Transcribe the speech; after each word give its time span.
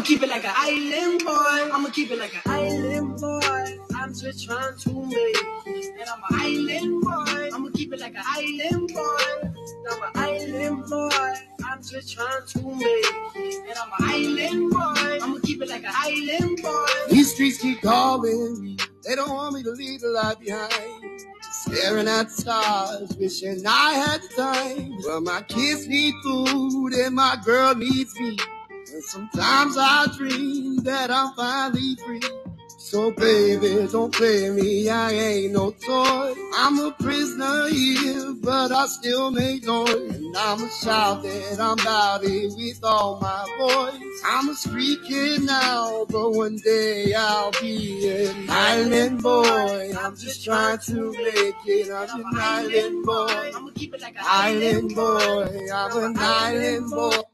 I'ma 0.00 0.06
keep 0.06 0.22
it 0.22 0.30
like 0.30 0.44
an 0.46 0.54
island 0.56 1.24
boy. 1.26 1.74
I'ma 1.74 1.90
keep 1.90 2.10
it 2.10 2.18
like 2.18 2.34
an 2.34 2.40
island 2.46 3.20
boy. 3.20 3.78
I'm 3.94 4.14
just 4.14 4.46
trying 4.46 4.74
to 4.78 4.94
make 4.94 5.12
it. 5.12 5.94
And 6.00 6.08
I'm 6.08 6.22
an 6.30 6.40
island 6.40 7.02
boy. 7.02 7.50
I'ma 7.54 7.68
keep 7.74 7.92
it 7.92 8.00
like 8.00 8.14
an 8.14 8.22
island 8.26 8.90
boy. 8.94 9.50
I'm 9.90 10.02
an 10.02 10.10
island 10.14 10.84
boy. 10.88 11.34
I'm 11.66 11.82
just 11.82 12.14
trying 12.14 12.46
to 12.46 12.62
make 12.76 12.82
it. 12.82 13.68
And 13.68 13.76
I'm 13.76 13.90
an 13.98 14.08
island 14.08 14.70
boy. 14.70 15.18
I'ma 15.22 15.38
keep 15.42 15.60
it 15.60 15.68
like 15.68 15.84
an 15.84 15.92
island 15.94 16.62
boy. 16.62 16.86
These 17.10 17.34
streets 17.34 17.58
keep 17.58 17.82
calling 17.82 18.58
me. 18.58 18.78
They 19.06 19.14
don't 19.16 19.28
want 19.28 19.54
me 19.54 19.62
to 19.64 19.70
leave 19.72 20.00
the 20.00 20.08
life 20.08 20.40
behind. 20.40 21.20
Staring 21.42 22.08
at 22.08 22.30
stars, 22.30 23.14
wishing 23.18 23.62
I 23.66 23.92
had 23.92 24.22
the 24.22 24.28
time. 24.34 24.96
But 25.04 25.20
my 25.20 25.42
kids 25.42 25.86
need 25.86 26.14
food 26.22 26.94
and 26.94 27.14
my 27.14 27.36
girl 27.44 27.74
needs 27.74 28.18
me. 28.18 28.38
And 28.92 29.04
sometimes 29.04 29.76
I 29.78 30.06
dream 30.16 30.78
that 30.78 31.12
I'm 31.12 31.32
finally 31.34 31.94
free. 32.04 32.20
So 32.76 33.12
baby, 33.12 33.86
don't 33.92 34.12
play 34.12 34.50
me, 34.50 34.88
I 34.88 35.12
ain't 35.12 35.52
no 35.52 35.70
toy. 35.70 36.34
I'm 36.56 36.78
a 36.80 36.90
prisoner 36.98 37.68
here, 37.68 38.34
but 38.42 38.72
I 38.72 38.86
still 38.86 39.30
make 39.30 39.64
noise. 39.64 39.94
And 39.94 40.36
I'ma 40.36 40.66
shout 40.68 41.22
that 41.22 41.60
I'm 41.60 41.78
about 41.78 42.24
it 42.24 42.52
with 42.56 42.80
all 42.82 43.20
my 43.20 43.46
voice. 43.58 44.02
I'm 44.26 44.48
a 44.48 44.54
street 44.54 44.98
kid 45.06 45.42
now, 45.42 46.06
but 46.08 46.32
one 46.32 46.56
day 46.56 47.14
I'll 47.14 47.52
be 47.60 48.08
an 48.26 48.46
island 48.48 49.22
boy. 49.22 49.92
I'm 49.96 50.16
just 50.16 50.44
trying 50.44 50.78
to 50.86 51.12
make 51.12 51.54
it. 51.66 51.90
I'm 51.92 52.20
an 52.20 52.24
island 52.34 53.04
boy. 53.06 53.52
I'ma 53.54 53.70
keep 53.74 53.94
it 53.94 54.00
like 54.00 54.16
an 54.16 54.24
Island 54.26 54.94
boy, 54.96 55.68
I'm 55.72 56.04
an 56.04 56.16
island 56.18 56.90
boy. 56.90 57.29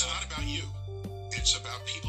It's 0.00 0.06
not 0.06 0.24
about 0.32 0.46
you. 0.46 0.62
It's 1.32 1.56
about 1.58 1.84
people 1.84 2.07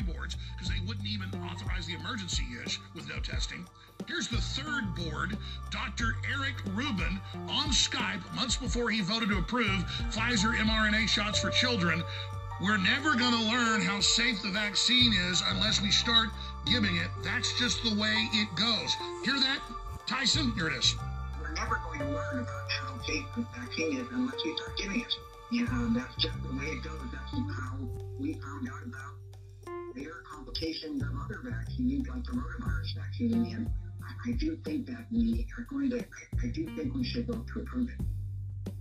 three 0.00 0.12
boards 0.12 0.36
because 0.56 0.72
they 0.72 0.80
wouldn't 0.86 1.06
even 1.06 1.28
authorize 1.44 1.86
the 1.86 1.94
emergency 1.94 2.44
use 2.50 2.78
with 2.94 3.08
no 3.08 3.18
testing. 3.20 3.66
Here's 4.06 4.28
the 4.28 4.38
third 4.38 4.94
board, 4.94 5.36
Dr. 5.70 6.16
Eric 6.32 6.54
Rubin 6.74 7.20
on 7.48 7.68
Skype 7.68 8.20
months 8.34 8.56
before 8.56 8.90
he 8.90 9.00
voted 9.02 9.28
to 9.30 9.38
approve 9.38 9.84
Pfizer 10.10 10.54
mRNA 10.56 11.08
shots 11.08 11.40
for 11.40 11.50
children. 11.50 12.02
We're 12.62 12.78
never 12.78 13.14
going 13.16 13.32
to 13.32 13.50
learn 13.50 13.80
how 13.80 14.00
safe 14.00 14.42
the 14.42 14.50
vaccine 14.50 15.12
is 15.12 15.42
unless 15.48 15.80
we 15.80 15.90
start 15.90 16.28
giving 16.66 16.96
it. 16.96 17.08
That's 17.22 17.58
just 17.58 17.82
the 17.82 17.98
way 17.98 18.28
it 18.32 18.48
goes. 18.54 18.94
Hear 19.24 19.38
that, 19.40 19.60
Tyson? 20.06 20.52
Here 20.52 20.68
it 20.68 20.74
is. 20.74 20.94
We're 21.40 21.52
never 21.52 21.80
going 21.84 22.00
to 22.00 22.06
learn 22.06 22.40
about 22.40 22.70
how 22.70 23.00
safe 23.02 23.24
the 23.36 23.46
vaccine 23.56 23.96
is 23.96 24.06
unless 24.12 24.36
we 24.44 24.54
start 24.56 24.76
giving 24.76 25.00
it. 25.00 25.14
Yeah, 25.50 25.88
that's 25.94 26.14
just 26.16 26.40
the 26.42 26.56
way 26.56 26.66
it 26.66 26.82
goes. 26.82 27.00
That's 27.12 27.30
how 27.32 27.76
we 28.18 28.34
found 28.34 28.68
out 28.68 28.86
about 28.86 29.10
the 30.50 30.58
complications 30.58 31.02
of 31.02 31.08
other 31.24 31.40
vaccines, 31.44 32.08
like 32.08 32.24
the 32.24 32.32
rotavirus 32.32 32.94
vaccine. 32.94 33.32
And 33.32 33.66
mm-hmm. 33.66 34.28
I, 34.28 34.30
I 34.30 34.32
do 34.32 34.56
think 34.64 34.86
that 34.86 35.06
we 35.10 35.46
are 35.56 35.64
going 35.64 35.90
to, 35.90 35.98
I, 35.98 36.46
I 36.46 36.48
do 36.48 36.66
think 36.76 36.94
we 36.94 37.04
should 37.04 37.26
vote 37.26 37.46
to 37.54 37.60
approve 37.60 37.88
it. 37.88 38.74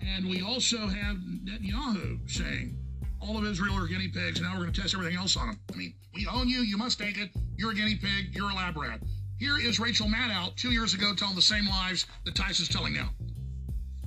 And 0.00 0.28
we 0.28 0.42
also 0.42 0.86
have 0.86 1.16
Netanyahu 1.16 2.30
saying, 2.30 2.76
all 3.20 3.38
of 3.38 3.44
Israel 3.44 3.76
are 3.76 3.86
guinea 3.86 4.08
pigs. 4.08 4.40
Now 4.40 4.52
we're 4.52 4.60
going 4.60 4.72
to 4.72 4.80
test 4.80 4.94
everything 4.94 5.16
else 5.16 5.36
on 5.36 5.48
them. 5.48 5.60
I 5.72 5.76
mean, 5.76 5.94
we 6.14 6.26
own 6.26 6.48
you. 6.48 6.60
You 6.60 6.76
must 6.76 6.98
take 6.98 7.18
it. 7.18 7.30
You're 7.56 7.72
a 7.72 7.74
guinea 7.74 7.96
pig. 7.96 8.28
You're 8.32 8.50
a 8.50 8.54
lab 8.54 8.76
rat. 8.76 9.00
Here 9.38 9.58
is 9.58 9.80
Rachel 9.80 10.06
Maddow 10.06 10.54
two 10.56 10.70
years 10.70 10.94
ago 10.94 11.14
telling 11.14 11.34
the 11.34 11.42
same 11.42 11.66
lies 11.68 12.06
that 12.24 12.34
Tyson's 12.34 12.68
telling 12.68 12.94
now. 12.94 13.10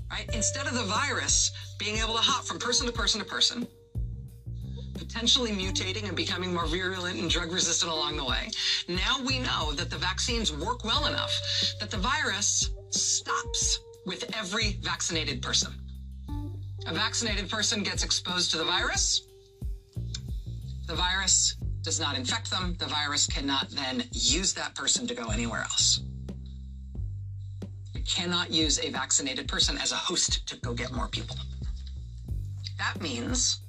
Right? 0.09 0.27
Instead 0.33 0.65
of 0.65 0.73
the 0.73 0.83
virus 0.83 1.51
being 1.77 1.97
able 1.97 2.13
to 2.13 2.21
hop 2.21 2.45
from 2.45 2.57
person 2.57 2.87
to 2.87 2.93
person 2.93 3.19
to 3.19 3.25
person, 3.25 3.67
potentially 5.00 5.51
mutating 5.51 6.07
and 6.07 6.16
becoming 6.16 6.54
more 6.54 6.68
virulent 6.68 7.19
and 7.19 7.30
drug 7.30 7.51
resistant 7.51 7.92
along 7.92 8.18
the 8.18 8.25
way, 8.25 8.50
now 8.88 9.16
we 9.25 9.40
know 9.40 9.72
that 9.74 9.90
the 9.90 9.98
vaccines 9.98 10.51
work 10.51 10.84
well 10.84 11.07
enough 11.07 11.34
that 11.80 11.90
the 11.90 11.98
virus 11.98 12.69
stops 12.90 13.80
with 14.06 14.30
every 14.38 14.80
vaccinated 14.81 15.42
person. 15.42 15.74
A 16.86 16.94
vaccinated 16.94 17.50
person 17.50 17.84
gets 17.84 18.04
exposed 18.04 18.51
to 18.51 18.57
the 18.57 18.66
virus. 18.66 19.28
The 20.88 20.96
virus 20.96 21.56
does 21.81 22.00
not 22.00 22.18
infect 22.18 22.50
them. 22.50 22.75
The 22.80 22.88
virus 22.88 23.28
cannot 23.28 23.69
then 23.69 24.04
use 24.12 24.54
that 24.54 24.75
person 24.75 25.07
to 25.07 25.13
go 25.13 25.30
anywhere 25.30 25.62
else. 25.62 26.01
You 27.94 28.01
cannot 28.04 28.51
use 28.51 28.80
a 28.80 28.90
vaccinated 28.90 29.48
person 29.48 29.78
as 29.78 29.92
a 29.92 29.96
host 29.96 30.48
to 30.48 30.57
go 30.57 30.74
get 30.74 30.92
more 30.92 31.07
people. 31.07 31.38
That 32.78 33.00
means 33.01 33.60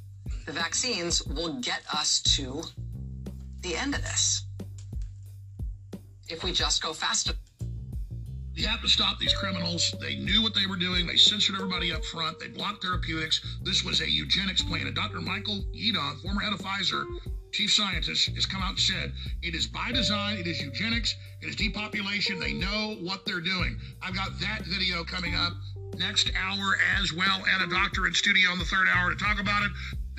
the 0.46 0.52
vaccines 0.52 1.22
will 1.22 1.54
get 1.60 1.82
us 1.92 2.20
to 2.36 2.62
the 3.60 3.76
end 3.76 3.94
of 3.94 4.02
this. 4.02 4.44
If 6.28 6.44
we 6.44 6.52
just 6.52 6.82
go 6.82 6.92
faster. 6.92 7.32
You 8.54 8.66
have 8.66 8.82
to 8.82 8.88
stop 8.88 9.18
these 9.18 9.32
criminals. 9.32 9.94
They 10.00 10.16
knew 10.16 10.42
what 10.42 10.54
they 10.54 10.66
were 10.66 10.76
doing. 10.76 11.06
They 11.06 11.16
censored 11.16 11.56
everybody 11.56 11.92
up 11.92 12.04
front. 12.04 12.38
They 12.40 12.48
blocked 12.48 12.82
therapeutics. 12.82 13.40
This 13.62 13.84
was 13.84 14.00
a 14.00 14.10
eugenics 14.10 14.62
plan. 14.62 14.86
And 14.86 14.94
Dr. 14.94 15.20
Michael 15.20 15.64
Yeadon, 15.74 16.20
former 16.22 16.40
head 16.40 16.52
of 16.52 16.60
Pfizer, 16.60 17.04
chief 17.52 17.72
scientist, 17.72 18.28
has 18.34 18.46
come 18.46 18.62
out 18.62 18.70
and 18.70 18.78
said 18.78 19.12
it 19.42 19.54
is 19.54 19.66
by 19.66 19.92
design, 19.92 20.36
it 20.38 20.46
is 20.46 20.60
eugenics, 20.60 21.16
it 21.40 21.48
is 21.48 21.56
depopulation. 21.56 22.38
They 22.38 22.52
know 22.52 22.96
what 23.00 23.24
they're 23.24 23.40
doing. 23.40 23.78
I've 24.02 24.14
got 24.14 24.38
that 24.40 24.62
video 24.66 25.04
coming 25.04 25.34
up 25.34 25.52
next 25.96 26.30
hour 26.36 26.76
as 27.00 27.12
well, 27.12 27.42
and 27.48 27.62
a 27.62 27.74
doctor 27.74 28.06
in 28.06 28.14
studio 28.14 28.52
in 28.52 28.58
the 28.58 28.64
third 28.64 28.88
hour 28.88 29.10
to 29.10 29.16
talk 29.16 29.40
about 29.40 29.62
it. 29.62 29.70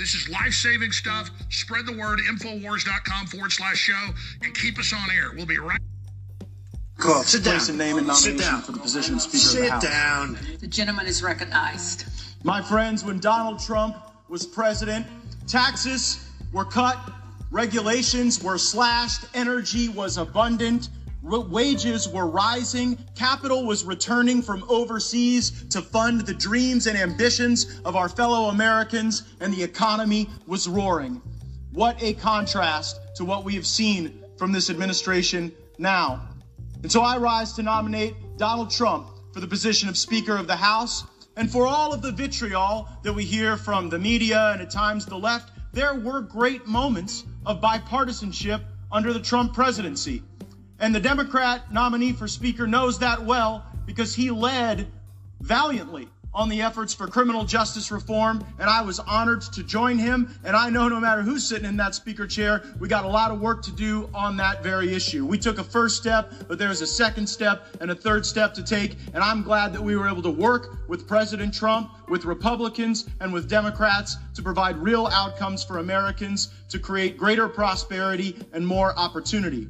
This 0.02 0.16
is 0.16 0.28
life 0.30 0.54
saving 0.54 0.92
stuff. 0.92 1.30
Spread 1.50 1.86
the 1.86 1.96
word, 1.96 2.22
Infowars.com 2.28 3.28
forward 3.28 3.52
slash 3.52 3.78
show, 3.78 4.10
and 4.42 4.52
keep 4.56 4.80
us 4.80 4.92
on 4.94 5.12
air. 5.12 5.30
We'll 5.36 5.46
be 5.46 5.60
right 5.60 5.80
Cool. 6.98 7.22
Sit 7.22 7.44
down. 7.44 7.58
Place 7.58 7.70
a 7.70 7.74
name 7.74 7.98
and 8.00 8.08
nomination 8.08 8.40
Sit 8.40 8.44
down. 8.44 8.62
for 8.64 8.72
the 8.72 8.80
position 8.80 9.14
of 9.14 9.22
Speaker 9.22 9.38
Sit 9.38 9.72
of 9.72 9.82
the 9.82 9.90
House. 9.90 10.30
Sit 10.40 10.48
down. 10.48 10.58
The 10.60 10.68
gentleman 10.68 11.06
is 11.06 11.22
recognized. 11.22 12.06
My 12.44 12.64
friends, 12.64 13.04
when 13.04 13.20
Donald 13.20 13.60
Trump 13.60 13.96
was 14.28 14.44
president, 14.48 15.06
taxes 15.46 16.28
were 16.52 16.66
cut, 16.66 16.98
regulations 17.52 18.44
were 18.44 18.58
slashed, 18.58 19.26
energy 19.36 19.88
was 19.88 20.18
abundant, 20.18 20.90
wages 21.22 22.10
were 22.10 22.28
rising, 22.28 22.98
capital 23.16 23.66
was 23.66 23.84
returning 23.84 24.42
from 24.42 24.64
overseas 24.68 25.66
to 25.70 25.82
fund 25.82 26.22
the 26.22 26.34
dreams 26.34 26.88
and 26.88 26.98
ambitions 26.98 27.80
of 27.86 27.96
our 27.96 28.10
fellow 28.10 28.50
Americans, 28.50 29.24
and 29.40 29.54
the 29.54 29.64
economy 29.64 30.30
was 30.48 30.68
roaring. 30.68 31.22
What 31.74 32.02
a 32.02 32.14
contrast 32.14 33.00
to 33.16 33.26
what 33.26 33.46
we 33.46 33.54
have 33.56 33.68
seen 33.68 34.24
from 34.38 34.52
this 34.52 34.70
administration 34.70 35.52
now. 35.78 36.28
And 36.84 36.92
so 36.92 37.02
I 37.02 37.18
rise 37.18 37.54
to 37.54 37.64
nominate 37.64 38.16
Donald 38.38 38.72
Trump 38.72 39.08
for 39.34 39.40
the 39.40 39.48
position 39.48 39.88
of 39.88 39.98
Speaker 39.98 40.36
of 40.36 40.48
the 40.48 40.56
House. 40.56 41.04
And 41.38 41.50
for 41.50 41.66
all 41.66 41.94
of 41.94 42.02
the 42.02 42.12
vitriol 42.12 42.90
that 43.04 43.14
we 43.14 43.24
hear 43.24 43.56
from 43.56 43.90
the 43.90 44.00
media 44.00 44.52
and 44.52 44.62
at 44.62 44.72
times 44.72 45.06
the 45.06 45.18
left, 45.18 45.52
there 45.74 45.96
were 45.96 46.22
great 46.22 46.68
moments 46.68 47.24
of 47.46 47.62
bipartisanship 47.62 48.62
under 48.92 49.14
the 49.14 49.20
Trump 49.20 49.54
presidency. 49.54 50.24
And 50.82 50.96
the 50.96 51.00
Democrat 51.00 51.72
nominee 51.72 52.12
for 52.12 52.28
Speaker 52.28 52.66
knows 52.66 52.98
that 53.00 53.24
well 53.24 53.64
because 53.86 54.16
he 54.16 54.32
led 54.32 54.88
valiantly 55.40 56.10
on 56.34 56.50
the 56.50 56.62
efforts 56.62 56.92
for 56.92 57.08
criminal 57.08 57.44
justice 57.44 57.92
reform, 57.92 58.44
and 58.58 58.68
I 58.68 58.82
was 58.82 59.00
honored 59.00 59.42
to 59.42 59.62
join 59.64 60.00
him. 60.00 60.40
And 60.44 60.56
I 60.56 60.70
know 60.70 60.88
no 60.88 61.00
matter 61.00 61.22
who's 61.22 61.48
sitting 61.48 61.68
in 61.68 61.78
that 61.78 61.94
speaker 61.94 62.26
chair, 62.26 62.64
we 62.80 62.88
got 62.88 63.06
a 63.06 63.08
lot 63.08 63.30
of 63.30 63.40
work 63.40 63.62
to 63.64 63.72
do 63.72 64.10
on 64.14 64.38
that 64.38 64.64
very 64.64 64.92
issue. 64.96 65.24
We 65.24 65.38
took 65.38 65.60
a 65.60 65.64
first 65.64 65.98
step, 65.98 66.34
but 66.48 66.58
there's 66.58 66.82
a 66.82 66.88
second 66.88 67.28
step 67.28 67.68
and 67.80 67.92
a 67.92 67.96
third 67.96 68.26
step 68.26 68.54
to 68.56 68.64
take, 68.64 68.98
and 69.14 69.24
I'm 69.24 69.44
glad 69.44 69.74
that 69.74 69.82
we 69.82 69.96
were 69.96 70.08
able 70.08 70.24
to 70.24 70.32
work 70.32 70.88
with 70.88 71.08
President 71.08 71.54
Trump, 71.54 71.92
with 72.10 72.26
Republicans, 72.26 73.08
and 73.20 73.32
with 73.32 73.48
Democrats 73.48 74.18
to 74.34 74.42
provide 74.42 74.78
real 74.78 75.08
outcomes 75.08 75.64
for 75.64 75.78
Americans 75.78 76.48
to 76.70 76.80
create 76.80 77.18
greater 77.18 77.48
prosperity 77.48 78.36
and 78.54 78.66
more 78.66 78.98
opportunity. 78.98 79.68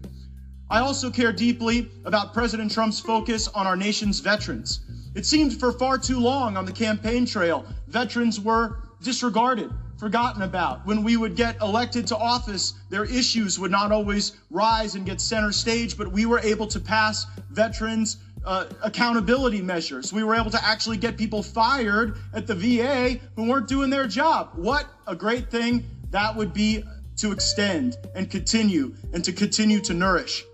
I 0.72 0.80
also 0.80 1.12
care 1.12 1.34
deeply 1.34 1.90
about 2.06 2.34
President 2.34 2.72
Trump's 2.72 2.98
focus 2.98 3.50
on 3.50 3.68
our 3.68 3.76
nation's 3.76 4.22
veterans. 4.22 4.80
It 5.16 5.26
seemed 5.26 5.60
for 5.60 5.74
far 5.74 5.98
too 5.98 6.18
long 6.18 6.56
on 6.56 6.64
the 6.64 6.72
campaign 6.72 7.26
trail, 7.26 7.66
veterans 7.90 8.40
were 8.40 8.78
disregarded, 9.04 9.70
forgotten 10.00 10.44
about. 10.44 10.86
When 10.86 11.04
we 11.04 11.18
would 11.18 11.36
get 11.36 11.60
elected 11.62 12.08
to 12.08 12.16
office, 12.16 12.74
their 12.90 13.04
issues 13.04 13.60
would 13.60 13.70
not 13.70 13.92
always 13.92 14.32
rise 14.50 14.96
and 14.96 15.06
get 15.06 15.20
center 15.20 15.52
stage, 15.52 15.98
but 15.98 16.10
we 16.10 16.26
were 16.26 16.40
able 16.40 16.68
to 16.68 16.80
pass 16.80 17.26
veterans 17.50 18.16
uh, 18.46 18.68
accountability 18.82 19.62
measures. 19.62 20.14
We 20.14 20.24
were 20.24 20.36
able 20.36 20.52
to 20.52 20.66
actually 20.66 20.96
get 20.96 21.18
people 21.18 21.44
fired 21.44 22.18
at 22.34 22.48
the 22.48 22.56
VA 22.56 23.20
who 23.36 23.50
weren't 23.50 23.68
doing 23.68 23.90
their 23.90 24.08
job. 24.08 24.52
What 24.56 24.86
a 25.06 25.18
great 25.18 25.52
thing 25.52 25.84
that 26.12 26.34
would 26.34 26.54
be 26.54 26.86
to 27.18 27.34
extend 27.34 27.98
and 28.16 28.32
continue 28.32 28.96
and 29.12 29.22
to 29.26 29.34
continue 29.34 29.82
to 29.82 29.94
nourish. 29.94 30.46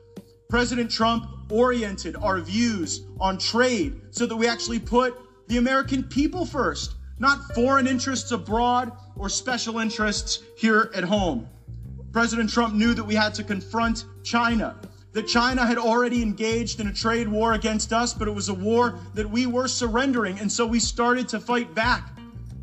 President 0.49 0.89
Trump 0.89 1.27
oriented 1.51 2.15
our 2.21 2.39
views 2.39 3.01
on 3.19 3.37
trade 3.37 4.01
so 4.11 4.25
that 4.25 4.35
we 4.35 4.47
actually 4.47 4.79
put 4.79 5.13
the 5.47 5.57
American 5.57 6.03
people 6.03 6.45
first, 6.45 6.95
not 7.19 7.53
foreign 7.53 7.85
interests 7.85 8.31
abroad 8.31 8.91
or 9.17 9.27
special 9.27 9.79
interests 9.79 10.39
here 10.57 10.89
at 10.93 11.03
home. 11.03 11.47
President 12.13 12.49
Trump 12.49 12.73
knew 12.73 12.93
that 12.93 13.03
we 13.03 13.13
had 13.13 13.33
to 13.33 13.43
confront 13.43 14.05
China, 14.23 14.75
that 15.11 15.27
China 15.27 15.65
had 15.65 15.77
already 15.77 16.21
engaged 16.21 16.79
in 16.79 16.87
a 16.87 16.93
trade 16.93 17.27
war 17.27 17.53
against 17.53 17.91
us, 17.91 18.13
but 18.13 18.27
it 18.27 18.31
was 18.31 18.47
a 18.47 18.53
war 18.53 18.97
that 19.15 19.29
we 19.29 19.45
were 19.45 19.67
surrendering, 19.67 20.39
and 20.39 20.49
so 20.49 20.65
we 20.65 20.79
started 20.79 21.27
to 21.27 21.39
fight 21.39 21.73
back. 21.75 22.09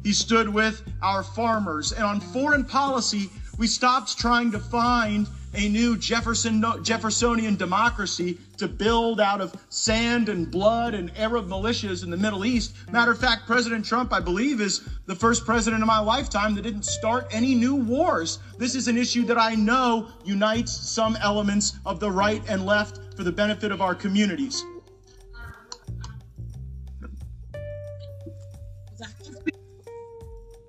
He 0.03 0.13
stood 0.13 0.49
with 0.49 0.83
our 1.03 1.23
farmers, 1.23 1.93
and 1.93 2.05
on 2.05 2.21
foreign 2.21 2.65
policy, 2.65 3.31
we 3.59 3.67
stopped 3.67 4.19
trying 4.19 4.51
to 4.53 4.59
find 4.59 5.29
a 5.57 5.69
new 5.69 5.97
Jefferson, 5.97 6.65
Jeffersonian 6.83 7.57
democracy 7.57 8.39
to 8.57 8.69
build 8.69 9.21
out 9.21 9.41
of 9.41 9.55
sand 9.69 10.29
and 10.29 10.51
blood 10.51 10.95
and 10.95 11.11
Arab 11.17 11.49
militias 11.49 12.05
in 12.05 12.11
the 12.11 12.17
Middle 12.17 12.45
East. 12.45 12.75
Matter 12.91 13.13
of 13.13 13.19
fact, 13.19 13.47
President 13.47 13.85
Trump, 13.85 14.13
I 14.13 14.21
believe, 14.21 14.61
is 14.61 14.89
the 15.07 15.15
first 15.15 15.45
president 15.45 15.83
of 15.83 15.87
my 15.87 15.99
lifetime 15.99 16.55
that 16.55 16.63
didn't 16.63 16.85
start 16.85 17.27
any 17.31 17.55
new 17.55 17.75
wars. 17.75 18.39
This 18.59 18.75
is 18.75 18.89
an 18.89 18.97
issue 18.99 19.25
that 19.27 19.39
I 19.39 19.55
know 19.55 20.09
unites 20.25 20.73
some 20.73 21.17
elements 21.17 21.75
of 21.87 22.01
the 22.01 22.11
right 22.11 22.43
and 22.49 22.67
left 22.67 23.01
for 23.17 23.25
the 23.25 23.33
benefit 23.33 23.73
of 23.73 23.81
our 23.81 23.95
communities. 23.95 24.65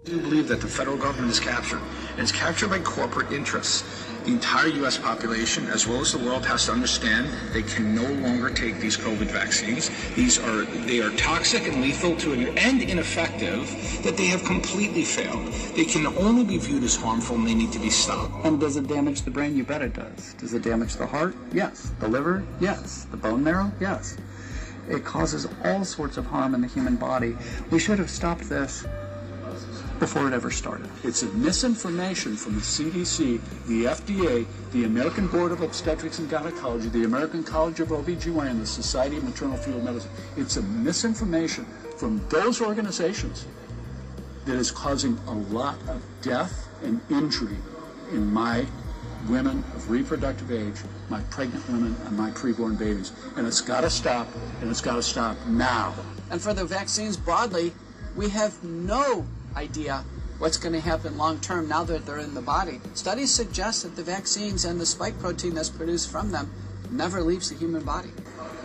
I 0.06 0.10
do 0.10 0.20
believe 0.20 0.48
that 0.50 0.62
the 0.62 0.68
federal 0.68 0.98
government 0.98 1.32
is 1.32 1.40
captured. 1.40 1.82
And 2.12 2.20
it's 2.20 2.32
captured 2.32 2.70
by 2.70 2.80
corporate 2.80 3.32
interests. 3.32 4.05
The 4.26 4.32
entire 4.32 4.70
U.S. 4.70 4.98
population, 4.98 5.68
as 5.68 5.86
well 5.86 6.02
as 6.02 6.12
the 6.12 6.18
world, 6.18 6.48
has 6.48 6.66
to 6.66 6.72
understand 6.72 7.30
they 7.54 7.62
can 7.62 7.94
no 7.94 8.02
longer 8.28 8.50
take 8.50 8.80
these 8.80 8.98
COVID 8.98 9.28
vaccines. 9.28 9.92
These 10.16 10.40
are 10.40 10.66
they 10.88 11.00
are 11.00 11.12
toxic 11.12 11.68
and 11.68 11.80
lethal 11.80 12.16
to 12.18 12.34
and 12.34 12.82
ineffective. 12.82 13.70
That 14.04 14.18
they 14.18 14.26
have 14.26 14.44
completely 14.44 15.04
failed. 15.04 15.54
They 15.76 15.86
can 15.86 16.08
only 16.18 16.44
be 16.44 16.58
viewed 16.58 16.84
as 16.84 16.96
harmful, 16.96 17.36
and 17.36 17.48
they 17.48 17.54
need 17.54 17.72
to 17.74 17.80
be 17.80 17.92
stopped. 17.92 18.48
And 18.48 18.60
does 18.60 18.78
it 18.78 18.88
damage 18.88 19.22
the 19.22 19.30
brain? 19.30 19.56
You 19.56 19.64
bet 19.64 19.84
it 19.84 19.94
does. 19.94 20.34
Does 20.40 20.56
it 20.56 20.64
damage 20.64 20.96
the 20.96 21.06
heart? 21.06 21.36
Yes. 21.54 21.92
The 22.00 22.08
liver? 22.08 22.44
Yes. 22.60 23.06
The 23.12 23.18
bone 23.18 23.44
marrow? 23.44 23.72
Yes. 23.80 24.18
It 24.90 25.06
causes 25.06 25.48
all 25.64 25.86
sorts 25.86 26.18
of 26.18 26.26
harm 26.26 26.56
in 26.56 26.62
the 26.62 26.68
human 26.68 26.96
body. 26.96 27.38
We 27.70 27.78
should 27.78 28.00
have 28.00 28.10
stopped 28.10 28.50
this 28.50 28.86
before 30.00 30.28
it 30.28 30.34
ever 30.34 30.52
started. 30.52 30.90
It's 31.04 31.24
a 31.24 31.28
misinformation 31.34 32.36
from 32.36 32.56
the 32.56 32.62
CDC, 32.62 33.40
the 33.68 33.86
FDA, 33.86 34.46
the 34.72 34.84
American 34.84 35.28
Board 35.28 35.52
of 35.52 35.62
Obstetrics 35.62 36.20
and 36.20 36.30
Gynecology, 36.30 36.90
the 36.90 37.06
American 37.06 37.44
College 37.44 37.80
of 37.80 37.90
OBGYN, 37.90 38.50
and 38.50 38.62
the 38.62 38.66
Society 38.66 39.18
of 39.18 39.24
Maternal 39.24 39.58
Fetal 39.58 39.82
Medicine. 39.82 40.12
It's 40.38 40.58
a 40.58 40.62
misinformation 40.62 41.66
from 41.98 42.26
those 42.30 42.62
organizations 42.62 43.46
that 44.46 44.56
is 44.56 44.72
causing 44.72 45.18
a 45.28 45.34
lot 45.34 45.78
of 45.88 46.04
death 46.22 46.68
and 46.84 47.02
injury 47.10 47.58
in 48.12 48.26
my 48.26 48.66
women 49.28 49.64
of 49.76 49.90
reproductive 49.90 50.52
age, 50.52 50.76
my 51.10 51.22
pregnant 51.32 51.68
women, 51.68 51.96
and 52.06 52.18
my 52.18 52.30
preborn 52.32 52.78
babies. 52.78 53.12
And 53.38 53.48
it's 53.48 53.62
got 53.62 53.82
to 53.82 53.90
stop, 53.90 54.28
and 54.62 54.70
it's 54.70 54.82
got 54.82 54.96
to 54.96 55.04
stop 55.04 55.38
now. 55.48 55.96
And 56.30 56.42
for 56.42 56.54
the 56.54 56.66
vaccines 56.66 57.18
broadly, 57.18 57.74
we 58.16 58.30
have 58.30 58.64
no 58.64 59.26
idea 59.56 60.04
what's 60.38 60.58
going 60.58 60.74
to 60.74 60.80
happen 60.80 61.18
long 61.18 61.40
term 61.40 61.68
now 61.68 61.84
that 61.84 62.06
they're 62.06 62.20
in 62.20 62.34
the 62.34 62.42
body. 62.42 62.82
Studies 62.94 63.32
suggest 63.34 63.84
that 63.84 63.96
the 63.96 64.04
vaccines 64.04 64.66
and 64.66 64.80
the 64.80 64.86
spike 64.86 65.18
protein 65.20 65.54
that's 65.54 65.70
produced 65.70 66.12
from 66.12 66.32
them 66.32 66.52
never 66.92 67.22
leaves 67.22 67.50
the 67.50 67.56
human 67.56 67.84
body. 67.84 68.10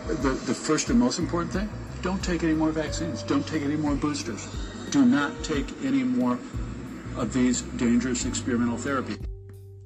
The, 0.07 0.29
the 0.45 0.53
first 0.53 0.89
and 0.89 0.99
most 0.99 1.19
important 1.19 1.53
thing 1.53 1.69
don't 2.01 2.23
take 2.23 2.43
any 2.43 2.53
more 2.53 2.71
vaccines, 2.71 3.23
don't 3.23 3.45
take 3.45 3.61
any 3.61 3.75
more 3.75 3.95
boosters, 3.95 4.47
do 4.89 5.05
not 5.05 5.43
take 5.43 5.67
any 5.83 6.03
more 6.03 6.39
of 7.15 7.33
these 7.33 7.61
dangerous 7.61 8.25
experimental 8.25 8.77
therapies. 8.77 9.23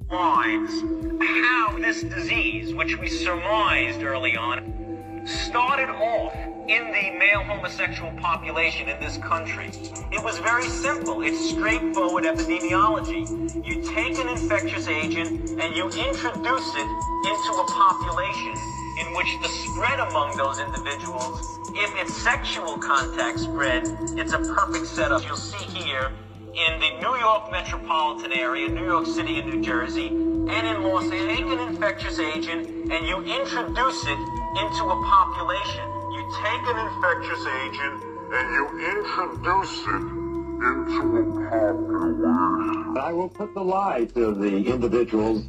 How 0.10 1.78
this 1.78 2.04
disease, 2.04 2.74
which 2.74 2.98
we 2.98 3.10
surmised 3.10 4.02
early 4.02 4.36
on, 4.36 5.22
started 5.26 5.90
off 5.90 6.34
in 6.68 6.86
the 6.88 7.12
male 7.20 7.44
homosexual 7.44 8.12
population 8.14 8.90
in 8.90 9.00
this 9.00 9.18
country. 9.18 9.70
It 10.12 10.24
was 10.24 10.40
very 10.40 10.68
simple. 10.68 11.22
It's 11.22 11.52
straightforward 11.52 12.24
epidemiology. 12.24 13.30
You 13.64 13.84
take 13.94 14.18
an 14.18 14.28
infectious 14.30 14.88
agent 14.88 15.52
and 15.62 15.76
you 15.76 15.86
introduce 15.86 16.70
it 16.76 16.90
into 17.30 17.52
a 17.54 17.66
population 17.70 18.54
in 19.00 19.14
which 19.14 19.28
the 19.44 19.48
spread 19.48 20.00
among 20.00 20.38
those 20.38 20.58
individuals, 20.60 21.40
if 21.76 21.92
it's 21.98 22.24
sexual 22.24 22.80
contact 22.80 23.40
spread, 23.40 23.84
it's 24.18 24.34
a 24.34 24.40
perfect 24.40 24.88
setup. 24.88 25.24
You'll 25.24 25.38
see 25.38 25.66
here 25.66 26.12
in 26.56 26.80
the 26.80 27.00
New 27.00 27.16
York 27.20 27.52
metropolitan 27.52 28.32
area, 28.32 28.70
New 28.70 28.86
York 28.86 29.06
City 29.06 29.40
and 29.40 29.54
New 29.54 29.62
Jersey, 29.62 30.08
and 30.08 30.50
in 30.50 30.82
Los 30.82 31.04
Angeles, 31.04 31.38
take 31.38 31.46
an 31.46 31.60
infectious 31.60 32.18
agent 32.18 32.92
and 32.92 33.08
you 33.08 33.18
introduce 33.22 34.04
it 34.08 34.20
into 34.58 34.84
a 34.86 35.04
population 35.06 35.95
take 36.32 36.64
an 36.68 36.78
infectious 36.88 37.46
agent 37.46 38.04
and 38.34 38.52
you 38.54 38.64
introduce 38.98 39.80
it 39.86 40.26
into 40.66 41.18
a 41.18 41.24
population. 41.50 42.98
I 42.98 43.14
will 43.14 43.30
put 43.30 43.54
the 43.54 43.64
lie 43.64 44.06
to 44.16 44.34
the 44.34 44.66
individuals 44.66 45.46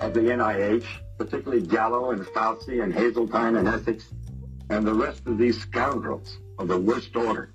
of 0.00 0.14
the 0.14 0.20
NIH, 0.20 0.86
particularly 1.18 1.66
Gallo 1.66 2.12
and 2.12 2.24
Fauci 2.24 2.82
and 2.82 2.92
Haseltine 2.94 3.58
and 3.58 3.68
Essex, 3.68 4.12
and 4.70 4.86
the 4.86 4.94
rest 4.94 5.26
of 5.26 5.36
these 5.36 5.60
scoundrels 5.60 6.38
of 6.58 6.68
the 6.68 6.78
worst 6.78 7.14
order. 7.14 7.52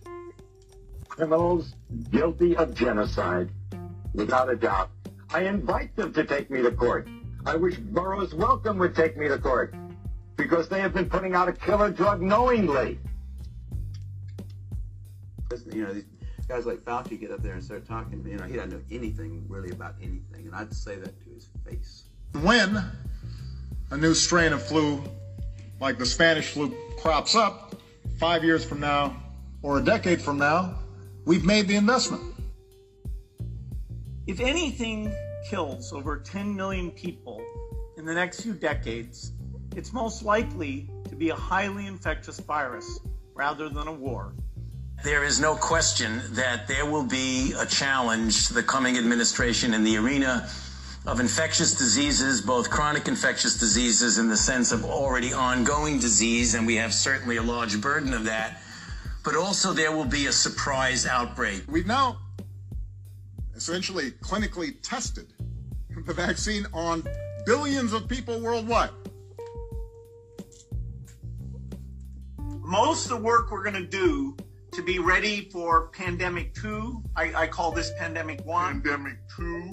Criminals 1.07 1.74
guilty 2.12 2.55
of 2.55 2.75
genocide, 2.75 3.50
without 4.13 4.50
a 4.50 4.55
doubt. 4.55 4.89
I 5.33 5.41
invite 5.41 5.95
them 5.95 6.13
to 6.13 6.24
take 6.24 6.51
me 6.51 6.62
to 6.62 6.71
court. 6.71 7.07
I 7.45 7.55
wish 7.55 7.77
Burroughs 7.77 8.33
Wellcome 8.36 8.77
would 8.77 8.95
take 8.95 9.17
me 9.17 9.27
to 9.27 9.38
court 9.38 9.74
because 10.39 10.69
they 10.69 10.79
have 10.79 10.93
been 10.93 11.10
putting 11.10 11.36
out 11.36 11.50
a 11.50 11.53
killer 11.53 11.91
drug 11.91 12.22
knowingly. 12.22 12.98
You 15.72 15.84
know, 15.84 15.93
these 15.93 16.05
guys 16.48 16.65
like 16.65 16.77
Fauci 16.79 17.19
get 17.19 17.31
up 17.31 17.43
there 17.43 17.53
and 17.53 17.63
start 17.63 17.86
talking. 17.86 18.25
You 18.25 18.38
know, 18.38 18.46
he 18.46 18.55
doesn't 18.55 18.72
know 18.72 18.81
anything 18.89 19.46
really 19.50 19.72
about 19.72 19.96
anything, 20.01 20.46
and 20.46 20.55
I'd 20.55 20.74
say 20.74 20.96
that 20.96 21.19
to 21.24 21.29
his 21.29 21.50
face. 21.65 22.05
When 22.41 22.81
a 23.91 23.98
new 23.98 24.13
strain 24.13 24.53
of 24.53 24.63
flu, 24.63 25.03
like 25.81 25.98
the 25.98 26.05
Spanish 26.05 26.51
flu, 26.51 26.74
crops 26.98 27.36
up 27.36 27.75
five 28.17 28.43
years 28.43 28.63
from 28.63 28.79
now 28.79 29.22
or 29.62 29.79
a 29.79 29.81
decade 29.81 30.22
from 30.22 30.38
now, 30.38 30.79
we've 31.25 31.43
made 31.43 31.67
the 31.67 31.75
investment. 31.75 32.24
If 34.25 34.39
anything 34.39 35.13
kills 35.50 35.91
over 35.91 36.17
10 36.17 36.55
million 36.55 36.91
people 36.91 37.43
in 37.98 38.05
the 38.05 38.13
next 38.13 38.41
few 38.41 38.53
decades, 38.53 39.34
it's 39.76 39.94
most 39.94 40.24
likely 40.24 40.90
to 41.10 41.16
be 41.16 41.30
a 41.30 41.36
highly 41.36 41.88
infectious 41.88 42.40
virus 42.40 43.00
rather 43.34 43.70
than 43.70 43.88
a 43.88 43.94
war. 43.94 44.34
There 45.04 45.24
is 45.24 45.40
no 45.40 45.56
question 45.56 46.22
that 46.32 46.68
there 46.68 46.86
will 46.86 47.06
be 47.06 47.54
a 47.58 47.66
challenge 47.66 48.48
to 48.48 48.54
the 48.54 48.64
coming 48.64 48.98
administration 48.98 49.74
in 49.74 49.84
the 49.84 49.98
arena 49.98 50.50
of 51.06 51.22
infectious 51.22 51.74
diseases, 51.74 52.42
both 52.42 52.70
chronic 52.70 53.08
infectious 53.08 53.58
diseases 53.58 54.18
in 54.18 54.28
the 54.28 54.36
sense 54.36 54.74
of 54.74 54.84
already 54.84 55.32
ongoing 55.32 56.00
disease, 56.00 56.54
and 56.54 56.68
we 56.68 56.76
have 56.76 56.94
certainly 56.94 57.38
a 57.38 57.42
large 57.42 57.80
burden 57.80 58.14
of 58.14 58.26
that, 58.26 58.62
but 59.24 59.36
also 59.36 59.72
there 59.72 59.96
will 59.96 60.06
be 60.06 60.26
a 60.26 60.32
surprise 60.32 61.08
outbreak. 61.08 61.64
We've 61.70 61.88
now 61.88 62.18
essentially 63.56 64.12
clinically 64.12 64.76
tested 64.82 65.34
the 66.06 66.14
vaccine 66.14 66.66
on 66.74 67.04
billions 67.46 67.94
of 67.94 68.08
people 68.08 68.40
worldwide. 68.42 68.90
Most 72.70 73.06
of 73.06 73.10
the 73.10 73.18
work 73.18 73.50
we're 73.50 73.64
going 73.64 73.84
to 73.84 73.90
do 73.90 74.38
to 74.72 74.84
be 74.84 75.00
ready 75.00 75.50
for 75.50 75.88
pandemic 75.88 76.54
two, 76.54 77.04
I, 77.16 77.34
I 77.34 77.48
call 77.48 77.72
this 77.72 77.92
pandemic 77.98 78.46
one. 78.46 78.82
Pandemic 78.82 79.18
two. 79.36 79.72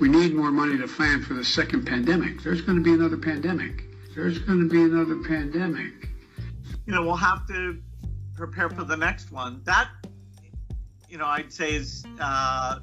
We 0.00 0.08
need 0.08 0.34
more 0.34 0.50
money 0.50 0.76
to 0.76 0.88
plan 0.88 1.22
for 1.22 1.34
the 1.34 1.44
second 1.44 1.86
pandemic. 1.86 2.42
There's 2.42 2.60
going 2.60 2.76
to 2.76 2.82
be 2.82 2.92
another 2.92 3.16
pandemic. 3.16 3.84
There's 4.16 4.40
going 4.40 4.60
to 4.60 4.68
be 4.68 4.82
another 4.82 5.22
pandemic. 5.22 6.08
You 6.86 6.94
know, 6.94 7.02
we'll 7.02 7.14
have 7.14 7.46
to 7.46 7.80
prepare 8.34 8.68
for 8.68 8.82
the 8.82 8.96
next 8.96 9.30
one. 9.30 9.62
That, 9.64 9.88
you 11.08 11.18
know, 11.18 11.26
I'd 11.26 11.52
say 11.52 11.74
is 11.76 12.04
uh, 12.18 12.80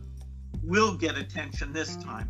will 0.64 0.96
get 0.96 1.18
attention 1.18 1.74
this 1.74 1.98
time. 1.98 2.30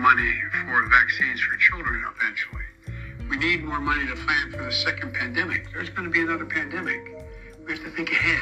Money 0.00 0.32
for 0.64 0.88
vaccines 0.88 1.40
for 1.42 1.56
children 1.58 2.02
eventually. 2.16 2.62
We 3.28 3.36
need 3.36 3.62
more 3.62 3.80
money 3.80 4.06
to 4.06 4.16
plan 4.16 4.50
for 4.50 4.64
the 4.64 4.72
second 4.72 5.12
pandemic. 5.12 5.70
There's 5.72 5.90
going 5.90 6.04
to 6.04 6.10
be 6.10 6.22
another 6.22 6.46
pandemic. 6.46 7.22
We 7.66 7.72
have 7.72 7.84
to 7.84 7.90
think 7.90 8.10
ahead. 8.10 8.40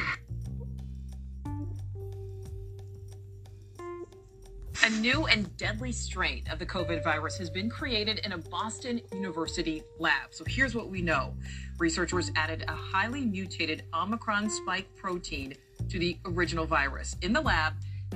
A 4.85 4.89
new 5.01 5.25
and 5.27 5.55
deadly 5.57 5.91
strain 5.91 6.45
of 6.49 6.59
the 6.59 6.65
COVID 6.65 7.03
virus 7.03 7.37
has 7.37 7.49
been 7.49 7.69
created 7.69 8.19
in 8.19 8.31
a 8.31 8.37
Boston 8.37 9.01
University 9.13 9.83
lab. 9.99 10.29
So 10.31 10.45
here's 10.47 10.73
what 10.73 10.89
we 10.89 11.01
know 11.01 11.35
researchers 11.77 12.31
added 12.37 12.63
a 12.69 12.73
highly 12.73 13.25
mutated 13.25 13.83
Omicron 13.93 14.49
spike 14.49 14.87
protein 14.95 15.55
to 15.89 15.99
the 15.99 16.17
original 16.25 16.65
virus. 16.65 17.17
In 17.21 17.33
the 17.33 17.41
lab, 17.41 17.73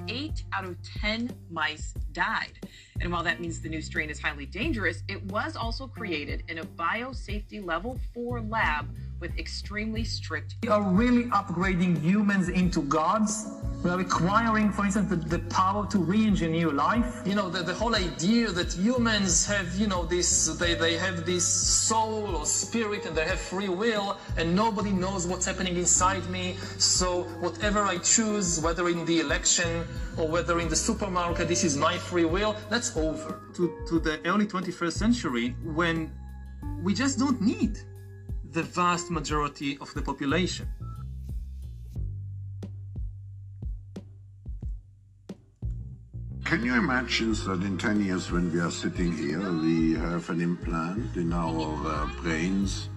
eight 0.07 0.43
out 0.53 0.65
of 0.65 0.77
10 1.01 1.31
mice 1.49 1.93
died. 2.11 2.59
And 3.03 3.11
while 3.11 3.23
that 3.23 3.41
means 3.41 3.59
the 3.59 3.67
new 3.67 3.81
strain 3.81 4.09
is 4.09 4.17
highly 4.17 4.45
dangerous, 4.45 5.03
it 5.09 5.21
was 5.25 5.57
also 5.57 5.87
created 5.87 6.43
in 6.47 6.59
a 6.59 6.63
biosafety 6.63 7.63
level 7.63 7.99
4 8.13 8.39
lab 8.39 8.87
with 9.23 9.39
extremely 9.39 10.03
strict. 10.03 10.55
We 10.63 10.67
are 10.67 10.83
really 10.83 11.23
upgrading 11.39 12.01
humans 12.01 12.49
into 12.49 12.81
gods. 12.81 13.47
We 13.81 13.89
are 13.89 13.97
requiring, 13.97 14.69
for 14.73 14.83
instance, 14.83 15.09
the, 15.09 15.15
the 15.15 15.39
power 15.47 15.87
to 15.91 15.97
re-engineer 15.97 16.73
life. 16.73 17.21
You 17.25 17.35
know, 17.35 17.47
the, 17.49 17.63
the 17.63 17.73
whole 17.73 17.95
idea 17.95 18.49
that 18.49 18.73
humans 18.73 19.45
have, 19.45 19.73
you 19.77 19.87
know, 19.87 20.03
this, 20.03 20.47
they, 20.57 20.73
they 20.73 20.97
have 20.97 21.25
this 21.25 21.45
soul 21.45 22.35
or 22.35 22.45
spirit 22.45 23.05
and 23.05 23.15
they 23.15 23.23
have 23.23 23.39
free 23.39 23.69
will 23.69 24.17
and 24.35 24.53
nobody 24.53 24.91
knows 24.91 25.25
what's 25.25 25.45
happening 25.45 25.77
inside 25.77 26.29
me. 26.29 26.57
So 26.77 27.23
whatever 27.45 27.79
I 27.83 27.99
choose, 27.99 28.59
whether 28.59 28.89
in 28.89 29.05
the 29.05 29.21
election 29.21 29.85
or 30.17 30.27
whether 30.27 30.59
in 30.59 30.67
the 30.67 30.75
supermarket, 30.75 31.47
this 31.47 31.63
is 31.63 31.77
my 31.77 31.97
free 31.97 32.25
will, 32.25 32.57
that's 32.69 32.97
over. 32.97 33.39
To, 33.55 33.73
to 33.87 33.99
the 34.01 34.19
early 34.25 34.47
21st 34.47 34.91
century 34.91 35.55
when 35.63 36.11
we 36.81 36.93
just 36.93 37.17
don't 37.17 37.41
need 37.41 37.79
the 38.53 38.63
vast 38.63 39.09
majority 39.09 39.77
of 39.81 39.91
the 39.95 40.01
population. 40.01 40.67
Can 46.45 46.63
you 46.63 46.75
imagine 46.75 47.33
that 47.33 47.63
in 47.63 47.79
10 47.79 48.05
years 48.05 48.31
when 48.31 48.53
we 48.53 48.59
are 48.59 48.69
sitting 48.69 49.11
here, 49.17 49.51
we 49.51 49.93
have 49.93 50.29
an 50.29 50.39
implant 50.39 51.15
in 51.15 51.33
our 51.33 51.75
uh, 51.87 52.07
brains 52.21 52.89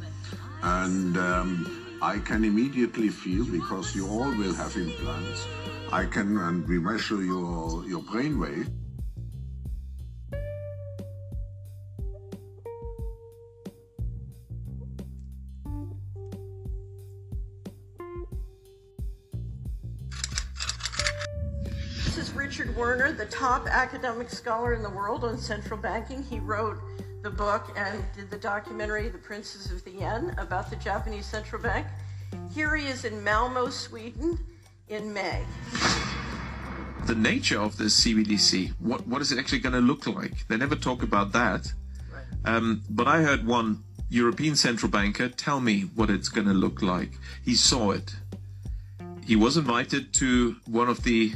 and 0.63 1.17
um, 1.17 1.99
I 2.03 2.19
can 2.19 2.45
immediately 2.45 3.09
feel, 3.09 3.47
because 3.47 3.97
you 3.97 4.07
all 4.07 4.31
will 4.37 4.53
have 4.55 4.77
implants, 4.77 5.47
I 5.91 6.05
can, 6.05 6.37
and 6.37 6.69
we 6.69 6.79
measure 6.79 7.23
your, 7.23 7.83
your 7.87 8.03
brain 8.03 8.39
wave, 8.39 8.69
top 23.47 23.69
academic 23.69 24.29
scholar 24.29 24.75
in 24.75 24.83
the 24.83 24.91
world 24.91 25.23
on 25.23 25.39
central 25.39 25.79
banking. 25.79 26.21
He 26.21 26.41
wrote 26.41 26.79
the 27.23 27.31
book 27.31 27.73
and 27.77 28.05
did 28.13 28.29
the 28.29 28.39
documentary, 28.39 29.09
The 29.09 29.19
Princes 29.19 29.71
of 29.71 29.85
the 29.85 29.93
Yen, 29.93 30.35
about 30.37 30.69
the 30.69 30.75
Japanese 30.75 31.27
central 31.27 31.63
bank. 31.63 31.87
Here 32.53 32.75
he 32.75 32.89
is 32.89 33.05
in 33.05 33.23
Malmo, 33.23 33.69
Sweden, 33.69 34.37
in 34.89 35.13
May. 35.13 35.45
the 37.07 37.15
nature 37.15 37.61
of 37.61 37.77
this 37.77 38.05
CBDC. 38.05 38.73
What 38.81 39.07
what 39.07 39.23
is 39.23 39.31
it 39.31 39.39
actually 39.39 39.61
going 39.61 39.77
to 39.77 39.87
look 39.93 40.09
like? 40.09 40.49
They 40.49 40.57
never 40.57 40.75
talk 40.75 41.05
about 41.05 41.31
that. 41.31 41.73
Um, 42.45 42.83
but 42.91 43.07
I 43.07 43.23
heard 43.23 43.47
one 43.47 43.85
European 44.11 44.57
central 44.57 44.91
banker 44.91 45.29
tell 45.29 45.61
me 45.61 45.83
what 45.95 46.11
it's 46.11 46.29
going 46.29 46.49
to 46.49 46.59
look 46.65 46.83
like. 46.83 47.13
He 47.45 47.55
saw 47.55 47.93
it. 47.93 48.17
He 49.25 49.37
was 49.37 49.57
invited 49.57 50.13
to 50.15 50.57
one 50.67 50.89
of 50.89 51.05
the 51.05 51.35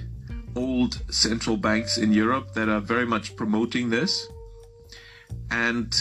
old 0.56 1.00
central 1.12 1.56
banks 1.56 1.98
in 1.98 2.12
Europe 2.12 2.54
that 2.54 2.68
are 2.68 2.80
very 2.80 3.06
much 3.06 3.36
promoting 3.36 3.90
this, 3.90 4.26
and 5.50 5.94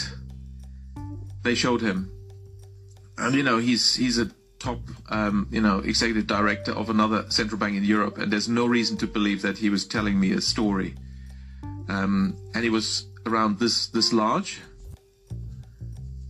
they 1.42 1.54
showed 1.54 1.80
him. 1.80 2.10
And 3.18 3.34
you 3.34 3.42
know 3.42 3.58
he's 3.58 3.96
he's 3.96 4.18
a 4.18 4.30
top 4.58 4.80
um, 5.08 5.48
you 5.50 5.60
know 5.60 5.78
executive 5.78 6.26
director 6.26 6.72
of 6.72 6.90
another 6.90 7.24
central 7.30 7.58
bank 7.58 7.76
in 7.76 7.84
Europe, 7.84 8.18
and 8.18 8.32
there's 8.32 8.48
no 8.48 8.66
reason 8.66 8.96
to 8.98 9.06
believe 9.06 9.42
that 9.42 9.58
he 9.58 9.70
was 9.70 9.86
telling 9.86 10.18
me 10.18 10.32
a 10.32 10.40
story. 10.40 10.94
Um, 11.88 12.36
and 12.54 12.62
he 12.62 12.70
was 12.70 13.06
around 13.26 13.58
this 13.58 13.88
this 13.88 14.12
large, 14.12 14.60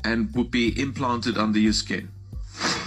and 0.05 0.35
would 0.35 0.50
be 0.50 0.81
implanted 0.81 1.39
under 1.39 1.59
your 1.59 1.73
skin. 1.73 2.09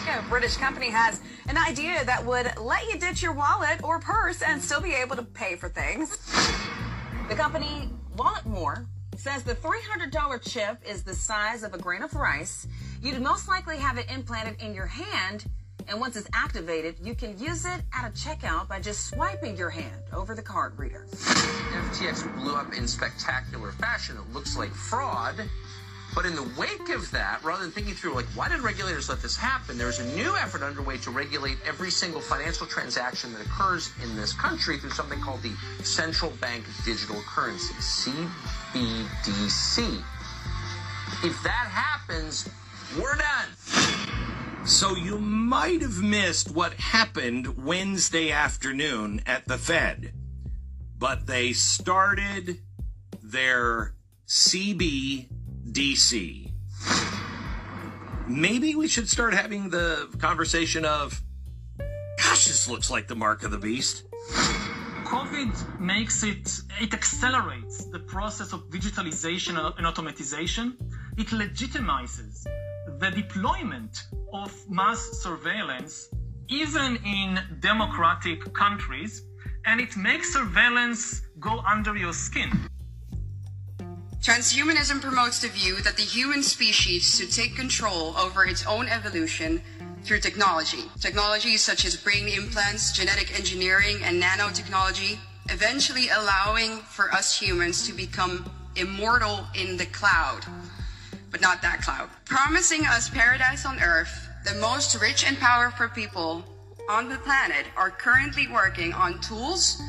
A 0.08 0.22
British 0.30 0.58
company 0.58 0.90
has 0.90 1.22
an 1.48 1.58
idea 1.58 2.04
that 2.06 2.26
would 2.26 2.52
let 2.58 2.88
you 2.92 2.98
ditch 2.98 3.22
your 3.22 3.34
wallet 3.34 3.84
or 3.84 4.00
purse 4.00 4.42
and 4.42 4.62
still 4.62 4.82
be 4.82 4.94
able 4.94 5.16
to 5.16 5.24
pay 5.24 5.56
for 5.56 5.70
things. 5.70 6.18
The 7.30 7.36
company 7.36 7.90
Walletmor 8.16 8.86
says 9.16 9.44
the 9.44 9.56
$300 9.56 10.50
chip 10.50 10.78
is 10.88 11.04
the 11.04 11.14
size 11.14 11.64
of 11.64 11.74
a 11.74 11.78
grain 11.78 12.02
of 12.02 12.14
rice. 12.14 12.68
You'd 13.02 13.22
most 13.22 13.48
likely 13.48 13.78
have 13.78 13.98
it 13.98 14.10
implanted 14.12 14.62
in 14.62 14.74
your 14.74 14.86
hand, 14.86 15.46
and 15.88 16.00
once 16.00 16.16
it's 16.16 16.30
activated, 16.34 16.96
you 17.02 17.16
can 17.16 17.38
use 17.38 17.66
it 17.66 17.82
at 17.94 18.08
a 18.08 18.12
checkout 18.12 18.68
by 18.68 18.80
just 18.80 19.08
swiping 19.08 19.58
your 19.58 19.70
hand 19.70 20.02
over 20.14 20.36
the 20.36 20.42
card 20.42 20.78
reader. 20.78 21.06
FTX 21.12 22.34
blew 22.36 22.56
up 22.56 22.74
in 22.74 22.88
spectacular 22.88 23.72
fashion. 23.72 24.18
It 24.18 24.34
looks 24.34 24.58
like 24.58 24.72
fraud. 24.72 25.36
But 26.16 26.26
in 26.26 26.36
the 26.36 26.48
wake 26.58 26.90
of 26.90 27.10
that, 27.12 27.44
rather 27.44 27.64
than 27.64 27.72
thinking 27.72 27.96
through, 27.96 28.14
like, 28.14 28.26
why 28.36 28.48
did 28.48 28.60
regulators 28.60 29.10
let 29.10 29.22
this 29.22 29.36
happen? 29.36 29.78
There's 29.78 30.00
a 30.00 30.06
new 30.16 30.36
effort 30.36 30.62
underway 30.62 30.98
to 30.98 31.10
regulate 31.10 31.58
every 31.66 31.90
single 31.90 32.22
financial 32.22 32.68
transaction 32.68 33.34
that 33.34 33.44
occurs 33.46 33.90
in 34.04 34.16
this 34.16 34.32
country 34.34 34.78
through 34.78 34.92
something 34.92 35.20
called 35.20 35.42
the 35.42 35.54
Central 35.84 36.32
Bank 36.40 36.66
Digital 36.86 37.20
Currency, 37.28 37.74
CBDC. 38.74 40.04
If 41.24 41.42
that 41.44 41.68
happens, 41.72 42.48
we're 42.96 43.16
done. 43.16 43.48
So 44.66 44.96
you 44.96 45.20
might 45.20 45.82
have 45.82 46.02
missed 46.02 46.52
what 46.52 46.74
happened 46.74 47.66
Wednesday 47.66 48.32
afternoon 48.32 49.22
at 49.26 49.48
the 49.48 49.58
Fed. 49.58 50.14
But 50.98 51.26
they 51.26 51.54
started 51.54 52.60
their 53.22 53.96
CBDC. 55.66 56.52
Maybe 58.28 58.76
we 58.76 58.88
should 58.88 59.10
start 59.10 59.34
having 59.34 59.70
the 59.70 60.10
conversation 60.20 60.86
of, 60.86 61.22
gosh, 62.18 62.48
this 62.48 62.70
looks 62.70 62.90
like 62.90 63.08
the 63.08 63.16
mark 63.16 63.44
of 63.44 63.52
the 63.52 63.58
beast. 63.58 64.04
COVID 65.06 65.80
makes 65.80 66.24
it, 66.24 66.50
it 66.82 66.94
accelerates 66.94 67.86
the 67.86 68.00
process 68.00 68.54
of 68.54 68.70
digitalization 68.70 69.58
and 69.78 69.86
automatization. 69.86 70.76
It 71.18 71.28
legitimizes 71.28 72.46
the 73.00 73.12
deployment 73.12 74.04
of 74.34 74.52
mass 74.70 75.00
surveillance, 75.22 76.10
even 76.48 76.98
in 77.06 77.40
democratic 77.60 78.54
countries, 78.54 79.24
and 79.66 79.80
it 79.80 79.96
makes 79.96 80.34
surveillance 80.34 81.22
go 81.40 81.60
under 81.60 81.96
your 81.96 82.14
skin. 82.14 82.50
Transhumanism 84.24 85.02
promotes 85.02 85.42
the 85.42 85.50
view 85.50 85.82
that 85.82 85.98
the 85.98 86.02
human 86.02 86.44
species 86.44 87.18
should 87.18 87.30
take 87.30 87.58
control 87.58 88.16
over 88.16 88.46
its 88.46 88.66
own 88.66 88.88
evolution 88.88 89.62
through 90.04 90.22
technology. 90.22 90.86
Technologies 91.02 91.60
such 91.60 91.84
as 91.84 91.98
brain 91.98 92.30
implants, 92.30 92.94
genetic 92.94 93.38
engineering, 93.38 93.98
and 94.02 94.24
nanotechnology, 94.24 95.18
eventually 95.50 96.08
allowing 96.08 96.78
for 96.78 97.12
us 97.12 97.38
humans 97.38 97.86
to 97.86 97.92
become 97.92 98.50
immortal 98.78 99.46
in 99.56 99.76
the 99.76 99.88
cloud. 99.88 100.46
But 101.30 101.42
not 101.42 101.62
that 101.62 101.82
cloud. 101.82 102.08
Promising 102.24 102.86
us 102.86 103.10
paradise 103.10 103.66
on 103.66 103.82
earth, 103.82 104.30
the 104.46 104.56
most 104.62 105.02
rich 105.02 105.28
and 105.28 105.38
powerful 105.38 105.90
people 105.90 106.46
on 106.90 107.10
the 107.10 107.18
planet 107.18 107.66
are 107.76 107.92
currently 107.92 108.48
working 108.48 108.94
on 108.94 109.20
tools 109.20 109.82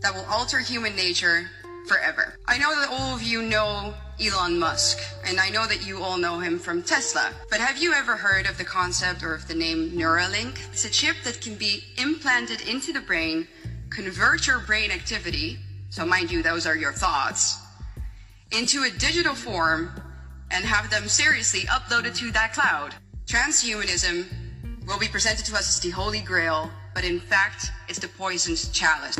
that 0.00 0.14
will 0.14 0.26
alter 0.30 0.60
human 0.60 0.94
nature 0.94 1.50
forever. 1.86 2.34
I 2.46 2.58
know 2.58 2.74
that 2.80 2.88
all 2.90 3.14
of 3.14 3.22
you 3.22 3.42
know 3.42 3.94
Elon 4.20 4.58
Musk, 4.58 4.98
and 5.26 5.40
I 5.40 5.50
know 5.50 5.66
that 5.66 5.86
you 5.86 6.02
all 6.02 6.16
know 6.16 6.38
him 6.38 6.58
from 6.58 6.82
Tesla. 6.82 7.32
But 7.50 7.60
have 7.60 7.78
you 7.78 7.92
ever 7.92 8.16
heard 8.16 8.48
of 8.48 8.58
the 8.58 8.64
concept 8.64 9.22
or 9.22 9.34
of 9.34 9.48
the 9.48 9.54
name 9.54 9.90
Neuralink? 9.90 10.58
It's 10.72 10.84
a 10.84 10.90
chip 10.90 11.16
that 11.24 11.40
can 11.40 11.56
be 11.56 11.84
implanted 11.98 12.60
into 12.68 12.92
the 12.92 13.00
brain, 13.00 13.48
convert 13.90 14.46
your 14.46 14.60
brain 14.60 14.90
activity, 14.90 15.58
so 15.90 16.06
mind 16.06 16.30
you, 16.30 16.42
those 16.42 16.66
are 16.66 16.76
your 16.76 16.92
thoughts, 16.92 17.58
into 18.52 18.84
a 18.84 18.90
digital 18.90 19.34
form 19.34 19.90
and 20.50 20.64
have 20.64 20.90
them 20.90 21.08
seriously 21.08 21.60
uploaded 21.62 22.16
to 22.16 22.30
that 22.32 22.52
cloud. 22.52 22.94
Transhumanism 23.26 24.26
will 24.86 24.98
be 24.98 25.08
presented 25.08 25.44
to 25.46 25.54
us 25.54 25.68
as 25.68 25.80
the 25.80 25.90
holy 25.90 26.20
grail, 26.20 26.70
but 26.94 27.04
in 27.04 27.18
fact, 27.18 27.70
it's 27.88 27.98
the 27.98 28.08
poisoned 28.08 28.72
chalice. 28.72 29.18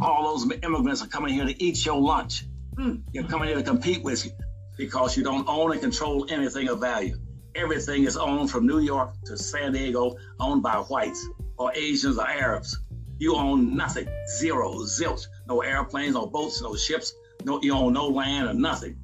All 0.00 0.36
those 0.36 0.50
immigrants 0.62 1.02
are 1.02 1.08
coming 1.08 1.34
here 1.34 1.44
to 1.44 1.62
eat 1.62 1.84
your 1.84 2.00
lunch. 2.00 2.44
Hmm. 2.76 2.96
You're 3.12 3.24
coming 3.24 3.48
here 3.48 3.56
to 3.56 3.62
compete 3.62 4.02
with 4.02 4.24
you 4.24 4.32
because 4.76 5.16
you 5.16 5.22
don't 5.22 5.48
own 5.48 5.72
and 5.72 5.80
control 5.80 6.26
anything 6.30 6.68
of 6.68 6.80
value. 6.80 7.18
Everything 7.54 8.04
is 8.04 8.16
owned 8.16 8.50
from 8.50 8.66
New 8.66 8.78
York 8.78 9.10
to 9.26 9.36
San 9.36 9.72
Diego, 9.72 10.16
owned 10.38 10.62
by 10.62 10.76
whites 10.76 11.26
or 11.58 11.72
Asians 11.74 12.16
or 12.16 12.28
Arabs. 12.28 12.78
You 13.18 13.34
own 13.36 13.76
nothing, 13.76 14.08
zero, 14.38 14.72
zilch. 14.84 15.26
No 15.46 15.60
airplanes, 15.60 16.14
no 16.14 16.26
boats, 16.26 16.62
no 16.62 16.74
ships. 16.76 17.12
No, 17.44 17.60
you 17.60 17.74
own 17.74 17.92
no 17.92 18.08
land 18.08 18.48
or 18.48 18.54
nothing. 18.54 18.98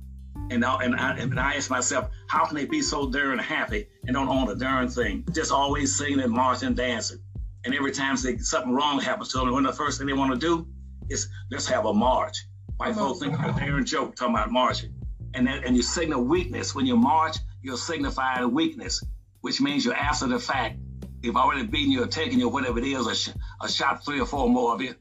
And 0.50 0.64
I, 0.64 0.85
and 0.85 0.94
I, 0.94 1.16
and 1.16 1.38
I 1.40 1.54
ask 1.54 1.70
myself, 1.70 2.09
how 2.28 2.44
can 2.46 2.56
they 2.56 2.66
be 2.66 2.80
so 2.80 3.11
darn 3.11 3.38
happy 3.38 3.88
and 4.06 4.14
don't 4.14 4.28
own 4.28 4.48
a 4.48 4.54
darn 4.54 4.88
thing? 4.88 5.26
Just 5.32 5.50
always 5.50 5.96
singing 5.96 6.20
and 6.20 6.32
marching 6.32 6.68
and 6.68 6.76
dancing. 6.76 7.18
And 7.66 7.74
every 7.74 7.90
time 7.90 8.16
they, 8.22 8.38
something 8.38 8.72
wrong 8.72 9.00
happens 9.00 9.31
to 9.33 9.38
them, 9.38 9.52
when 9.52 9.64
the 9.64 9.72
first 9.72 9.98
thing 9.98 10.07
they 10.07 10.12
want 10.12 10.33
to 10.33 10.38
do 10.38 10.68
is 11.11 11.29
let's 11.50 11.66
have 11.66 11.85
a 11.85 11.92
march. 11.92 12.46
White 12.76 12.94
folks 12.94 13.18
think 13.18 13.35
a 13.35 13.52
darn 13.59 13.85
joke 13.85 14.14
talking 14.14 14.35
about 14.37 14.52
marching. 14.52 14.94
and 15.35 15.48
that, 15.48 15.66
and 15.66 15.76
you 15.76 15.83
signal 15.83 16.22
weakness. 16.22 16.74
When 16.76 16.87
you 16.87 16.96
march, 16.96 17.38
you're 17.62 17.76
signifying 17.76 18.52
weakness, 18.55 19.02
which 19.40 19.61
means 19.61 19.85
you're 19.85 19.94
after 19.94 20.29
the 20.29 20.38
fact. 20.38 20.79
They've 21.22 21.35
already 21.35 21.66
beaten 21.66 21.90
you 21.90 22.05
or 22.05 22.07
taken 22.07 22.38
you, 22.38 22.46
or 22.46 22.52
whatever 22.52 22.79
it 22.79 22.85
is, 22.85 23.07
or, 23.07 23.14
sh- 23.14 23.31
or 23.61 23.68
shot 23.68 24.05
three 24.05 24.20
or 24.20 24.26
four 24.26 24.48
more 24.48 24.72
of 24.72 24.81
you, 24.81 24.94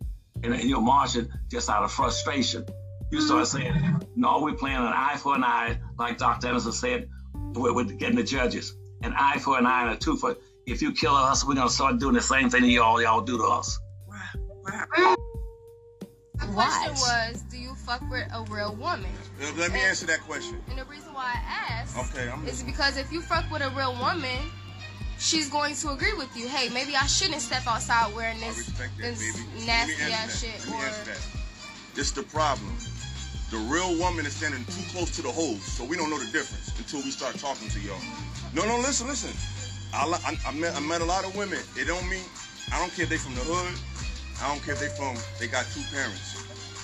and, 0.44 0.54
and 0.54 0.64
you're 0.64 0.82
marching 0.82 1.30
just 1.52 1.70
out 1.70 1.84
of 1.84 1.92
frustration. 1.92 2.66
You 3.12 3.22
start 3.22 3.46
mm-hmm. 3.46 3.58
saying, 3.58 4.02
no, 4.16 4.42
we're 4.42 4.56
playing 4.56 4.78
an 4.78 4.86
eye 4.86 5.18
for 5.18 5.36
an 5.36 5.44
eye, 5.44 5.80
like 6.00 6.18
Dr. 6.18 6.48
Anderson 6.48 6.72
said, 6.72 7.10
we're, 7.54 7.84
getting 7.84 8.16
the 8.16 8.24
judges. 8.24 8.76
An 9.04 9.14
eye 9.16 9.38
for 9.38 9.60
an 9.60 9.68
eye 9.68 9.84
and 9.84 9.92
a 9.94 9.98
tooth 9.98 10.22
for. 10.22 10.36
If 10.66 10.82
you 10.82 10.92
kill 10.94 11.16
us, 11.16 11.46
we're 11.46 11.56
gonna 11.56 11.70
start 11.70 12.00
doing 12.00 12.16
the 12.16 12.22
same 12.22 12.50
thing 12.50 12.66
y'all 12.66 13.02
y'all 13.02 13.22
do 13.22 13.38
to 13.38 13.44
us. 13.44 13.80
The 16.38 16.48
question 16.54 16.94
was, 16.94 17.44
do 17.52 17.58
you 17.58 17.76
fuck 17.76 18.02
with 18.10 18.28
a 18.34 18.44
real 18.50 18.76
woman? 18.76 19.10
Let 19.40 19.56
me 19.72 19.80
And- 19.80 19.90
answer 19.90 20.06
that 20.08 20.22
question. 20.22 20.62
And 20.70 20.78
the 20.78 20.86
reason 20.86 21.14
why 21.14 21.34
I 21.36 21.74
asked 21.74 21.98
Okay, 21.98 22.30
I'm 22.30 22.40
is 22.44 22.46
listening. 22.64 22.72
because 22.72 22.98
if 22.98 23.12
you 23.12 23.22
fuck 23.22 23.50
with 23.52 23.62
a 23.62 23.70
real 23.70 23.96
woman, 23.96 24.38
she's 25.18 25.50
going 25.50 25.76
to 25.76 25.92
agree 25.92 26.14
with 26.14 26.36
you. 26.36 26.48
Hey, 26.50 26.70
maybe 26.70 26.96
I 26.96 27.06
shouldn't 27.06 27.42
step 27.42 27.66
outside 27.68 28.14
wearing 28.16 28.40
this, 28.40 28.66
that, 28.78 28.90
this 28.98 29.20
baby. 29.20 29.48
Let 29.56 29.60
me 29.60 29.66
nasty 29.66 29.94
ass 30.12 30.42
that. 30.42 30.48
shit. 30.48 30.60
Let 30.62 30.70
me 30.70 30.74
Or 30.84 30.86
answer 30.88 31.06
that. 31.06 31.22
This 31.94 32.12
the 32.12 32.24
problem. 32.24 32.76
The 33.52 33.58
real 33.58 33.96
woman 33.98 34.26
is 34.26 34.36
standing 34.36 34.66
too 34.66 34.84
close 34.92 35.16
to 35.16 35.22
the 35.22 35.32
hose, 35.32 35.64
so 35.64 35.86
we 35.86 35.96
don't 35.96 36.10
know 36.10 36.20
the 36.20 36.32
difference 36.32 36.74
until 36.78 37.00
we 37.04 37.12
start 37.12 37.36
talking 37.38 37.70
to 37.70 37.80
y'all. 37.80 38.02
No, 38.54 38.66
no, 38.66 38.78
listen, 38.80 39.08
listen. 39.08 39.32
I, 39.96 40.04
I, 40.28 40.50
I, 40.50 40.52
met, 40.52 40.76
I 40.76 40.82
met 40.82 41.00
a 41.00 41.06
lot 41.06 41.24
of 41.24 41.36
women. 41.38 41.60
It 41.80 41.88
don't 41.88 42.04
mean 42.10 42.24
I 42.72 42.80
don't 42.80 42.92
care 42.92 43.04
if 43.04 43.10
they 43.10 43.18
from 43.18 43.34
the 43.36 43.48
hood. 43.48 43.80
I 44.44 44.52
don't 44.52 44.60
care 44.60 44.76
if 44.76 44.84
they 44.84 44.92
from 44.92 45.16
they 45.40 45.48
got 45.48 45.64
two 45.72 45.80
parents. 45.88 46.36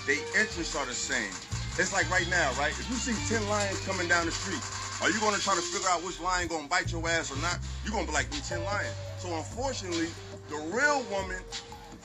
They 0.08 0.24
interests 0.39 0.76
are 0.80 0.86
the 0.86 0.95
same. 0.95 1.32
It's 1.76 1.91
like 1.91 2.10
right 2.10 2.28
now, 2.30 2.52
right? 2.56 2.71
If 2.71 2.88
you 2.88 2.95
see 2.95 3.12
ten 3.28 3.43
lions 3.50 3.84
coming 3.86 4.08
down 4.08 4.26
the 4.26 4.32
street, 4.32 4.63
are 5.04 5.12
you 5.12 5.19
gonna 5.19 5.43
try 5.43 5.56
to 5.56 5.62
figure 5.62 5.89
out 5.91 6.04
which 6.08 6.24
lion 6.24 6.47
gonna 6.47 6.71
bite 6.71 6.91
your 6.91 7.04
ass 7.10 7.36
or 7.36 7.39
not? 7.43 7.60
You're 7.84 7.91
gonna 7.91 8.08
be 8.08 8.15
like, 8.15 8.32
we 8.32 8.39
ten 8.47 8.63
lions. 8.63 8.95
So 9.19 9.28
unfortunately, 9.36 10.08
the 10.47 10.60
real 10.71 11.04
woman 11.12 11.43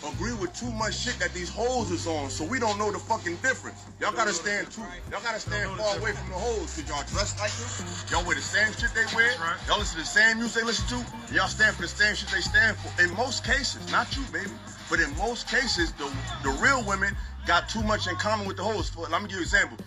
agree 0.05 0.35
with 0.35 0.53
too 0.55 0.71
much 0.73 0.95
shit 0.95 1.19
that 1.19 1.33
these 1.33 1.49
hoes 1.49 1.91
is 1.91 2.07
on, 2.07 2.31
so 2.31 2.45
we 2.45 2.59
don't 2.59 2.79
know 2.79 2.93
the 2.93 2.99
fucking 2.99 3.37
difference. 3.37 3.85
Y'all 4.01 4.13
gotta 4.13 4.33
stand 4.33 4.71
too. 4.71 4.83
Y'all 5.11 5.23
gotta 5.23 5.41
stand 5.41 5.71
far 5.79 5.99
away 5.99 6.13
from 6.13 6.29
the 6.29 6.37
hoes, 6.37 6.75
cause 6.77 6.89
y'all 6.89 7.05
dress 7.09 7.39
like 7.41 7.53
them. 7.57 7.71
Y'all 8.11 8.27
wear 8.27 8.37
the 8.37 8.43
same 8.43 8.73
shit 8.75 8.93
they 8.95 9.07
wear. 9.17 9.33
Y'all 9.67 9.79
listen 9.79 9.99
to 9.99 10.05
the 10.05 10.09
same 10.09 10.39
music 10.39 10.63
they 10.63 10.67
listen 10.67 10.87
to. 10.99 11.35
Y'all 11.35 11.49
stand 11.49 11.75
for 11.77 11.83
the 11.83 11.89
same 11.89 12.15
shit 12.15 12.29
they 12.31 12.41
stand 12.41 12.77
for. 12.77 12.93
In 13.03 13.15
most 13.17 13.45
cases, 13.45 13.81
not 13.91 14.15
you, 14.17 14.23
baby, 14.33 14.51
but 14.91 15.01
in 15.01 15.15
most 15.17 15.49
cases, 15.49 15.93
the 15.95 16.11
the 16.43 16.51
real 16.61 16.85
women 16.85 17.17
got 17.47 17.69
too 17.69 17.83
much 17.83 18.07
in 18.07 18.17
common 18.17 18.47
with 18.47 18.57
the 18.59 18.65
hoes. 18.65 18.89
For 18.91 19.09
let 19.09 19.23
me 19.23 19.29
give 19.29 19.33
you 19.33 19.39
an 19.39 19.43
example. 19.45 19.79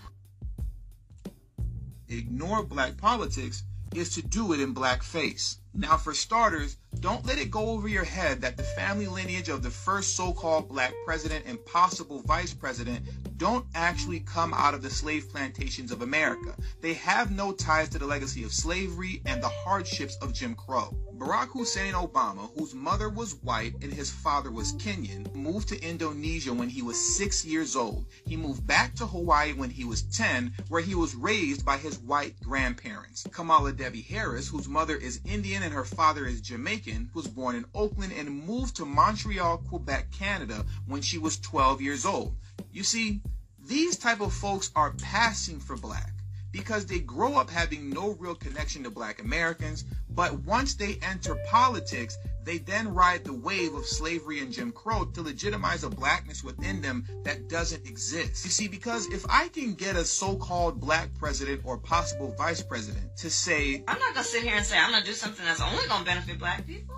ignore 2.10 2.64
black 2.64 2.98
politics 2.98 3.64
is 3.96 4.14
to 4.16 4.22
do 4.24 4.54
it 4.54 4.60
in 4.60 4.74
blackface. 4.74 5.59
Now, 5.74 5.98
for 5.98 6.14
starters, 6.14 6.78
don't 7.00 7.26
let 7.26 7.38
it 7.38 7.52
go 7.52 7.70
over 7.70 7.88
your 7.88 8.04
head 8.04 8.42
that 8.42 8.58
the 8.58 8.64
family 8.64 9.08
lineage 9.08 9.50
of 9.50 9.62
the 9.62 9.70
first 9.70 10.16
so 10.16 10.34
called 10.34 10.68
black 10.68 10.94
president 11.06 11.46
and 11.46 11.64
possible 11.66 12.22
vice 12.24 12.54
president 12.54 13.38
don't 13.38 13.66
actually 13.76 14.20
come 14.22 14.54
out 14.54 14.74
of 14.74 14.82
the 14.82 14.90
slave 14.90 15.30
plantations 15.30 15.92
of 15.92 16.02
America. 16.02 16.56
They 16.82 16.96
have 16.96 17.32
no 17.32 17.52
ties 17.52 17.90
to 17.90 18.00
the 18.00 18.08
legacy 18.08 18.44
of 18.44 18.52
slavery 18.52 19.22
and 19.26 19.42
the 19.42 19.50
hardships 19.50 20.18
of 20.22 20.34
Jim 20.34 20.56
Crow. 20.56 20.98
Barack 21.20 21.50
Hussein 21.50 21.96
Obama, 21.96 22.50
whose 22.58 22.74
mother 22.74 23.10
was 23.10 23.36
white 23.44 23.74
and 23.82 23.92
his 23.92 24.10
father 24.10 24.50
was 24.50 24.72
Kenyan, 24.76 25.36
moved 25.36 25.68
to 25.68 25.84
Indonesia 25.84 26.54
when 26.54 26.70
he 26.70 26.82
was 26.82 26.98
six 27.18 27.44
years 27.44 27.76
old. 27.76 28.06
He 28.26 28.38
moved 28.38 28.66
back 28.66 28.96
to 28.96 29.06
Hawaii 29.06 29.52
when 29.52 29.70
he 29.70 29.84
was 29.84 30.04
10, 30.04 30.54
where 30.70 30.82
he 30.82 30.96
was 30.96 31.16
raised 31.16 31.66
by 31.66 31.76
his 31.76 32.00
white 32.00 32.42
grandparents. 32.42 33.28
Kamala 33.32 33.74
Debbie 33.74 34.02
Harris, 34.02 34.48
whose 34.48 34.70
mother 34.70 34.96
is 34.96 35.20
Indian 35.26 35.62
and 35.62 35.74
her 35.74 35.84
father 35.84 36.26
is 36.26 36.40
Jamaican, 36.40 37.10
was 37.14 37.28
born 37.28 37.58
in 37.58 37.66
Oakland 37.76 38.14
and 38.14 38.48
moved 38.48 38.78
to 38.78 38.86
Montreal, 38.86 39.58
Quebec, 39.58 40.12
Canada 40.12 40.66
when 40.88 41.02
she 41.02 41.18
was 41.18 41.38
12 41.42 41.82
years 41.82 42.06
old. 42.06 42.38
You 42.72 42.84
see, 42.84 43.20
these 43.60 43.98
type 43.98 44.22
of 44.22 44.34
folks 44.34 44.72
are 44.74 44.94
passing 44.94 45.60
for 45.60 45.76
black 45.76 46.14
because 46.52 46.86
they 46.86 47.00
grow 47.00 47.36
up 47.36 47.50
having 47.50 47.90
no 47.90 48.12
real 48.20 48.36
connection 48.36 48.84
to 48.84 48.90
black 48.90 49.22
Americans, 49.22 49.86
but 50.10 50.40
once 50.40 50.76
they 50.76 50.98
enter 51.02 51.36
politics, 51.48 52.18
they 52.44 52.58
then 52.58 52.94
ride 52.94 53.24
the 53.24 53.34
wave 53.34 53.76
of 53.76 53.86
slavery 53.86 54.40
and 54.40 54.52
Jim 54.52 54.72
Crow 54.72 55.06
to 55.06 55.22
legitimize 55.22 55.84
a 55.84 55.90
blackness 55.90 56.44
within 56.44 56.82
them 56.82 57.06
that 57.24 57.48
doesn't 57.48 57.88
exist. 57.88 58.44
You 58.44 58.52
see, 58.52 58.68
because 58.68 59.08
if 59.08 59.26
I 59.30 59.50
can 59.50 59.76
get 59.76 59.96
a 59.96 60.04
so-called 60.04 60.80
black 60.80 61.14
president 61.20 61.62
or 61.64 61.78
possible 61.78 62.34
vice 62.38 62.64
president 62.64 63.16
to 63.18 63.30
say, 63.30 63.84
I'm 63.88 64.00
not 64.00 64.14
gonna 64.14 64.24
sit 64.24 64.44
here 64.44 64.56
and 64.56 64.66
say 64.66 64.78
I'm 64.78 64.92
gonna 64.92 65.06
do 65.06 65.14
something 65.14 65.46
that's 65.46 65.62
only 65.62 65.88
gonna 65.88 66.06
benefit 66.06 66.40
black 66.40 66.66
people. 66.66 66.96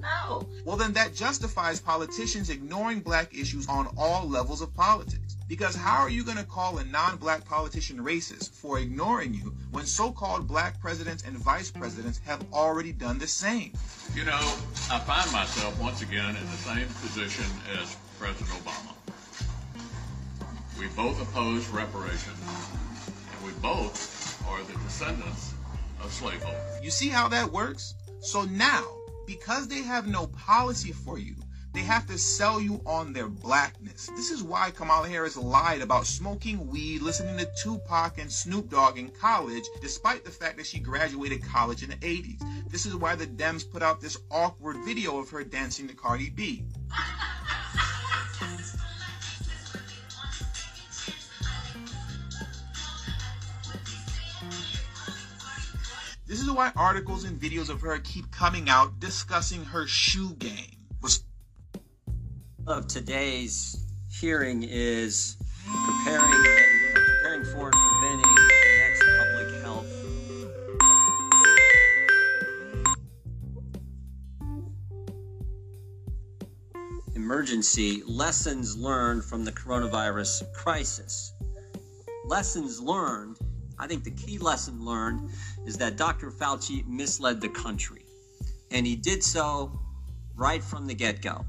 No. 0.00 0.48
well 0.64 0.76
then 0.76 0.92
that 0.92 1.12
justifies 1.14 1.80
politicians 1.80 2.50
ignoring 2.50 3.00
black 3.00 3.34
issues 3.34 3.68
on 3.68 3.88
all 3.96 4.28
levels 4.28 4.62
of 4.62 4.74
politics. 4.74 5.36
Because 5.48 5.74
how 5.74 6.02
are 6.02 6.10
you 6.10 6.24
going 6.24 6.36
to 6.36 6.44
call 6.44 6.76
a 6.76 6.84
non-black 6.84 7.46
politician 7.46 7.98
racist 7.98 8.50
for 8.50 8.78
ignoring 8.78 9.32
you 9.32 9.54
when 9.70 9.86
so-called 9.86 10.46
black 10.46 10.78
presidents 10.78 11.24
and 11.24 11.38
vice 11.38 11.70
presidents 11.70 12.20
have 12.26 12.44
already 12.52 12.92
done 12.92 13.18
the 13.18 13.26
same? 13.26 13.72
You 14.14 14.26
know, 14.26 14.52
I 14.90 14.98
find 15.00 15.32
myself 15.32 15.80
once 15.80 16.02
again 16.02 16.36
in 16.36 16.50
the 16.50 16.56
same 16.58 16.86
position 17.00 17.46
as 17.80 17.96
President 18.18 18.50
Obama. 18.62 18.94
We 20.78 20.86
both 20.88 21.20
oppose 21.22 21.66
reparations, 21.68 22.40
and 23.32 23.44
we 23.44 23.52
both 23.60 24.44
are 24.46 24.62
the 24.64 24.74
descendants 24.84 25.54
of 26.02 26.12
slaveholders. 26.12 26.82
You 26.82 26.90
see 26.90 27.08
how 27.08 27.26
that 27.28 27.50
works? 27.50 27.94
So 28.20 28.42
now, 28.44 28.84
because 29.26 29.66
they 29.66 29.82
have 29.82 30.06
no 30.06 30.26
policy 30.26 30.92
for 30.92 31.18
you, 31.18 31.34
they 31.74 31.80
have 31.80 32.06
to 32.06 32.18
sell 32.18 32.60
you 32.60 32.80
on 32.86 33.12
their 33.12 33.28
blackness. 33.28 34.08
This 34.16 34.30
is 34.30 34.42
why 34.42 34.70
Kamala 34.70 35.08
Harris 35.08 35.36
lied 35.36 35.82
about 35.82 36.06
smoking 36.06 36.66
weed, 36.66 37.02
listening 37.02 37.36
to 37.38 37.48
Tupac 37.62 38.18
and 38.18 38.32
Snoop 38.32 38.70
Dogg 38.70 38.98
in 38.98 39.10
college, 39.10 39.64
despite 39.80 40.24
the 40.24 40.30
fact 40.30 40.56
that 40.56 40.66
she 40.66 40.78
graduated 40.78 41.44
college 41.44 41.82
in 41.82 41.90
the 41.90 41.96
80s. 41.96 42.42
This 42.70 42.86
is 42.86 42.96
why 42.96 43.14
the 43.16 43.26
Dems 43.26 43.70
put 43.70 43.82
out 43.82 44.00
this 44.00 44.18
awkward 44.30 44.78
video 44.84 45.18
of 45.18 45.30
her 45.30 45.44
dancing 45.44 45.88
to 45.88 45.94
Cardi 45.94 46.30
B. 46.30 46.64
This 56.26 56.42
is 56.42 56.50
why 56.50 56.72
articles 56.76 57.24
and 57.24 57.40
videos 57.40 57.70
of 57.70 57.80
her 57.80 57.98
keep 58.00 58.30
coming 58.30 58.68
out 58.68 59.00
discussing 59.00 59.64
her 59.64 59.86
shoe 59.86 60.34
game. 60.34 60.77
Of 62.70 62.86
today's 62.86 63.86
hearing 64.10 64.62
is 64.62 65.36
preparing 65.64 66.32
and 66.32 66.94
preparing 66.94 67.44
for 67.44 67.66
and 67.66 67.72
preventing 67.72 68.34
the 68.34 68.52
next 68.78 69.02
public 69.18 69.48
health. 69.62 69.86
Emergency 77.14 78.02
lessons 78.06 78.76
learned 78.76 79.24
from 79.24 79.44
the 79.44 79.52
coronavirus 79.52 80.52
crisis. 80.52 81.32
Lessons 82.26 82.80
learned 82.80 83.38
i 83.78 83.86
think 83.86 84.02
the 84.04 84.10
key 84.10 84.38
lesson 84.38 84.84
learned 84.84 85.30
is 85.64 85.78
that 85.78 85.96
dr 85.96 86.30
fauci 86.32 86.84
misled 86.86 87.40
the 87.40 87.48
country 87.48 88.04
and 88.72 88.86
he 88.86 88.96
did 88.96 89.22
so 89.22 89.80
right 90.34 90.62
from 90.62 90.86
the 90.86 90.94
get-go 90.94 91.46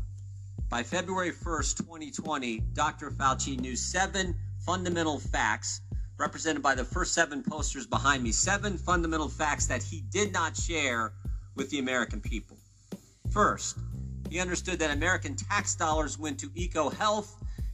by 0.69 0.83
February 0.83 1.31
1st, 1.31 1.77
2020, 1.77 2.59
Dr. 2.73 3.09
Fauci 3.09 3.59
knew 3.59 3.75
seven 3.75 4.35
fundamental 4.59 5.17
facts, 5.17 5.81
represented 6.17 6.61
by 6.61 6.75
the 6.75 6.83
first 6.83 7.13
seven 7.13 7.41
posters 7.41 7.87
behind 7.87 8.21
me, 8.21 8.31
seven 8.31 8.77
fundamental 8.77 9.27
facts 9.27 9.65
that 9.65 9.81
he 9.81 10.01
did 10.11 10.31
not 10.31 10.55
share 10.55 11.13
with 11.55 11.71
the 11.71 11.79
American 11.79 12.21
people. 12.21 12.55
First, 13.31 13.79
he 14.29 14.39
understood 14.39 14.77
that 14.79 14.91
American 14.91 15.35
tax 15.35 15.73
dollars 15.75 16.19
went 16.19 16.39
to 16.41 16.49
EcoHealth, 16.49 17.31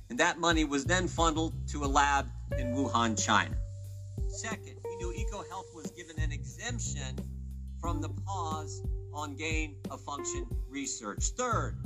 and 0.09 0.17
that 0.17 0.39
money 0.39 0.63
was 0.63 0.85
then 0.85 1.09
funneled 1.09 1.53
to 1.67 1.83
a 1.83 1.87
lab 1.87 2.29
in 2.57 2.73
Wuhan, 2.73 3.21
China. 3.21 3.57
Second, 4.29 4.77
he 4.89 4.95
knew 4.95 5.13
EcoHealth 5.13 5.75
was 5.75 5.91
given 5.91 6.17
an 6.19 6.31
exemption 6.31 7.17
from 7.81 7.99
the 7.99 8.09
pause 8.25 8.81
on 9.13 9.35
gain 9.35 9.75
of 9.91 9.99
function 10.01 10.47
research. 10.69 11.25
Third, 11.37 11.77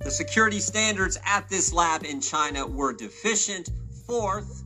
the 0.00 0.10
security 0.10 0.60
standards 0.60 1.18
at 1.24 1.48
this 1.48 1.72
lab 1.72 2.04
in 2.04 2.20
China 2.20 2.66
were 2.66 2.92
deficient. 2.92 3.70
Fourth, 4.06 4.64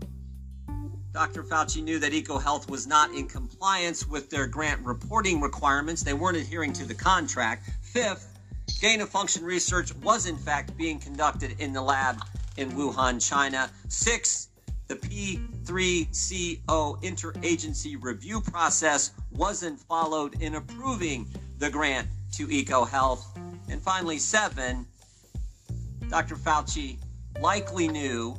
Dr. 1.12 1.42
Fauci 1.42 1.82
knew 1.82 1.98
that 1.98 2.12
EcoHealth 2.12 2.70
was 2.70 2.86
not 2.86 3.12
in 3.14 3.26
compliance 3.26 4.06
with 4.06 4.30
their 4.30 4.46
grant 4.46 4.80
reporting 4.84 5.40
requirements. 5.40 6.02
They 6.02 6.14
weren't 6.14 6.38
adhering 6.38 6.72
to 6.74 6.86
the 6.86 6.94
contract. 6.94 7.68
Fifth, 7.82 8.38
gain 8.80 9.00
of 9.00 9.08
function 9.08 9.44
research 9.44 9.94
was 9.96 10.26
in 10.26 10.36
fact 10.36 10.76
being 10.76 10.98
conducted 10.98 11.56
in 11.58 11.72
the 11.72 11.82
lab 11.82 12.22
in 12.56 12.70
Wuhan, 12.72 13.26
China. 13.26 13.70
Sixth, 13.88 14.48
the 14.88 14.96
P3CO 14.96 17.02
interagency 17.02 18.02
review 18.02 18.40
process 18.40 19.12
wasn't 19.30 19.80
followed 19.80 20.40
in 20.42 20.54
approving 20.54 21.26
the 21.58 21.70
grant 21.70 22.08
to 22.32 22.46
EcoHealth. 22.46 23.24
And 23.68 23.80
finally, 23.80 24.18
seven, 24.18 24.86
Dr. 26.12 26.36
Fauci 26.36 26.98
likely 27.40 27.88
knew, 27.88 28.36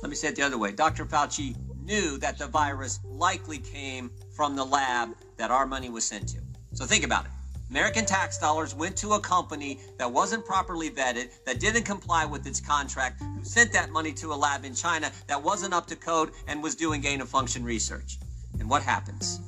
let 0.00 0.08
me 0.08 0.14
say 0.14 0.28
it 0.28 0.36
the 0.36 0.42
other 0.42 0.56
way 0.56 0.70
Dr. 0.70 1.04
Fauci 1.04 1.56
knew 1.82 2.18
that 2.18 2.38
the 2.38 2.46
virus 2.46 3.00
likely 3.04 3.58
came 3.58 4.08
from 4.36 4.54
the 4.54 4.64
lab 4.64 5.08
that 5.38 5.50
our 5.50 5.66
money 5.66 5.88
was 5.88 6.04
sent 6.04 6.28
to. 6.28 6.38
So 6.74 6.84
think 6.84 7.02
about 7.02 7.24
it. 7.24 7.32
American 7.68 8.06
tax 8.06 8.38
dollars 8.38 8.76
went 8.76 8.96
to 8.98 9.14
a 9.14 9.20
company 9.20 9.80
that 9.98 10.08
wasn't 10.10 10.46
properly 10.46 10.88
vetted, 10.88 11.30
that 11.44 11.58
didn't 11.58 11.82
comply 11.82 12.24
with 12.24 12.46
its 12.46 12.60
contract, 12.60 13.20
who 13.20 13.42
sent 13.42 13.72
that 13.72 13.90
money 13.90 14.12
to 14.12 14.32
a 14.32 14.36
lab 14.36 14.64
in 14.64 14.76
China 14.76 15.10
that 15.26 15.42
wasn't 15.42 15.74
up 15.74 15.88
to 15.88 15.96
code 15.96 16.30
and 16.46 16.62
was 16.62 16.76
doing 16.76 17.00
gain 17.00 17.20
of 17.20 17.28
function 17.28 17.64
research. 17.64 18.18
And 18.60 18.70
what 18.70 18.82
happens? 18.82 19.40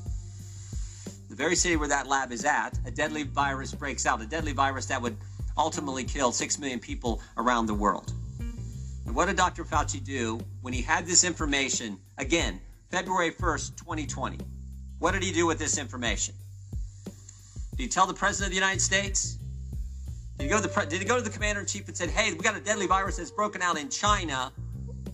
The 1.29 1.37
very 1.37 1.55
city 1.55 1.77
where 1.77 1.89
that 1.89 2.09
lab 2.09 2.33
is 2.33 2.45
at, 2.45 2.77
a 2.87 2.91
deadly 2.91 3.23
virus 3.23 3.73
breaks 3.73 4.05
out, 4.05 4.21
a 4.21 4.27
deadly 4.27 4.53
virus 4.53 4.87
that 4.87 5.01
would 5.01 5.17
ultimately 5.57 6.05
killed 6.05 6.35
6 6.35 6.59
million 6.59 6.79
people 6.79 7.21
around 7.37 7.67
the 7.67 7.75
world. 7.75 8.13
And 9.07 9.15
what 9.15 9.27
did 9.27 9.37
Dr. 9.37 9.65
Fauci 9.65 10.03
do 10.03 10.41
when 10.63 10.73
he 10.73 10.83
had 10.83 11.07
this 11.07 11.25
information? 11.25 11.99
Again, 12.19 12.61
February 12.91 13.31
1st, 13.31 13.77
2020. 13.77 14.39
What 14.99 15.13
did 15.13 15.23
he 15.23 15.33
do 15.33 15.47
with 15.47 15.59
this 15.59 15.79
information? 15.79 16.35
Did 17.77 17.83
he 17.83 17.89
tell 17.89 18.07
the 18.07 18.15
President 18.15 18.49
of 18.49 18.51
the 18.51 18.57
United 18.57 18.81
States? 18.81 19.39
Did 20.39 20.45
he 20.45 20.51
go 20.51 20.61
to 20.61 20.69
the, 20.69 20.87
did 20.87 21.01
he 21.01 21.05
go 21.05 21.17
to 21.17 21.23
the 21.23 21.31
Commander 21.31 21.61
in 21.61 21.67
Chief 21.67 21.89
and 21.89 21.97
said, 21.97 22.11
hey, 22.11 22.33
we 22.33 22.39
got 22.39 22.57
a 22.57 22.61
deadly 22.61 22.87
virus 22.87 23.17
that's 23.17 23.31
broken 23.31 23.63
out 23.63 23.79
in 23.79 23.89
China, 23.89 24.53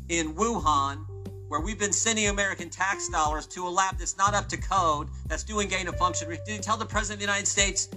in 0.08 0.34
Wuhan, 0.34 1.04
where 1.48 1.60
we've 1.60 1.78
been 1.78 1.92
sending 1.92 2.28
American 2.28 2.68
tax 2.68 3.08
dollars 3.08 3.46
to 3.46 3.66
a 3.66 3.70
lab 3.70 3.98
that's 3.98 4.16
not 4.16 4.34
up 4.34 4.48
to 4.48 4.56
code, 4.56 5.08
that's 5.26 5.44
doing 5.44 5.68
gain 5.68 5.88
of 5.88 5.96
function. 5.96 6.28
Did 6.28 6.40
he 6.46 6.58
tell 6.58 6.76
the 6.76 6.84
President 6.84 7.16
of 7.16 7.20
the 7.20 7.32
United 7.32 7.46
States? 7.46 7.88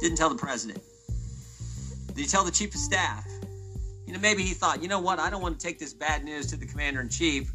Didn't 0.00 0.16
tell 0.16 0.28
the 0.28 0.34
President. 0.34 0.82
Did 2.16 2.22
he 2.22 2.28
tell 2.28 2.44
the 2.44 2.50
Chief 2.50 2.74
of 2.74 2.80
Staff? 2.80 3.26
You 4.06 4.14
know, 4.14 4.18
maybe 4.18 4.42
he 4.42 4.54
thought, 4.54 4.82
you 4.82 4.88
know 4.88 5.00
what, 5.00 5.18
I 5.18 5.28
don't 5.28 5.42
want 5.42 5.60
to 5.60 5.66
take 5.66 5.78
this 5.78 5.92
bad 5.92 6.24
news 6.24 6.46
to 6.46 6.56
the 6.56 6.64
Commander 6.64 7.02
in 7.02 7.10
Chief. 7.10 7.52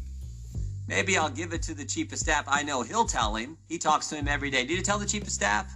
Maybe 0.86 1.18
I'll 1.18 1.30
give 1.30 1.52
it 1.52 1.62
to 1.62 1.74
the 1.74 1.84
Chief 1.84 2.12
of 2.12 2.18
Staff. 2.18 2.44
I 2.46 2.62
know 2.62 2.82
he'll 2.82 3.04
tell 3.04 3.34
him. 3.34 3.58
He 3.68 3.76
talks 3.76 4.08
to 4.10 4.14
him 4.14 4.28
every 4.28 4.50
day. 4.50 4.64
Did 4.64 4.76
he 4.76 4.82
tell 4.82 4.98
the 4.98 5.06
Chief 5.06 5.24
of 5.24 5.30
Staff? 5.30 5.74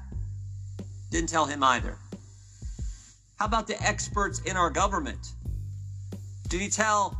Didn't 1.10 1.28
tell 1.28 1.46
him 1.46 1.64
either. 1.64 1.98
How 3.40 3.46
about 3.46 3.66
the 3.66 3.82
experts 3.82 4.38
in 4.40 4.56
our 4.56 4.70
government? 4.70 5.32
Did 6.48 6.60
he 6.60 6.68
tell 6.68 7.18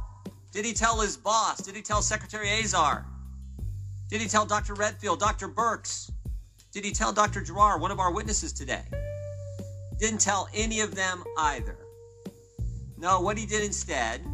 did 0.53 0.65
he 0.65 0.73
tell 0.73 1.01
his 1.01 1.17
boss? 1.17 1.59
Did 1.59 1.75
he 1.75 1.83
tell 1.83 2.01
Secretary 2.01 2.49
Azar? 2.49 3.05
Did 4.09 4.21
he 4.21 4.29
tell 4.29 4.47
Dr. 4.47 4.75
Redfield, 4.75 5.19
Dr. 5.19 5.49
Birx? 5.49 6.13
Did 6.71 6.85
he 6.85 6.93
tell 6.93 7.13
Dr. 7.13 7.41
Giroir, 7.43 7.81
one 7.81 7.91
of 7.91 7.99
our 7.99 8.13
witnesses 8.13 8.53
today? 8.53 8.85
Didn't 9.99 10.21
tell 10.21 10.49
any 10.55 10.81
of 10.81 10.95
them 10.95 11.25
either. 11.39 11.79
No, 12.99 13.21
what 13.21 13.39
he 13.39 13.47
did 13.47 13.65
instead 13.65 14.25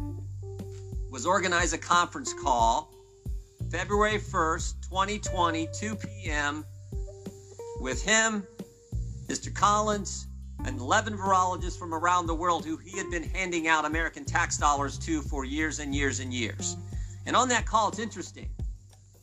was 1.09 1.25
organize 1.25 1.73
a 1.73 1.77
conference 1.77 2.33
call 2.33 2.93
February 3.71 4.19
1st, 4.19 4.81
2020, 4.89 5.67
2 5.73 5.95
p.m., 5.95 6.65
with 7.79 8.03
him, 8.03 8.45
Mr. 9.27 9.53
Collins, 9.53 10.27
and 10.65 10.79
11 10.79 11.17
virologists 11.17 11.77
from 11.77 11.93
around 11.93 12.27
the 12.27 12.35
world 12.35 12.63
who 12.65 12.77
he 12.77 12.97
had 12.97 13.09
been 13.09 13.23
handing 13.23 13.67
out 13.67 13.83
American 13.83 14.23
tax 14.23 14.57
dollars 14.57 14.97
to 14.99 15.21
for 15.21 15.43
years 15.43 15.79
and 15.79 15.93
years 15.93 16.19
and 16.19 16.33
years. 16.33 16.77
And 17.25 17.35
on 17.35 17.47
that 17.49 17.65
call, 17.65 17.89
it's 17.89 17.99
interesting. 17.99 18.49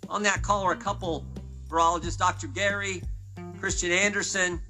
On 0.09 0.23
that 0.25 0.43
call 0.43 0.65
are 0.65 0.73
a 0.73 0.77
couple 0.77 1.25
virologists, 1.69 2.19
Dr. 2.19 2.49
Garry, 2.49 3.03
Kristian 3.59 3.91
Andersen, 3.91 4.61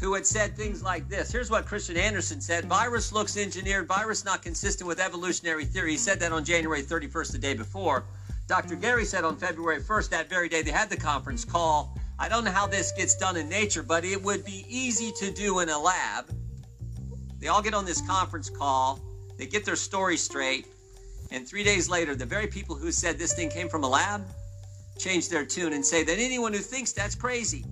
who 0.00 0.14
had 0.14 0.26
said 0.26 0.56
things 0.56 0.82
like 0.82 1.08
this. 1.08 1.30
Here's 1.30 1.50
what 1.50 1.66
Kristian 1.66 1.96
Andersen 1.96 2.40
said 2.40 2.64
Virus 2.64 3.12
looks 3.12 3.36
engineered, 3.36 3.86
virus 3.86 4.24
not 4.24 4.42
consistent 4.42 4.88
with 4.88 4.98
evolutionary 4.98 5.66
theory. 5.66 5.92
He 5.92 5.98
said 5.98 6.18
that 6.20 6.32
on 6.32 6.42
January 6.42 6.82
31st, 6.82 7.32
the 7.32 7.38
day 7.38 7.54
before. 7.54 8.04
Dr. 8.46 8.74
Garry 8.74 9.04
said 9.04 9.24
on 9.24 9.36
February 9.36 9.80
1st, 9.80 10.08
that 10.10 10.28
very 10.28 10.48
day 10.48 10.62
they 10.62 10.72
had 10.72 10.90
the 10.90 10.96
conference 10.96 11.44
call. 11.44 11.96
I 12.18 12.28
don't 12.28 12.44
know 12.44 12.50
how 12.50 12.66
this 12.66 12.92
gets 12.92 13.14
done 13.14 13.36
in 13.36 13.48
nature, 13.48 13.82
but 13.82 14.04
it 14.04 14.20
would 14.20 14.44
be 14.44 14.64
easy 14.68 15.12
to 15.20 15.30
do 15.30 15.60
in 15.60 15.68
a 15.68 15.78
lab. 15.78 16.34
They 17.38 17.48
all 17.48 17.62
get 17.62 17.74
on 17.74 17.84
this 17.84 18.00
conference 18.00 18.50
call, 18.50 18.98
they 19.38 19.46
get 19.46 19.64
their 19.64 19.76
story 19.76 20.16
straight, 20.16 20.66
and 21.30 21.46
three 21.46 21.62
days 21.62 21.88
later, 21.88 22.14
the 22.14 22.26
very 22.26 22.46
people 22.46 22.74
who 22.74 22.90
said 22.90 23.18
this 23.18 23.34
thing 23.34 23.50
came 23.50 23.68
from 23.68 23.84
a 23.84 23.88
lab 23.88 24.26
change 24.98 25.28
their 25.28 25.46
tune 25.46 25.72
and 25.72 25.84
say 25.84 26.02
that 26.02 26.18
anyone 26.18 26.52
who 26.52 26.58
thinks 26.58 26.92
that's 26.92 27.14
crazy. 27.14 27.64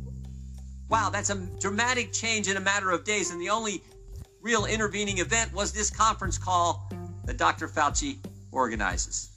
Wow, 0.89 1.11
that's 1.11 1.31
a 1.31 1.37
dramatic 1.61 2.13
change 2.13 2.49
in 2.49 2.57
a 2.57 2.61
matter 2.61 2.91
of 2.91 3.05
days. 3.05 3.31
And 3.31 3.41
the 3.41 3.51
only 3.51 3.83
real 4.41 4.65
intervening 4.65 5.19
event 5.19 5.53
was 5.53 5.73
this 5.73 5.91
conference 5.91 6.39
call 6.39 6.91
that 7.27 7.37
Dr. 7.37 7.69
Fauci 7.69 8.17
organizes. 8.53 9.31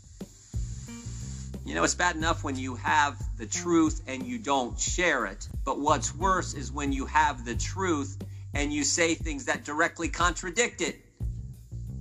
You 1.66 1.76
know, 1.76 1.84
it's 1.84 1.96
bad 1.96 2.16
enough 2.16 2.44
when 2.44 2.56
you 2.56 2.76
have 2.76 3.22
the 3.38 3.46
truth 3.46 4.02
and 4.08 4.26
you 4.26 4.38
don't 4.38 4.80
share 4.80 5.26
it. 5.26 5.48
But 5.64 5.80
what's 5.80 6.16
worse 6.16 6.54
is 6.54 6.72
when 6.72 6.92
you 6.92 7.06
have 7.06 7.46
the 7.46 7.56
truth 7.56 8.18
and 8.54 8.74
you 8.74 8.84
say 8.84 9.14
things 9.14 9.46
that 9.46 9.64
directly 9.64 10.08
contradict 10.10 10.82
it. 10.82 11.06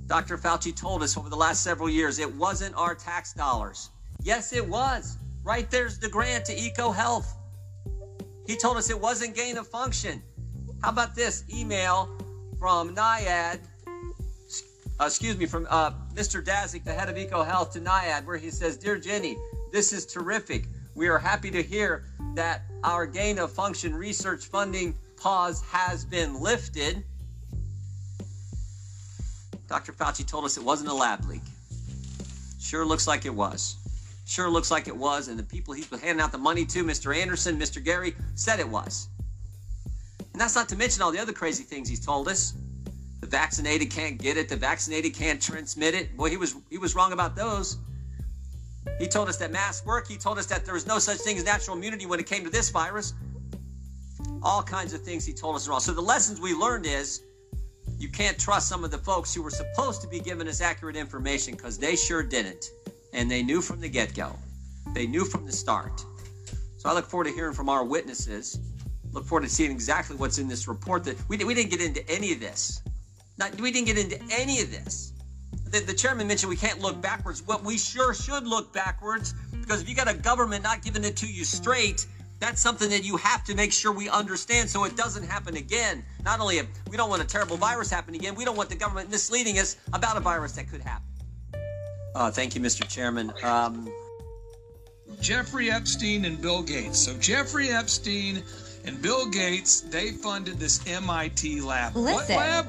Dr. 0.07 0.39
Fauci 0.39 0.75
told 0.75 1.03
us 1.03 1.17
over 1.17 1.29
the 1.29 1.37
last 1.37 1.63
several 1.63 1.89
years 1.89 2.19
it 2.19 2.35
wasn't 2.35 2.75
our 2.75 2.95
tax 2.95 3.33
dollars. 3.33 3.91
Yes, 4.23 4.53
it 4.53 4.67
was. 4.67 5.19
Right 5.45 5.71
there's 5.71 5.99
the 5.99 6.09
grant 6.09 6.45
to 6.47 6.55
EcoHealth. 6.55 7.27
He 8.51 8.57
told 8.57 8.77
us 8.77 8.91
it 8.91 9.01
wasn't 9.01 9.37
gain 9.37 9.59
of 9.59 9.69
function. 9.69 10.21
How 10.83 10.89
about 10.91 11.15
this 11.15 11.45
email 11.55 12.11
from 12.59 12.97
NIAID? 12.97 13.61
Uh, 13.87 15.05
excuse 15.05 15.39
me, 15.39 15.47
from 15.47 15.69
uh, 15.71 15.93
Mr. 16.15 16.45
Daszak, 16.45 16.83
the 16.83 16.93
head 16.93 17.09
of 17.09 17.15
EcoHealth, 17.15 17.71
to 17.75 17.81
NIAID, 17.81 18.27
where 18.27 18.37
he 18.37 18.51
says, 18.51 18.77
Dear 18.77 18.99
Jenny, 18.99 19.37
this 19.71 19.93
is 19.93 20.05
terrific. 20.05 20.67
We 20.97 21.07
are 21.07 21.17
happy 21.17 21.53
to 21.53 21.63
hear 21.63 22.07
that 22.35 22.63
our 22.83 23.07
gain 23.07 23.39
of 23.39 23.53
function 23.53 23.95
research 23.95 24.47
funding 24.47 24.97
pause 25.17 25.63
has 25.71 26.05
been 26.05 26.43
lifted. 26.43 27.05
Dr. 29.69 29.93
Fauci 29.93 30.27
told 30.27 30.45
us 30.45 30.57
it 30.57 30.65
wasn't 30.65 30.91
a 30.91 30.95
lab 30.95 31.25
leak. 31.27 31.43
Sure 32.59 32.85
looks 32.85 33.07
like 33.07 33.27
it 33.27 33.35
was. 33.35 33.77
Sure 34.31 34.49
looks 34.49 34.71
like 34.71 34.87
it 34.87 34.97
was. 34.97 35.27
And 35.27 35.37
the 35.37 35.43
people 35.43 35.75
he's 35.75 35.88
been 35.88 35.99
handing 35.99 36.23
out 36.23 36.31
the 36.31 36.38
money 36.38 36.64
to, 36.66 36.85
Mr. 36.85 37.12
Andersen, 37.16 37.59
Mr. 37.59 37.83
Garry, 37.83 38.14
said 38.37 38.61
it 38.61 38.69
was. 38.69 39.09
And 40.33 40.40
that's 40.40 40.55
not 40.55 40.69
to 40.69 40.77
mention 40.77 41.03
all 41.03 41.11
the 41.11 41.19
other 41.19 41.33
crazy 41.33 41.64
things 41.64 41.88
he's 41.88 41.99
told 41.99 42.29
us. 42.29 42.55
The 43.21 43.27
vaccinated 43.27 43.90
can't 43.90 44.19
get 44.19 44.37
it. 44.37 44.49
The 44.49 44.55
vaccinated 44.55 45.14
can't 45.14 45.43
transmit 45.43 45.95
it. 45.95 46.16
Boy, 46.16 46.31
he 46.31 46.37
was 46.37 46.55
he 46.71 46.79
was 46.79 46.95
wrong 46.95 47.12
about 47.12 47.35
those. 47.35 47.79
He 49.01 49.09
told 49.09 49.29
us 49.29 49.37
that 49.38 49.51
masks 49.51 49.85
work. 49.85 50.07
He 50.07 50.16
told 50.16 50.38
us 50.38 50.47
that 50.47 50.64
there 50.64 50.75
was 50.75 50.87
no 50.87 51.01
such 51.01 51.19
thing 51.19 51.37
as 51.37 51.45
natural 51.45 51.77
immunity 51.77 52.07
when 52.07 52.21
it 52.21 52.27
came 52.27 52.45
to 52.45 52.51
this 52.51 52.71
virus. 52.71 53.14
All 54.45 54.62
kinds 54.62 54.95
of 54.95 55.03
things 55.03 55.27
he 55.27 55.33
told 55.33 55.57
us 55.57 55.66
wrong. 55.66 55.81
So 55.81 55.90
the 55.90 56.01
lessons 56.01 56.40
we 56.40 56.55
learned 56.55 56.87
is 56.87 57.25
you 57.99 58.09
can't 58.09 58.38
trust 58.38 58.69
some 58.69 58.85
of 58.85 58.93
the 58.93 58.99
folks 58.99 59.35
who 59.35 59.43
were 59.43 59.51
supposed 59.51 60.01
to 60.03 60.09
be 60.09 60.21
giving 60.21 60.47
us 60.47 60.61
accurate 60.61 60.95
information 60.95 61.57
because 61.57 61.79
they 61.79 61.97
sure 61.97 62.23
didn't. 62.23 62.71
And 63.12 63.31
they 63.31 63.42
knew 63.42 63.61
from 63.61 63.81
the 63.81 63.88
get 63.88 64.14
go. 64.14 64.37
They 64.94 65.07
knew 65.07 65.25
from 65.25 65.46
the 65.46 65.53
start. 65.53 66.05
So 66.79 66.88
I 66.88 66.94
look 66.94 67.07
forward 67.07 67.25
to 67.25 67.33
hearing 67.33 67.55
from 67.55 67.68
our 67.68 67.85
witnesses. 67.85 68.59
Look 69.12 69.25
forward 69.25 69.42
to 69.42 69.51
seeing 69.51 69.70
exactly 69.70 70.16
what's 70.16 70.38
in 70.38 70.49
this 70.49 70.68
report. 70.68 71.05
That 71.05 71.16
we, 71.29 71.37
we 71.44 71.55
didn't 71.55 71.70
get 71.70 71.81
into 71.81 72.09
any 72.09 72.33
of 72.33 72.40
this. 72.40 72.83
Not, 73.38 73.61
we 73.61 73.70
didn't 73.70 73.87
get 73.87 73.99
into 73.99 74.20
any 74.31 74.61
of 74.61 74.70
this. 74.70 75.12
The, 75.70 75.81
the 75.81 75.94
chairman 75.94 76.27
mentioned 76.27 76.51
we 76.51 76.57
can't 76.57 76.81
look 76.81 77.01
backwards. 77.01 77.46
Well, 77.46 77.61
we 77.64 77.79
sure 77.79 78.14
should 78.14 78.46
look 78.46 78.73
backwards 78.73 79.35
because 79.61 79.83
if 79.83 79.88
you 79.88 79.94
got 79.94 80.09
a 80.09 80.14
government 80.14 80.62
not 80.62 80.83
giving 80.83 81.05
it 81.05 81.16
to 81.18 81.27
you 81.27 81.44
straight, 81.44 82.07
that's 82.40 82.61
something 82.61 82.88
that 82.90 83.05
you 83.05 83.16
have 83.18 83.44
to 83.44 83.55
make 83.55 83.73
sure 83.73 83.92
we 83.92 84.09
understand 84.09 84.70
so 84.70 84.85
it 84.85 84.96
doesn't 84.96 85.25
happen 85.25 85.57
again. 85.57 86.03
Not 86.25 86.40
only 86.40 86.59
a, 86.59 86.66
we 86.90 86.96
don't 86.96 87.11
want 87.11 87.23
a 87.23 87.27
terrible 87.27 87.57
virus 87.57 87.90
happening 87.90 88.20
again, 88.20 88.35
we 88.35 88.44
don't 88.44 88.57
want 88.57 88.70
the 88.70 88.77
government 88.77 89.11
misleading 89.11 89.59
us 89.59 89.77
about 89.92 90.16
a 90.16 90.20
virus 90.20 90.53
that 90.53 90.68
could 90.68 90.81
happen. 90.81 91.10
Uh, 92.14 92.31
thank 92.31 92.55
you, 92.55 92.61
Mr. 92.61 92.87
Chairman. 92.88 93.33
Um, 93.42 93.88
Jeffrey 95.20 95.70
Epstein 95.70 96.25
and 96.25 96.40
Bill 96.40 96.62
Gates. 96.62 96.99
So 96.99 97.14
Jeffrey 97.18 97.70
Epstein 97.70 98.42
and 98.85 99.01
Bill 99.03 99.29
Gates, 99.29 99.83
they 99.83 100.11
funded 100.11 100.59
this 100.59 100.81
MIT 100.87 101.61
lab. 101.61 101.94
Listen. 101.94 102.14
What 102.14 102.29
lab? 102.31 102.66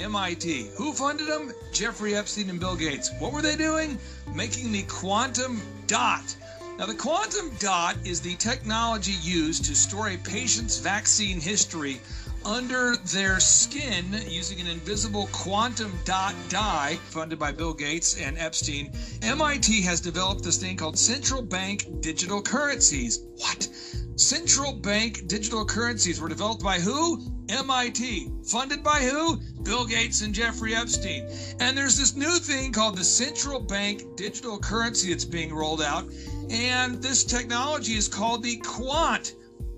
MIT. 0.00 0.70
Who 0.76 0.92
funded 0.92 1.28
them? 1.28 1.52
Jeffrey 1.72 2.16
Epstein 2.16 2.50
and 2.50 2.58
Bill 2.58 2.74
Gates. 2.74 3.10
What 3.18 3.32
were 3.32 3.42
they 3.42 3.56
doing? 3.56 3.98
Making 4.34 4.72
the 4.72 4.82
quantum 4.82 5.62
dot. 5.86 6.36
Now, 6.78 6.86
the 6.86 6.94
quantum 6.94 7.52
dot 7.60 7.96
is 8.04 8.20
the 8.20 8.34
technology 8.34 9.14
used 9.22 9.64
to 9.66 9.76
store 9.76 10.08
a 10.08 10.16
patient's 10.16 10.78
vaccine 10.78 11.40
history 11.40 12.00
under 12.44 12.96
their 12.96 13.40
skin 13.40 14.04
using 14.28 14.60
an 14.60 14.66
invisible 14.66 15.28
quantum 15.32 15.92
dot 16.04 16.34
dye 16.48 16.98
funded 17.04 17.38
by 17.38 17.52
Bill 17.52 17.72
Gates 17.72 18.20
and 18.20 18.38
Epstein. 18.38 18.92
MIT 19.22 19.82
has 19.82 20.00
developed 20.00 20.42
this 20.42 20.58
thing 20.58 20.76
called 20.76 20.98
central 20.98 21.42
bank 21.42 21.86
digital 22.00 22.42
currencies. 22.42 23.26
What? 23.36 23.68
Central 24.16 24.72
bank 24.72 25.26
digital 25.26 25.64
currencies 25.64 26.20
were 26.20 26.28
developed 26.28 26.62
by 26.62 26.78
who? 26.78 27.20
MIT. 27.48 28.30
Funded 28.44 28.82
by 28.82 29.00
who? 29.00 29.38
Bill 29.62 29.84
Gates 29.84 30.20
and 30.20 30.34
Jeffrey 30.34 30.74
Epstein. 30.74 31.28
And 31.60 31.76
there's 31.76 31.96
this 31.96 32.14
new 32.14 32.38
thing 32.38 32.72
called 32.72 32.96
the 32.96 33.04
central 33.04 33.60
bank 33.60 34.16
digital 34.16 34.58
currency 34.58 35.10
that's 35.10 35.24
being 35.24 35.52
rolled 35.52 35.82
out. 35.82 36.04
And 36.50 37.02
this 37.02 37.24
technology 37.24 37.94
is 37.94 38.06
called 38.06 38.42
the 38.42 38.56
Quant. 38.58 39.34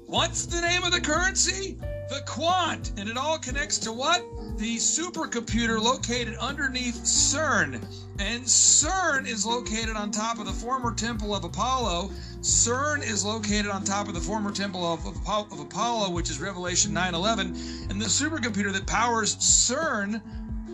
What's 0.06 0.46
the 0.46 0.60
name 0.60 0.82
of 0.84 0.92
the 0.92 1.00
currency? 1.00 1.78
The 2.08 2.22
Quant. 2.24 2.92
And 2.96 3.08
it 3.08 3.16
all 3.16 3.38
connects 3.38 3.78
to 3.78 3.92
what? 3.92 4.24
The 4.58 4.76
supercomputer 4.76 5.80
located 5.80 6.36
underneath 6.36 7.04
CERN. 7.04 7.74
And 8.18 8.44
CERN 8.44 9.26
is 9.26 9.44
located 9.44 9.96
on 9.96 10.10
top 10.10 10.38
of 10.38 10.46
the 10.46 10.52
former 10.52 10.94
temple 10.94 11.34
of 11.34 11.44
Apollo. 11.44 12.10
CERN 12.40 13.02
is 13.02 13.24
located 13.24 13.66
on 13.66 13.84
top 13.84 14.08
of 14.08 14.14
the 14.14 14.20
former 14.20 14.52
temple 14.52 14.92
of, 14.92 15.04
of, 15.06 15.52
of 15.52 15.60
Apollo, 15.60 16.10
which 16.10 16.30
is 16.30 16.40
Revelation 16.40 16.92
9 16.92 17.14
11. 17.14 17.46
And 17.90 18.00
the 18.00 18.06
supercomputer 18.06 18.72
that 18.72 18.86
powers 18.86 19.36
CERN 19.36 20.22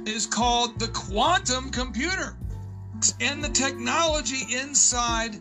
is 0.06 0.26
called 0.26 0.78
the 0.78 0.88
quantum 0.88 1.70
computer. 1.70 2.36
And 3.20 3.42
the 3.42 3.48
technology 3.48 4.54
inside 4.54 5.40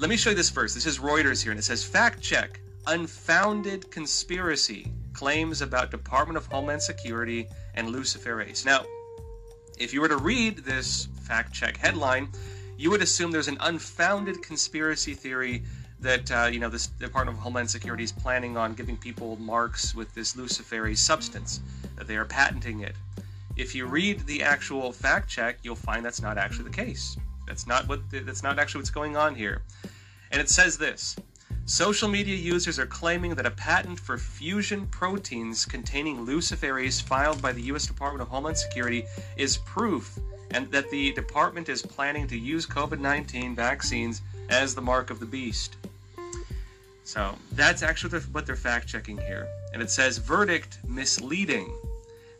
Let 0.02 0.10
me 0.10 0.18
show 0.18 0.32
you 0.32 0.36
this 0.36 0.50
first. 0.50 0.74
This 0.74 0.88
is 0.88 0.98
Reuters 0.98 1.44
here, 1.44 1.52
and 1.52 1.60
it 1.60 1.64
says 1.64 1.84
fact 1.84 2.22
check 2.22 2.60
unfounded 2.88 3.92
conspiracy 3.92 4.92
claims 5.14 5.62
about 5.62 5.92
Department 5.92 6.38
of 6.38 6.48
Homeland 6.48 6.82
Security 6.82 7.48
and 7.76 7.88
Luciferase. 7.88 8.66
Now, 8.66 8.84
if 9.78 9.94
you 9.94 10.02
were 10.02 10.08
to 10.08 10.18
read 10.18 10.58
this 10.58 11.08
fact 11.22 11.54
check 11.54 11.78
headline, 11.78 12.30
you 12.80 12.90
would 12.90 13.04
assume 13.04 13.30
there's 13.30 13.48
an 13.48 13.60
unfounded 13.60 14.42
conspiracy 14.42 15.14
theory 15.14 15.62
that 16.00 16.32
uh, 16.32 16.50
you 16.52 16.58
know 16.60 16.68
this 16.68 16.88
Department 16.88 17.38
of 17.38 17.44
Homeland 17.44 17.70
Security 17.70 18.04
is 18.04 18.12
planning 18.12 18.58
on 18.58 18.74
giving 18.74 18.98
people 18.98 19.36
marks 19.36 19.94
with 19.94 20.12
this 20.16 20.34
Luciferase 20.34 20.98
substance, 20.98 21.62
that 21.96 22.08
they 22.08 22.18
are 22.18 22.26
patenting 22.26 22.80
it. 22.80 22.96
If 23.56 23.76
you 23.76 23.86
read 23.86 24.22
the 24.22 24.42
actual 24.42 24.92
fact 24.92 25.30
check, 25.30 25.60
you'll 25.62 25.76
find 25.76 26.04
that's 26.04 26.24
not 26.24 26.40
actually 26.40 26.64
the 26.64 26.76
case. 26.76 27.18
That's 27.47 27.67
not 27.67 27.88
what 27.88 28.10
the, 28.10 28.19
that's 28.19 28.43
not 28.43 28.60
actually 28.60 28.80
what's 28.80 28.89
going 28.89 29.17
on 29.17 29.36
here. 29.36 29.62
And 30.32 30.41
it 30.41 30.49
says 30.49 30.77
this. 30.77 31.15
Social 31.65 32.10
media 32.10 32.36
users 32.36 32.80
are 32.80 32.86
claiming 32.86 33.36
that 33.36 33.45
a 33.45 33.51
patent 33.51 33.99
for 33.99 34.17
fusion 34.17 34.88
proteins 34.88 35.65
containing 35.65 36.25
luciferase 36.25 37.01
filed 37.01 37.41
by 37.41 37.51
the 37.51 37.62
US 37.63 37.86
Department 37.86 38.21
of 38.21 38.27
Homeland 38.27 38.58
Security 38.58 39.06
is 39.38 39.58
proof 39.58 40.19
and 40.51 40.69
that 40.71 40.89
the 40.89 41.13
department 41.13 41.69
is 41.69 41.82
planning 41.82 42.27
to 42.27 42.38
use 42.38 42.65
COVID-19 42.65 43.56
vaccines 43.56 44.21
as 44.49 44.75
the 44.75 44.82
mark 44.82 45.10
of 45.10 45.19
the 45.19 45.25
beast. 45.25 45.77
So, 47.04 47.36
that's 47.54 47.84
actually 47.84 48.19
what 48.19 48.45
they're 48.45 48.56
fact 48.56 48.88
checking 48.88 49.17
here. 49.17 49.47
And 49.73 49.82
it 49.82 49.89
says 49.89 50.17
verdict 50.17 50.80
misleading. 50.88 51.73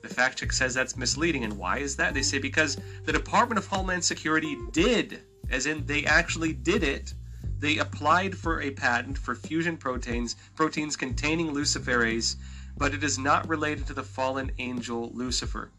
The 0.01 0.09
fact 0.09 0.39
check 0.39 0.51
says 0.51 0.73
that's 0.73 0.97
misleading. 0.97 1.43
And 1.43 1.57
why 1.57 1.77
is 1.79 1.95
that? 1.97 2.13
They 2.13 2.21
say 2.21 2.39
because 2.39 2.77
the 3.05 3.13
Department 3.13 3.59
of 3.59 3.67
Homeland 3.67 4.03
Security 4.03 4.57
did, 4.71 5.21
as 5.49 5.65
in 5.65 5.85
they 5.85 6.05
actually 6.05 6.53
did 6.53 6.83
it, 6.83 7.13
they 7.59 7.77
applied 7.77 8.35
for 8.35 8.61
a 8.61 8.71
patent 8.71 9.17
for 9.17 9.35
fusion 9.35 9.77
proteins, 9.77 10.35
proteins 10.55 10.95
containing 10.95 11.53
luciferase, 11.53 12.35
but 12.75 12.93
it 12.93 13.03
is 13.03 13.19
not 13.19 13.47
related 13.47 13.85
to 13.87 13.93
the 13.93 14.03
fallen 14.03 14.51
angel 14.57 15.11
Lucifer. 15.13 15.69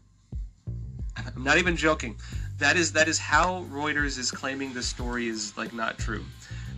I'm 1.17 1.43
not 1.43 1.57
even 1.57 1.75
joking. 1.75 2.15
That 2.57 2.77
is 2.77 2.93
that 2.93 3.07
is 3.07 3.19
how 3.19 3.65
Reuters 3.69 4.17
is 4.17 4.31
claiming 4.31 4.73
the 4.73 4.81
story 4.81 5.27
is 5.27 5.55
like 5.57 5.73
not 5.73 5.97
true. 5.97 6.23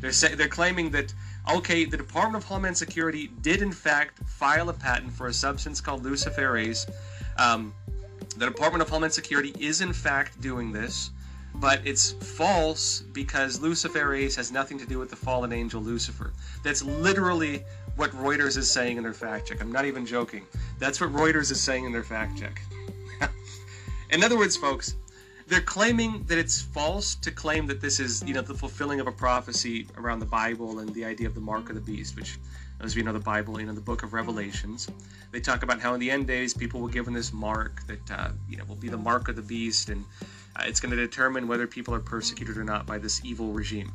They're 0.02 0.12
say, 0.12 0.36
they're 0.36 0.48
claiming 0.48 0.90
that 0.92 1.14
okay, 1.54 1.86
the 1.86 1.98
Department 1.98 2.44
of 2.44 2.50
Homeland 2.50 2.78
Security 2.78 3.30
did 3.42 3.62
in 3.62 3.72
fact 3.72 4.20
file 4.28 4.70
a 4.70 4.74
patent 4.74 5.14
for 5.14 5.28
a 5.28 5.34
substance 5.34 5.80
called 5.80 6.04
luciferase 6.04 6.90
um, 7.38 7.74
the 8.38 8.46
Department 8.46 8.82
of 8.82 8.90
Homeland 8.90 9.14
Security 9.14 9.54
is 9.60 9.82
in 9.82 9.94
fact 9.94 10.42
doing 10.42 10.72
this, 10.72 11.12
but 11.56 11.80
it's 11.86 12.12
false 12.12 13.02
because 13.14 13.60
Luciferase 13.60 14.36
has 14.36 14.52
nothing 14.52 14.78
to 14.78 14.86
do 14.86 15.00
with 15.00 15.10
the 15.10 15.16
fallen 15.16 15.54
angel 15.54 15.82
Lucifer. 15.82 16.34
That's 16.64 16.84
literally 16.84 17.64
what 17.96 18.12
Reuters 18.12 18.58
is 18.58 18.70
saying 18.70 18.98
in 18.98 19.04
their 19.04 19.14
fact 19.14 19.48
check. 19.48 19.62
I'm 19.62 19.72
not 19.72 19.86
even 19.86 20.06
joking. 20.06 20.46
That's 20.80 21.00
what 21.00 21.14
Reuters 21.14 21.52
is 21.52 21.62
saying 21.62 21.86
in 21.86 21.92
their 21.92 22.04
fact 22.04 22.38
check. 22.38 22.62
in 24.10 24.24
other 24.24 24.38
words, 24.38 24.58
folks, 24.58 24.96
they're 25.48 25.62
claiming 25.62 26.24
that 26.24 26.38
it's 26.38 26.62
false 26.62 27.16
to 27.16 27.32
claim 27.32 27.68
that 27.68 27.80
this 27.80 28.00
is, 28.00 28.24
you 28.26 28.34
know, 28.34 28.42
the 28.42 28.54
fulfilling 28.54 29.00
of 29.00 29.08
a 29.08 29.12
prophecy 29.12 29.88
around 29.98 30.20
the 30.20 30.26
Bible 30.26 30.80
and 30.80 30.94
the 30.94 31.06
idea 31.06 31.28
of 31.28 31.36
the 31.36 31.42
mark 31.42 31.70
of 31.70 31.76
the 31.76 31.82
beast, 31.82 32.16
which 32.16 32.38
as 32.82 32.96
we 32.96 33.02
know 33.02 33.14
the 33.14 33.20
Bible, 33.20 33.60
you 33.60 33.66
know, 33.66 33.74
the 33.74 33.82
book 33.82 34.04
of 34.04 34.14
Revelations. 34.14 34.90
They 35.32 35.40
talk 35.40 35.64
about 35.64 35.80
how 35.80 35.94
in 35.94 36.00
the 36.00 36.12
end 36.12 36.28
days 36.28 36.54
people 36.54 36.80
will 36.80 36.88
given 36.88 37.14
this 37.14 37.34
mark 37.34 37.86
that 37.88 38.12
uh, 38.12 38.30
you 38.50 38.58
know 38.58 38.64
will 38.66 38.76
be 38.76 38.90
the 38.90 38.98
mark 38.98 39.28
of 39.28 39.36
the 39.36 39.42
beast, 39.42 39.90
and 39.90 40.04
uh, 40.56 40.64
it's 40.66 40.80
going 40.80 40.92
to 40.92 40.98
determine 40.98 41.48
whether 41.48 41.68
people 41.68 41.94
are 41.94 42.00
persecuted 42.00 42.58
or 42.58 42.64
not 42.64 42.86
by 42.86 42.98
this 42.98 43.24
evil 43.24 43.52
regime. 43.52 43.92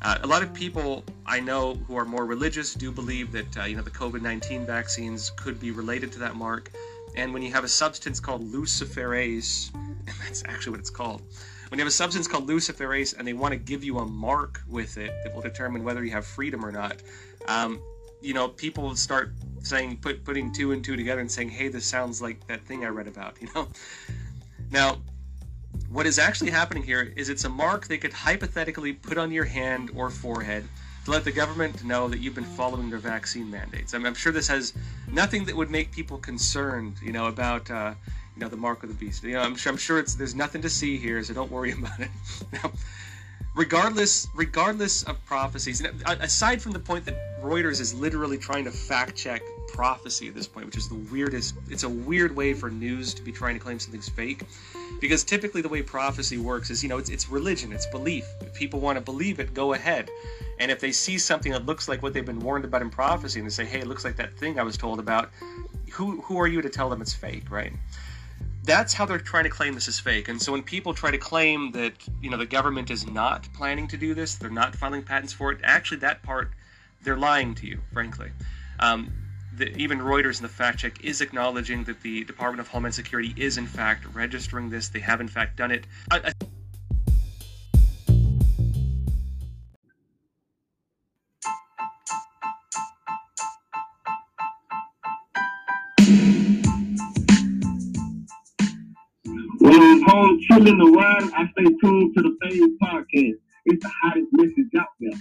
Uh, 0.00 0.18
a 0.22 0.26
lot 0.26 0.42
of 0.42 0.54
people 0.54 1.04
I 1.26 1.40
know 1.40 1.74
who 1.74 1.96
are 1.96 2.04
more 2.04 2.24
religious 2.24 2.74
do 2.74 2.92
believe 2.92 3.32
that 3.32 3.58
uh, 3.58 3.64
you 3.64 3.76
know 3.76 3.82
the 3.82 3.90
COVID-19 3.90 4.66
vaccines 4.66 5.30
could 5.36 5.58
be 5.58 5.70
related 5.70 6.12
to 6.12 6.18
that 6.20 6.36
mark, 6.36 6.70
and 7.16 7.32
when 7.32 7.42
you 7.42 7.52
have 7.52 7.64
a 7.64 7.68
substance 7.68 8.20
called 8.20 8.42
luciferase, 8.52 9.74
and 9.74 9.98
that's 10.22 10.44
actually 10.46 10.72
what 10.72 10.80
it's 10.80 10.90
called. 10.90 11.22
When 11.68 11.78
you 11.78 11.84
have 11.84 11.88
a 11.88 11.94
substance 11.94 12.26
called 12.26 12.48
luciferase 12.48 13.18
and 13.18 13.28
they 13.28 13.34
want 13.34 13.52
to 13.52 13.58
give 13.58 13.84
you 13.84 13.98
a 13.98 14.06
mark 14.06 14.62
with 14.66 14.96
it 14.96 15.12
that 15.22 15.34
will 15.34 15.42
determine 15.42 15.84
whether 15.84 16.02
you 16.02 16.12
have 16.12 16.24
freedom 16.24 16.64
or 16.64 16.72
not, 16.72 17.02
um, 17.46 17.78
you 18.20 18.34
know, 18.34 18.48
people 18.48 18.94
start 18.96 19.32
saying, 19.62 19.98
put, 19.98 20.24
putting 20.24 20.52
two 20.52 20.72
and 20.72 20.84
two 20.84 20.96
together 20.96 21.20
and 21.20 21.30
saying, 21.30 21.50
hey, 21.50 21.68
this 21.68 21.84
sounds 21.84 22.20
like 22.22 22.46
that 22.46 22.64
thing 22.64 22.84
I 22.84 22.88
read 22.88 23.06
about, 23.06 23.36
you 23.40 23.48
know? 23.54 23.68
Now, 24.70 24.98
what 25.90 26.06
is 26.06 26.18
actually 26.18 26.50
happening 26.50 26.82
here 26.82 27.12
is 27.16 27.28
it's 27.28 27.44
a 27.44 27.48
mark 27.48 27.86
they 27.86 27.98
could 27.98 28.12
hypothetically 28.12 28.92
put 28.92 29.18
on 29.18 29.30
your 29.30 29.44
hand 29.44 29.90
or 29.94 30.10
forehead 30.10 30.64
to 31.04 31.10
let 31.10 31.24
the 31.24 31.32
government 31.32 31.84
know 31.84 32.08
that 32.08 32.18
you've 32.18 32.34
been 32.34 32.44
following 32.44 32.90
their 32.90 32.98
vaccine 32.98 33.50
mandates. 33.50 33.94
I 33.94 33.98
am 33.98 34.14
sure 34.14 34.32
this 34.32 34.48
has 34.48 34.74
nothing 35.10 35.44
that 35.46 35.56
would 35.56 35.70
make 35.70 35.90
people 35.90 36.18
concerned, 36.18 36.96
you 37.02 37.12
know, 37.12 37.26
about, 37.26 37.70
uh, 37.70 37.94
you 38.34 38.40
know, 38.40 38.48
the 38.48 38.56
mark 38.56 38.82
of 38.82 38.90
the 38.90 38.94
beast. 38.94 39.24
You 39.24 39.34
know, 39.34 39.40
I'm 39.40 39.56
sure, 39.56 39.72
I'm 39.72 39.78
sure 39.78 39.98
it's 39.98 40.14
there's 40.14 40.34
nothing 40.34 40.60
to 40.62 40.68
see 40.68 40.98
here, 40.98 41.22
so 41.22 41.32
don't 41.32 41.50
worry 41.50 41.72
about 41.78 41.98
it. 42.00 42.10
now, 42.52 42.70
regardless 43.58 44.28
regardless 44.36 45.02
of 45.02 45.22
prophecies 45.26 45.80
and 45.80 46.00
uh, 46.06 46.14
aside 46.20 46.62
from 46.62 46.70
the 46.70 46.78
point 46.78 47.04
that 47.04 47.16
reuters 47.42 47.80
is 47.80 47.92
literally 47.92 48.38
trying 48.38 48.62
to 48.62 48.70
fact 48.70 49.16
check 49.16 49.42
prophecy 49.66 50.28
at 50.28 50.34
this 50.34 50.46
point 50.46 50.64
which 50.64 50.76
is 50.76 50.88
the 50.88 50.94
weirdest 51.10 51.56
it's 51.68 51.82
a 51.82 51.88
weird 51.88 52.34
way 52.34 52.54
for 52.54 52.70
news 52.70 53.12
to 53.12 53.20
be 53.20 53.32
trying 53.32 53.54
to 53.54 53.60
claim 53.60 53.76
something's 53.80 54.08
fake 54.08 54.44
because 55.00 55.24
typically 55.24 55.60
the 55.60 55.68
way 55.68 55.82
prophecy 55.82 56.38
works 56.38 56.70
is 56.70 56.84
you 56.84 56.88
know 56.88 56.98
it's, 56.98 57.10
it's 57.10 57.28
religion 57.28 57.72
it's 57.72 57.86
belief. 57.86 58.24
If 58.40 58.54
people 58.54 58.78
want 58.78 58.96
to 58.96 59.02
believe 59.02 59.40
it 59.40 59.52
go 59.54 59.72
ahead. 59.72 60.08
And 60.60 60.70
if 60.70 60.80
they 60.80 60.92
see 60.92 61.18
something 61.18 61.52
that 61.52 61.66
looks 61.66 61.88
like 61.88 62.02
what 62.02 62.14
they've 62.14 62.24
been 62.24 62.40
warned 62.40 62.64
about 62.64 62.82
in 62.82 62.90
prophecy 62.90 63.40
and 63.40 63.46
they 63.46 63.52
say 63.52 63.64
hey 63.64 63.80
it 63.80 63.88
looks 63.88 64.04
like 64.04 64.16
that 64.16 64.36
thing 64.38 64.58
i 64.58 64.62
was 64.62 64.76
told 64.76 65.00
about 65.00 65.30
who 65.92 66.20
who 66.22 66.38
are 66.38 66.46
you 66.46 66.62
to 66.62 66.68
tell 66.68 66.88
them 66.88 67.00
it's 67.02 67.14
fake 67.14 67.50
right 67.50 67.72
that's 68.68 68.92
how 68.92 69.06
they're 69.06 69.18
trying 69.18 69.44
to 69.44 69.50
claim 69.50 69.72
this 69.72 69.88
is 69.88 69.98
fake. 69.98 70.28
And 70.28 70.40
so 70.40 70.52
when 70.52 70.62
people 70.62 70.92
try 70.92 71.10
to 71.10 71.16
claim 71.16 71.72
that 71.72 71.94
you 72.20 72.28
know 72.28 72.36
the 72.36 72.46
government 72.46 72.90
is 72.90 73.06
not 73.06 73.48
planning 73.54 73.88
to 73.88 73.96
do 73.96 74.12
this, 74.12 74.34
they're 74.34 74.50
not 74.50 74.76
filing 74.76 75.02
patents 75.02 75.32
for 75.32 75.50
it. 75.50 75.58
Actually, 75.64 76.00
that 76.00 76.22
part 76.22 76.50
they're 77.02 77.16
lying 77.16 77.54
to 77.54 77.66
you, 77.66 77.80
frankly. 77.92 78.30
Um, 78.78 79.10
the, 79.56 79.74
even 79.78 79.98
Reuters 79.98 80.36
in 80.36 80.42
the 80.42 80.50
fact 80.50 80.80
check 80.80 81.02
is 81.02 81.22
acknowledging 81.22 81.84
that 81.84 82.02
the 82.02 82.24
Department 82.24 82.60
of 82.60 82.68
Homeland 82.68 82.94
Security 82.94 83.32
is 83.38 83.56
in 83.56 83.66
fact 83.66 84.04
registering 84.14 84.68
this. 84.68 84.88
They 84.88 85.00
have 85.00 85.22
in 85.22 85.28
fact 85.28 85.56
done 85.56 85.70
it. 85.70 85.86
I, 86.10 86.18
I, 86.18 86.32
home 100.08 100.40
chilling 100.48 100.80
around, 100.80 101.32
I 101.34 101.44
stay 101.52 101.64
tuned 101.82 102.14
to 102.16 102.22
the 102.22 102.36
Fame 102.42 102.78
Podcast. 102.82 103.38
It's 103.66 103.84
the 103.84 103.92
hottest 104.02 104.28
message 104.32 104.72
out 104.78 104.86
there. 105.00 105.20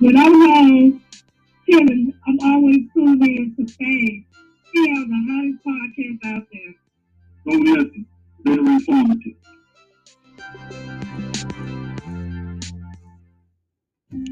When 0.00 0.16
I'm 0.16 0.32
home 0.32 1.02
chilling, 1.68 2.14
I'm 2.26 2.38
always 2.42 2.80
tuned 2.94 3.22
in 3.22 3.54
to 3.56 3.72
Fame. 3.74 4.26
We 4.74 4.88
have 4.90 5.08
the 5.08 5.20
hottest 5.28 5.58
podcast 5.66 6.36
out 6.36 6.46
there. 6.52 6.74
Go 7.46 7.52
listen. 7.58 8.06
Very 8.44 8.58
informative. 8.58 9.34
When 14.10 14.22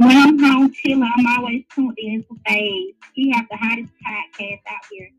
I'm 0.00 0.38
home 0.38 0.72
chilling, 0.72 1.02
I'm 1.02 1.26
always 1.26 1.64
tuned 1.74 1.98
in 1.98 2.24
to 2.24 2.38
Fame. 2.46 2.92
We 3.14 3.30
have 3.34 3.46
the 3.50 3.58
hottest 3.58 3.92
podcast 4.02 4.60
out 4.70 4.84
here. 4.90 5.10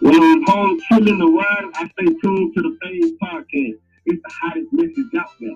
When 0.00 0.22
I'm 0.22 0.42
home 0.44 0.80
chilling 0.88 1.22
around, 1.22 1.72
I 1.76 1.88
stay 1.92 2.06
tuned 2.20 2.54
to 2.56 2.62
the 2.62 2.76
Phase 2.82 3.12
Podcast. 3.22 3.78
It's 4.06 4.22
the 4.22 4.32
hottest 4.42 4.72
message 4.72 5.14
out 5.16 5.30
there. 5.38 5.54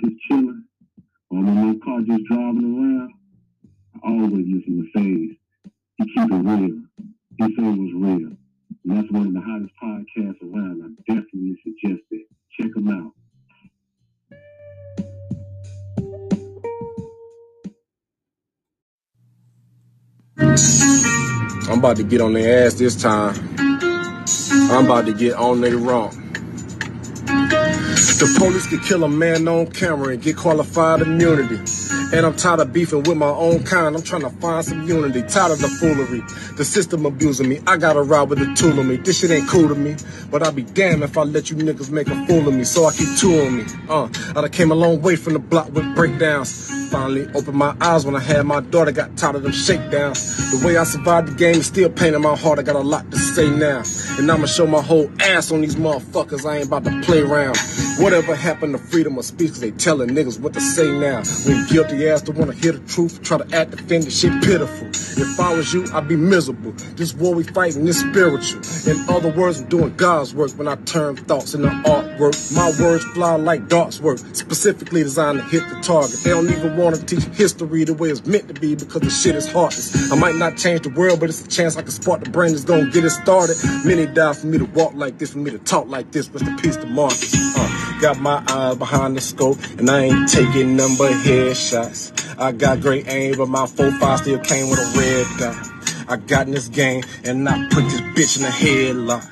Just 0.00 0.16
chilling, 0.28 0.64
or 1.30 1.38
I'm 1.38 1.48
in 1.48 1.54
my 1.54 1.84
car 1.84 2.00
just 2.02 2.24
driving 2.24 2.76
around, 2.78 3.12
I 4.04 4.08
always 4.10 4.46
listen 4.46 4.82
to 4.82 4.90
Phase. 4.94 5.36
He 5.98 6.04
keep 6.14 6.32
it 6.32 6.36
real. 6.36 6.82
He 7.38 7.44
say 7.44 7.62
it 7.62 7.78
was 7.78 7.92
real. 7.94 8.32
And 8.84 8.96
that's 8.96 9.10
one 9.12 9.28
of 9.28 9.34
the 9.34 9.40
hottest 9.40 9.72
podcasts 9.82 10.42
around. 10.42 10.82
I 10.82 11.12
definitely 11.12 11.56
suggest 11.64 12.02
it. 12.10 12.26
Check 12.60 12.76
him 12.76 12.88
out. 12.88 13.12
I'm 21.70 21.78
about 21.80 21.96
to 21.96 22.04
get 22.04 22.20
on 22.20 22.34
their 22.34 22.66
ass 22.66 22.74
this 22.74 23.00
time. 23.00 23.56
I'm 24.56 24.86
about 24.86 25.06
to 25.06 25.14
get 25.14 25.34
on 25.34 25.60
their 25.60 25.76
rump. 25.78 26.14
The 28.04 28.36
police 28.38 28.66
could 28.66 28.82
kill 28.82 29.02
a 29.02 29.08
man 29.08 29.48
on 29.48 29.66
camera 29.66 30.08
and 30.08 30.22
get 30.22 30.36
qualified 30.36 31.00
immunity. 31.00 31.56
And 32.14 32.26
I'm 32.26 32.36
tired 32.36 32.60
of 32.60 32.70
beefing 32.70 33.02
with 33.02 33.16
my 33.16 33.30
own 33.30 33.64
kind. 33.64 33.96
I'm 33.96 34.02
trying 34.02 34.20
to 34.22 34.30
find 34.30 34.62
some 34.62 34.86
unity. 34.86 35.22
Tired 35.22 35.52
of 35.52 35.58
the 35.58 35.68
foolery. 35.68 36.20
The 36.56 36.64
system 36.66 37.06
abusing 37.06 37.48
me. 37.48 37.60
I 37.66 37.78
gotta 37.78 38.02
ride 38.02 38.28
with 38.28 38.40
the 38.40 38.54
tool 38.54 38.78
of 38.78 38.84
me. 38.84 38.96
This 38.96 39.20
shit 39.20 39.30
ain't 39.30 39.48
cool 39.48 39.68
to 39.68 39.74
me. 39.74 39.96
But 40.30 40.42
I'll 40.42 40.52
be 40.52 40.64
damned 40.64 41.02
if 41.02 41.16
I 41.16 41.22
let 41.22 41.50
you 41.50 41.56
niggas 41.56 41.90
make 41.90 42.08
a 42.08 42.26
fool 42.26 42.46
of 42.46 42.54
me. 42.54 42.64
So 42.64 42.84
I 42.84 42.92
keep 42.92 43.08
two 43.16 43.40
on 43.40 43.56
me. 43.56 43.64
Uh, 43.88 44.08
I 44.36 44.42
done 44.42 44.50
came 44.50 44.70
a 44.70 44.74
long 44.74 45.00
way 45.00 45.16
from 45.16 45.32
the 45.32 45.38
block 45.38 45.72
with 45.72 45.94
breakdowns. 45.94 46.83
Finally 46.94 47.26
opened 47.34 47.56
my 47.56 47.74
eyes 47.80 48.06
when 48.06 48.14
I 48.14 48.20
had 48.20 48.46
my 48.46 48.60
daughter. 48.60 48.92
Got 48.92 49.16
tired 49.16 49.34
of 49.34 49.42
them 49.42 49.50
shakedowns. 49.50 50.52
The 50.52 50.64
way 50.64 50.76
I 50.76 50.84
survived 50.84 51.26
the 51.26 51.34
game 51.34 51.56
is 51.56 51.66
still 51.66 51.90
pain 51.90 52.14
in 52.14 52.22
my 52.22 52.36
heart. 52.36 52.60
I 52.60 52.62
got 52.62 52.76
a 52.76 52.78
lot 52.78 53.10
to 53.10 53.18
say 53.18 53.50
now. 53.50 53.82
And 54.16 54.30
I'ma 54.30 54.46
show 54.46 54.64
my 54.64 54.80
whole 54.80 55.10
ass 55.20 55.50
on 55.50 55.62
these 55.62 55.74
motherfuckers. 55.74 56.48
I 56.48 56.58
ain't 56.58 56.68
about 56.68 56.84
to 56.84 57.00
play 57.02 57.22
around. 57.22 57.58
Whatever 57.98 58.36
happened 58.36 58.74
to 58.74 58.78
freedom 58.78 59.18
of 59.18 59.24
speech? 59.24 59.50
Cause 59.50 59.60
they 59.60 59.72
telling 59.72 60.10
niggas 60.10 60.38
what 60.38 60.54
to 60.54 60.60
say 60.60 60.88
now. 60.88 61.24
When 61.44 61.66
guilty 61.66 62.08
ass 62.08 62.22
don't 62.22 62.38
wanna 62.38 62.52
hear 62.52 62.70
the 62.70 62.86
truth, 62.86 63.20
try 63.22 63.38
to 63.38 63.56
act 63.56 63.74
offended, 63.74 64.12
shit 64.12 64.32
pitiful. 64.44 64.86
If 64.86 65.40
I 65.40 65.52
was 65.52 65.74
you, 65.74 65.86
I'd 65.92 66.06
be 66.06 66.16
miserable. 66.16 66.72
This 66.94 67.12
war 67.12 67.34
we 67.34 67.42
fighting 67.42 67.88
is 67.88 67.98
spiritual. 67.98 68.62
In 68.88 69.08
other 69.08 69.30
words, 69.30 69.60
I'm 69.60 69.68
doing 69.68 69.96
God's 69.96 70.32
work 70.32 70.52
when 70.52 70.68
I 70.68 70.76
turn 70.76 71.16
thoughts 71.16 71.54
into 71.54 71.68
artwork. 71.68 72.54
My 72.54 72.72
words 72.80 73.04
fly 73.14 73.34
like 73.34 73.68
darts 73.68 74.00
work, 74.00 74.18
specifically 74.32 75.02
designed 75.02 75.38
to 75.38 75.44
hit 75.44 75.68
the 75.68 75.80
target. 75.80 76.18
They 76.22 76.30
don't 76.30 76.50
even 76.50 76.76
wanna 76.84 76.98
teach 76.98 77.24
history 77.36 77.84
the 77.84 77.94
way 77.94 78.10
it's 78.10 78.26
meant 78.26 78.46
to 78.48 78.54
be 78.54 78.74
because 78.74 79.00
the 79.00 79.10
shit 79.10 79.34
is 79.34 79.50
heartless. 79.50 80.12
I 80.12 80.16
might 80.16 80.34
not 80.34 80.58
change 80.58 80.82
the 80.82 80.90
world, 80.90 81.18
but 81.18 81.30
it's 81.30 81.44
a 81.44 81.48
chance 81.48 81.76
I 81.76 81.82
can 81.82 81.90
spark 81.90 82.22
the 82.22 82.30
brain 82.30 82.52
that's 82.52 82.64
gonna 82.64 82.90
get 82.90 83.04
it 83.04 83.10
started. 83.10 83.56
Many 83.84 84.06
die 84.06 84.34
for 84.34 84.46
me 84.46 84.58
to 84.58 84.66
walk 84.66 84.92
like 84.94 85.18
this, 85.18 85.32
for 85.32 85.38
me 85.38 85.50
to 85.50 85.58
talk 85.58 85.88
like 85.88 86.12
this. 86.12 86.28
Rest 86.28 86.46
in 86.46 86.56
peace 86.56 86.76
to 86.76 86.86
Marcus. 86.86 87.34
Uh, 87.56 88.00
got 88.00 88.20
my 88.20 88.44
eyes 88.48 88.76
behind 88.76 89.16
the 89.16 89.22
scope, 89.22 89.56
and 89.78 89.88
I 89.88 90.04
ain't 90.04 90.28
taking 90.28 90.76
number 90.76 91.08
headshots. 91.08 92.12
I 92.38 92.52
got 92.52 92.80
great 92.80 93.08
aim, 93.08 93.36
but 93.38 93.48
my 93.48 93.64
4-5 93.64 94.18
still 94.18 94.38
came 94.40 94.68
with 94.68 94.78
a 94.78 94.98
red 94.98 95.26
dot. 95.38 95.70
I 96.06 96.16
got 96.16 96.46
in 96.46 96.52
this 96.52 96.68
game, 96.68 97.02
and 97.24 97.48
I 97.48 97.66
put 97.70 97.84
this 97.84 98.00
bitch 98.14 98.38
in 98.38 98.44
a 98.44 98.48
headlock. 98.48 99.30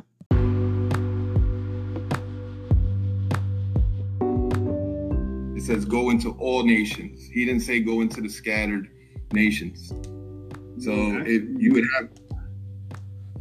It 5.54 5.62
says 5.66 5.84
go 5.84 6.08
into 6.08 6.30
all 6.38 6.64
nations. 6.64 7.11
He 7.32 7.44
didn't 7.44 7.62
say 7.62 7.80
go 7.80 8.00
into 8.00 8.20
the 8.20 8.28
scattered 8.28 8.88
nations. 9.32 9.92
So 10.78 10.92
if 11.26 11.42
you 11.58 11.72
would 11.72 11.84
have 11.94 12.08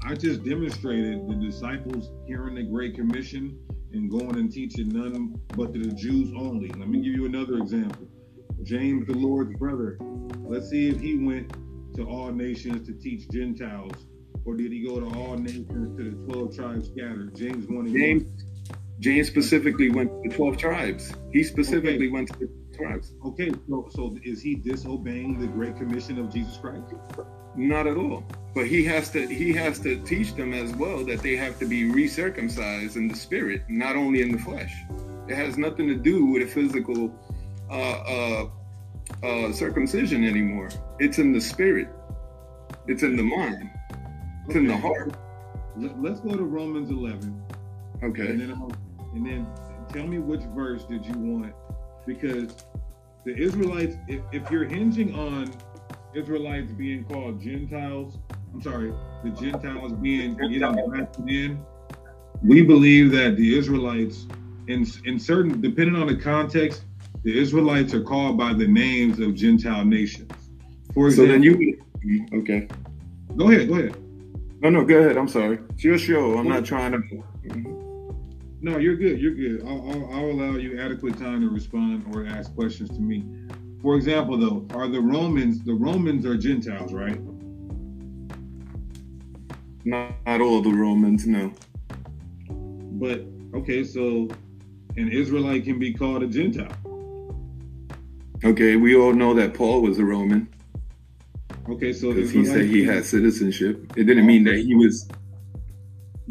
I 0.04 0.16
just 0.16 0.44
demonstrated 0.44 1.28
the 1.30 1.36
disciples 1.36 2.10
hearing 2.28 2.56
the 2.56 2.64
Great 2.64 2.96
Commission 2.96 3.58
and 3.94 4.10
going 4.10 4.36
and 4.36 4.52
teaching 4.52 4.90
none 4.90 5.40
but 5.56 5.74
to 5.74 5.80
the 5.80 5.94
Jews 5.94 6.34
only. 6.36 6.70
Let 6.70 6.90
me 6.90 7.02
give 7.02 7.14
you 7.14 7.26
another 7.26 7.58
example. 7.58 8.08
James, 8.64 9.08
the 9.08 9.14
Lord's 9.14 9.56
brother. 9.58 9.98
Let's 10.40 10.70
see 10.70 10.90
if 10.90 11.00
he 11.00 11.18
went 11.18 11.54
to 11.96 12.04
all 12.04 12.32
nations 12.32 12.88
to 12.88 12.94
teach 12.94 13.30
Gentiles, 13.30 14.06
or 14.46 14.56
did 14.56 14.72
he 14.72 14.82
go 14.82 15.00
to 15.00 15.06
all 15.18 15.38
nations 15.38 15.68
to 15.98 16.04
the 16.04 16.34
12 16.34 16.56
tribes 16.56 16.88
scattered? 16.88 17.36
James 17.36 17.68
1 17.68 17.86
and 17.86 17.96
James 17.96 18.24
James 19.00 19.28
specifically 19.28 19.90
went 19.90 20.10
to 20.12 20.30
the 20.30 20.36
12 20.36 20.58
tribes. 20.58 21.14
He 21.32 21.44
specifically 21.44 22.10
went 22.10 22.28
to 22.30 22.40
the 22.40 22.50
tribes. 22.82 23.14
Okay, 23.26 23.52
so, 23.70 23.88
so 23.92 24.18
is 24.24 24.42
he 24.42 24.56
disobeying 24.56 25.40
the 25.40 25.48
Great 25.48 25.76
Commission 25.78 26.20
of 26.20 26.34
Jesus 26.34 26.58
Christ? 26.58 26.94
Not 27.56 27.88
at 27.88 27.98
all. 27.98 28.24
But 28.54 28.68
he 28.68 28.84
has 28.86 29.10
to 29.12 29.28
he 29.28 29.54
has 29.54 29.80
to 29.80 30.02
teach 30.04 30.36
them 30.36 30.54
as 30.54 30.74
well 30.76 31.04
that 31.06 31.22
they 31.22 31.36
have 31.36 31.60
to 31.60 31.66
be 31.66 31.84
recircumcised 31.84 32.96
in 32.96 33.08
the 33.08 33.16
spirit, 33.16 33.64
not 33.70 33.96
only 33.96 34.22
in 34.22 34.32
the 34.32 34.38
flesh. 34.38 34.74
It 35.28 35.36
has 35.36 35.58
nothing 35.58 35.88
to 35.88 35.96
do 35.96 36.26
with 36.26 36.44
a 36.44 36.48
physical 36.48 37.14
uh, 37.70 37.74
uh, 37.74 38.50
uh, 39.24 39.52
circumcision 39.54 40.26
anymore. 40.26 40.70
It's 41.00 41.20
in 41.20 41.32
the 41.32 41.42
spirit. 41.42 41.88
It's 42.88 43.04
in 43.04 43.16
the 43.16 43.24
mind. 43.24 43.70
It's 44.48 44.56
in 44.56 44.68
the 44.68 44.78
heart. 44.78 45.16
Let, 45.78 46.12
us 46.12 46.20
go 46.20 46.36
to 46.36 46.44
Romans 46.44 46.90
11. 46.90 47.42
Okay. 48.04 48.28
And 48.28 48.42
then, 48.42 48.52
I'll, 48.52 48.72
and 49.14 49.26
then 49.26 49.48
tell 49.94 50.06
me 50.06 50.20
which 50.20 50.42
verse 50.56 50.84
did 50.84 51.06
you 51.06 51.14
want? 51.14 51.54
Because 52.06 52.56
the 53.26 53.36
Israelites, 53.36 53.96
if, 54.08 54.22
if 54.32 54.50
you're 54.50 54.66
hinging 54.66 55.14
on 55.16 55.54
Israelites 56.14 56.72
being 56.72 57.04
called 57.04 57.42
Gentiles, 57.42 58.18
I'm 58.54 58.62
sorry, 58.62 58.94
the 59.24 59.30
Gentiles 59.30 59.94
being 59.94 60.36
grafted 60.36 61.30
in, 61.30 61.64
we 62.44 62.64
believe 62.64 63.12
that 63.12 63.38
the 63.38 63.58
Israelites, 63.58 64.26
in 64.68 64.86
in 65.06 65.20
certain, 65.20 65.62
depending 65.62 65.96
on 65.96 66.08
the 66.08 66.18
context, 66.18 66.84
the 67.24 67.38
Israelites 67.38 67.94
are 67.94 68.04
called 68.04 68.38
by 68.38 68.54
the 68.54 68.68
names 68.68 69.20
of 69.20 69.36
Gentile 69.36 69.86
nations. 69.86 70.32
For 70.94 71.12
So 71.12 71.24
example, 71.24 71.34
then 71.34 71.80
you 72.02 72.28
okay. 72.34 72.68
Go 73.38 73.50
ahead, 73.52 73.68
go 73.70 73.76
ahead. 73.76 73.96
No, 74.62 74.70
no, 74.70 74.84
go 74.84 74.98
ahead. 74.98 75.18
I'm 75.18 75.28
sorry. 75.28 75.60
It's 75.72 75.84
your 75.84 75.98
show. 75.98 76.38
I'm 76.38 76.48
not 76.48 76.66
trying 76.66 76.92
to. 76.92 77.81
No, 78.64 78.78
you're 78.78 78.96
good. 78.96 79.20
You're 79.20 79.34
good. 79.34 79.64
I'll, 79.66 79.90
I'll, 79.90 80.14
I'll 80.14 80.32
allow 80.32 80.56
you 80.56 80.80
adequate 80.80 81.18
time 81.18 81.42
to 81.42 81.50
respond 81.50 82.06
or 82.14 82.28
ask 82.28 82.54
questions 82.54 82.90
to 82.92 83.00
me. 83.00 83.26
For 83.82 83.96
example, 83.96 84.38
though, 84.38 84.68
are 84.78 84.88
the 84.88 85.02
Romans 85.02 85.64
the 85.64 85.74
Romans 85.74 86.26
are 86.28 86.38
Gentiles, 86.38 86.94
right? 86.94 87.20
Not, 89.84 90.14
not 90.28 90.42
all 90.42 90.62
the 90.62 90.70
Romans, 90.70 91.26
no. 91.26 91.52
But 92.50 93.26
okay, 93.56 93.84
so 93.84 94.30
an 94.96 95.12
Israelite 95.12 95.64
can 95.64 95.80
be 95.80 95.92
called 95.92 96.22
a 96.22 96.28
Gentile. 96.28 96.78
Okay, 98.44 98.76
we 98.76 98.96
all 98.96 99.14
know 99.14 99.34
that 99.34 99.56
Paul 99.56 99.82
was 99.82 99.98
a 99.98 100.06
Roman. 100.06 100.48
Okay, 101.68 101.94
so 101.94 102.14
because 102.14 102.30
he 102.30 102.46
said 102.46 102.66
he 102.66 102.84
had 102.84 103.06
citizenship. 103.06 103.92
It 103.96 104.04
didn't 104.04 104.24
oh. 104.24 104.28
mean 104.28 104.44
that 104.44 104.58
he 104.58 104.76
was. 104.76 105.10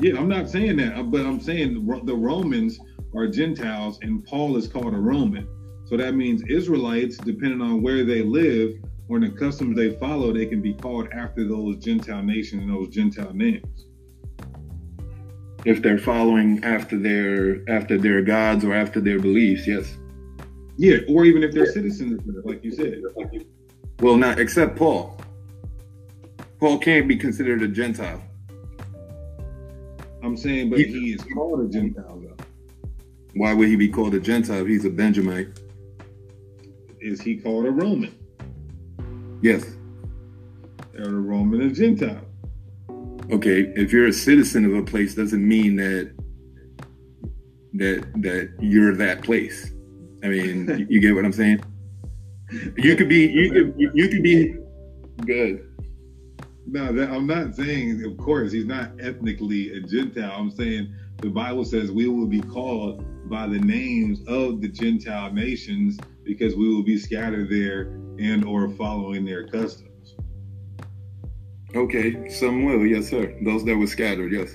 Yeah, 0.00 0.16
I'm 0.16 0.28
not 0.28 0.48
saying 0.48 0.78
that, 0.78 0.96
uh, 0.96 1.02
but 1.02 1.26
I'm 1.26 1.40
saying 1.40 1.74
the 1.74 2.14
Romans 2.14 2.80
are 3.14 3.26
Gentiles, 3.26 3.98
and 4.00 4.24
Paul 4.24 4.56
is 4.56 4.66
called 4.66 4.94
a 4.94 4.98
Roman. 4.98 5.46
So 5.84 5.96
that 5.98 6.14
means 6.14 6.42
Israelites, 6.48 7.18
depending 7.18 7.60
on 7.60 7.82
where 7.82 8.04
they 8.04 8.22
live 8.22 8.76
or 9.08 9.20
the 9.20 9.28
customs 9.30 9.76
they 9.76 9.90
follow, 9.96 10.32
they 10.32 10.46
can 10.46 10.62
be 10.62 10.72
called 10.72 11.08
after 11.12 11.46
those 11.46 11.76
Gentile 11.78 12.22
nations 12.22 12.62
and 12.62 12.72
those 12.72 12.88
Gentile 12.88 13.34
names. 13.34 13.86
If 15.66 15.82
they're 15.82 15.98
following 15.98 16.64
after 16.64 16.98
their 16.98 17.68
after 17.68 17.98
their 17.98 18.22
gods 18.22 18.64
or 18.64 18.72
after 18.72 19.00
their 19.00 19.18
beliefs, 19.18 19.66
yes. 19.66 19.98
Yeah, 20.78 20.98
or 21.08 21.26
even 21.26 21.42
if 21.42 21.52
they're 21.52 21.70
citizens, 21.70 22.22
like 22.44 22.64
you 22.64 22.72
said. 22.72 23.02
Well, 23.98 24.16
not 24.16 24.40
except 24.40 24.76
Paul. 24.76 25.20
Paul 26.58 26.78
can't 26.78 27.06
be 27.06 27.16
considered 27.16 27.62
a 27.62 27.68
Gentile. 27.68 28.22
I'm 30.22 30.36
saying, 30.36 30.70
but 30.70 30.78
he, 30.78 30.86
he 30.86 31.12
is 31.12 31.22
called 31.34 31.60
a 31.60 31.68
Gentile, 31.68 32.20
though. 32.20 32.44
Why 33.34 33.54
would 33.54 33.68
he 33.68 33.76
be 33.76 33.88
called 33.88 34.14
a 34.14 34.20
Gentile 34.20 34.64
he's 34.64 34.84
a 34.84 34.90
Benjamite? 34.90 35.48
Is 37.00 37.20
he 37.20 37.36
called 37.36 37.66
a 37.66 37.70
Roman? 37.70 38.14
Yes. 39.42 39.64
Or 40.98 41.04
a 41.04 41.10
Roman 41.10 41.62
a 41.62 41.70
Gentile. 41.70 42.20
Okay, 43.30 43.72
if 43.76 43.92
you're 43.92 44.08
a 44.08 44.12
citizen 44.12 44.64
of 44.64 44.74
a 44.74 44.82
place 44.82 45.14
doesn't 45.14 45.46
mean 45.46 45.76
that 45.76 46.12
that 47.74 48.12
that 48.22 48.52
you're 48.60 48.94
that 48.96 49.22
place. 49.22 49.70
I 50.24 50.28
mean, 50.28 50.86
you 50.90 51.00
get 51.00 51.14
what 51.14 51.24
I'm 51.24 51.32
saying? 51.32 51.62
You 52.76 52.96
could 52.96 53.08
be 53.08 53.28
you 53.28 53.52
could 53.52 53.74
you 53.94 54.08
could 54.08 54.22
be 54.22 54.56
good. 55.24 55.69
No, 56.72 56.92
that, 56.92 57.10
I'm 57.10 57.26
not 57.26 57.56
saying. 57.56 58.04
Of 58.04 58.16
course, 58.16 58.52
he's 58.52 58.64
not 58.64 58.92
ethnically 59.00 59.72
a 59.76 59.80
Gentile. 59.80 60.32
I'm 60.36 60.52
saying 60.52 60.94
the 61.16 61.28
Bible 61.28 61.64
says 61.64 61.90
we 61.90 62.06
will 62.06 62.28
be 62.28 62.40
called 62.40 63.04
by 63.28 63.48
the 63.48 63.58
names 63.58 64.20
of 64.28 64.60
the 64.60 64.68
Gentile 64.68 65.32
nations 65.32 65.98
because 66.22 66.54
we 66.54 66.72
will 66.72 66.84
be 66.84 66.96
scattered 66.96 67.50
there 67.50 67.98
and 68.20 68.44
or 68.44 68.68
following 68.70 69.24
their 69.24 69.48
customs. 69.48 70.14
Okay, 71.74 72.28
some 72.28 72.64
will, 72.64 72.86
yes, 72.86 73.08
sir. 73.08 73.36
Those 73.44 73.64
that 73.64 73.76
were 73.76 73.88
scattered, 73.88 74.32
yes. 74.32 74.50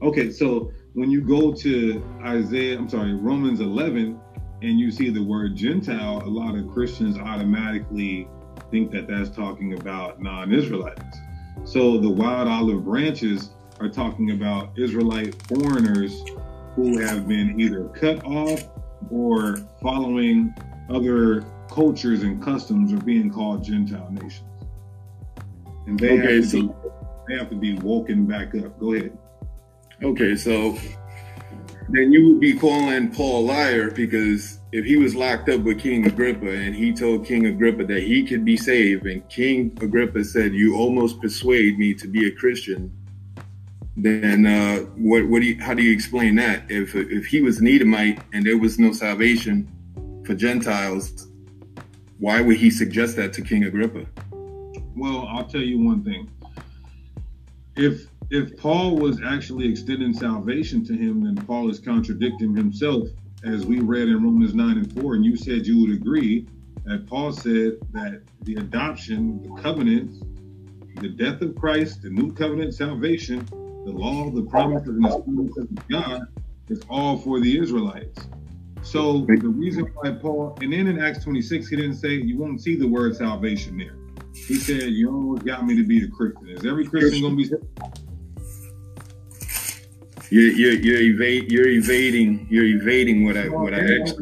Okay, 0.00 0.30
so 0.30 0.72
when 0.94 1.10
you 1.10 1.20
go 1.20 1.52
to 1.52 2.02
Isaiah, 2.22 2.78
I'm 2.78 2.88
sorry, 2.88 3.12
Romans 3.12 3.60
11, 3.60 4.18
and 4.62 4.80
you 4.80 4.90
see 4.90 5.10
the 5.10 5.22
word 5.22 5.56
Gentile, 5.56 6.22
a 6.24 6.30
lot 6.30 6.56
of 6.56 6.70
Christians 6.70 7.18
automatically 7.18 8.28
think 8.70 8.90
that 8.92 9.06
that's 9.06 9.30
talking 9.30 9.74
about 9.74 10.20
non-Israelites. 10.20 11.18
So 11.64 11.98
the 11.98 12.08
wild 12.08 12.48
olive 12.48 12.84
branches 12.84 13.50
are 13.80 13.88
talking 13.88 14.32
about 14.32 14.78
Israelite 14.78 15.40
foreigners 15.42 16.22
who 16.74 16.98
have 16.98 17.26
been 17.26 17.60
either 17.60 17.88
cut 17.88 18.24
off 18.24 18.64
or 19.10 19.58
following 19.82 20.54
other 20.90 21.44
cultures 21.70 22.22
and 22.22 22.42
customs 22.42 22.92
are 22.92 23.04
being 23.04 23.30
called 23.30 23.64
Gentile 23.64 24.08
nations. 24.10 24.44
And 25.86 25.98
they, 25.98 26.18
okay, 26.18 26.36
have, 26.36 26.44
to 26.44 26.48
so, 26.48 26.62
be, 26.62 26.74
they 27.28 27.38
have 27.38 27.50
to 27.50 27.56
be 27.56 27.74
woken 27.78 28.26
back 28.26 28.54
up. 28.54 28.78
Go 28.78 28.94
ahead. 28.94 29.16
Okay, 30.02 30.36
so 30.36 30.78
then 31.88 32.12
you 32.12 32.28
would 32.28 32.40
be 32.40 32.54
calling 32.54 33.10
Paul 33.10 33.40
a 33.40 33.44
liar 33.46 33.90
because 33.90 34.57
if 34.72 34.84
he 34.84 34.96
was 34.96 35.14
locked 35.14 35.48
up 35.48 35.62
with 35.62 35.80
King 35.80 36.06
Agrippa 36.06 36.50
and 36.50 36.74
he 36.74 36.92
told 36.92 37.26
King 37.26 37.46
Agrippa 37.46 37.84
that 37.86 38.02
he 38.02 38.24
could 38.24 38.44
be 38.44 38.56
saved, 38.56 39.06
and 39.06 39.26
King 39.28 39.76
Agrippa 39.80 40.24
said, 40.24 40.52
"You 40.52 40.76
almost 40.76 41.20
persuade 41.20 41.78
me 41.78 41.94
to 41.94 42.06
be 42.06 42.26
a 42.26 42.30
Christian," 42.30 42.92
then 43.96 44.46
uh, 44.46 44.80
what? 44.96 45.26
What 45.26 45.40
do 45.40 45.46
you? 45.46 45.60
How 45.60 45.74
do 45.74 45.82
you 45.82 45.92
explain 45.92 46.36
that? 46.36 46.70
If 46.70 46.94
if 46.94 47.26
he 47.26 47.40
was 47.40 47.60
an 47.60 47.66
Edomite 47.66 48.20
and 48.32 48.44
there 48.44 48.58
was 48.58 48.78
no 48.78 48.92
salvation 48.92 49.68
for 50.24 50.34
Gentiles, 50.34 51.28
why 52.18 52.40
would 52.40 52.58
he 52.58 52.70
suggest 52.70 53.16
that 53.16 53.32
to 53.34 53.42
King 53.42 53.64
Agrippa? 53.64 54.04
Well, 54.94 55.26
I'll 55.28 55.46
tell 55.46 55.62
you 55.62 55.80
one 55.80 56.04
thing. 56.04 56.30
If 57.76 58.06
if 58.30 58.54
Paul 58.58 58.96
was 58.96 59.22
actually 59.22 59.66
extending 59.68 60.12
salvation 60.12 60.84
to 60.84 60.92
him, 60.92 61.24
then 61.24 61.36
Paul 61.46 61.70
is 61.70 61.78
contradicting 61.78 62.54
himself, 62.54 63.08
as 63.44 63.64
we 63.66 63.80
read 63.80 64.08
in 64.08 64.22
Romans 64.22 64.54
9 64.54 64.78
and 64.78 65.00
4. 65.00 65.14
And 65.14 65.24
you 65.24 65.36
said 65.36 65.66
you 65.66 65.80
would 65.80 65.92
agree 65.92 66.46
that 66.84 67.06
Paul 67.06 67.32
said 67.32 67.78
that 67.92 68.22
the 68.42 68.54
adoption, 68.56 69.42
the 69.42 69.62
covenants, 69.62 70.20
the 70.96 71.08
death 71.08 71.40
of 71.42 71.54
Christ, 71.54 72.02
the 72.02 72.10
new 72.10 72.32
covenant 72.32 72.74
salvation, 72.74 73.46
the 73.50 73.92
law, 73.92 74.30
the 74.30 74.42
promises, 74.42 74.88
and 74.88 75.04
the 75.04 75.20
promises 75.20 75.56
of 75.70 75.88
God 75.88 76.22
is 76.68 76.80
all 76.88 77.16
for 77.18 77.40
the 77.40 77.58
Israelites. 77.58 78.28
So 78.82 79.26
the 79.26 79.48
reason 79.48 79.84
why 79.94 80.12
Paul, 80.12 80.56
and 80.60 80.72
then 80.72 80.86
in 80.86 81.00
Acts 81.00 81.24
26, 81.24 81.68
he 81.68 81.76
didn't 81.76 81.96
say, 81.96 82.10
you 82.10 82.38
won't 82.38 82.60
see 82.60 82.76
the 82.76 82.86
word 82.86 83.16
salvation 83.16 83.76
there. 83.76 83.96
He 84.34 84.54
said, 84.54 84.84
you 84.84 85.10
almost 85.10 85.44
got 85.44 85.66
me 85.66 85.76
to 85.76 85.84
be 85.84 86.04
a 86.04 86.08
Christian. 86.08 86.48
Is 86.48 86.64
every 86.64 86.86
Christian 86.86 87.20
going 87.22 87.36
to 87.36 87.42
be 87.42 87.56
you're 90.30 90.52
you're 90.52 90.72
you're, 90.72 91.00
evade, 91.00 91.50
you're 91.50 91.68
evading 91.68 92.46
you're 92.50 92.64
evading 92.64 93.24
what 93.24 93.36
I 93.36 93.48
what 93.48 93.74
I 93.74 94.00
asked. 94.00 94.20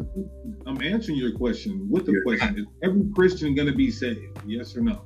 I'm 0.65 0.81
answering 0.81 1.17
your 1.17 1.33
question 1.37 1.87
with 1.89 2.05
the 2.05 2.13
yeah. 2.13 2.19
question: 2.23 2.59
Is 2.59 2.65
every 2.83 3.03
Christian 3.15 3.55
going 3.55 3.67
to 3.67 3.75
be 3.75 3.91
saved? 3.91 4.39
Yes 4.45 4.75
or 4.75 4.81
no? 4.81 5.01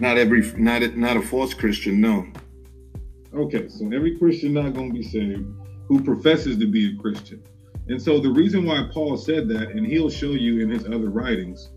Not 0.00 0.18
every 0.18 0.42
not 0.52 0.82
a, 0.82 0.88
not 0.98 1.16
a 1.16 1.22
false 1.22 1.54
Christian, 1.54 2.00
no. 2.00 2.26
Okay, 3.34 3.68
so 3.68 3.86
every 3.92 4.18
Christian 4.18 4.54
not 4.54 4.72
going 4.74 4.92
to 4.92 4.94
be 4.94 5.02
saved 5.02 5.46
who 5.88 6.02
professes 6.02 6.58
to 6.58 6.66
be 6.66 6.94
a 6.94 6.96
Christian. 7.00 7.42
And 7.88 8.00
so 8.00 8.18
the 8.18 8.30
reason 8.30 8.64
why 8.64 8.88
Paul 8.92 9.16
said 9.16 9.48
that, 9.48 9.70
and 9.70 9.86
he'll 9.86 10.10
show 10.10 10.32
you 10.32 10.60
in 10.60 10.70
his 10.70 10.84
other 10.86 11.10
writings, 11.10 11.70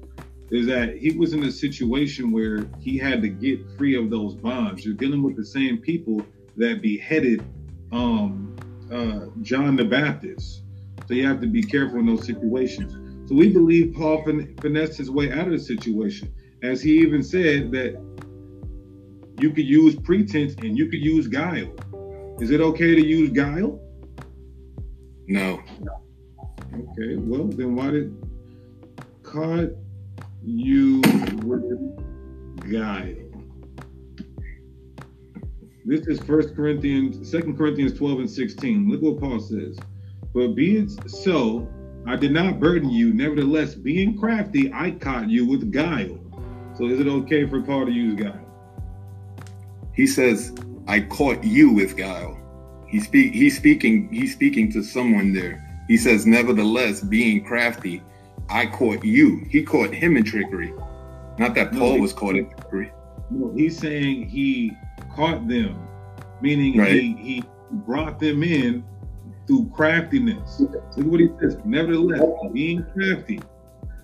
is 0.52 0.66
that 0.68 0.98
he 0.98 1.12
was 1.12 1.34
in 1.34 1.44
a 1.44 1.52
situation 1.52 2.32
where 2.32 2.66
he 2.80 2.98
had 2.98 3.22
to 3.22 3.30
get 3.30 3.60
free 3.78 3.96
of 3.96 4.10
those 4.10 4.36
bonds. 4.36 4.84
You're 4.84 4.96
dealing 4.96 5.22
with 5.22 5.36
the 5.36 5.46
same 5.46 5.78
people 5.78 6.22
that 6.58 6.82
beheaded 6.82 7.44
um, 7.92 8.56
uh, 8.92 9.28
John 9.42 9.76
the 9.76 9.86
Baptist. 9.86 10.64
So 11.08 11.14
you 11.14 11.28
have 11.28 11.42
to 11.42 11.48
be 11.48 11.64
careful 11.64 12.00
in 12.00 12.06
those 12.06 12.26
situations. 12.26 12.94
So 13.30 13.36
we 13.36 13.50
believe 13.50 13.94
Paul 13.96 14.24
fin- 14.24 14.56
finessed 14.58 14.98
his 14.98 15.12
way 15.12 15.32
out 15.32 15.46
of 15.46 15.52
the 15.52 15.60
situation, 15.60 16.34
as 16.64 16.82
he 16.82 17.00
even 17.00 17.22
said 17.22 17.72
that 17.72 18.00
you 19.40 19.52
could 19.52 19.66
use 19.66 19.96
pretense 19.96 20.56
and 20.56 20.78
you 20.78 20.88
could 20.88 21.00
use 21.00 21.28
guile. 21.28 21.72
Is 22.40 22.52
it 22.52 22.60
okay 22.60 22.96
to 22.96 23.06
use 23.06 23.30
guile? 23.30 23.80
No. 25.28 25.62
Okay, 26.74 27.18
well, 27.18 27.46
then 27.46 27.76
why 27.76 27.92
did 27.92 28.16
God 29.22 29.76
you 30.44 31.02
with 31.44 31.64
guile. 32.72 33.16
This 35.86 36.08
is 36.08 36.20
First 36.22 36.56
Corinthians, 36.56 37.30
Second 37.30 37.58
Corinthians 37.58 37.98
12 37.98 38.20
and 38.20 38.30
16. 38.30 38.90
Look 38.90 39.02
what 39.02 39.20
Paul 39.20 39.40
says. 39.40 39.78
But 40.34 40.50
be 40.50 40.78
it 40.78 40.92
so, 41.10 41.68
I 42.06 42.16
did 42.16 42.32
not 42.32 42.60
burden 42.60 42.90
you. 42.90 43.14
Nevertheless, 43.14 43.76
being 43.76 44.18
crafty, 44.18 44.72
I 44.74 44.92
caught 44.92 45.30
you 45.30 45.48
with 45.48 45.72
guile. 45.72 46.20
So 46.78 46.86
is 46.86 47.00
it 47.00 47.08
okay 47.08 47.48
for 47.48 47.62
Paul 47.62 47.86
to 47.88 47.92
use 47.92 48.16
guile? 48.16 48.46
He 49.94 50.06
says, 50.08 50.56
I 50.88 51.02
caught 51.02 51.44
you 51.44 51.74
with 51.74 51.98
guile. 51.98 52.38
He 52.88 53.00
speak 53.00 53.34
he's 53.34 53.58
speaking, 53.58 54.12
he's 54.12 54.34
speaking 54.34 54.72
to 54.72 54.84
someone 54.84 55.34
there. 55.34 55.66
He 55.88 55.98
says, 55.98 56.26
Nevertheless, 56.26 57.02
being 57.02 57.44
crafty, 57.44 58.02
I 58.50 58.66
caught 58.66 59.04
you. 59.04 59.46
He 59.50 59.64
caught 59.64 59.94
him 59.94 60.18
in 60.18 60.24
trickery. 60.24 60.74
Not 61.38 61.56
that 61.56 61.72
Paul 61.72 61.96
no, 61.96 62.02
was 62.02 62.14
caught 62.14 62.36
in 62.36 62.50
trickery. 62.50 62.92
No, 63.30 63.54
he's 63.56 63.78
saying 63.78 64.28
he 64.28 64.72
caught 65.16 65.48
them, 65.48 65.88
meaning 66.42 66.78
right. 66.78 66.92
he, 66.92 67.16
he 67.16 67.44
brought 67.72 68.20
them 68.20 68.44
in 68.44 68.84
through 69.46 69.70
craftiness. 69.74 70.60
Look 70.60 70.76
at 70.76 71.04
what 71.06 71.20
he 71.20 71.30
says. 71.40 71.58
Nevertheless, 71.64 72.22
being 72.52 72.86
crafty, 72.94 73.40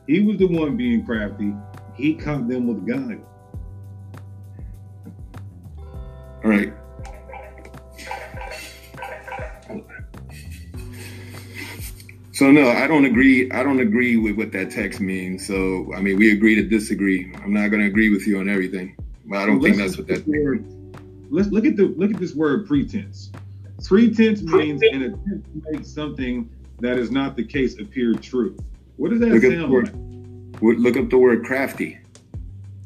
he 0.07 0.21
was 0.21 0.37
the 0.37 0.47
one 0.47 0.77
being 0.77 1.05
crafty. 1.05 1.53
He 1.95 2.13
caught 2.13 2.47
them 2.47 2.67
with 2.67 2.87
God. 2.87 3.21
All 6.43 6.51
right. 6.51 6.73
So 12.35 12.51
no, 12.51 12.67
I 12.69 12.85
don't 12.85 13.05
agree. 13.05 13.49
I 13.51 13.63
don't 13.63 13.79
agree 13.79 14.17
with 14.17 14.35
what 14.35 14.51
that 14.51 14.69
text 14.69 14.99
means. 14.99 15.47
So 15.47 15.89
I 15.95 16.01
mean, 16.01 16.17
we 16.17 16.33
agree 16.33 16.53
to 16.55 16.63
disagree. 16.63 17.31
I'm 17.41 17.53
not 17.53 17.69
going 17.69 17.79
to 17.79 17.87
agree 17.87 18.09
with 18.09 18.27
you 18.27 18.39
on 18.39 18.49
everything. 18.49 18.97
But 19.25 19.37
I 19.37 19.45
don't 19.45 19.61
think 19.61 19.77
Let's 19.77 19.95
that's 19.95 19.97
what 19.99 20.07
that. 20.07 20.25
the 20.25 20.43
word- 20.43 20.65
Let's 21.31 21.47
look 21.47 21.65
at 21.65 21.77
the 21.77 21.85
look 21.95 22.11
at 22.13 22.19
this 22.19 22.35
word 22.35 22.67
pretense. 22.67 23.31
Pretense 23.85 24.41
means 24.41 24.81
an 24.83 25.03
attempt 25.03 25.25
to 25.45 25.71
make 25.71 25.85
something 25.85 26.49
that 26.81 26.97
is 26.99 27.09
not 27.09 27.37
the 27.37 27.43
case 27.43 27.79
appear 27.79 28.13
true. 28.15 28.57
What 28.97 29.11
does 29.11 29.21
that 29.21 29.29
Look 29.29 29.43
up 29.45 29.49
the 29.51 29.55
sound 29.57 29.71
word. 29.71 30.61
like? 30.61 30.77
Look 30.77 30.97
up 30.97 31.09
the 31.09 31.17
word 31.17 31.45
crafty, 31.45 31.97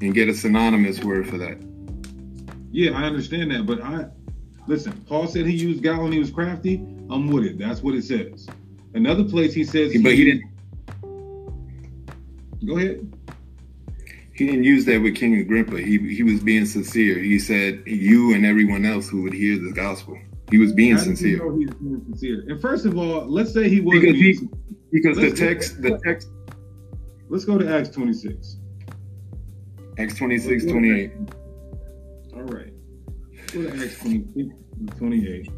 and 0.01 0.13
get 0.13 0.29
a 0.29 0.33
synonymous 0.33 1.03
word 1.03 1.27
for 1.27 1.39
that. 1.39 1.57
Yeah, 2.71 2.91
I 2.91 3.03
understand 3.05 3.49
that, 3.49 3.65
but 3.65 3.81
I 3.81 4.05
listen. 4.67 4.93
Paul 5.07 5.25
said 5.27 5.47
he 5.47 5.55
used 5.55 5.81
God 5.81 6.01
when 6.03 6.11
he 6.11 6.19
was 6.19 6.29
crafty. 6.29 6.75
I'm 7.09 7.27
with 7.31 7.45
it. 7.45 7.57
That's 7.57 7.81
what 7.81 7.95
it 7.95 8.03
says. 8.03 8.47
Another 8.93 9.23
place 9.23 9.53
he 9.53 9.63
says, 9.63 9.93
But 10.01 10.13
he 10.13 10.25
didn't. 10.25 10.43
Go 12.65 12.77
ahead. 12.77 13.11
He 14.33 14.45
didn't 14.45 14.63
use 14.63 14.85
that 14.85 15.01
with 15.01 15.15
King 15.15 15.35
Agrippa. 15.35 15.81
He 15.81 15.97
he 16.15 16.23
was 16.23 16.39
being 16.41 16.65
sincere. 16.65 17.19
He 17.19 17.39
said, 17.39 17.83
"You 17.85 18.33
and 18.33 18.45
everyone 18.45 18.85
else 18.85 19.09
who 19.09 19.21
would 19.23 19.33
hear 19.33 19.57
the 19.57 19.71
gospel." 19.73 20.17
He 20.49 20.57
was 20.57 20.71
being 20.73 20.95
How 20.97 21.03
do 21.03 21.09
you 21.11 21.15
sincere. 21.15 21.37
know 21.37 21.57
he's 21.57 21.69
being 21.71 22.01
sincere? 22.05 22.43
And 22.47 22.59
first 22.61 22.85
of 22.85 22.97
all, 22.97 23.25
let's 23.27 23.53
say 23.53 23.69
he 23.69 23.81
was 23.81 23.99
Because 23.99 24.15
he- 24.15 24.39
because 24.91 25.17
the 25.17 25.31
text- 25.31 25.81
the 25.81 25.99
text. 26.03 26.29
Let's 27.29 27.45
go 27.45 27.57
to 27.59 27.69
Acts 27.69 27.89
26. 27.89 28.57
Acts 29.99 30.15
26, 30.15 30.65
28. 30.65 31.11
All 32.33 32.41
right. 32.43 32.73
Go 33.53 33.61
to 33.63 33.83
Acts 33.83 33.99
26, 33.99 34.49
28. 34.97 35.49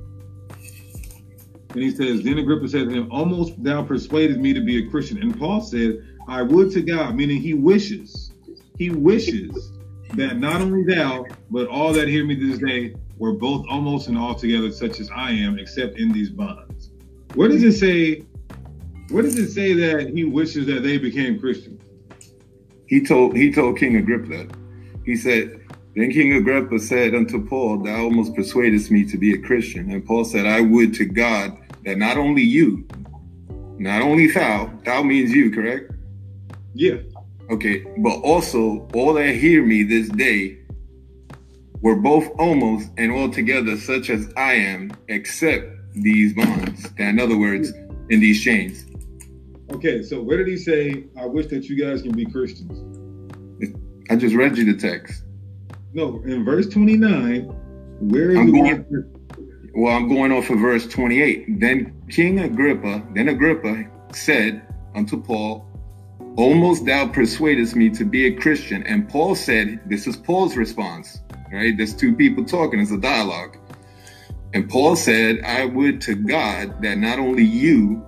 And 1.73 1.81
he 1.81 1.91
says, 1.91 2.21
Then 2.23 2.37
Agrippa 2.37 2.67
said 2.67 2.89
to 2.89 2.93
him, 2.93 3.11
Almost 3.11 3.63
thou 3.63 3.83
persuaded 3.83 4.39
me 4.39 4.53
to 4.53 4.61
be 4.61 4.85
a 4.85 4.89
Christian. 4.89 5.21
And 5.21 5.37
Paul 5.37 5.61
said, 5.61 6.03
I 6.27 6.41
would 6.41 6.71
to 6.71 6.81
God, 6.81 7.15
meaning 7.15 7.41
he 7.41 7.53
wishes, 7.53 8.31
he 8.77 8.89
wishes 8.89 9.71
that 10.15 10.37
not 10.37 10.61
only 10.61 10.83
thou, 10.83 11.25
but 11.49 11.67
all 11.67 11.93
that 11.93 12.07
hear 12.07 12.25
me 12.25 12.35
this 12.35 12.59
day 12.59 12.95
were 13.17 13.33
both 13.33 13.65
almost 13.69 14.07
and 14.07 14.17
altogether 14.17 14.71
such 14.71 14.99
as 14.99 15.09
I 15.11 15.31
am, 15.31 15.59
except 15.59 15.97
in 15.97 16.11
these 16.11 16.29
bonds. 16.29 16.91
Where 17.35 17.47
does 17.47 17.63
it 17.63 17.73
say? 17.73 18.25
Where 19.09 19.23
does 19.23 19.37
it 19.37 19.51
say 19.51 19.73
that 19.73 20.09
he 20.09 20.23
wishes 20.23 20.65
that 20.67 20.83
they 20.83 20.97
became 20.97 21.39
Christians? 21.39 21.81
He 22.87 23.05
told 23.05 23.35
he 23.35 23.53
told 23.53 23.77
King 23.77 23.95
Agrippa 23.95 24.27
that. 24.29 24.55
He 25.05 25.15
said, 25.15 25.61
Then 25.95 26.11
King 26.11 26.33
Agrippa 26.33 26.79
said 26.79 27.15
unto 27.15 27.45
Paul, 27.45 27.83
Thou 27.83 28.03
almost 28.03 28.35
persuadest 28.35 28.91
me 28.91 29.05
to 29.05 29.17
be 29.17 29.33
a 29.33 29.37
Christian. 29.37 29.91
And 29.91 30.05
Paul 30.05 30.25
said, 30.25 30.45
I 30.45 30.61
would 30.61 30.93
to 30.95 31.05
God 31.05 31.57
that 31.85 31.97
not 31.97 32.17
only 32.17 32.41
you, 32.43 32.87
not 33.77 34.01
only 34.01 34.27
thou, 34.31 34.71
thou 34.85 35.03
means 35.03 35.31
you, 35.31 35.51
correct? 35.51 35.91
Yeah. 36.73 36.97
Okay, 37.49 37.83
but 37.97 38.19
also 38.21 38.87
all 38.93 39.13
that 39.13 39.35
hear 39.35 39.63
me 39.63 39.83
this 39.83 40.07
day 40.09 40.59
were 41.81 41.95
both 41.95 42.29
almost 42.37 42.89
and 42.97 43.11
altogether 43.11 43.75
such 43.77 44.09
as 44.09 44.31
I 44.37 44.53
am, 44.53 44.91
except 45.07 45.67
these 45.93 46.33
bonds. 46.33 46.89
In 46.97 47.19
other 47.19 47.37
words, 47.37 47.73
in 48.09 48.19
these 48.19 48.41
chains. 48.41 48.85
Okay, 49.71 50.03
so 50.03 50.21
where 50.21 50.37
did 50.37 50.47
he 50.47 50.57
say, 50.57 51.05
I 51.17 51.25
wish 51.25 51.47
that 51.47 51.65
you 51.65 51.75
guys 51.83 52.01
can 52.01 52.11
be 52.11 52.25
Christians? 52.25 52.77
I 54.09 54.15
just 54.15 54.35
read 54.35 54.57
you 54.57 54.71
the 54.71 54.79
text. 54.79 55.23
No, 55.93 56.21
in 56.25 56.45
verse 56.45 56.67
29, 56.67 57.43
where 57.99 58.31
is 58.31 58.37
I'm 58.37 58.51
the 58.51 58.51
going-? 58.51 59.20
Well, 59.73 59.95
I'm 59.95 60.09
going 60.09 60.31
off 60.31 60.49
of 60.49 60.59
verse 60.59 60.85
28. 60.87 61.59
Then 61.59 62.01
King 62.09 62.39
Agrippa, 62.39 63.03
then 63.13 63.29
Agrippa 63.29 63.85
said 64.13 64.61
unto 64.95 65.21
Paul, 65.21 65.65
Almost 66.37 66.85
thou 66.85 67.07
persuadest 67.07 67.75
me 67.75 67.89
to 67.91 68.05
be 68.05 68.27
a 68.27 68.35
Christian. 68.35 68.83
And 68.83 69.07
Paul 69.07 69.35
said, 69.35 69.81
This 69.85 70.07
is 70.07 70.17
Paul's 70.17 70.57
response, 70.57 71.21
right? 71.51 71.75
There's 71.75 71.93
two 71.93 72.15
people 72.15 72.43
talking, 72.43 72.79
it's 72.79 72.91
a 72.91 72.97
dialogue. 72.97 73.57
And 74.53 74.69
Paul 74.69 74.95
said, 74.95 75.41
I 75.45 75.65
would 75.65 76.01
to 76.01 76.15
God 76.15 76.81
that 76.81 76.97
not 76.97 77.19
only 77.19 77.43
you, 77.43 78.05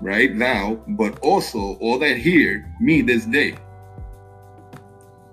right, 0.00 0.36
thou, 0.36 0.82
but 0.88 1.18
also 1.20 1.76
all 1.80 1.98
that 2.00 2.16
hear 2.16 2.72
me 2.80 3.02
this 3.02 3.24
day. 3.26 3.54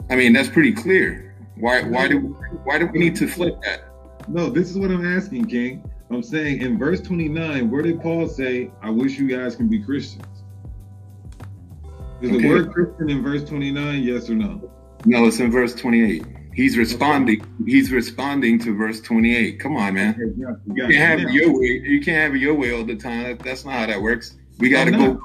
I 0.09 0.15
mean, 0.15 0.34
that's 0.34 0.49
pretty 0.49 0.73
clear. 0.73 1.36
Why 1.57 1.84
why 1.84 2.07
do 2.07 2.19
why 2.63 2.79
do 2.79 2.88
we 2.88 2.99
need 2.99 3.15
to 3.17 3.27
flip 3.27 3.59
that? 3.63 3.90
No, 4.32 4.49
this 4.49 4.69
is 4.69 4.77
what 4.77 4.91
I'm 4.91 5.05
asking, 5.05 5.45
King. 5.45 5.84
I'm 6.09 6.23
saying 6.23 6.61
in 6.61 6.77
verse 6.77 7.01
29, 7.01 7.69
where 7.69 7.82
did 7.82 8.01
Paul 8.01 8.29
say, 8.29 8.71
I 8.82 8.89
wish 8.89 9.19
you 9.19 9.27
guys 9.27 9.57
can 9.57 9.67
be 9.67 9.77
Christians? 9.79 10.25
Is 12.21 12.29
Okay. 12.32 12.41
the 12.41 12.47
word 12.47 12.71
Christian 12.71 13.09
in 13.09 13.21
verse 13.21 13.43
29, 13.43 14.03
yes 14.03 14.29
or 14.29 14.36
no? 14.36 14.71
No, 15.05 15.25
it's 15.25 15.39
in 15.39 15.51
verse 15.51 15.75
28. 15.75 16.23
He's 16.53 16.77
responding. 16.77 17.43
He's 17.65 17.91
responding 17.91 18.57
to 18.59 18.75
verse 18.75 19.01
28. 19.01 19.59
Come 19.59 19.75
on, 19.75 19.95
man. 19.95 20.15
you 20.17 20.45
got 20.45 20.89
You 20.89 20.97
can't 20.97 21.19
have 21.21 21.29
it 21.29 21.34
your 21.34 21.59
way. 21.59 21.82
You 21.84 21.99
can't 22.01 22.17
have 22.17 22.36
it 22.36 22.39
your 22.39 22.53
way 22.53 22.71
all 22.73 22.86
the 22.86 22.95
time. 22.95 23.38
That's 23.43 23.65
not 23.65 23.73
how 23.73 23.86
that 23.88 24.01
works. 24.01 24.38
We 24.59 24.69
got 24.69 24.86
to 24.86 24.91
go. 24.91 25.19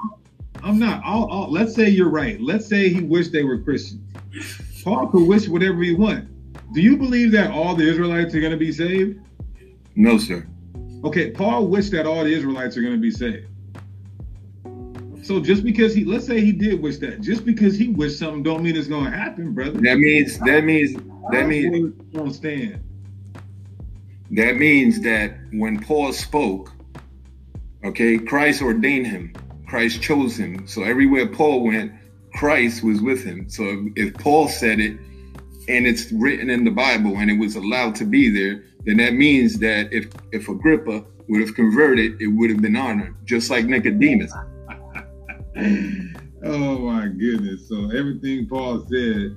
I'm 0.64 0.78
not. 0.80 1.02
I'll, 1.04 1.30
I'll, 1.30 1.50
let's 1.52 1.74
say 1.74 1.88
you're 1.88 2.08
right. 2.10 2.40
Let's 2.40 2.66
say 2.66 2.88
he 2.88 3.02
wished 3.02 3.30
they 3.32 3.44
were 3.44 3.58
Christians. 3.58 4.00
Paul 4.82 5.08
could 5.08 5.26
wish 5.28 5.48
whatever 5.48 5.80
he 5.82 5.94
want. 5.94 6.28
Do 6.72 6.80
you 6.80 6.96
believe 6.96 7.32
that 7.32 7.50
all 7.50 7.74
the 7.74 7.88
Israelites 7.88 8.34
are 8.34 8.40
going 8.40 8.52
to 8.52 8.58
be 8.58 8.72
saved? 8.72 9.20
No, 9.94 10.18
sir. 10.18 10.46
Okay, 11.04 11.30
Paul 11.30 11.68
wished 11.68 11.92
that 11.92 12.06
all 12.06 12.24
the 12.24 12.32
Israelites 12.32 12.76
are 12.76 12.82
going 12.82 12.94
to 12.94 13.00
be 13.00 13.10
saved. 13.10 13.46
So 15.22 15.40
just 15.40 15.64
because 15.64 15.94
he, 15.94 16.04
let's 16.04 16.26
say 16.26 16.40
he 16.40 16.52
did 16.52 16.80
wish 16.80 16.98
that, 16.98 17.20
just 17.20 17.44
because 17.44 17.76
he 17.76 17.88
wished 17.88 18.18
something, 18.18 18.42
don't 18.42 18.62
mean 18.62 18.76
it's 18.76 18.86
going 18.86 19.04
to 19.06 19.10
happen, 19.10 19.52
brother. 19.52 19.72
That 19.80 19.98
means. 19.98 20.38
That 20.40 20.64
means. 20.64 20.94
That 21.32 21.46
means. 21.46 21.94
Don't 22.12 22.32
stand. 22.32 22.80
That 24.30 24.56
means 24.56 25.00
that 25.00 25.36
when 25.52 25.80
Paul 25.80 26.12
spoke, 26.12 26.72
okay, 27.84 28.18
Christ 28.18 28.62
ordained 28.62 29.06
him. 29.06 29.32
Christ 29.66 30.00
chose 30.00 30.36
him. 30.38 30.66
So 30.66 30.84
everywhere 30.84 31.26
Paul 31.26 31.64
went, 31.64 31.92
Christ 32.34 32.84
was 32.84 33.00
with 33.00 33.24
him. 33.24 33.48
So 33.48 33.64
if, 33.64 34.08
if 34.08 34.14
Paul 34.14 34.48
said 34.48 34.78
it 34.78 34.98
and 35.68 35.86
it's 35.86 36.12
written 36.12 36.50
in 36.50 36.64
the 36.64 36.70
Bible 36.70 37.16
and 37.18 37.30
it 37.30 37.38
was 37.38 37.56
allowed 37.56 37.94
to 37.96 38.04
be 38.04 38.30
there, 38.30 38.64
then 38.84 38.98
that 38.98 39.14
means 39.14 39.58
that 39.58 39.92
if 39.92 40.10
if 40.32 40.48
Agrippa 40.48 41.04
would 41.28 41.40
have 41.40 41.54
converted, 41.54 42.20
it 42.20 42.28
would 42.28 42.50
have 42.50 42.62
been 42.62 42.76
honored, 42.76 43.14
just 43.24 43.50
like 43.50 43.64
Nicodemus. 43.66 44.32
Oh 46.44 46.78
my 46.78 47.08
goodness! 47.08 47.68
So 47.68 47.90
everything 47.90 48.46
Paul 48.46 48.86
said 48.88 49.36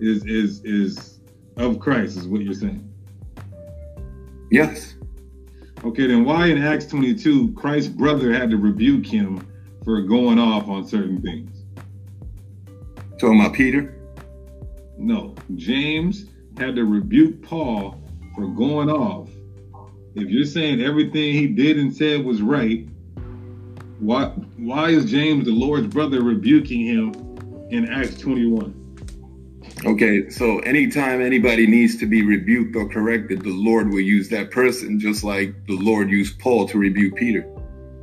is 0.00 0.24
is 0.24 0.64
is 0.64 1.20
of 1.58 1.78
Christ, 1.78 2.16
is 2.16 2.26
what 2.26 2.40
you're 2.40 2.54
saying. 2.54 2.88
Yes. 4.50 4.94
Okay, 5.84 6.06
then 6.06 6.24
why 6.24 6.46
in 6.46 6.58
Acts 6.62 6.86
22 6.86 7.52
Christ's 7.52 7.90
brother 7.90 8.32
had 8.32 8.50
to 8.50 8.56
rebuke 8.56 9.04
him 9.04 9.46
for 9.84 10.00
going 10.00 10.38
off 10.38 10.68
on 10.68 10.86
certain 10.86 11.20
things? 11.20 11.64
Talking 13.18 13.40
about 13.40 13.52
Peter? 13.52 13.94
No, 14.96 15.34
James 15.56 16.26
had 16.58 16.76
to 16.76 16.84
rebuke 16.84 17.42
Paul 17.42 18.00
for 18.34 18.48
going 18.48 18.90
off. 18.90 19.28
If 20.14 20.28
you're 20.28 20.44
saying 20.44 20.80
everything 20.80 21.32
he 21.32 21.46
did 21.46 21.78
and 21.78 21.94
said 21.94 22.24
was 22.24 22.42
right, 22.42 22.86
why 24.00 24.26
why 24.56 24.90
is 24.90 25.10
James 25.10 25.44
the 25.44 25.52
Lord's 25.52 25.86
brother 25.86 26.22
rebuking 26.22 26.84
him 26.84 27.68
in 27.70 27.88
Acts 27.88 28.18
21? 28.20 28.74
Okay, 29.84 30.28
so 30.28 30.58
anytime 30.60 31.20
anybody 31.20 31.66
needs 31.66 31.96
to 31.98 32.06
be 32.06 32.22
rebuked 32.22 32.74
or 32.74 32.88
corrected, 32.88 33.42
the 33.42 33.50
Lord 33.50 33.90
will 33.90 34.00
use 34.00 34.28
that 34.30 34.50
person, 34.50 34.98
just 34.98 35.22
like 35.22 35.54
the 35.66 35.76
Lord 35.76 36.10
used 36.10 36.38
Paul 36.40 36.66
to 36.68 36.78
rebuke 36.78 37.14
Peter. 37.14 37.42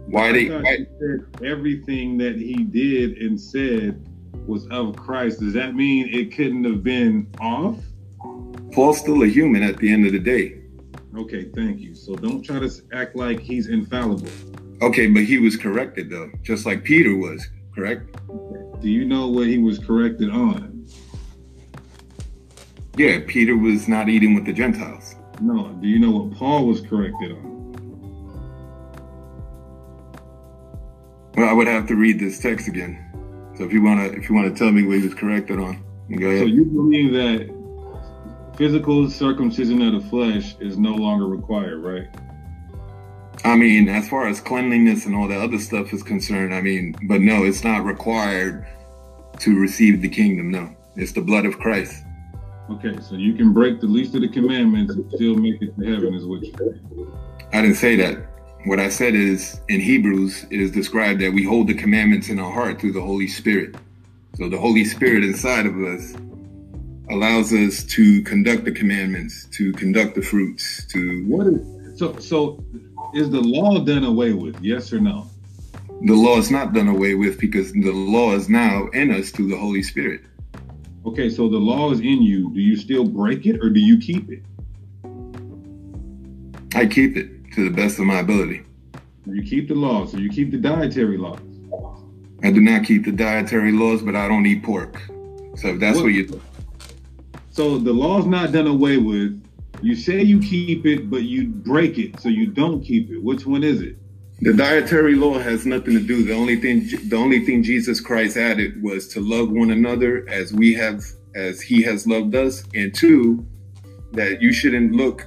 Why 0.08 0.30
I 0.30 0.32
they? 0.32 0.50
Why, 0.50 0.78
said 1.00 1.46
everything 1.46 2.18
that 2.20 2.36
he 2.38 2.64
did 2.64 3.18
and 3.18 3.39
said 3.39 4.08
was 4.48 4.68
of 4.68 4.96
Christ. 4.96 5.39
Does 5.39 5.54
that 5.54 5.76
mean 5.76 6.10
it 6.14 6.36
couldn't 6.36 6.64
have 6.64 6.84
been 6.84 7.28
off? 7.39 7.78
Paul's 8.72 9.00
still 9.00 9.24
a 9.24 9.28
human 9.28 9.64
at 9.64 9.78
the 9.78 9.91
end 9.91 10.06
of 10.06 10.12
the 10.12 10.20
day. 10.20 10.62
Okay, 11.16 11.46
thank 11.56 11.80
you. 11.80 11.96
So 11.96 12.16
don't 12.16 12.41
try 12.41 12.60
to 12.60 12.70
act 12.93 13.16
like 13.16 13.39
he's 13.39 13.68
infallible. 13.68 14.30
Okay, 14.82 15.08
but 15.08 15.24
he 15.24 15.38
was 15.38 15.56
corrected 15.56 16.10
though, 16.10 16.30
just 16.43 16.66
like 16.66 16.84
Peter 16.84 17.16
was, 17.16 17.48
correct? 17.74 18.16
Do 18.82 18.89
you 18.89 19.06
know 19.06 19.28
what 19.28 19.48
he 19.48 19.58
was 19.58 19.80
corrected 19.80 20.30
on? 20.30 20.86
Yeah, 22.98 23.20
Peter 23.26 23.58
was 23.58 23.88
not 23.88 24.10
eating 24.10 24.36
with 24.36 24.46
the 24.46 24.54
Gentiles. 24.54 25.16
No. 25.41 25.70
Do 25.82 25.88
you 25.88 26.00
know 26.00 26.12
what 26.12 26.38
Paul 26.38 26.68
was 26.68 26.82
corrected 26.82 27.32
on? 27.32 27.56
Well, 31.36 31.50
I 31.50 31.54
would 31.54 31.68
have 31.68 31.88
to 31.88 31.96
read 31.96 32.20
this 32.20 32.39
text 32.39 32.68
again. 32.68 33.05
So 33.58 33.64
if 33.64 33.72
you 33.72 33.82
wanna, 33.82 34.03
if 34.03 34.30
you 34.30 34.36
wanna 34.36 34.51
tell 34.51 34.72
me 34.72 34.84
what 34.84 34.97
he 34.97 35.03
was 35.03 35.14
corrected 35.14 35.60
on, 35.60 35.84
go 36.18 36.28
ahead. 36.28 36.41
So 36.41 36.45
you 36.45 36.66
believe 36.66 37.14
that 37.14 38.56
physical 38.58 39.10
circumcision 39.10 39.82
of 39.82 40.01
the 40.01 40.10
flesh 40.10 40.56
is 40.60 40.78
no 40.78 40.93
longer 40.93 41.28
required, 41.28 41.80
right? 41.80 42.08
I 43.43 43.56
mean, 43.56 43.89
as 43.89 44.10
far 44.10 44.28
as 44.28 44.41
cleanliness 44.41 45.06
and 45.06 45.16
all 45.16 45.28
that 45.28 45.39
other 45.39 45.60
stuff 45.60 45.93
is 45.93 46.03
concerned, 46.03 46.53
I 46.53 46.62
mean, 46.62 46.95
but 47.03 47.22
no, 47.22 47.43
it's 47.43 47.64
not 47.64 47.86
required 47.86 48.66
to 49.39 49.60
receive 49.60 50.01
the 50.01 50.10
kingdom. 50.10 50.49
No, 50.51 50.76
it's 50.95 51.12
the 51.12 51.22
blood 51.22 51.45
of 51.45 51.60
Christ. 51.60 52.03
Okay, 52.72 52.97
so 53.01 53.16
you 53.16 53.34
can 53.36 53.53
break 53.53 53.80
the 53.80 53.88
least 53.88 54.16
of 54.16 54.22
the 54.22 54.30
commandments 54.30 54.95
and 54.95 55.10
still 55.14 55.36
make 55.36 55.62
it 55.62 55.78
to 55.78 55.86
heaven, 55.86 56.14
is 56.16 56.26
what 56.26 56.43
you're 56.43 56.58
saying. 56.58 57.14
I 57.53 57.62
didn't 57.62 57.76
say 57.76 57.95
that. 57.97 58.26
What 58.66 58.80
I 58.80 58.89
said 58.89 59.13
is 59.13 59.61
in 59.70 59.80
Hebrews, 59.80 60.47
it 60.49 60.59
is 60.59 60.72
described 60.72 61.22
that 61.22 61.32
we 61.32 61.43
hold 61.43 61.68
the 61.68 61.76
commandments 61.76 62.30
in 62.30 62.39
our 62.39 62.51
heart 62.51 62.82
through 62.82 62.93
the 62.93 63.01
Holy 63.01 63.28
Spirit. 63.28 63.76
So 64.38 64.49
the 64.49 64.57
Holy 64.57 64.84
Spirit 64.84 65.24
inside 65.24 65.68
of 65.68 65.76
us 65.84 66.16
allows 67.11 67.53
us 67.53 67.84
to 67.84 68.24
conduct 68.24 68.66
the 68.66 68.72
commandments, 68.72 69.45
to 69.51 69.72
conduct 69.74 70.16
the 70.16 70.24
fruits, 70.24 70.84
to 70.88 71.24
What 71.28 71.45
is 71.45 71.99
so? 71.99 72.18
So 72.18 72.66
is 73.13 73.30
the 73.30 73.39
law 73.39 73.84
done 73.84 74.03
away 74.03 74.34
with? 74.34 74.59
Yes 74.61 74.91
or 74.91 74.99
no? 74.99 75.30
the 76.01 76.16
law 76.16 76.38
is 76.38 76.49
not 76.49 76.74
done 76.74 76.88
away 76.88 77.13
with 77.13 77.39
because 77.39 77.72
the 77.72 77.91
law 77.91 78.34
is 78.34 78.49
now 78.49 78.88
in 78.93 79.11
us 79.11 79.30
through 79.30 79.47
the 79.47 79.57
Holy 79.57 79.84
Spirit. 79.84 80.22
Okay, 81.05 81.30
so 81.30 81.47
the 81.47 81.57
law 81.57 81.91
is 81.91 81.99
in 81.99 82.24
you. 82.24 82.51
Do 82.51 82.59
you 82.59 82.76
still 82.76 83.05
break 83.05 83.45
it 83.45 83.63
or 83.63 83.70
do 83.70 83.80
you 83.80 83.99
keep 83.99 84.28
it? 84.32 84.43
I 86.74 86.88
keep 86.88 87.16
it 87.16 87.35
to 87.56 87.64
the 87.64 87.76
best 87.76 87.99
of 87.99 88.06
my 88.06 88.20
ability. 88.20 88.64
You 89.26 89.41
keep 89.41 89.70
the 89.70 89.76
law, 89.76 90.06
so 90.06 90.18
you 90.18 90.30
keep 90.30 90.51
the 90.51 90.58
dietary 90.58 91.18
laws. 91.18 91.39
I 92.43 92.51
do 92.51 92.60
not 92.62 92.84
keep 92.84 93.06
the 93.06 93.14
dietary 93.14 93.72
laws, 93.72 94.01
but 94.01 94.14
I 94.14 94.28
don't 94.28 94.45
eat 94.45 94.62
pork. 94.62 95.01
So 95.56 95.70
if 95.70 95.80
that's 95.80 95.95
What- 95.95 96.06
what 96.06 96.14
you 96.14 96.41
So 97.51 97.78
the 97.78 97.93
law's 97.93 98.26
not 98.26 98.51
done 98.51 98.68
away 98.68 98.97
with. 98.97 99.41
You 99.82 99.95
say 99.95 100.22
you 100.22 100.39
keep 100.39 100.86
it, 100.86 101.10
but 101.10 101.24
you 101.24 101.47
break 101.47 101.97
it, 101.97 102.20
so 102.20 102.28
you 102.28 102.47
don't 102.47 102.82
keep 102.84 103.10
it. 103.10 103.24
Which 103.24 103.45
one 103.45 103.64
is 103.64 103.82
it? 103.82 103.97
The 104.41 104.51
dietary 104.51 105.16
law 105.16 105.39
has 105.39 105.66
nothing 105.66 105.93
to 105.93 106.01
do. 106.01 106.24
The 106.24 106.34
only 106.34 106.58
thing, 106.58 106.86
the 107.08 107.16
only 107.16 107.45
thing 107.45 107.64
Jesus 107.64 108.01
Christ 108.01 108.36
added 108.36 108.84
was 108.84 109.08
to 109.10 109.22
love 109.22 109.49
one 109.49 109.72
another 109.72 110.26
as 110.28 110.53
we 110.53 110.74
have, 110.74 111.06
as 111.34 111.62
He 111.62 111.82
has 111.84 112.06
loved 112.06 112.36
us, 112.36 112.66
and 112.76 112.93
two, 112.93 113.45
that 114.12 114.41
you 114.41 114.51
shouldn't 114.51 114.91
look 114.91 115.26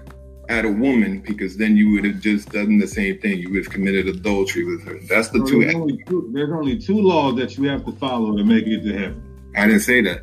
at 0.49 0.65
a 0.65 0.71
woman 0.71 1.21
because 1.21 1.57
then 1.57 1.77
you 1.77 1.91
would 1.93 2.05
have 2.05 2.21
just 2.21 2.51
done 2.51 2.79
the 2.79 2.87
same 2.87 3.19
thing. 3.19 3.39
You 3.39 3.51
would 3.51 3.65
have 3.65 3.73
committed 3.73 4.09
adultery 4.09 4.65
with 4.65 4.83
her. 4.85 4.99
That's 5.09 5.29
the 5.29 5.41
So 5.41 5.47
two. 5.47 5.61
there's, 5.61 5.75
only 5.75 6.03
two 6.07 6.31
there's 6.33 6.51
only 6.51 6.79
two 6.79 7.01
laws 7.01 7.37
that 7.37 7.57
you 7.59 7.69
have 7.69 7.85
to 7.85 7.93
follow 7.93 8.37
to 8.37 8.45
make 8.45 8.67
it 8.67 8.83
to 8.85 8.93
heaven. 8.93 9.23
I 9.57 9.67
didn't 9.67 9.81
say 9.81 10.01
that. 10.03 10.23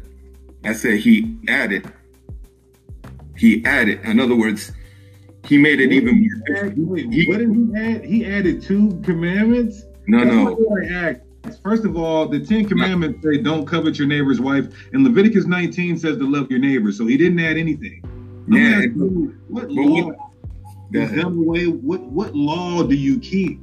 I 0.63 0.73
said 0.73 0.99
He 0.99 1.37
added. 1.47 1.91
He 3.37 3.63
added. 3.65 4.01
In 4.03 4.19
other 4.19 4.35
words, 4.35 4.71
He 5.45 5.57
made 5.57 5.79
it 5.79 5.91
even 5.91 6.21
more. 6.47 6.57
Add- 6.57 6.73
Wait, 6.77 7.27
what 7.27 7.37
did 7.37 7.51
he 7.53 7.71
add? 7.75 8.05
He 8.05 8.25
added 8.25 8.61
two 8.63 8.99
commandments. 9.03 9.83
No, 10.07 10.19
That's 10.19 10.31
no. 10.31 10.53
what 10.55 10.83
I 10.83 10.87
asked. 10.87 11.61
First 11.61 11.85
of 11.85 11.95
all, 11.95 12.27
the 12.27 12.39
Ten 12.43 12.65
Commandments 12.67 13.21
say 13.23 13.37
don't 13.37 13.67
covet 13.67 13.99
your 13.99 14.07
neighbor's 14.07 14.41
wife, 14.41 14.65
and 14.93 15.03
Leviticus 15.03 15.45
19 15.45 15.99
says 15.99 16.17
to 16.17 16.27
love 16.27 16.49
your 16.49 16.59
neighbor. 16.59 16.91
So 16.91 17.05
he 17.05 17.17
didn't 17.17 17.39
add 17.39 17.57
anything. 17.57 18.01
Yeah, 18.47 18.85
what 19.47 19.69
law 19.71 20.05
what- 20.05 20.17
Go 20.91 21.01
is 21.01 21.11
ahead. 21.11 21.25
What 21.83 22.01
what 22.01 22.35
law 22.35 22.83
do 22.83 22.95
you 22.95 23.19
keep? 23.19 23.59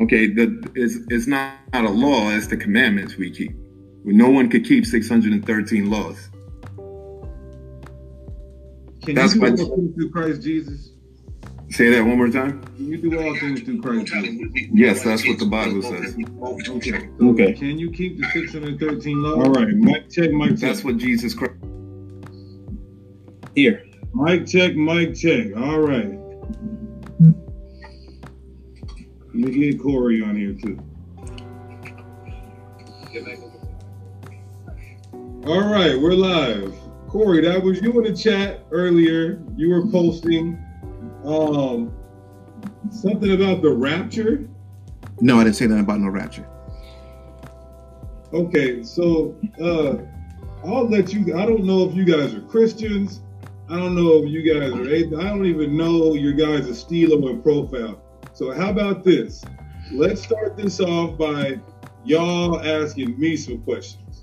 Okay, 0.00 0.26
the, 0.26 0.70
it's, 0.74 0.96
it's 1.08 1.26
not, 1.26 1.54
not 1.72 1.84
a 1.84 1.88
law, 1.88 2.30
it's 2.30 2.48
the 2.48 2.56
commandments 2.56 3.16
we 3.16 3.30
keep. 3.30 3.54
No 4.04 4.28
one 4.28 4.50
could 4.50 4.64
keep 4.64 4.84
613 4.84 5.88
laws. 5.88 6.30
Can 9.02 9.14
That's 9.14 9.34
you 9.34 9.40
do 9.40 9.46
all 9.46 9.76
things 9.76 9.94
through 9.94 10.10
Christ 10.10 10.42
Jesus? 10.42 10.90
Say 11.70 11.90
that 11.90 12.04
one 12.04 12.16
more 12.18 12.28
time. 12.28 12.62
Can 12.76 12.88
you 12.88 12.96
do 12.98 13.20
all 13.20 13.36
things 13.36 13.62
through 13.62 13.80
Christ 13.80 14.12
Jesus? 14.12 14.68
Yes, 14.72 15.02
that's 15.02 15.26
what 15.26 15.38
the 15.38 15.46
Bible 15.46 15.82
says. 15.82 16.16
Okay. 16.68 17.08
Okay. 17.20 17.52
Can 17.54 17.78
you 17.78 17.90
keep 17.90 18.18
the 18.18 18.26
613 18.32 19.22
laws? 19.22 19.34
All 19.34 19.52
right. 19.52 19.68
Check. 20.10 20.10
Check. 20.10 20.56
That's 20.56 20.84
what 20.84 20.96
Jesus 20.98 21.34
Christ. 21.34 21.54
Here. 23.54 23.84
Mic 24.14 24.46
check. 24.46 24.74
Mic 24.74 25.14
check. 25.14 25.56
All 25.56 25.80
right. 25.80 26.18
Let 29.34 29.34
me 29.34 29.50
get 29.50 29.80
Corey 29.80 30.22
on 30.22 30.36
here 30.36 30.54
too. 30.54 30.78
All 35.46 35.60
right, 35.60 36.00
we're 36.00 36.14
live. 36.14 36.74
Corey, 37.08 37.42
that 37.42 37.62
was 37.62 37.80
you 37.80 37.96
in 37.98 38.12
the 38.12 38.16
chat 38.16 38.64
earlier. 38.70 39.42
You 39.56 39.70
were 39.70 39.86
posting 39.88 40.58
um 41.24 41.92
something 42.90 43.32
about 43.32 43.62
the 43.62 43.70
rapture. 43.72 44.48
No, 45.20 45.38
I 45.38 45.44
didn't 45.44 45.56
say 45.56 45.66
nothing 45.66 45.84
about 45.84 46.00
no 46.00 46.08
rapture. 46.08 46.48
Okay, 48.32 48.82
so 48.82 49.36
uh 49.60 49.96
I'll 50.64 50.88
let 50.88 51.12
you 51.12 51.36
I 51.36 51.44
don't 51.44 51.64
know 51.64 51.88
if 51.88 51.94
you 51.94 52.04
guys 52.04 52.34
are 52.34 52.40
Christians. 52.42 53.20
I 53.68 53.76
don't 53.76 53.94
know 53.94 54.22
if 54.22 54.28
you 54.28 54.42
guys 54.42 54.72
are 54.72 55.20
I 55.20 55.28
don't 55.28 55.46
even 55.46 55.76
know 55.76 56.14
your 56.14 56.32
guys' 56.32 56.78
stilo 56.78 57.28
and 57.28 57.42
profile. 57.42 58.02
So 58.34 58.52
how 58.52 58.70
about 58.70 59.04
this? 59.04 59.42
Let's 59.92 60.22
start 60.22 60.56
this 60.56 60.80
off 60.80 61.16
by 61.16 61.60
y'all 62.04 62.60
asking 62.60 63.18
me 63.18 63.36
some 63.36 63.58
questions. 63.62 64.20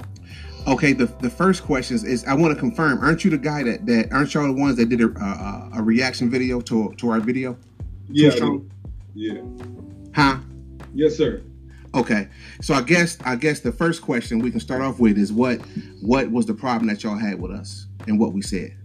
Okay, 0.68 0.94
the, 0.94 1.06
the 1.22 1.30
first 1.30 1.64
question 1.64 1.96
is, 2.06 2.24
I 2.26 2.36
want 2.36 2.54
to 2.54 2.60
confirm. 2.60 3.00
Aren't 3.00 3.26
you 3.26 3.32
the 3.32 3.38
guy 3.38 3.64
that 3.64 3.86
that 3.88 4.12
aren't 4.12 4.34
y'all 4.34 4.46
the 4.46 4.54
ones 4.54 4.78
that 4.78 4.90
did 4.90 5.02
a 5.02 5.08
a, 5.08 5.72
a 5.78 5.82
reaction 5.82 6.30
video 6.30 6.62
to 6.62 6.94
to 6.98 7.10
our 7.10 7.20
video? 7.20 7.58
Yeah, 8.10 8.30
To 8.30 8.36
I 8.36 8.40
Sean? 8.40 8.58
do. 8.60 8.70
yeah. 9.16 9.42
Huh? 10.14 10.38
Yes, 10.94 11.16
sir. 11.16 11.42
Okay, 11.96 12.28
so 12.62 12.74
I 12.76 12.82
guess 12.82 13.18
I 13.26 13.36
guess 13.36 13.62
the 13.62 13.72
first 13.72 14.02
question 14.04 14.40
we 14.40 14.52
can 14.52 14.60
start 14.60 14.82
off 14.82 15.00
with 15.00 15.18
is 15.18 15.34
what 15.34 15.60
what 16.02 16.30
was 16.30 16.46
the 16.46 16.54
problem 16.54 16.88
that 16.88 17.04
y'all 17.04 17.18
had 17.18 17.42
with 17.42 17.52
us 17.52 17.88
and 18.08 18.20
what 18.20 18.34
we 18.34 18.42
said? 18.44 18.76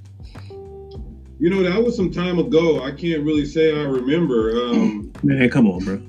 You 1.39 1.51
know, 1.51 1.62
that 1.62 1.82
was 1.82 1.95
some 1.97 2.11
time 2.11 2.39
ago. 2.39 2.82
I 2.82 2.91
can't 2.93 3.22
really 3.22 3.45
say 3.45 3.78
I 3.78 3.82
remember. 3.84 4.57
Um, 4.68 5.12
Man, 5.22 5.51
come 5.51 5.66
on, 5.68 5.84
bro. 5.84 6.01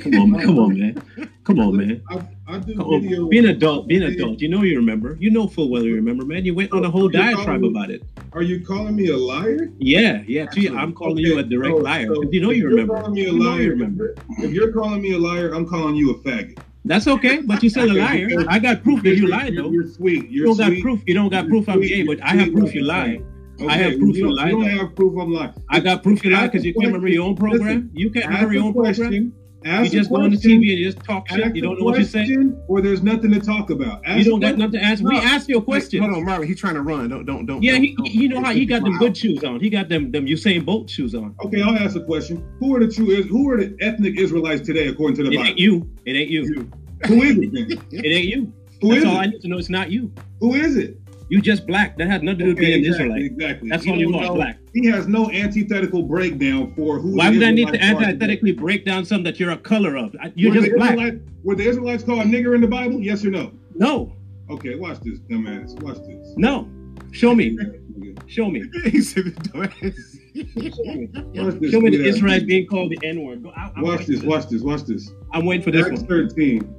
Come 0.00 0.14
on, 0.14 0.40
come 0.40 0.58
on, 0.58 0.78
man. 0.78 1.02
Come 1.44 1.58
on, 1.60 1.76
man. 1.76 2.02
I, 2.10 2.22
I 2.46 2.58
do 2.58 2.74
Come 2.76 2.86
on. 2.86 3.02
video. 3.02 3.28
Be 3.28 3.38
an 3.38 3.46
adult. 3.46 3.88
Be 3.88 3.96
an 3.96 4.04
adult. 4.04 4.40
You 4.40 4.48
know 4.48 4.62
you 4.62 4.76
remember. 4.76 5.16
You 5.18 5.30
know 5.30 5.46
full 5.48 5.68
well 5.70 5.82
you 5.82 5.94
remember, 5.94 6.24
man. 6.24 6.44
You 6.44 6.54
went 6.54 6.72
on 6.72 6.84
a 6.84 6.90
whole 6.90 7.08
diatribe 7.08 7.60
me- 7.62 7.68
about 7.68 7.90
it. 7.90 8.02
Are 8.32 8.42
you 8.42 8.64
calling 8.64 8.94
me 8.94 9.08
a 9.08 9.16
liar? 9.16 9.68
Yeah, 9.78 10.22
yeah. 10.26 10.46
You, 10.54 10.76
I'm 10.78 10.92
calling 10.94 11.18
you 11.18 11.38
a 11.38 11.42
direct 11.42 11.76
So- 11.76 11.82
liar. 11.82 12.06
so 12.06 12.22
you 12.30 12.40
know 12.40 12.50
you 12.50 12.60
you're 12.62 12.70
remember. 12.70 12.94
calling 12.96 13.14
me 13.14 13.24
a 13.24 13.32
You 13.32 13.42
liar, 13.44 13.62
you 13.62 13.70
remember. 13.70 14.14
If 14.38 14.52
you're 14.52 14.72
calling 14.72 15.02
me 15.02 15.12
a 15.14 15.18
liar, 15.18 15.52
I'm 15.54 15.66
calling 15.66 15.96
you 15.96 16.12
a 16.12 16.18
faggot. 16.20 16.58
That's 16.84 17.06
okay, 17.08 17.40
but 17.42 17.62
you're 17.62 17.70
still 17.70 17.90
a 17.90 17.98
liar. 17.98 18.28
I 18.48 18.58
got 18.58 18.82
proof 18.82 19.02
that 19.02 19.16
you 19.16 19.26
lied, 19.26 19.54
you're- 19.54 19.64
though. 19.68 19.72
You're 19.72 19.88
sweet. 19.88 20.28
You 20.28 20.44
You're 20.44 20.54
don't 20.54 20.56
got 20.74 20.80
proof. 20.82 21.02
You 21.06 21.14
don't 21.14 21.28
got 21.30 21.44
You're 21.44 21.50
proof 21.50 21.68
I'm 21.68 21.78
sweet. 21.78 21.88
gay, 21.88 21.96
You're 22.04 22.16
but 22.16 22.24
I 22.24 22.36
have 22.36 22.52
proof 22.52 22.74
you 22.74 22.82
lied. 22.84 23.24
Faggot. 23.58 23.68
I 23.70 23.76
have 23.76 23.98
proof 23.98 24.16
you 24.16 24.28
you 24.28 24.36
don't- 24.36 24.46
You 24.48 24.52
don't 24.52 24.70
have 24.78 24.94
proof 24.96 25.18
I'm 25.20 25.32
lying. 25.32 25.52
I 25.68 25.80
got 25.80 26.02
proof 26.02 26.24
you 26.24 26.30
lied 26.30 26.50
because 26.52 26.64
you 26.64 26.72
the 26.72 26.80
can't 26.80 26.86
remember 26.92 27.08
your 27.08 27.24
own 27.26 27.36
question. 27.36 27.58
program. 27.58 27.90
You 27.94 28.10
can't 28.10 28.24
Ask 28.26 28.34
remember 28.34 28.54
your 28.54 28.62
the 28.62 28.66
own 28.68 28.72
program. 28.74 28.94
question. 28.94 29.32
You 29.64 29.90
just 29.90 30.08
go 30.08 30.16
on 30.22 30.30
the. 30.30 30.36
TV 30.36 30.72
and 30.72 30.84
just 30.84 31.04
talk 31.04 31.28
shit. 31.28 31.54
You 31.56 31.60
don't 31.62 31.78
know 31.80 31.84
what 31.84 31.96
you're 31.96 32.04
saying. 32.06 32.56
Or 32.68 32.80
there's 32.80 33.02
nothing 33.02 33.32
to 33.32 33.40
talk 33.40 33.70
about. 33.70 34.00
Ask 34.06 34.18
You 34.24 34.30
don't 34.30 34.40
got 34.40 34.56
nothing 34.56 34.78
to 34.80 34.82
ask. 34.84 35.02
We 35.02 35.12
No. 35.16 35.20
asked 35.20 35.48
you 35.48 35.58
a 35.58 35.62
question. 35.62 36.00
Hold 36.00 36.14
on, 36.14 36.24
Marlon. 36.24 36.46
He's 36.46 36.60
trying 36.60 36.74
to 36.74 36.80
run. 36.82 37.08
Don't 37.08 37.26
don't 37.26 37.44
don't. 37.44 37.60
Yeah, 37.62 37.72
don't- 37.72 37.82
he, 37.82 37.94
don't- 37.96 38.14
you 38.14 38.28
know 38.28 38.40
how 38.40 38.52
he 38.52 38.64
got 38.64 38.84
them 38.84 38.96
good 38.98 39.16
shoes 39.16 39.42
on. 39.42 39.58
He 39.58 39.68
got 39.68 39.88
them 39.88 40.12
them 40.12 40.26
Usain 40.26 40.64
Bolt 40.64 40.88
shoes 40.88 41.12
on. 41.16 41.34
Okay, 41.44 41.60
I'll 41.60 41.76
ask 41.76 41.96
a 41.96 42.00
question. 42.00 42.40
Who 42.60 42.76
are 42.76 42.80
the 42.80 42.88
true? 42.90 43.10
Is- 43.10 43.26
Who 43.26 43.50
are 43.50 43.56
the 43.58 43.76
ethnic 43.80 44.16
Israelites 44.16 44.64
today, 44.64 44.86
according 44.86 45.16
to 45.16 45.24
the 45.24 45.30
It 45.32 45.36
Bible? 45.36 45.44
It 45.44 45.48
ain't 45.50 45.58
you. 45.58 45.90
It 46.06 46.12
ain't 46.16 46.30
you. 46.30 46.70
Who 47.06 47.22
is 47.22 47.36
it 47.38 47.52
then? 47.52 47.78
It 48.04 48.06
ain't 48.06 48.28
you. 48.28 48.52
Who 48.80 48.90
That's 48.90 49.00
is 49.00 49.04
all 49.06 49.16
it? 49.16 49.18
I 49.18 49.26
need 49.26 49.40
to 49.40 49.48
know. 49.48 49.58
It's 49.58 49.68
not 49.68 49.90
you. 49.90 50.12
Who 50.40 50.54
is 50.54 50.76
it? 50.76 50.96
You 51.30 51.40
just 51.42 51.66
black. 51.66 51.96
That 51.98 52.08
had 52.08 52.22
nothing 52.22 52.38
to 52.38 52.44
do 52.44 52.48
with 52.50 52.58
being 52.58 52.78
exactly, 52.84 52.88
Israelite. 53.06 53.22
Exactly. 53.32 53.68
That's 53.68 53.84
He 53.84 53.90
all 53.90 53.98
you 53.98 54.12
don't 54.12 54.22
are, 54.22 54.26
know- 54.28 54.34
black. 54.34 54.58
He 54.72 54.86
has 54.86 55.08
no 55.08 55.30
antithetical 55.30 56.02
breakdown 56.02 56.72
for 56.74 56.98
who. 56.98 57.16
Why 57.16 57.30
would 57.30 57.42
I 57.42 57.50
need 57.50 57.68
to 57.68 57.74
Israelites 57.74 58.00
are 58.00 58.04
antithetically 58.06 58.52
break 58.52 58.84
down 58.84 59.04
something 59.04 59.24
that 59.24 59.38
you're 59.40 59.50
a 59.50 59.56
color 59.58 59.96
of? 59.96 60.14
I- 60.22 60.32
You're 60.36 60.50
Were 60.52 60.56
just 60.58 60.70
the 60.70 60.76
black. 60.76 60.92
Israelite- 60.94 61.20
were 61.44 61.54
the 61.54 61.68
Israelites 61.68 62.02
called 62.04 62.20
nigger 62.26 62.54
in 62.54 62.60
the 62.60 62.66
Bible? 62.68 63.00
Yes 63.00 63.24
or 63.24 63.30
no? 63.30 63.52
No. 63.74 64.12
Okay, 64.50 64.74
watch 64.76 65.00
this, 65.00 65.18
dumbass. 65.20 65.80
Watch 65.82 65.98
this. 66.06 66.34
No. 66.36 66.68
Show 67.12 67.34
me. 67.34 67.56
Show 68.26 68.50
me. 68.50 68.62
he 68.84 69.00
said 69.02 69.24
dumbass. 69.24 70.14
Watch 70.34 71.58
this. 71.60 71.70
Show 71.72 71.80
me 71.80 71.90
the 71.90 72.04
Israelites 72.06 72.44
being 72.44 72.66
called 72.66 72.90
the 72.92 72.98
N 73.06 73.24
word. 73.24 73.44
I'm 73.56 73.82
Watch 73.82 74.00
waiting 74.00 74.14
this. 74.14 74.24
Watch 74.24 74.48
this. 74.48 74.62
Watch 74.62 74.82
this. 74.84 75.10
I'm 75.32 75.44
waiting 75.44 75.64
for 75.64 75.70
this 75.72 75.86
Acts 75.86 76.00
one. 76.00 76.06
13. 76.08 76.74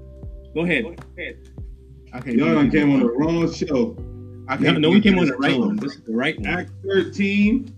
Go 0.54 0.62
ahead. 0.62 0.86
Okay, 2.16 2.36
Y'all 2.36 2.56
done 2.56 2.72
came 2.72 2.91
on 2.93 3.00
the 3.02 3.08
wrong 3.12 3.52
show. 3.54 3.95
I 4.50 4.56
No, 4.58 4.64
can't 4.64 4.80
no, 4.82 4.89
we 4.89 5.00
came 5.00 5.20
on 5.20 5.28
the 5.28 5.38
right 5.38 5.58
one. 5.58 5.76
This 5.76 5.95
is 5.95 6.02
the 6.02 6.16
right 6.16 6.36
one. 6.39 6.47
Acts 6.47 6.72
13, 6.84 7.72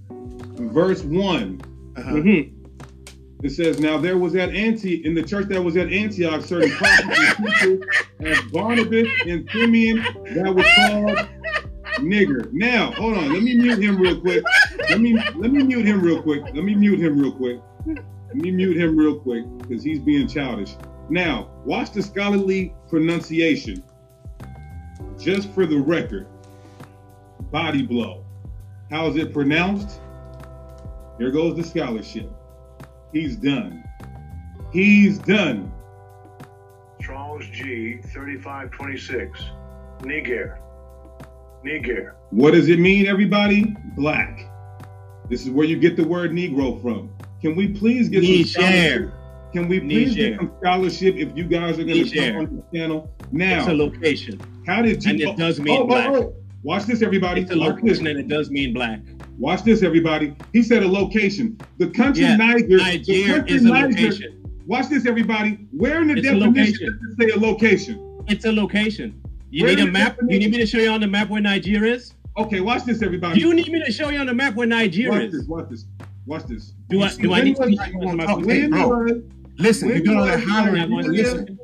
verse 0.72 1.04
1. 1.04 1.62
Uh-huh. 1.98 2.12
Mhm. 2.14 2.54
It 3.44 3.50
says, 3.50 3.80
Now 3.82 3.98
there 3.98 4.18
was 4.18 4.36
at 4.36 4.50
Antioch, 4.56 5.04
in 5.04 5.14
the 5.14 5.22
church 5.22 5.48
that 5.50 5.62
was 5.62 5.76
at 5.76 5.92
Antioch, 5.92 6.42
certain 6.44 6.72
prophets 6.72 7.20
and 7.20 7.48
teachers, 7.48 7.84
as 8.22 8.42
Barnabas 8.54 9.10
and 9.28 9.50
Simeon, 9.52 9.98
that 10.34 10.56
was 10.56 10.66
called 10.76 11.28
nigger. 12.00 12.52
Now, 12.54 12.92
hold 12.92 13.18
on, 13.18 13.34
let 13.34 13.44
me 13.44 13.56
mute 13.56 13.80
him 13.80 13.98
real 13.98 14.22
quick. 14.22 14.42
Let 14.90 15.02
me 15.02 15.16
let 15.36 15.52
me 15.52 15.64
mute 15.64 15.86
him 15.86 16.02
real 16.02 16.22
quick. 16.22 16.42
Let 16.44 16.64
me 16.64 16.74
mute 16.74 17.00
him 17.00 17.20
real 17.20 17.34
quick. 17.34 17.60
Let 17.86 18.36
me 18.36 18.52
mute 18.52 18.78
him 18.78 18.96
real 18.96 19.20
quick 19.20 19.44
because 19.58 19.84
he's 19.84 20.00
being 20.00 20.26
childish. 20.26 20.76
Now, 21.10 21.50
watch 21.66 21.92
the 21.92 22.02
scholarly 22.02 22.74
pronunciation. 22.90 23.84
Just 25.20 25.50
for 25.52 25.66
the 25.66 25.78
record 25.78 26.28
body 27.52 27.82
blow. 27.82 28.26
How 28.90 29.08
is 29.08 29.16
it 29.16 29.34
pronounced? 29.34 30.02
There 31.18 31.32
goes 31.32 31.56
the 31.56 31.64
scholarship. 31.64 32.30
He's 33.14 33.36
done. 33.36 33.84
He's 34.72 35.18
done. 35.18 35.72
Charles 37.02 37.46
G, 37.52 38.00
3526. 38.04 39.40
Niger. 40.04 40.60
Niger. 41.64 42.16
What 42.32 42.52
does 42.52 42.70
it 42.70 42.80
mean, 42.80 43.08
everybody? 43.08 43.76
Black. 43.96 44.48
This 45.30 45.44
is 45.44 45.50
where 45.50 45.66
you 45.66 45.78
get 45.78 45.96
the 45.96 46.04
word 46.04 46.32
Negro 46.32 46.82
from. 46.82 47.14
Can 47.42 47.56
we 47.56 47.70
please 47.70 48.10
get 48.10 48.24
Niger. 48.24 48.44
some 48.46 48.64
scholarship? 48.64 49.12
Can 49.54 49.68
we 49.68 49.80
please 49.80 50.16
Niger. 50.16 50.30
get 50.30 50.38
some 50.38 50.54
scholarship 50.60 51.16
if 51.16 51.36
you 51.36 51.44
guys 51.44 51.80
are 51.80 51.84
going 51.84 52.06
to 52.06 52.16
come 52.16 52.38
on 52.38 52.64
the 52.72 52.78
channel 52.78 53.12
now? 53.32 53.60
It's 53.60 53.68
a 53.68 53.74
location. 53.74 54.40
How 54.66 54.82
did 54.82 55.04
you? 55.04 55.12
And 55.12 55.22
it 55.22 55.28
oh, 55.28 55.36
does 55.36 55.60
mean 55.60 55.82
oh, 55.82 55.86
black. 55.86 56.10
Oh, 56.10 56.16
oh. 56.16 56.41
Watch 56.64 56.84
this, 56.86 57.02
everybody. 57.02 57.42
It's 57.42 57.52
a 57.52 57.56
location, 57.56 58.06
and 58.06 58.20
it 58.20 58.28
does 58.28 58.52
mean 58.52 58.74
black. 58.74 59.00
Watch 59.40 59.64
this, 59.64 59.82
everybody. 59.82 60.36
He 60.54 60.62
said 60.62 60.84
a 60.84 60.88
location. 60.88 61.60
The 61.80 61.88
country 61.90 62.24
yeah, 62.24 62.36
Niger. 62.36 62.78
Niger 62.78 63.26
country 63.26 63.56
is 63.56 63.66
a 63.66 63.70
Niger, 63.70 63.88
location. 63.88 64.60
Watch 64.68 64.90
this, 64.90 65.08
everybody. 65.08 65.68
Where 65.72 66.02
in 66.02 66.08
the 66.10 66.18
it's 66.18 66.28
definition 66.28 67.00
does 67.02 67.18
it 67.18 67.20
say 67.20 67.36
a 67.36 67.40
location? 67.40 68.24
It's 68.28 68.46
a 68.46 68.52
location. 68.52 69.20
You 69.50 69.66
where 69.66 69.76
need 69.76 69.88
a 69.88 69.92
map. 69.92 70.18
You 70.28 70.38
need 70.38 70.52
me 70.52 70.58
to 70.60 70.68
show 70.68 70.78
you 70.78 70.90
on 70.90 71.02
the 71.02 71.08
map 71.08 71.30
where 71.30 71.42
Niger 71.42 71.84
is? 71.84 72.14
Okay, 72.38 72.60
watch 72.60 72.86
this, 72.86 73.02
everybody. 73.02 73.40
Do 73.40 73.48
You 73.48 73.56
need 73.56 73.68
me 73.72 73.84
to 73.84 73.92
show 73.92 74.10
you 74.10 74.20
on 74.20 74.28
the 74.28 74.34
map 74.34 74.54
where 74.56 74.68
Nigeria 74.68 75.28
is? 75.28 75.48
watch? 75.48 75.70
This, 75.70 75.86
watch 76.28 76.44
this. 76.44 76.44
Watch 76.44 76.44
this. 76.44 76.74
Do 76.90 77.02
I? 77.02 77.16
Do 77.16 77.34
I 77.34 77.42
need 77.42 77.56
to? 77.56 79.24
Listen, 79.58 79.90
you're 79.90 80.00
doing 80.00 80.18
all 80.18 80.26
that 80.26 80.44
hollering. 80.44 80.90
Listen, 80.90 81.60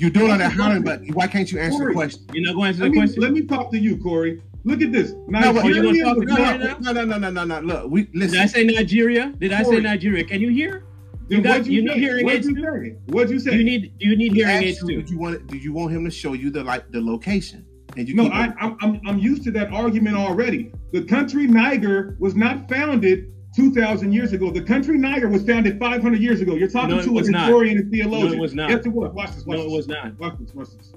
you're 0.00 0.08
doing 0.08 0.30
all 0.30 0.38
that 0.38 0.52
hollering, 0.52 0.82
but 0.82 1.02
why 1.12 1.26
can't 1.26 1.52
you 1.52 1.58
answer 1.58 1.78
Corey, 1.78 1.92
the 1.92 1.94
question? 1.94 2.26
You're 2.32 2.46
not 2.46 2.54
going 2.54 2.64
to 2.64 2.68
answer 2.68 2.88
the 2.88 2.96
question. 2.96 3.22
Let 3.22 3.32
me 3.32 3.42
talk 3.42 3.70
to 3.70 3.78
you, 3.78 3.98
Corey. 3.98 4.40
Look 4.64 4.80
at 4.80 4.92
this. 4.92 5.12
Nigeria. 5.28 5.82
No, 5.82 6.14
no, 6.14 7.04
no, 7.04 7.04
no, 7.04 7.18
no, 7.18 7.30
no, 7.30 7.44
no. 7.44 7.60
Look, 7.60 7.90
we 7.90 8.08
listen. 8.14 8.32
Did 8.32 8.40
I 8.40 8.46
say 8.46 8.64
Nigeria? 8.64 9.34
Did 9.38 9.50
Corey. 9.50 9.60
I 9.60 9.62
say 9.62 9.80
Nigeria? 9.80 10.24
Can 10.24 10.40
you 10.40 10.48
hear? 10.48 10.84
You, 11.28 11.42
got, 11.42 11.66
you, 11.66 11.72
you 11.72 11.82
need 11.82 11.98
hearing 11.98 12.24
what'd 12.24 12.38
aids. 12.40 12.48
You 12.48 12.98
what'd 13.08 13.30
you 13.30 13.38
say? 13.38 13.56
You 13.56 13.62
need 13.62 13.92
you 13.98 14.16
need 14.16 14.32
he 14.32 14.38
hearing 14.38 14.64
aids 14.64 14.80
too. 14.80 15.02
Do 15.02 15.12
you 15.12 15.18
want 15.18 15.46
do 15.46 15.58
you 15.58 15.72
want 15.72 15.92
him 15.92 16.04
to 16.06 16.10
show 16.10 16.32
you 16.32 16.50
the 16.50 16.64
like 16.64 16.90
the 16.90 17.00
location? 17.00 17.66
And 17.96 18.08
you 18.08 18.14
no, 18.14 18.26
I, 18.28 18.54
I'm 18.58 18.78
I'm 18.80 19.00
I'm 19.06 19.18
used 19.18 19.44
to 19.44 19.50
that 19.52 19.70
argument 19.70 20.16
already. 20.16 20.72
The 20.92 21.04
country 21.04 21.46
Niger 21.46 22.16
was 22.18 22.34
not 22.34 22.68
founded 22.70 23.32
2,000 23.54 24.12
years 24.12 24.32
ago. 24.32 24.50
The 24.50 24.62
country 24.62 24.96
Niger 24.96 25.28
was 25.28 25.44
founded 25.44 25.78
500 25.78 26.20
years 26.20 26.40
ago. 26.40 26.54
You're 26.54 26.68
talking 26.68 26.96
no, 26.96 27.02
to 27.02 27.18
a 27.18 27.22
historian 27.22 27.76
not. 27.76 27.82
and 27.82 27.92
theologian. 27.92 28.30
No, 28.30 28.36
it 28.36 28.40
was 28.40 28.54
not. 28.54 28.68
You 28.68 28.76
have 28.76 28.84
to 28.84 28.90
watch, 28.90 29.12
watch 29.12 29.30
this. 29.32 29.44
Watch 29.44 29.58
no, 29.58 29.64
it 29.64 29.70
was 29.70 29.88
not. 29.88 30.18
Watch 30.18 30.34
this. 30.38 30.54
Watch 30.54 30.68
this. 30.76 30.92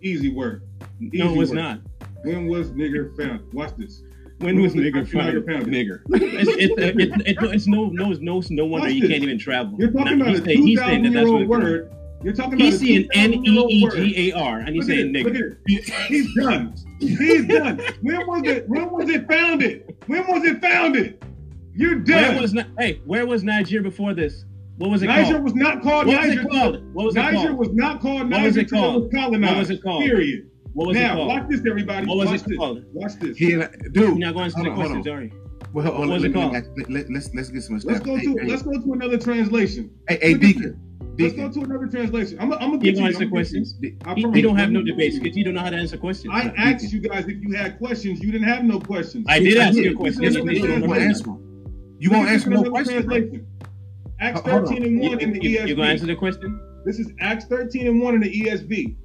Easy 0.00 0.32
word. 0.32 0.62
Easy 1.00 1.18
no, 1.18 1.32
it 1.32 1.36
was 1.36 1.50
word. 1.50 1.56
not. 1.56 1.80
When 2.24 2.48
was 2.48 2.70
nigger 2.70 3.16
found? 3.16 3.52
Watch 3.52 3.76
this. 3.76 4.02
When, 4.38 4.56
when 4.56 4.62
was, 4.62 4.74
was 4.74 4.84
nigger 4.84 5.08
founded? 5.10 5.46
Nigger. 5.46 6.02
it's, 6.10 6.50
it's, 6.76 7.52
it's 7.54 7.66
no, 7.66 7.86
no, 7.86 8.10
no, 8.10 8.42
no 8.50 8.64
wonder 8.64 8.86
watch 8.86 9.00
this. 9.00 9.10
can't 9.10 9.22
even 9.22 9.38
travel. 9.38 9.78
You're 9.78 9.92
talking 9.92 10.18
now, 10.18 10.32
about 10.32 10.48
a 10.48 10.56
2,000 10.56 11.04
year 11.04 11.26
old 11.26 11.46
word. 11.46 11.94
You're 12.24 12.34
talking 12.34 12.54
about 12.54 12.64
he's 12.64 12.78
seeing 12.78 13.08
N 13.14 13.34
E 13.34 13.66
E 13.68 13.88
G 13.90 14.30
A 14.30 14.38
R, 14.38 14.58
and 14.60 14.74
he's 14.74 14.86
saying 14.86 15.12
nigger. 15.12 15.56
He's 15.66 16.34
done. 16.36 16.74
He's 17.00 17.46
done. 17.46 17.80
When 18.02 18.26
was 18.26 18.42
it? 18.44 18.68
When 18.68 18.90
was 18.90 19.08
it 19.08 19.26
founded? 19.28 19.96
When 20.06 20.26
was 20.28 20.44
it 20.44 20.60
founded? 20.60 21.24
You're 21.74 21.96
dead. 21.96 22.34
Where 22.34 22.42
was, 22.42 22.56
hey, 22.78 23.00
where 23.04 23.26
was 23.26 23.44
Niger 23.44 23.82
before 23.82 24.14
this? 24.14 24.44
What 24.78 24.90
was 24.90 25.02
it 25.02 25.06
Niger 25.06 25.32
called? 25.32 25.44
was 25.44 25.54
not 25.54 25.82
called 25.82 26.06
what 26.06 26.14
Niger. 26.14 26.28
Was 26.28 26.44
it 26.44 26.50
called? 26.50 26.94
What 26.94 27.04
was 27.06 27.16
it 27.16 27.18
Niger 27.18 27.36
called? 27.36 27.58
was 27.58 27.68
not 27.72 28.00
called 28.00 28.28
Niger. 28.28 28.36
What 28.36 28.46
was 28.46 28.56
it 28.56 28.70
called? 28.70 28.94
It 28.94 29.00
was 29.00 29.12
colonized. 29.12 29.52
What 29.52 29.58
was 29.58 29.70
it 29.70 29.82
called? 29.82 30.02
Period. 30.02 30.50
What 30.74 30.88
was 30.88 30.96
now, 30.96 31.12
it 31.12 31.16
called? 31.16 31.28
watch 31.28 31.48
this, 31.48 31.60
everybody. 31.68 32.06
What 32.06 32.16
was 32.16 32.26
watch 32.26 32.40
it 32.40 32.48
this. 32.48 32.58
called? 32.58 32.84
Watch 32.92 33.12
this. 33.20 33.40
Yeah, 33.40 33.68
dude. 33.92 34.18
Now 34.18 34.32
go 34.32 34.40
answer 34.40 34.56
going 34.56 34.70
the 34.70 34.74
questions, 34.74 35.06
are? 35.06 35.28
Well, 35.72 35.86
hold 35.86 35.98
what 35.98 36.04
on, 36.04 36.10
was 36.10 36.22
let, 36.22 36.30
it 36.30 36.34
called? 36.34 36.52
Let, 36.52 36.90
let, 36.90 37.10
let's 37.10 37.34
let's 37.34 37.48
get 37.50 37.62
some. 37.62 37.78
Let's 37.78 38.00
go 38.00 38.16
hey, 38.16 38.24
to 38.24 38.36
hey. 38.40 38.48
let's 38.48 38.62
go 38.62 38.72
to 38.72 38.92
another 38.92 39.18
translation. 39.18 39.90
Hey, 40.08 40.18
hey 40.20 40.34
Deacon. 40.34 40.80
Let's 41.18 41.34
go 41.34 41.50
to 41.50 41.60
another 41.60 41.86
translation. 41.88 42.38
I'm, 42.40 42.52
I'm 42.54 42.70
gonna 42.70 42.78
get 42.78 42.96
you. 42.96 43.04
answer 43.04 43.28
questions. 43.28 43.76
He, 43.82 43.90
don't 44.42 44.56
have 44.56 44.70
no 44.70 44.82
debates 44.82 45.18
because 45.18 45.36
you 45.36 45.44
don't 45.44 45.54
know 45.54 45.60
how 45.60 45.70
to 45.70 45.76
answer 45.76 45.98
questions. 45.98 46.32
I 46.34 46.52
asked 46.56 46.90
you 46.90 47.00
guys 47.00 47.26
if 47.28 47.42
you 47.42 47.54
had 47.54 47.78
questions. 47.78 48.20
You 48.22 48.32
didn't 48.32 48.48
have 48.48 48.64
no 48.64 48.80
questions. 48.80 49.26
I 49.28 49.38
did 49.38 49.58
ask 49.58 49.76
you 49.76 49.92
a 49.92 49.94
question. 49.94 51.51
You 52.02 52.10
won't 52.10 52.28
answer 52.28 52.50
no 52.50 52.64
questions. 52.64 53.06
Acts 54.18 54.40
13 54.40 54.82
and 54.82 55.00
1 55.00 55.20
in 55.20 55.32
the 55.34 55.38
ESV. 55.38 55.68
You're 55.68 55.76
going 55.76 55.86
to 55.86 55.92
answer 55.92 56.06
the 56.06 56.16
question? 56.16 56.60
This 56.84 56.98
is 56.98 57.12
Acts 57.20 57.44
13 57.44 57.86
and 57.86 58.02
1 58.02 58.14
in 58.16 58.20
the 58.20 58.42
ESV. 58.42 58.96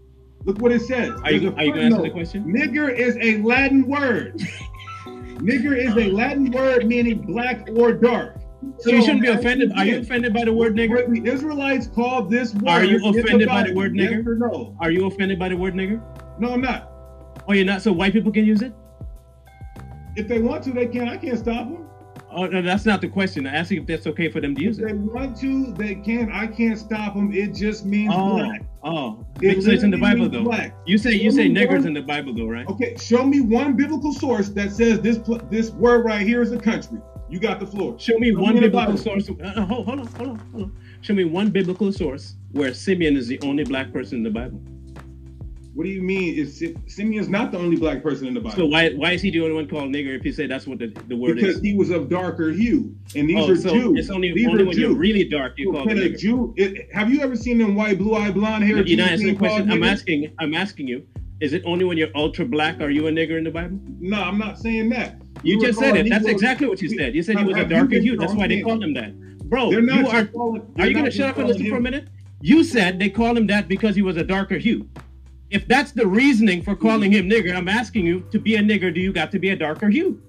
Look 0.46 0.60
what 0.60 0.72
it 0.72 0.82
says. 0.82 1.12
Are 1.24 1.32
you, 1.32 1.42
you 1.42 1.52
going 1.52 1.74
to 1.74 1.80
answer 1.80 2.02
the 2.02 2.10
question? 2.10 2.46
Nigger 2.46 2.92
is 2.92 3.16
a 3.18 3.38
Latin 3.44 3.88
word. 3.88 4.42
Nigger 5.06 5.78
is 5.78 5.96
a 5.96 6.12
Latin 6.12 6.50
word 6.50 6.88
meaning 6.88 7.22
black 7.22 7.70
or 7.76 7.94
dark. 7.94 8.40
So, 8.80 8.90
so 8.90 8.90
you 8.90 9.02
shouldn't 9.04 9.22
be 9.22 9.28
offended. 9.28 9.72
Are 9.74 9.86
you 9.86 10.00
offended 10.00 10.34
by 10.34 10.46
the 10.46 10.54
word 10.54 10.76
nigger? 10.76 11.08
The 11.08 11.32
Israelites 11.32 11.86
called 11.86 12.32
this 12.32 12.56
word. 12.56 12.68
Are 12.68 12.84
you 12.84 12.98
offended 13.08 13.48
by 13.48 13.62
the 13.62 13.76
word 13.76 13.94
nigger? 13.94 14.26
Yes 14.26 14.38
no? 14.40 14.76
Are 14.80 14.90
you 14.90 15.06
offended 15.06 15.38
by 15.38 15.50
the 15.50 15.58
word 15.58 15.76
nigger? 15.76 16.02
No, 16.40 16.54
I'm 16.54 16.62
not. 16.62 16.92
Oh, 17.48 17.54
you're 17.54 17.64
not. 17.64 17.84
So 17.84 17.92
white 17.92 18.14
people 18.14 18.32
can 18.32 18.44
use 18.44 18.64
it. 18.64 18.74
If 20.16 20.28
they 20.28 20.40
want 20.40 20.64
to, 20.64 20.72
they 20.72 20.88
can. 20.88 21.08
I 21.08 21.18
can't 21.18 21.38
stop 21.38 21.70
them 21.70 21.87
oh, 22.38 22.62
that's 22.62 22.86
not 22.86 23.02
the 23.02 23.08
question. 23.08 23.48
I'm 23.48 23.56
asking 23.56 23.82
if 23.82 23.88
that's 23.88 24.08
okay 24.08 24.30
for 24.30 24.40
them 24.40 24.56
to 24.56 24.62
use 24.62 24.80
if 24.80 24.86
it. 24.86 24.88
They 24.88 24.94
want 24.94 25.38
to, 25.42 25.74
they 25.74 25.96
can. 25.96 26.32
I 26.32 26.48
can't 26.48 26.78
stop 26.78 27.16
them. 27.16 27.34
It 27.34 27.54
just 27.54 27.86
means 27.86 28.14
oh, 28.16 28.38
black. 28.38 28.62
Oh, 28.84 29.26
it 29.42 29.58
it's 29.68 29.84
in 29.84 29.92
the 29.92 29.98
Bible 29.98 30.30
though. 30.30 30.44
Black. 30.44 30.76
You 30.86 30.98
say 30.98 31.18
show 31.18 31.24
you 31.24 31.32
say 31.32 31.50
niggers 31.50 31.80
one, 31.80 31.88
in 31.88 31.94
the 31.94 32.02
Bible 32.02 32.34
though, 32.34 32.48
right? 32.48 32.68
Okay, 32.68 32.96
show 32.98 33.24
me 33.24 33.42
one 33.42 33.76
biblical 33.76 34.14
source 34.14 34.50
that 34.50 34.72
says 34.72 35.02
this 35.02 35.20
this 35.50 35.72
word 35.72 36.06
right 36.06 36.26
here 36.26 36.42
is 36.42 36.52
a 36.52 36.60
country. 36.60 37.00
You 37.30 37.40
got 37.40 37.60
the 37.60 37.68
floor. 37.68 38.00
Show 38.00 38.18
me 38.18 38.32
show 38.32 38.40
one 38.40 38.56
me 38.56 38.62
biblical 38.62 38.98
source. 38.98 39.30
Uh, 39.30 39.66
hold, 39.66 39.86
hold 39.86 40.00
on, 40.00 40.08
hold 40.08 40.30
on, 40.30 40.40
hold 40.52 40.64
on. 40.64 40.78
Show 41.02 41.14
me 41.14 41.26
one 41.26 41.50
biblical 41.50 41.92
source 41.92 42.36
where 42.52 42.74
Simeon 42.74 43.18
is 43.18 43.28
the 43.28 43.40
only 43.42 43.64
black 43.64 43.92
person 43.92 44.20
in 44.20 44.24
the 44.24 44.30
Bible. 44.30 44.62
What 45.78 45.84
do 45.84 45.92
you 45.92 46.02
mean? 46.02 46.34
Is 46.36 46.66
Simeon's 46.88 47.30
not 47.30 47.52
the 47.52 47.60
only 47.60 47.78
black 47.78 48.02
person 48.02 48.26
in 48.26 48.34
the 48.34 48.40
Bible? 48.40 48.56
So 48.56 48.66
why 48.66 48.90
why 48.94 49.12
is 49.12 49.22
he 49.22 49.30
doing 49.30 49.54
one 49.54 49.68
called 49.68 49.92
nigger 49.92 50.18
if 50.18 50.24
he 50.24 50.32
said 50.32 50.50
that's 50.50 50.66
what 50.66 50.80
the, 50.80 50.88
the 51.08 51.16
word 51.16 51.36
because 51.36 51.50
is? 51.50 51.56
Because 51.58 51.62
he 51.62 51.78
was 51.78 51.92
of 51.92 52.10
darker 52.10 52.50
hue, 52.50 52.96
and 53.16 53.30
these 53.30 53.38
oh, 53.38 53.52
are 53.52 53.56
so 53.56 53.70
Jews. 53.70 54.00
It's 54.00 54.10
only, 54.10 54.34
these 54.34 54.48
only 54.48 54.64
when 54.64 54.74
Jews. 54.74 54.82
you're 54.82 54.96
really 54.96 55.26
dark 55.26 55.54
you 55.56 55.72
well, 55.72 55.84
call 55.84 55.92
a 55.92 55.96
nigger. 55.96 56.18
Jew. 56.18 56.56
It, 56.58 56.92
have 56.92 57.14
you 57.14 57.22
ever 57.22 57.36
seen 57.36 57.60
them 57.60 57.76
white, 57.76 58.00
blue 58.00 58.16
eyed, 58.16 58.34
blonde 58.34 58.64
hair? 58.64 58.82
You're 58.82 58.98
not 58.98 59.12
asking 59.12 59.38
question. 59.38 59.72
I'm 59.72 59.84
asking. 59.84 60.34
I'm 60.40 60.56
asking 60.56 60.88
you. 60.88 61.06
Is 61.42 61.54
it 61.54 61.62
only 61.64 61.86
when 61.86 61.96
you're 61.96 62.10
ultra 62.16 62.46
black 62.46 62.82
are 62.82 62.90
you 62.90 63.06
a 63.06 63.12
nigger 63.12 63.38
in 63.38 63.44
the 63.44 63.52
Bible? 63.52 63.78
No, 64.00 64.20
I'm 64.20 64.40
not 64.40 64.58
saying 64.58 64.90
that. 64.90 65.22
You, 65.44 65.60
you 65.60 65.62
just 65.62 65.78
said 65.78 65.96
it. 65.96 66.10
That's 66.10 66.26
exactly 66.26 66.66
what 66.66 66.82
you 66.82 66.90
said. 66.90 67.14
You 67.14 67.22
said 67.22 67.38
he 67.38 67.44
was 67.44 67.56
a 67.56 67.66
darker 67.66 68.00
hue. 68.00 68.18
That's 68.18 68.34
why 68.34 68.48
they 68.48 68.62
called 68.62 68.84
him 68.84 68.96
that. 68.96 69.16
Bro, 69.48 69.76
Are 69.76 69.82
not 69.84 70.00
you 70.00 70.08
are. 70.08 70.26
Calling, 70.26 70.74
are 70.80 70.88
you 70.88 70.94
going 70.96 71.06
to 71.06 71.12
shut 71.12 71.30
up 71.30 71.38
and 71.38 71.48
listen 71.48 71.70
for 71.70 71.78
a 71.78 71.82
minute? 71.82 72.08
You 72.42 72.64
said 72.64 72.98
they 72.98 73.12
called 73.12 73.38
him 73.38 73.46
that 73.48 73.68
because 73.68 73.96
he 73.96 74.02
was 74.02 74.18
a 74.18 74.24
darker 74.24 74.58
hue 74.58 74.90
if 75.50 75.68
that's 75.68 75.92
the 75.92 76.06
reasoning 76.06 76.62
for 76.62 76.76
calling 76.76 77.12
him 77.12 77.30
nigger, 77.30 77.56
I'm 77.56 77.70
asking 77.70 78.06
you 78.06 78.22
to 78.32 78.40
be 78.40 78.56
a 78.56 78.60
nigger, 78.60 78.94
do 78.94 79.00
you 79.00 79.14
got 79.14 79.32
to 79.32 79.40
be 79.40 79.50
a 79.50 79.56
darker 79.56 79.90
hue? 79.90 80.22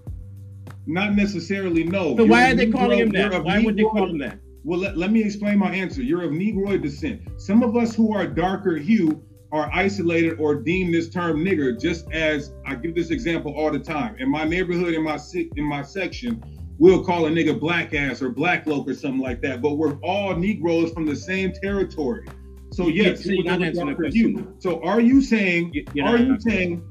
Not 0.87 1.15
necessarily, 1.15 1.85
no. 1.85 2.17
So 2.17 2.23
you're 2.23 2.29
why 2.29 2.51
are 2.51 2.55
they 2.55 2.67
Negro, 2.67 2.73
calling 2.73 2.99
him 3.01 3.11
that? 3.11 3.45
Why 3.45 3.57
Negro, 3.57 3.65
would 3.65 3.77
they 3.77 3.83
call 3.83 4.09
him 4.09 4.19
that? 4.19 4.39
Well, 4.65 4.79
let, 4.79 4.97
let 4.97 5.11
me 5.13 5.23
explain 5.23 5.59
my 5.59 5.71
answer. 5.71 6.03
You're 6.03 6.23
of 6.23 6.33
Negroid 6.33 6.83
descent. 6.83 7.23
Some 7.37 7.63
of 7.63 7.77
us 7.77 7.95
who 7.95 8.15
are 8.15 8.27
darker 8.27 8.77
hue 8.77 9.23
are 9.51 9.71
isolated 9.73 10.39
or 10.39 10.55
deem 10.55 10.93
this 10.93 11.09
term 11.09 11.45
nigger, 11.45 11.79
just 11.81 12.11
as 12.13 12.53
I 12.67 12.75
give 12.75 12.95
this 12.95 13.11
example 13.11 13.55
all 13.55 13.71
the 13.71 13.79
time. 13.79 14.17
In 14.19 14.31
my 14.31 14.45
neighborhood, 14.45 14.95
in 14.95 15.03
my 15.03 15.19
in 15.35 15.65
my 15.65 15.83
section, 15.83 16.43
we'll 16.79 17.05
call 17.05 17.27
a 17.27 17.31
nigga 17.31 17.59
black 17.59 17.95
ass 17.95 18.23
or 18.23 18.31
black 18.31 18.67
loke 18.67 18.89
or 18.89 18.95
something 18.95 19.21
like 19.21 19.41
that. 19.43 19.63
But 19.63 19.75
we're 19.77 19.99
all 20.01 20.37
Negroes 20.37 20.93
from 20.93 21.07
the 21.07 21.17
same 21.17 21.53
territory. 21.53 22.27
So 22.71 22.89
yes, 22.89 23.25
so 23.25 23.31
are 23.33 23.43
not 23.45 23.63
answering 23.63 23.89
the 23.89 23.95
question. 23.95 24.55
So 24.61 24.83
are 24.83 25.01
you 25.01 25.21
saying 25.21 25.73
you're 25.95 26.07
are 26.07 26.19
you 26.19 26.39
saying 26.41 26.83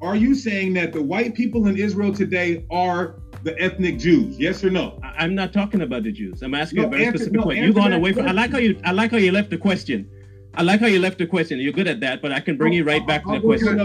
are 0.00 0.16
you 0.16 0.34
saying 0.34 0.74
that 0.74 0.92
the 0.92 1.02
white 1.02 1.34
people 1.34 1.66
in 1.66 1.76
Israel 1.76 2.12
today 2.12 2.66
are 2.70 3.16
the 3.42 3.58
ethnic 3.60 3.98
Jews? 3.98 4.38
Yes 4.38 4.62
or 4.62 4.70
no? 4.70 5.00
I'm 5.02 5.34
not 5.34 5.52
talking 5.52 5.82
about 5.82 6.02
the 6.02 6.12
Jews. 6.12 6.42
I'm 6.42 6.54
asking 6.54 6.82
no, 6.82 6.88
a 6.88 6.90
very 6.90 7.06
answer, 7.06 7.18
specific 7.18 7.38
no, 7.38 7.42
question. 7.44 7.64
You're 7.64 7.72
going 7.72 7.92
away 7.92 8.12
from. 8.12 8.28
I 8.28 8.32
like 8.32 8.52
how 8.52 8.58
you. 8.58 8.80
I 8.84 8.92
like 8.92 9.10
how 9.10 9.16
you 9.16 9.32
left 9.32 9.50
the 9.50 9.58
question. 9.58 10.08
I 10.56 10.62
like 10.62 10.80
how 10.80 10.86
you 10.86 11.00
left 11.00 11.18
the 11.18 11.26
question. 11.26 11.58
You're 11.58 11.72
good 11.72 11.88
at 11.88 12.00
that, 12.00 12.22
but 12.22 12.30
I 12.30 12.38
can 12.38 12.56
bring 12.56 12.74
oh, 12.74 12.76
you 12.76 12.84
right 12.84 13.04
back 13.04 13.22
I'll, 13.26 13.34
to 13.34 13.40
the 13.40 13.46
question. 13.46 13.76
To. 13.76 13.82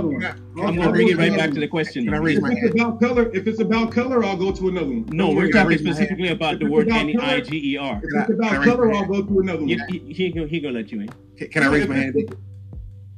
I'm 0.61 0.75
going 0.75 0.81
to 0.81 0.89
bring 0.91 1.07
you 1.07 1.17
right 1.17 1.35
back 1.35 1.51
to 1.51 1.59
the 1.59 1.67
question. 1.67 2.05
Can 2.05 2.13
I 2.13 2.17
raise 2.17 2.39
my 2.39 2.49
if 2.49 2.57
hand? 2.57 2.65
It's 2.67 2.81
about 2.81 2.99
color, 2.99 3.31
if 3.33 3.47
it's 3.47 3.59
about 3.59 3.91
color, 3.91 4.23
I'll 4.23 4.37
go 4.37 4.51
to 4.51 4.67
another 4.67 4.87
one. 4.87 5.05
No, 5.07 5.31
we're 5.31 5.51
talking 5.51 5.79
specifically 5.79 6.29
about 6.29 6.55
if 6.55 6.59
the 6.59 6.65
word 6.67 6.89
N-I-G-E-R. 6.89 8.01
If 8.03 8.29
it's 8.29 8.39
about 8.39 8.63
color, 8.63 8.93
I'll 8.93 9.05
go 9.05 9.23
to 9.23 9.39
another 9.39 9.59
one. 9.59 9.67
He's 9.67 9.81
he, 10.17 10.29
going 10.29 10.49
to 10.49 10.71
let 10.71 10.91
you 10.91 11.01
in. 11.01 11.09
Can, 11.49 11.63
I 11.63 11.67
raise 11.67 11.87
my 11.87 11.95
hand? 11.95 12.35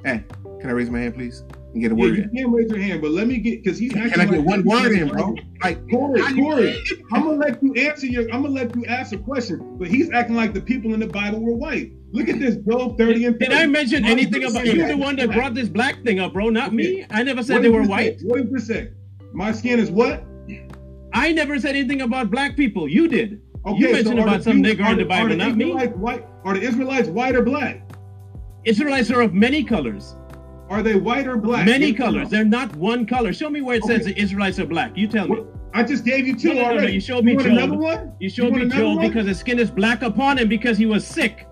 Hey, 0.06 0.24
can 0.62 0.70
I 0.70 0.74
raise 0.74 0.90
my 0.90 1.00
hand, 1.00 1.16
please? 1.16 1.44
And 1.74 1.82
get 1.82 1.92
a 1.92 1.96
word 1.96 2.18
yeah, 2.18 2.24
in. 2.24 2.36
You 2.36 2.44
can 2.46 2.54
raise 2.54 2.70
your 2.70 2.80
hand, 2.80 3.02
but 3.02 3.12
let 3.12 3.28
me 3.28 3.38
get 3.38 3.64
because 3.64 3.78
he's 3.78 3.96
actually. 3.96 4.12
Can 4.12 4.22
I 4.22 4.26
get 4.26 4.38
like, 4.40 4.46
one 4.46 4.64
word 4.64 4.92
in, 4.92 5.08
bro? 5.08 5.36
Like 5.64 5.90
Corey, 5.90 6.22
Corey, 6.36 6.84
I'm 7.14 7.24
gonna 7.24 7.38
let 7.38 7.64
you 7.64 7.74
answer 7.76 8.08
your. 8.08 8.24
I'm 8.24 8.42
gonna 8.42 8.50
let 8.50 8.76
you 8.76 8.86
ask 8.88 9.14
a 9.14 9.18
question, 9.18 9.78
but 9.78 9.88
he's 9.88 10.12
acting 10.12 10.36
like 10.36 10.54
the 10.54 10.60
people 10.60 10.94
in 10.94 11.00
the 11.00 11.08
Bible 11.08 11.40
were 11.40 11.56
white. 11.56 11.94
Look 12.14 12.28
at 12.30 12.40
this, 12.40 12.56
Job 12.58 12.98
30 12.98 13.26
and 13.26 13.40
30. 13.40 13.46
Did 13.50 13.52
I 13.54 13.66
mention 13.68 14.06
anything 14.06 14.42
you 14.42 14.50
about 14.50 14.66
you? 14.66 14.86
The 14.88 14.98
one 14.98 15.16
that 15.16 15.32
brought 15.32 15.54
this 15.54 15.70
black 15.70 16.04
thing 16.04 16.20
up, 16.20 16.34
bro, 16.34 16.50
not 16.50 16.74
me. 16.74 17.06
I 17.10 17.24
never 17.24 17.42
said 17.44 17.62
they 17.64 17.70
were 17.70 17.84
white. 17.84 18.20
What 18.24 18.38
did 18.44 18.52
you 18.52 18.60
say? 18.60 18.90
My 19.34 19.52
skin 19.52 19.80
is 19.80 19.90
what? 19.90 20.24
I 21.14 21.32
never 21.32 21.60
said 21.60 21.76
anything 21.76 22.02
about 22.02 22.30
black 22.32 22.56
people. 22.56 22.88
You 22.88 23.08
did. 23.08 23.42
Okay, 23.66 23.78
you 23.78 23.92
mentioned 23.92 24.18
so 24.18 24.24
about 24.24 24.44
some 24.44 24.62
nigger 24.64 24.90
in 24.92 24.98
the 24.98 25.06
Bible, 25.06 25.36
not 25.36 25.56
me. 25.56 25.72
White, 25.74 26.26
are 26.44 26.54
the 26.56 26.62
Israelites 26.62 27.08
white 27.10 27.36
or 27.36 27.44
black? 27.44 27.82
Israelites 28.66 29.12
are 29.12 29.22
of 29.22 29.34
many 29.34 29.64
colors. 29.64 30.16
Are 30.70 30.82
they 30.82 30.96
white 30.96 31.28
or 31.28 31.38
black? 31.38 31.66
Many 31.66 31.88
Yes 31.88 31.96
or 31.96 31.98
no? 32.00 32.06
colors. 32.06 32.30
They're 32.30 32.46
not 32.46 32.76
one 32.76 33.06
color. 33.06 33.34
Show 33.34 33.50
me 33.50 33.62
where 33.62 33.76
it 33.78 33.84
says 33.84 34.06
the 34.06 34.18
Israelites 34.20 34.58
are 34.60 34.66
black. 34.66 34.98
You 34.98 35.08
tell 35.08 35.28
me. 35.28 35.44
I 35.74 35.84
just 35.84 36.04
gave 36.06 36.26
you 36.28 36.36
two 36.36 36.54
No, 36.54 36.62
no, 36.62 36.66
already. 36.66 36.94
You 36.94 37.00
showed 37.02 37.24
me 37.24 37.32
You 37.32 37.38
want 37.38 37.50
Job. 37.50 37.58
another 37.58 37.78
one? 37.78 38.00
You 38.08 38.14
You 38.20 38.30
showed 38.30 38.52
want 38.52 38.64
me 38.68 38.70
Job 38.78 38.98
one? 38.98 39.08
because 39.08 39.28
his 39.28 39.40
skin 39.40 39.60
is 39.60 39.70
black 39.72 40.02
upon 40.02 40.38
him 40.38 40.48
because 40.50 40.78
he 40.78 40.86
was 40.86 41.06
sick. 41.06 41.48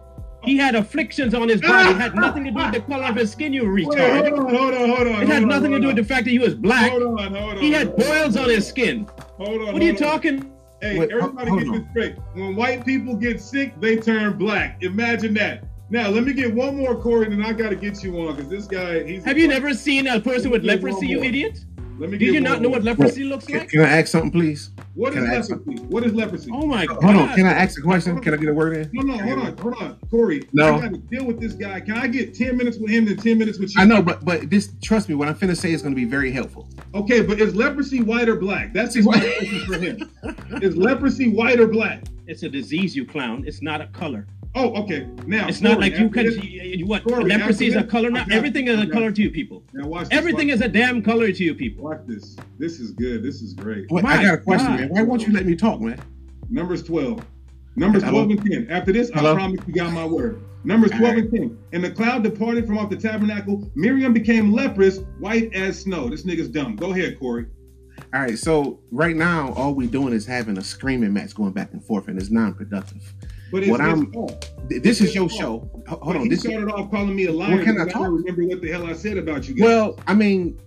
He 0.49 0.57
had 0.57 0.73
afflictions 0.73 1.35
on 1.35 1.47
his 1.47 1.61
body. 1.61 1.91
It 1.91 1.97
had 1.97 2.15
nothing 2.15 2.43
to 2.45 2.49
do 2.49 2.57
with 2.57 2.71
the 2.71 2.79
color 2.79 3.05
of 3.05 3.15
his 3.17 3.31
skin, 3.31 3.53
you 3.53 3.71
Wait, 3.71 3.85
retard. 3.85 4.31
hold 4.31 4.39
on, 4.39 4.55
hold 4.55 4.73
on, 4.73 4.89
hold 4.89 5.07
on. 5.07 5.21
It 5.21 5.27
had 5.27 5.27
hold 5.27 5.43
on, 5.43 5.47
nothing 5.47 5.71
to 5.73 5.79
do 5.79 5.87
with 5.87 5.95
the 5.97 6.03
fact 6.03 6.23
that 6.23 6.31
he 6.31 6.39
was 6.39 6.55
black. 6.55 6.89
Hold 6.89 7.03
on, 7.03 7.35
hold 7.35 7.57
on. 7.57 7.57
He 7.59 7.71
had 7.71 7.95
boils 7.95 8.35
on 8.35 8.49
his 8.49 8.67
skin. 8.67 9.07
Hold 9.37 9.61
on. 9.61 9.73
What 9.73 9.81
are 9.83 9.85
you 9.85 9.91
hold 9.91 10.01
on. 10.01 10.09
talking? 10.09 10.51
Hey, 10.81 10.97
Wait, 10.97 11.11
everybody 11.11 11.51
get 11.51 11.67
on. 11.67 11.71
this 11.71 11.83
straight. 11.91 12.15
When 12.33 12.55
white 12.55 12.83
people 12.83 13.15
get 13.15 13.39
sick, 13.39 13.79
they 13.79 13.97
turn 13.97 14.39
black. 14.39 14.81
Imagine 14.81 15.35
that. 15.35 15.65
Now, 15.91 16.09
let 16.09 16.23
me 16.23 16.33
get 16.33 16.51
one 16.51 16.77
more, 16.77 16.95
Corey, 16.95 17.25
and 17.25 17.33
then 17.33 17.45
I 17.45 17.53
got 17.53 17.69
to 17.69 17.75
get 17.75 18.03
you 18.03 18.19
on 18.19 18.35
because 18.35 18.49
this 18.49 18.65
guy, 18.65 19.03
he's. 19.03 19.23
Have 19.25 19.37
you 19.37 19.47
never 19.47 19.75
seen 19.75 20.07
a 20.07 20.19
person 20.19 20.49
with 20.49 20.63
Let 20.63 20.81
me 20.81 20.89
get 20.89 20.93
leprosy, 20.93 21.07
you 21.09 21.23
idiot? 21.23 21.63
Let 21.99 22.11
me 22.11 22.17
Did 22.17 22.33
you 22.33 22.39
not 22.39 22.53
one 22.53 22.61
know 22.63 22.69
what 22.69 22.83
leprosy 22.83 23.25
looks 23.25 23.45
Can, 23.45 23.59
like? 23.59 23.69
can 23.69 23.81
I 23.81 23.89
ask 23.99 24.07
something, 24.07 24.31
please? 24.31 24.69
What 24.95 25.13
is 25.13 25.19
Can 25.19 25.29
I 25.29 25.35
ask 25.35 25.49
leprosy? 25.49 25.83
What 25.83 26.03
is 26.05 26.13
leprosy? 26.13 26.49
Oh 26.53 26.65
my 26.65 26.85
god. 26.85 27.03
Hold 27.03 27.15
on. 27.17 27.35
Can 27.35 27.45
I 27.45 27.51
ask 27.51 27.77
a 27.77 27.81
question? 27.81 28.21
Can 28.21 28.33
I 28.33 28.37
get 28.37 28.47
a 28.47 28.53
word 28.53 28.77
in? 28.77 28.89
No, 28.93 29.01
no, 29.01 29.17
hold 29.21 29.39
on, 29.39 29.57
hold 29.57 29.73
on, 29.81 29.99
Corey. 30.09 30.47
No. 30.53 30.75
I 30.75 30.79
got 30.79 30.93
to 30.93 30.97
deal 30.97 31.25
with 31.25 31.41
this 31.41 31.53
guy. 31.53 31.81
Can 31.81 31.97
I 31.97 32.07
get 32.07 32.33
ten 32.33 32.55
minutes 32.55 32.77
with 32.77 32.89
him 32.89 33.05
and 33.07 33.21
ten 33.21 33.37
minutes 33.37 33.59
with 33.59 33.75
you? 33.75 33.81
I 33.81 33.85
know, 33.85 34.01
but 34.01 34.23
but 34.23 34.49
this 34.49 34.71
trust 34.81 35.09
me, 35.09 35.15
what 35.15 35.27
I'm 35.27 35.35
finna 35.35 35.57
say 35.57 35.73
is 35.73 35.81
gonna 35.81 35.93
be 35.93 36.05
very 36.05 36.31
helpful. 36.31 36.69
Okay, 36.95 37.21
but 37.21 37.41
is 37.41 37.53
leprosy 37.53 38.01
white 38.01 38.29
or 38.29 38.37
black? 38.37 38.71
That's 38.71 38.93
just 38.93 39.05
my 39.05 39.19
question 39.19 39.65
for 39.65 39.77
him. 39.77 40.09
Is 40.61 40.77
leprosy 40.77 41.29
white 41.29 41.59
or 41.59 41.67
black? 41.67 42.03
It's 42.30 42.43
a 42.43 42.49
disease, 42.49 42.95
you 42.95 43.05
clown. 43.05 43.43
It's 43.47 43.63
not 43.63 43.82
a 43.82 43.88
color. 43.88 44.27
Oh, 44.53 44.84
okay. 44.84 45.07
Now 45.25 45.47
It's 45.47 45.61
not 45.61 45.80
like 45.80 45.97
you 45.97 46.09
can. 46.11 46.25
this- 46.27 46.43
You, 46.43 46.61
you- 46.61 46.86
what 46.86 47.03
Corey, 47.03 47.23
leprosy 47.23 47.65
is 47.65 47.75
a 47.75 47.84
color 47.84 48.11
now. 48.11 48.23
Everything 48.32 48.67
is 48.67 48.77
a 48.77 48.84
okay. 48.84 48.91
color 48.91 49.11
to 49.11 49.21
you 49.21 49.32
people. 49.32 49.63
Now 49.73 49.88
watch 49.88 50.09
this. 50.09 50.17
Everything 50.17 50.49
watch 50.49 50.55
is 50.57 50.61
a 50.61 50.67
damn 50.67 51.01
color 51.01 51.32
to 51.32 51.43
you 51.43 51.55
people. 51.55 51.86
Watch 51.86 52.01
this. 52.05 52.38
This 52.59 52.80
is 52.80 52.91
good. 52.91 53.23
This 53.23 53.41
is 53.41 53.53
great. 53.55 53.89
Wait, 53.89 54.05
I 54.05 54.21
got 54.21 54.34
a 54.36 54.38
question, 54.38 54.67
God. 54.67 54.80
man. 54.80 54.89
Why 54.89 55.01
won't 55.01 55.25
you 55.25 55.34
let 55.34 55.47
me 55.47 55.55
talk, 55.55 55.82
man? 55.82 55.99
Numbers 56.51 56.84
12. 56.84 57.19
Numbers 57.75 58.03
Hello? 58.03 58.25
12 58.25 58.39
and 58.45 58.51
10. 58.51 58.67
After 58.69 58.91
this, 58.91 59.09
Hello? 59.11 59.32
I 59.32 59.36
promise 59.36 59.59
you 59.65 59.73
got 59.73 59.91
my 59.91 60.05
word. 60.05 60.39
Numbers 60.63 60.91
12 60.91 61.17
and 61.17 61.32
10. 61.32 61.57
And 61.73 61.84
the 61.84 61.89
cloud 61.89 62.21
departed 62.23 62.67
from 62.67 62.77
off 62.77 62.91
the 62.91 62.97
tabernacle. 62.97 63.67
Miriam 63.73 64.13
became 64.13 64.51
leprous, 64.53 64.99
white 65.17 65.51
as 65.55 65.80
snow. 65.82 66.09
This 66.09 66.23
nigga's 66.23 66.49
dumb. 66.49 66.75
Go 66.75 66.91
ahead, 66.91 67.17
Corey. 67.19 67.47
All 68.13 68.21
right, 68.21 68.37
so 68.37 68.79
right 68.91 69.15
now, 69.15 69.53
all 69.53 69.73
we're 69.73 69.89
doing 69.89 70.13
is 70.13 70.25
having 70.25 70.57
a 70.57 70.63
screaming 70.63 71.13
match 71.13 71.35
going 71.35 71.51
back 71.51 71.73
and 71.73 71.83
forth, 71.83 72.07
and 72.07 72.19
it's 72.19 72.29
non-productive. 72.29 73.13
But 73.51 73.63
it's 73.63 73.71
what 73.71 73.79
his 73.81 73.89
I'm, 73.89 74.11
fault. 74.13 74.49
th- 74.69 74.83
this 74.83 75.01
is 75.01 75.15
your 75.15 75.27
his 75.27 75.35
show. 75.37 75.69
Hold 75.87 76.01
But 76.01 76.15
on, 76.17 76.21
he 76.23 76.29
this. 76.29 76.41
started 76.41 76.69
off 76.71 76.91
calling 76.91 77.15
me 77.15 77.25
a 77.25 77.31
liar. 77.31 77.55
Well, 77.55 77.63
can 77.63 77.79
I 77.81 77.85
because 77.85 77.93
talk? 77.93 78.03
don't 78.03 78.15
remember 78.15 78.43
what 78.45 78.61
the 78.61 78.69
hell 78.69 78.85
I 78.85 78.93
said 78.93 79.17
about 79.17 79.47
you 79.47 79.55
guys. 79.55 79.63
Well, 79.63 79.99
I 80.07 80.13
mean, 80.13 80.59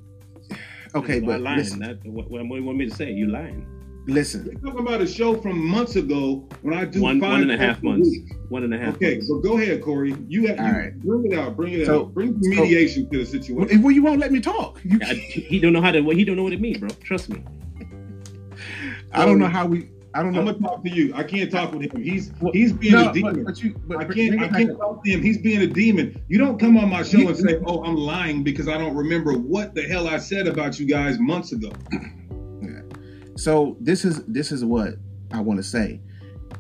okay, 0.95 1.21
but 1.21 1.41
lying? 1.41 1.59
listen, 1.59 1.79
That, 1.81 2.05
what, 2.05 2.29
what 2.31 2.43
do 2.49 2.55
you 2.57 2.65
want 2.65 2.79
me 2.79 2.89
to 2.89 2.95
say? 2.95 3.13
You 3.13 3.29
lying? 3.29 3.67
Listen. 4.07 4.45
We're 4.63 4.71
talking 4.71 4.87
about 4.87 5.01
a 5.01 5.07
show 5.07 5.37
from 5.41 5.59
months 5.65 5.97
ago 5.97 6.49
when 6.63 6.75
I 6.75 6.85
do 6.85 7.01
One, 7.01 7.21
five 7.21 7.31
one 7.33 7.43
and 7.43 7.53
a 7.53 7.57
half 7.57 7.77
shows 7.77 7.83
a 7.83 7.87
months. 7.87 8.09
week. 8.11 8.33
One 8.49 8.65
and 8.65 8.75
a 8.75 8.79
half. 8.79 8.95
Okay, 8.97 9.13
months. 9.15 9.29
so 9.29 9.39
go 9.39 9.59
ahead, 9.59 9.83
Corey. 9.83 10.15
You, 10.29 10.49
have, 10.49 10.59
All 10.59 10.67
you 10.67 10.73
right. 10.73 11.01
bring 11.01 11.33
it 11.33 11.39
out. 11.39 11.57
Bring 11.57 11.73
it 11.73 11.87
So- 11.87 12.03
out. 12.03 12.15
Bring 12.15 12.33
some 12.43 12.53
so- 12.55 12.63
mediation 12.63 13.09
to 13.11 13.19
the 13.19 13.25
situation. 13.27 13.83
Well, 13.83 13.93
you 13.93 14.03
won't 14.03 14.21
let 14.21 14.33
me 14.33 14.41
talk. 14.41 14.81
You, 14.85 14.99
I- 15.03 15.15
he 15.15 15.59
don't 15.59 15.73
know 15.73 15.81
how 15.83 15.91
to. 15.93 16.03
He 16.11 16.25
don't 16.25 16.37
know 16.37 16.43
what 16.43 16.53
it 16.53 16.61
means, 16.61 16.79
bro. 16.79 16.89
Trust 17.03 17.29
me. 17.31 17.43
I 19.13 19.25
don't 19.27 19.39
know 19.39 19.49
how 19.49 19.67
we. 19.67 19.89
I 20.15 20.23
don't 20.23 20.33
know. 20.33 20.41
I'm 20.41 20.45
gonna 20.47 20.59
talk 20.59 20.85
to 20.85 20.91
you. 20.91 21.15
I 21.15 21.23
can't 21.23 21.51
talk 21.51 21.73
with 21.73 21.91
him. 21.91 22.03
He's 22.03 22.33
Well, 22.39 22.53
he's 22.53 22.71
being 22.73 22.93
no, 22.93 23.09
a 23.09 23.13
demon. 23.15 23.37
But, 23.37 23.45
but 23.55 23.63
you, 23.63 23.81
but, 23.87 23.97
I 23.99 24.05
can't 24.05 24.43
I 24.43 24.49
can't 24.49 24.77
talk 24.79 25.03
to 25.03 25.11
him. 25.11 25.23
He's 25.23 25.39
being 25.39 25.63
a 25.63 25.67
demon. 25.67 26.23
You 26.29 26.37
don't 26.39 26.59
come 26.59 26.77
on 26.77 26.91
my 26.91 27.03
show 27.03 27.17
You- 27.19 27.29
and 27.29 27.37
say, 27.39 27.59
"Oh, 27.65 27.83
I'm 27.83 27.97
lying 27.97 28.43
because 28.43 28.69
I 28.69 28.77
don't 28.77 28.95
remember 28.95 29.33
what 29.33 29.75
the 29.75 29.83
hell 29.85 30.07
I 30.09 30.19
said 30.19 30.47
about 30.47 30.79
you 30.79 30.85
guys 30.87 31.19
months 31.19 31.53
ago." 31.53 31.73
So 33.37 33.77
this 33.81 34.05
is 34.05 34.25
this 34.27 34.53
is 34.53 34.65
what 34.65 34.95
I 35.33 35.41
want 35.41 35.59
to 35.59 35.65
say. 35.65 36.01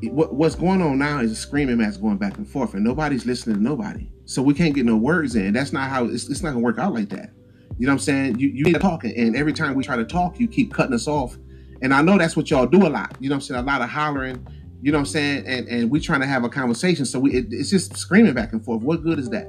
What, 0.03 0.35
what's 0.35 0.55
going 0.55 0.83
on 0.83 0.99
now 0.99 1.21
is 1.21 1.31
a 1.31 1.37
screaming 1.37 1.77
match 1.77 2.01
going 2.01 2.17
back 2.17 2.37
and 2.37 2.49
forth, 2.49 2.75
and 2.75 2.83
nobody's 2.83 3.25
listening 3.25 3.57
to 3.57 3.63
nobody. 3.63 4.09
So 4.25 4.43
we 4.43 4.55
can't 4.55 4.75
get 4.75 4.85
no 4.85 4.97
words 4.97 5.37
in. 5.37 5.53
That's 5.53 5.73
not 5.73 5.91
how 5.91 6.07
it's, 6.07 6.29
it's 6.29 6.43
not 6.43 6.51
gonna 6.51 6.61
work 6.61 6.79
out 6.79 6.95
like 6.95 7.09
that. 7.11 7.31
You 7.79 7.87
know 7.87 7.93
what 7.93 8.01
I'm 8.01 8.05
saying? 8.05 8.39
You 8.39 8.49
you 8.49 8.65
keep 8.65 8.81
talking, 8.81 9.17
and 9.17 9.37
every 9.37 9.53
time 9.53 9.75
we 9.75 9.85
try 9.85 9.97
to 9.97 10.05
talk, 10.05 10.41
you 10.41 10.49
keep 10.49 10.73
cutting 10.73 10.95
us 10.95 11.07
off. 11.07 11.37
And 11.83 11.93
I 11.93 12.01
know 12.01 12.17
that's 12.17 12.37
what 12.37 12.51
y'all 12.51 12.67
do 12.67 12.87
a 12.87 12.89
lot. 12.89 13.17
You 13.21 13.29
know 13.29 13.35
what 13.35 13.37
I'm 13.37 13.41
saying? 13.43 13.61
A 13.61 13.65
lot 13.65 13.83
of 13.83 13.89
hollering. 13.89 14.47
You 14.81 14.93
know 14.93 14.99
what 14.99 15.03
I'm 15.03 15.07
saying? 15.07 15.47
And 15.47 15.69
and 15.69 15.91
we 15.91 16.01
trying 16.01 16.21
to 16.21 16.27
have 16.27 16.45
a 16.45 16.49
conversation. 16.49 17.05
So 17.05 17.19
we 17.21 17.35
it, 17.35 17.47
it's 17.51 17.71
just 17.71 17.97
screaming 17.97 18.35
back 18.35 18.53
and 18.53 18.65
forth. 18.65 18.83
What 18.83 19.03
good 19.03 19.19
is 19.19 19.31
that? 19.31 19.47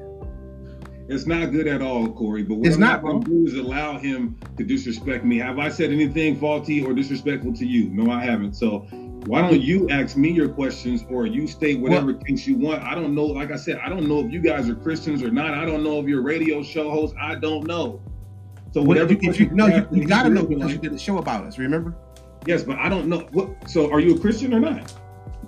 It's 1.10 1.26
not 1.26 1.51
good 1.51 1.68
at 1.68 1.82
all, 1.82 2.08
Corey. 2.10 2.43
But 2.43 2.56
what 2.56 2.68
It's 2.68 2.76
I'm 2.76 2.82
not, 2.82 3.01
going 3.01 3.24
to 3.24 3.30
do 3.30 3.45
is 3.45 3.56
allow 3.56 3.97
him 3.97 4.39
to 4.58 4.64
disrespect 4.64 5.26
me. 5.26 5.38
Have 5.38 5.60
I 5.60 5.70
said 5.70 5.91
anything 5.91 6.39
faulty 6.39 6.84
or 6.84 6.93
disrespectful 6.93 7.54
to 7.54 7.66
you? 7.66 7.89
No, 7.89 8.12
I 8.12 8.24
haven't. 8.24 8.54
So 8.54 8.88
why 9.26 9.41
don't 9.41 9.62
you 9.62 9.89
ask 9.89 10.16
me 10.18 10.32
your 10.32 10.49
questions 10.49 11.06
or 11.10 11.26
you 11.26 11.47
state 11.47 11.80
whatever 11.80 12.14
case 12.14 12.47
you 12.47 12.56
want? 12.56 12.84
I 12.84 12.95
don't 12.95 13.14
know. 13.16 13.26
Like 13.26 13.51
I 13.51 13.56
said, 13.58 13.80
I 13.84 13.89
don't 13.89 14.08
know 14.08 14.20
if 14.20 14.32
you 14.32 14.41
guys 14.41 14.70
are 14.70 14.76
Christians 14.76 15.24
or 15.24 15.32
not. 15.32 15.54
I 15.54 15.66
don't 15.66 15.84
know 15.84 15.99
if 15.99 16.08
you're 16.08 16.22
radio 16.22 16.64
show 16.64 16.89
hosts. 16.89 17.16
I 17.20 17.36
don't 17.36 17.66
know. 17.66 18.01
So 18.74 18.82
whatever. 18.82 19.14
if 19.14 19.22
you, 19.22 19.32
you, 19.34 19.49
no, 19.51 19.68
you, 19.68 19.88
you 19.91 20.08
gotta 20.08 20.30
know 20.30 20.41
you're 20.41 20.58
because 20.58 20.72
you 20.72 20.78
did 20.78 20.93
a 20.93 20.99
show 20.99 21.20
about 21.20 21.45
us. 21.45 21.58
Remember? 21.58 21.95
Yes, 22.45 22.64
but 22.64 22.78
I 22.80 22.89
don't 22.89 23.08
know. 23.08 23.28
What? 23.32 23.70
So 23.70 23.91
are 23.91 23.99
you 23.99 24.16
a 24.16 24.20
Christian 24.20 24.54
or 24.54 24.60
not? 24.60 24.93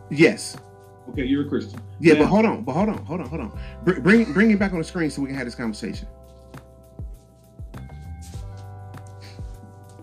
Yes. 0.10 0.58
Okay, 1.10 1.24
you're 1.26 1.46
a 1.46 1.50
Christian. 1.50 1.80
Yeah, 2.00 2.14
Now- 2.14 2.20
but 2.22 2.28
hold 2.28 2.46
on, 2.46 2.64
but 2.64 2.74
hold 2.74 2.90
on, 2.90 2.98
hold 3.06 3.22
on, 3.22 3.28
hold 3.30 3.42
on. 3.42 3.60
Br- 3.84 4.00
Bring 4.00 4.34
bring 4.34 4.52
it 4.52 4.60
back 4.60 4.72
on 4.74 4.80
the 4.80 4.84
screen 4.84 5.10
so 5.10 5.22
we 5.22 5.28
can 5.28 5.36
have 5.38 5.46
this 5.46 5.56
conversation. 5.56 6.08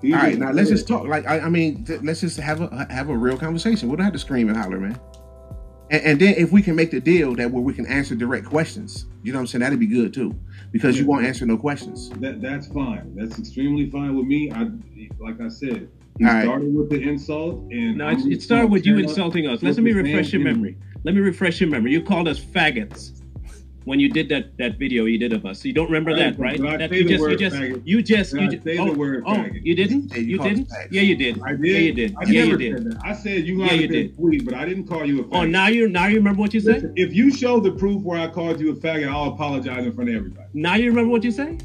All 0.05 0.11
right, 0.11 0.37
now 0.37 0.51
let's 0.51 0.69
just 0.69 0.89
talk. 0.89 1.07
Like 1.07 1.29
I, 1.29 1.41
I 1.41 1.49
mean, 1.49 1.85
th- 1.85 2.03
let's 2.03 2.21
just 2.21 2.37
have 2.41 2.61
a 2.61 2.87
have 2.91 3.09
a 3.09 3.17
real 3.17 3.39
conversation. 3.39 3.89
We 3.89 3.97
don't 3.97 4.05
have 4.05 4.13
to 4.15 4.19
scream 4.19 4.49
and 4.49 4.57
holler, 4.59 4.81
man. 4.81 4.99
And, 5.91 6.03
and 6.05 6.21
then 6.21 6.35
if 6.37 6.51
we 6.51 6.61
can 6.61 6.75
make 6.75 6.91
the 6.91 6.99
deal 7.01 7.37
that 7.37 7.51
where 7.51 7.63
we 7.63 7.73
can 7.73 7.87
answer 7.87 8.15
direct 8.17 8.47
questions, 8.47 9.07
you 9.23 9.33
know 9.33 9.39
what 9.39 9.43
I'm 9.43 9.47
saying? 9.47 9.61
That'd 9.61 9.79
be 9.79 9.87
good 9.87 10.13
too, 10.13 10.35
because 10.73 10.99
you 10.99 11.07
won't 11.07 11.25
answer 11.25 11.47
no 11.47 11.57
questions. 11.57 12.11
That 12.21 12.41
that's 12.43 12.67
fine. 12.69 13.15
That's 13.15 13.39
extremely 13.39 13.91
fine 13.91 14.17
with 14.17 14.27
me. 14.27 14.51
I 14.51 14.71
like 15.21 15.41
I 15.41 15.47
said, 15.49 15.89
he 16.19 16.25
All 16.25 16.33
right. 16.33 16.45
started 16.45 16.75
with 16.75 16.91
the 16.91 17.01
insult, 17.01 17.71
and 17.71 17.99
No, 17.99 18.07
I'm 18.09 18.33
it 18.33 18.43
started 18.43 18.73
with 18.73 18.85
you 18.85 18.99
insulting 18.99 19.47
us. 19.47 19.63
Let 19.63 19.77
me 19.79 19.93
refresh 19.93 20.33
your 20.33 20.41
energy. 20.43 20.57
memory. 20.57 20.77
Let 21.05 21.15
me 21.15 21.21
refresh 21.21 21.61
your 21.61 21.69
memory. 21.71 21.93
You 21.93 22.03
called 22.03 22.29
us 22.29 22.39
faggots 22.39 23.19
when 23.85 23.99
you 23.99 24.09
did 24.09 24.29
that 24.29 24.57
that 24.59 24.79
video 24.79 25.07
you 25.07 25.19
did 25.19 25.33
of 25.33 25.45
us. 25.45 25.61
So 25.61 25.67
you 25.69 25.75
don't 25.75 25.87
remember 25.87 26.15
that, 26.15 26.39
right? 26.39 26.61
That 26.79 26.93
you 26.93 27.05
just 27.09 27.25
you 27.29 27.37
just 27.37 27.57
faggot? 27.57 27.83
you 27.85 28.03
just 28.03 28.33
you 28.35 28.49
just 28.49 28.67
oh, 28.79 28.93
word 28.93 29.25
oh 29.27 29.33
faggot? 29.35 29.65
you 29.65 29.75
didn't 29.75 30.13
Yeah, 30.13 30.19
you 30.19 30.27
you 30.27 30.39
didn't 30.39 30.69
yeah 30.93 31.03
you 31.03 31.17
did 31.17 31.43
I 31.43 31.51
yeah 31.51 31.57
did. 31.57 31.83
you 31.83 31.93
did 31.95 32.17
I 32.17 32.25
yeah 32.31 32.45
you 32.45 32.57
did 32.57 32.85
that. 32.85 33.01
I 33.05 33.13
said 33.15 33.45
you 33.45 33.59
Yeah, 33.59 33.67
might 33.67 33.75
you 33.75 33.81
have 33.83 33.91
been 33.91 34.31
did. 34.31 34.45
but 34.45 34.55
I 34.55 34.65
didn't 34.65 34.87
call 34.87 35.05
you 35.05 35.21
a 35.23 35.25
faggot. 35.25 35.29
oh 35.33 35.45
now 35.45 35.67
you 35.67 35.89
now 35.89 36.07
you 36.07 36.17
remember 36.17 36.41
what 36.41 36.55
you 36.55 36.61
said 36.61 36.75
Listen, 36.77 36.93
if 36.95 37.13
you 37.13 37.33
show 37.33 37.59
the 37.59 37.73
proof 37.73 38.01
where 38.03 38.21
I 38.21 38.29
called 38.29 38.61
you 38.61 38.71
a 38.71 38.75
faggot, 38.77 39.09
I'll 39.09 39.33
apologize 39.33 39.85
in 39.85 39.93
front 39.93 40.11
of 40.11 40.15
everybody. 40.17 40.47
now 40.55 40.77
you 40.77 40.87
remember 40.89 41.11
what 41.11 41.25
you 41.25 41.33
say? 41.33 41.59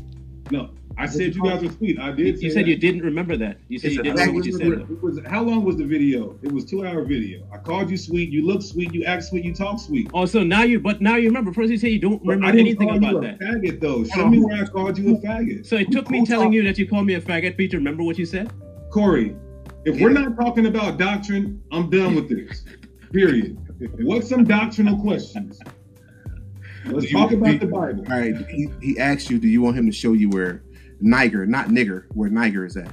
No, 0.49 0.71
I 0.99 1.05
said 1.05 1.35
you 1.35 1.43
guys 1.43 1.61
were 1.63 1.71
sweet. 1.71 1.99
I 1.99 2.11
did. 2.11 2.41
you 2.41 2.49
say 2.49 2.55
said 2.55 2.65
that. 2.65 2.69
you 2.69 2.75
didn't 2.75 3.01
remember 3.01 3.37
that 3.37 3.59
you 3.67 3.77
said 3.77 3.87
It's 3.91 3.97
you 3.97 4.03
didn't 4.03 4.17
How 4.19 4.25
remember 4.25 4.39
what 4.39 4.45
you 4.47 4.51
said 4.53 4.67
it 4.67 5.01
was- 5.03 5.19
how 5.27 5.43
long 5.43 5.63
was 5.63 5.77
the 5.77 5.83
video? 5.85 6.37
It 6.41 6.51
was 6.51 6.65
two 6.65 6.85
hour 6.85 7.03
video. 7.05 7.47
I 7.53 7.57
called 7.57 7.91
you 7.91 7.97
sweet. 7.97 8.29
You 8.31 8.45
look 8.45 8.61
sweet. 8.63 8.93
You 8.93 9.03
act 9.03 9.23
sweet. 9.25 9.45
You 9.45 9.53
talk 9.53 9.79
sweet. 9.79 10.09
oh 10.13 10.25
so 10.25 10.43
now 10.43 10.63
you 10.63 10.79
but 10.79 10.99
now 11.01 11.15
you 11.15 11.27
remember 11.27 11.53
first 11.53 11.69
you 11.69 11.77
said 11.77 11.91
you 11.91 11.99
don't 11.99 12.17
But 12.23 12.37
remember 12.37 12.47
I 12.47 12.51
didn't 12.51 12.67
anything 12.67 12.87
call 12.87 12.97
about 12.97 13.11
you 13.11 13.17
a 13.19 13.21
that 13.21 13.39
faggot 13.39 13.79
though. 13.79 14.03
Show 14.05 14.27
me 14.27 14.39
where 14.39 14.63
I 14.63 14.65
called 14.65 14.97
you 14.97 15.15
a 15.15 15.19
faggot. 15.19 15.65
so 15.67 15.75
it 15.75 15.91
took 15.91 16.09
me 16.09 16.25
telling 16.25 16.47
talk- 16.47 16.53
you 16.55 16.63
that 16.63 16.77
you 16.79 16.87
called 16.87 17.05
me 17.05 17.13
a 17.13 17.21
faggot 17.21 17.55
for 17.55 17.61
you 17.61 17.67
to 17.69 17.77
remember 17.77 18.03
what 18.03 18.17
you 18.17 18.25
said 18.25 18.51
Corey, 18.91 19.35
if 19.85 19.99
we're 20.01 20.09
not 20.09 20.35
talking 20.35 20.65
about 20.65 20.97
doctrine, 20.97 21.61
I'm 21.71 21.89
done 21.89 22.15
with 22.15 22.27
this. 22.29 22.63
Period. 23.13 23.57
What's 23.99 24.27
some 24.29 24.43
doctrinal 24.45 24.97
questions? 24.99 25.59
Let's 26.85 27.11
you- 27.11 27.17
talk 27.17 27.31
about 27.31 27.53
you- 27.53 27.59
the 27.59 27.67
Bible. 27.67 28.05
All 28.11 28.19
right, 28.19 28.35
he, 28.49 28.69
he 28.81 28.97
asked 28.99 29.29
you, 29.29 29.37
do 29.39 29.47
you 29.47 29.61
want 29.61 29.77
him 29.77 29.85
to 29.85 29.91
show 29.91 30.13
you 30.13 30.29
where 30.29 30.63
Niger, 30.99 31.45
not 31.45 31.67
nigger, 31.67 32.05
where 32.13 32.29
Niger 32.29 32.65
is 32.65 32.77
at? 32.77 32.91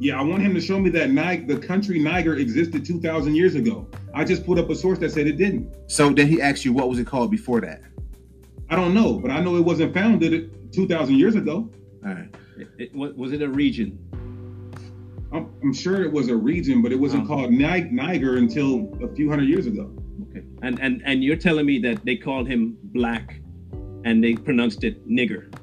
Yeah, 0.00 0.18
I 0.18 0.22
want 0.22 0.42
him 0.42 0.54
to 0.54 0.60
show 0.60 0.78
me 0.80 0.90
that 0.90 1.10
Ni- 1.10 1.44
the 1.46 1.56
country 1.58 1.98
Niger 1.98 2.34
existed 2.36 2.84
2,000 2.84 3.34
years 3.34 3.54
ago. 3.54 3.86
I 4.12 4.24
just 4.24 4.44
put 4.44 4.58
up 4.58 4.68
a 4.70 4.74
source 4.74 4.98
that 4.98 5.12
said 5.12 5.26
it 5.26 5.36
didn't. 5.36 5.72
So 5.86 6.10
then 6.10 6.26
he 6.26 6.40
asked 6.42 6.64
you, 6.64 6.72
what 6.72 6.88
was 6.88 6.98
it 6.98 7.06
called 7.06 7.30
before 7.30 7.60
that? 7.60 7.80
I 8.70 8.76
don't 8.76 8.92
know, 8.92 9.18
but 9.18 9.30
I 9.30 9.40
know 9.40 9.56
it 9.56 9.60
wasn't 9.64 9.94
founded 9.94 10.72
2,000 10.72 11.14
years 11.16 11.36
ago. 11.36 11.70
All 12.04 12.10
right. 12.12 12.28
it, 12.58 12.68
it, 12.78 12.94
was 12.94 13.14
was 13.14 13.32
it 13.32 13.40
a 13.42 13.48
region 13.48 13.98
I'm, 15.32 15.50
I'm 15.62 15.72
sure 15.72 16.04
it 16.04 16.12
was 16.12 16.28
a 16.28 16.36
region, 16.36 16.82
but 16.82 16.92
it 16.92 16.96
wasn't 17.00 17.24
Oh. 17.24 17.26
called 17.26 17.50
Ni- 17.52 17.88
Niger 17.90 18.36
until 18.36 18.96
a 19.02 19.08
few 19.14 19.28
hundred 19.28 19.48
years 19.48 19.66
ago. 19.66 19.90
Okay. 20.30 20.44
And 20.62 20.78
and 20.80 21.02
and 21.04 21.24
you're 21.24 21.36
telling 21.36 21.66
me 21.66 21.78
that 21.80 22.04
they 22.04 22.16
called 22.16 22.46
him 22.48 22.76
black 22.82 23.40
and 24.04 24.22
they 24.22 24.34
pronounced 24.34 24.84
it 24.84 25.08
nigger. 25.08 25.53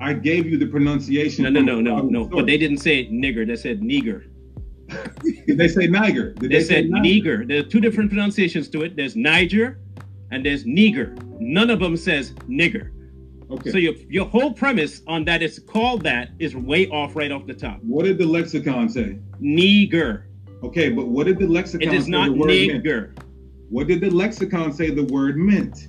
I 0.00 0.12
gave 0.12 0.46
you 0.46 0.58
the 0.58 0.66
pronunciation. 0.66 1.44
No, 1.44 1.50
no, 1.50 1.60
no, 1.60 1.80
no, 1.80 2.00
no. 2.02 2.24
But 2.26 2.46
they 2.46 2.56
didn't 2.56 2.78
say 2.78 3.06
nigger. 3.08 3.46
They 3.46 3.56
said 3.56 3.80
nigger. 3.80 4.28
Did 5.46 5.58
they 5.58 5.68
say 5.68 5.86
Niger? 5.86 6.32
Did 6.32 6.50
They, 6.50 6.58
they, 6.58 6.64
say 6.64 6.74
said 6.82 6.90
Niger? 6.90 7.38
nigger. 7.38 7.48
There 7.48 7.58
are 7.60 7.62
two 7.62 7.80
different 7.80 8.10
pronunciations 8.10 8.68
to 8.70 8.82
it. 8.82 8.96
There's 8.96 9.16
Niger, 9.16 9.80
and 10.30 10.44
there's 10.44 10.64
nigger. 10.64 11.14
None 11.40 11.68
of 11.70 11.80
them 11.80 11.96
says 11.96 12.32
nigger. 12.48 12.90
Okay. 13.50 13.70
So 13.70 13.78
your 13.78 13.94
your 14.08 14.26
whole 14.26 14.52
premise 14.52 15.02
on 15.06 15.24
that 15.24 15.42
it's 15.42 15.58
called 15.58 16.02
that 16.02 16.30
is 16.38 16.54
way 16.54 16.88
off 16.88 17.16
right 17.16 17.32
off 17.32 17.46
the 17.46 17.54
top. 17.54 17.80
What 17.82 18.04
did 18.04 18.18
the 18.18 18.26
lexicon 18.26 18.88
say? 18.88 19.18
Nigger. 19.40 20.24
Okay, 20.62 20.90
but 20.90 21.08
what 21.08 21.26
did 21.26 21.38
the 21.38 21.46
lexicon 21.46 21.88
It 21.88 21.94
is 21.94 22.08
not 22.08 22.30
word 22.30 22.48
meant? 22.48 23.18
What 23.70 23.86
did 23.86 24.00
the 24.00 24.10
lexicon 24.10 24.72
say 24.72 24.90
the 24.90 25.04
word 25.04 25.36
meant? 25.36 25.88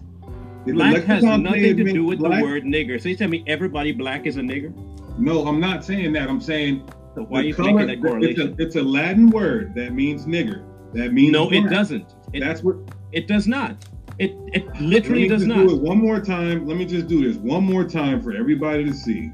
Did 0.69 0.75
the 0.75 0.89
Black 0.91 1.03
has 1.05 1.23
nothing 1.23 1.77
to 1.77 1.83
do 1.93 2.03
with 2.05 2.19
black? 2.19 2.39
the 2.39 2.45
word 2.45 2.63
nigger. 2.63 3.01
So 3.01 3.09
you 3.09 3.15
tell 3.15 3.27
me 3.29 3.43
everybody 3.47 3.91
black 3.91 4.25
is 4.25 4.37
a 4.37 4.41
nigger? 4.41 4.73
No, 5.17 5.47
I'm 5.47 5.59
not 5.59 5.83
saying 5.83 6.13
that. 6.13 6.29
I'm 6.29 6.39
saying 6.41 6.87
So 7.15 7.23
why 7.23 7.39
are 7.39 7.43
you 7.43 7.53
color- 7.55 7.73
making 7.73 7.87
that 7.87 7.93
it's 7.93 8.03
a, 8.03 8.07
correlation? 8.07 8.55
it's 8.59 8.75
a 8.75 8.81
Latin 8.83 9.29
word 9.29 9.73
that 9.75 9.93
means 9.93 10.25
nigger. 10.25 10.63
That 10.93 11.13
means 11.13 11.31
No, 11.31 11.51
it 11.51 11.69
doesn't. 11.69 12.15
It, 12.33 12.39
That's 12.41 12.63
what. 12.63 12.75
It 13.11 13.27
does 13.27 13.47
not. 13.47 13.75
It 14.19 14.35
it 14.53 14.65
Let 14.67 14.81
literally 14.81 15.21
me 15.23 15.27
does 15.29 15.41
just 15.41 15.47
not. 15.47 15.67
do 15.67 15.75
it 15.75 15.81
one 15.81 15.97
more 15.97 16.19
time. 16.19 16.67
Let 16.67 16.77
me 16.77 16.85
just 16.85 17.07
do 17.07 17.27
this 17.27 17.37
one 17.37 17.63
more 17.63 17.83
time 17.83 18.21
for 18.21 18.35
everybody 18.35 18.83
to 18.85 18.93
see. 18.93 19.31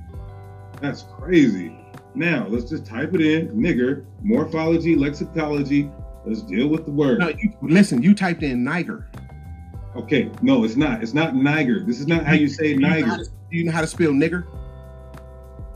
That's 0.81 1.03
crazy. 1.17 1.75
Now 2.13 2.45
let's 2.47 2.69
just 2.69 2.85
type 2.85 3.13
it 3.13 3.21
in. 3.21 3.49
Nigger, 3.49 4.05
morphology, 4.21 4.95
lexicology. 4.95 5.91
Let's 6.25 6.41
deal 6.41 6.67
with 6.67 6.85
the 6.85 6.91
word. 6.91 7.19
No, 7.19 7.27
you, 7.29 7.53
listen, 7.61 8.01
you 8.01 8.15
typed 8.15 8.41
in 8.43 8.63
Niger. 8.63 9.07
Okay, 9.95 10.29
no, 10.41 10.63
it's 10.63 10.75
not. 10.75 11.01
It's 11.01 11.13
not 11.13 11.35
Niger. 11.35 11.79
This 11.85 11.99
is 11.99 12.07
not 12.07 12.25
how 12.25 12.33
you 12.33 12.47
say 12.49 12.63
Do 12.63 12.69
you 12.73 12.79
know 12.79 12.89
Niger. 12.89 13.23
to- 13.23 13.29
Do 13.51 13.57
you 13.57 13.63
know 13.63 13.71
how 13.71 13.81
to 13.81 13.87
spell 13.87 14.11
nigger? 14.11 14.45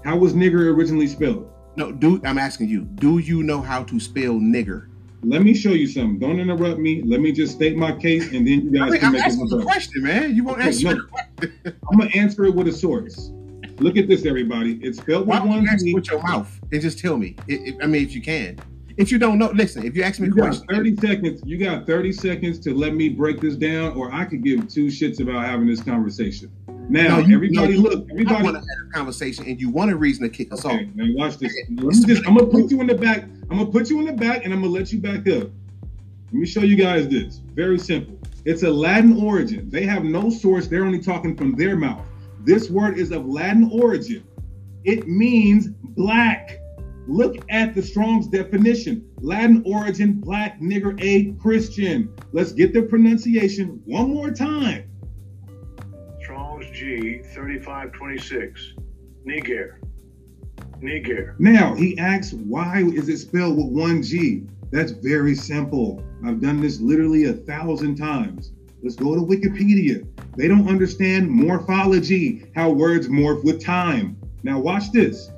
How 0.04 0.18
was 0.18 0.34
nigger 0.34 0.74
originally 0.76 1.08
spelled? 1.08 1.50
No, 1.78 1.92
do 1.92 2.20
I'm 2.26 2.38
asking 2.38 2.68
you. 2.70 2.82
Do 2.82 3.20
you 3.20 3.44
know 3.44 3.62
how 3.62 3.84
to 3.84 4.00
spell 4.00 4.34
nigger? 4.34 4.88
Let 5.24 5.44
me 5.44 5.54
show 5.54 5.72
you 5.72 5.86
something. 5.88 6.18
Don't 6.20 6.40
interrupt 6.40 6.80
me. 6.80 7.02
Let 7.04 7.20
me 7.22 7.32
just 7.32 7.54
state 7.54 7.76
my 7.78 7.92
case, 7.94 8.32
and 8.34 8.48
then 8.48 8.62
you 8.62 8.72
guys 8.72 8.82
I 8.82 8.90
mean, 8.92 9.00
can 9.00 9.08
I'm 9.08 9.14
make 9.14 9.24
asking 9.24 9.46
it 9.46 9.50
the 9.50 9.62
question, 9.64 10.04
man. 10.04 10.36
You 10.36 10.44
won't 10.46 10.60
Okay, 10.60 10.68
answer. 10.68 10.96
no. 10.96 11.02
I'm 11.92 11.98
gonna 12.00 12.10
answer 12.16 12.46
it 12.46 12.56
with 12.56 12.68
a 12.68 12.72
source. 12.74 13.32
Look 13.80 13.96
at 13.98 14.08
this, 14.08 14.26
everybody. 14.26 14.80
It's 14.82 14.98
spelled 14.98 15.28
Why 15.28 15.40
with 15.40 15.50
one 15.50 15.64
you 15.64 15.70
answer 15.70 15.86
T. 15.86 15.94
with 15.94 16.10
your 16.10 16.22
mouth 16.24 16.60
and 16.72 16.82
just 16.82 17.00
tell 17.00 17.18
me? 17.18 17.36
I 17.50 17.54
I- 17.54 17.84
I 17.84 17.88
mean, 17.88 18.02
if 18.04 18.14
you 18.16 18.22
can. 18.22 18.58
If 19.00 19.14
you 19.14 19.18
don't 19.18 19.38
know, 19.38 19.50
listen. 19.52 19.86
If 19.86 19.96
you 19.96 20.04
ask 20.04 20.20
me 20.20 20.28
a 20.28 20.30
You 20.30 20.36
got 20.36 20.48
question, 20.50 20.68
30 20.68 20.96
seconds. 20.98 21.42
You 21.46 21.58
got 21.58 21.88
30 21.88 22.12
seconds 22.12 22.60
to 22.60 22.74
let 22.74 22.94
me 22.94 23.08
break 23.08 23.40
this 23.40 23.56
down, 23.56 23.94
or 23.96 24.14
I 24.14 24.26
could 24.26 24.44
give 24.44 24.68
two 24.68 24.88
shits 24.88 25.22
about 25.22 25.46
having 25.46 25.68
this 25.68 25.82
conversation. 25.82 26.52
Now, 26.90 27.20
No, 27.20 27.26
you- 27.26 27.36
everybody, 27.36 27.76
no, 27.76 27.80
look. 27.82 28.06
I 28.10 28.12
Everybody, 28.12 28.44
want 28.44 28.56
to 28.58 28.60
have 28.60 28.90
a 28.90 28.92
conversation, 28.94 29.46
and 29.46 29.58
you 29.62 29.70
want 29.70 29.90
a 29.90 29.96
reason 29.96 30.24
to 30.24 30.30
kick 30.30 30.52
us 30.52 30.66
off. 30.66 30.74
Okay, 30.74 30.90
now 30.96 31.06
watch 31.16 31.38
this. 31.38 31.54
Just, 32.06 32.28
I'm 32.28 32.36
gonna 32.36 32.48
put 32.48 32.70
you 32.70 32.82
in 32.82 32.88
the 32.88 32.96
back. 32.96 33.24
I'm 33.50 33.58
gonna 33.60 33.72
put 33.72 33.90
you 33.90 34.00
in 34.02 34.06
the 34.06 34.12
back, 34.12 34.44
and 34.44 34.54
I'm 34.54 34.60
gonna 34.62 34.74
let 34.74 34.92
you 34.92 35.00
back 35.00 35.20
up. 35.30 35.44
Let 36.32 36.34
me 36.34 36.46
show 36.46 36.62
you 36.62 36.76
guys 36.76 37.08
this. 37.08 37.40
Very 37.56 37.80
simple. 37.80 38.20
It's 38.44 38.64
a 38.64 38.70
Latin 38.70 39.22
origin. 39.22 39.70
They 39.70 39.84
have 39.86 40.04
no 40.04 40.30
source. 40.30 40.68
They're 40.68 40.84
only 40.84 41.00
talking 41.00 41.38
from 41.38 41.56
their 41.56 41.78
mouth. 41.78 42.06
This 42.44 42.70
word 42.70 43.00
is 43.00 43.12
of 43.12 43.26
Latin 43.26 43.70
origin. 43.72 44.24
It 44.84 45.08
means 45.08 45.68
black. 45.96 46.59
Look 47.10 47.38
at 47.50 47.74
the 47.74 47.82
Strong's 47.82 48.28
definition. 48.28 49.04
Latin 49.20 49.64
origin, 49.66 50.14
black, 50.14 50.62
nigger, 50.62 50.96
a 51.02 51.34
Christian. 51.42 52.14
Let's 52.34 52.52
get 52.52 52.72
the 52.72 52.84
pronunciation 52.84 53.82
one 53.86 54.14
more 54.14 54.30
time. 54.30 54.88
Strong's 56.22 56.70
G 56.70 57.24
3526. 57.34 58.76
Niger. 59.26 59.82
Niger. 60.82 61.36
Now 61.40 61.74
he 61.74 61.98
asks, 61.98 62.34
why 62.34 62.84
is 62.84 63.10
it 63.10 63.18
spelled 63.18 63.58
with 63.58 63.76
one 63.76 64.04
G? 64.04 64.44
That's 64.72 64.92
very 64.92 65.34
simple. 65.34 66.04
I've 66.24 66.40
done 66.40 66.62
this 66.62 66.80
literally 66.80 67.26
a 67.26 67.34
thousand 67.34 67.96
times. 67.96 68.52
Let's 68.84 68.96
go 68.96 69.16
to 69.16 69.22
Wikipedia. 69.22 70.08
They 70.38 70.48
don't 70.48 70.70
understand 70.70 71.28
morphology, 71.28 72.52
how 72.56 72.70
words 72.70 73.08
morph 73.08 73.44
with 73.44 73.66
time. 73.66 74.16
Now 74.44 74.60
watch 74.60 74.92
this. 74.92 75.32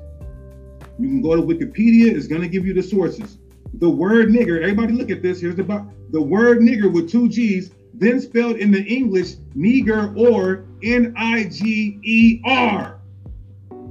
You 0.98 1.08
can 1.08 1.22
go 1.22 1.36
to 1.36 1.42
Wikipedia, 1.42 2.14
it's 2.14 2.26
gonna 2.26 2.48
give 2.48 2.66
you 2.66 2.74
the 2.74 2.82
sources. 2.82 3.38
The 3.74 3.88
word 3.88 4.28
nigger, 4.28 4.60
everybody 4.60 4.92
look 4.92 5.10
at 5.10 5.22
this. 5.22 5.40
Here's 5.40 5.56
the 5.56 5.86
the 6.10 6.20
word 6.20 6.58
nigger 6.58 6.92
with 6.92 7.10
two 7.10 7.28
G's, 7.28 7.70
then 7.94 8.20
spelled 8.20 8.56
in 8.56 8.70
the 8.70 8.82
English 8.82 9.36
nigger 9.56 10.16
or 10.16 10.66
N-I-G-E-R. 10.82 11.88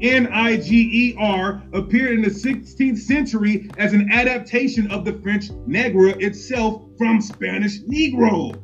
N-I-G-E-R 0.01 1.63
appeared 1.73 2.13
in 2.13 2.21
the 2.21 2.29
16th 2.29 2.97
century 2.97 3.69
as 3.77 3.93
an 3.93 4.11
adaptation 4.11 4.89
of 4.91 5.05
the 5.05 5.13
French 5.13 5.51
negra 5.67 6.09
itself 6.17 6.83
from 6.97 7.21
Spanish 7.21 7.81
negro. 7.81 8.59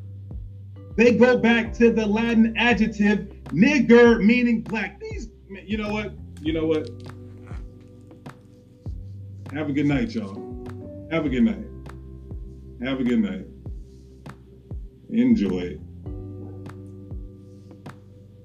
They 0.95 1.15
go 1.15 1.38
back 1.38 1.73
to 1.73 1.91
the 1.91 2.05
Latin 2.05 2.55
adjective 2.57 3.27
nigger, 3.49 4.19
meaning 4.23 4.61
black. 4.61 4.99
These, 4.99 5.29
you 5.63 5.77
know 5.77 5.91
what? 5.91 6.13
You 6.41 6.53
know 6.53 6.65
what? 6.65 6.89
Have 9.53 9.69
a 9.69 9.71
good 9.71 9.85
night, 9.85 10.13
y'all. 10.13 10.35
Have 11.09 11.25
a 11.25 11.29
good 11.29 11.43
night. 11.43 11.65
Have 12.83 12.99
a 12.99 13.03
good 13.03 13.19
night. 13.19 13.45
Enjoy 15.09 15.59
it. 15.59 15.81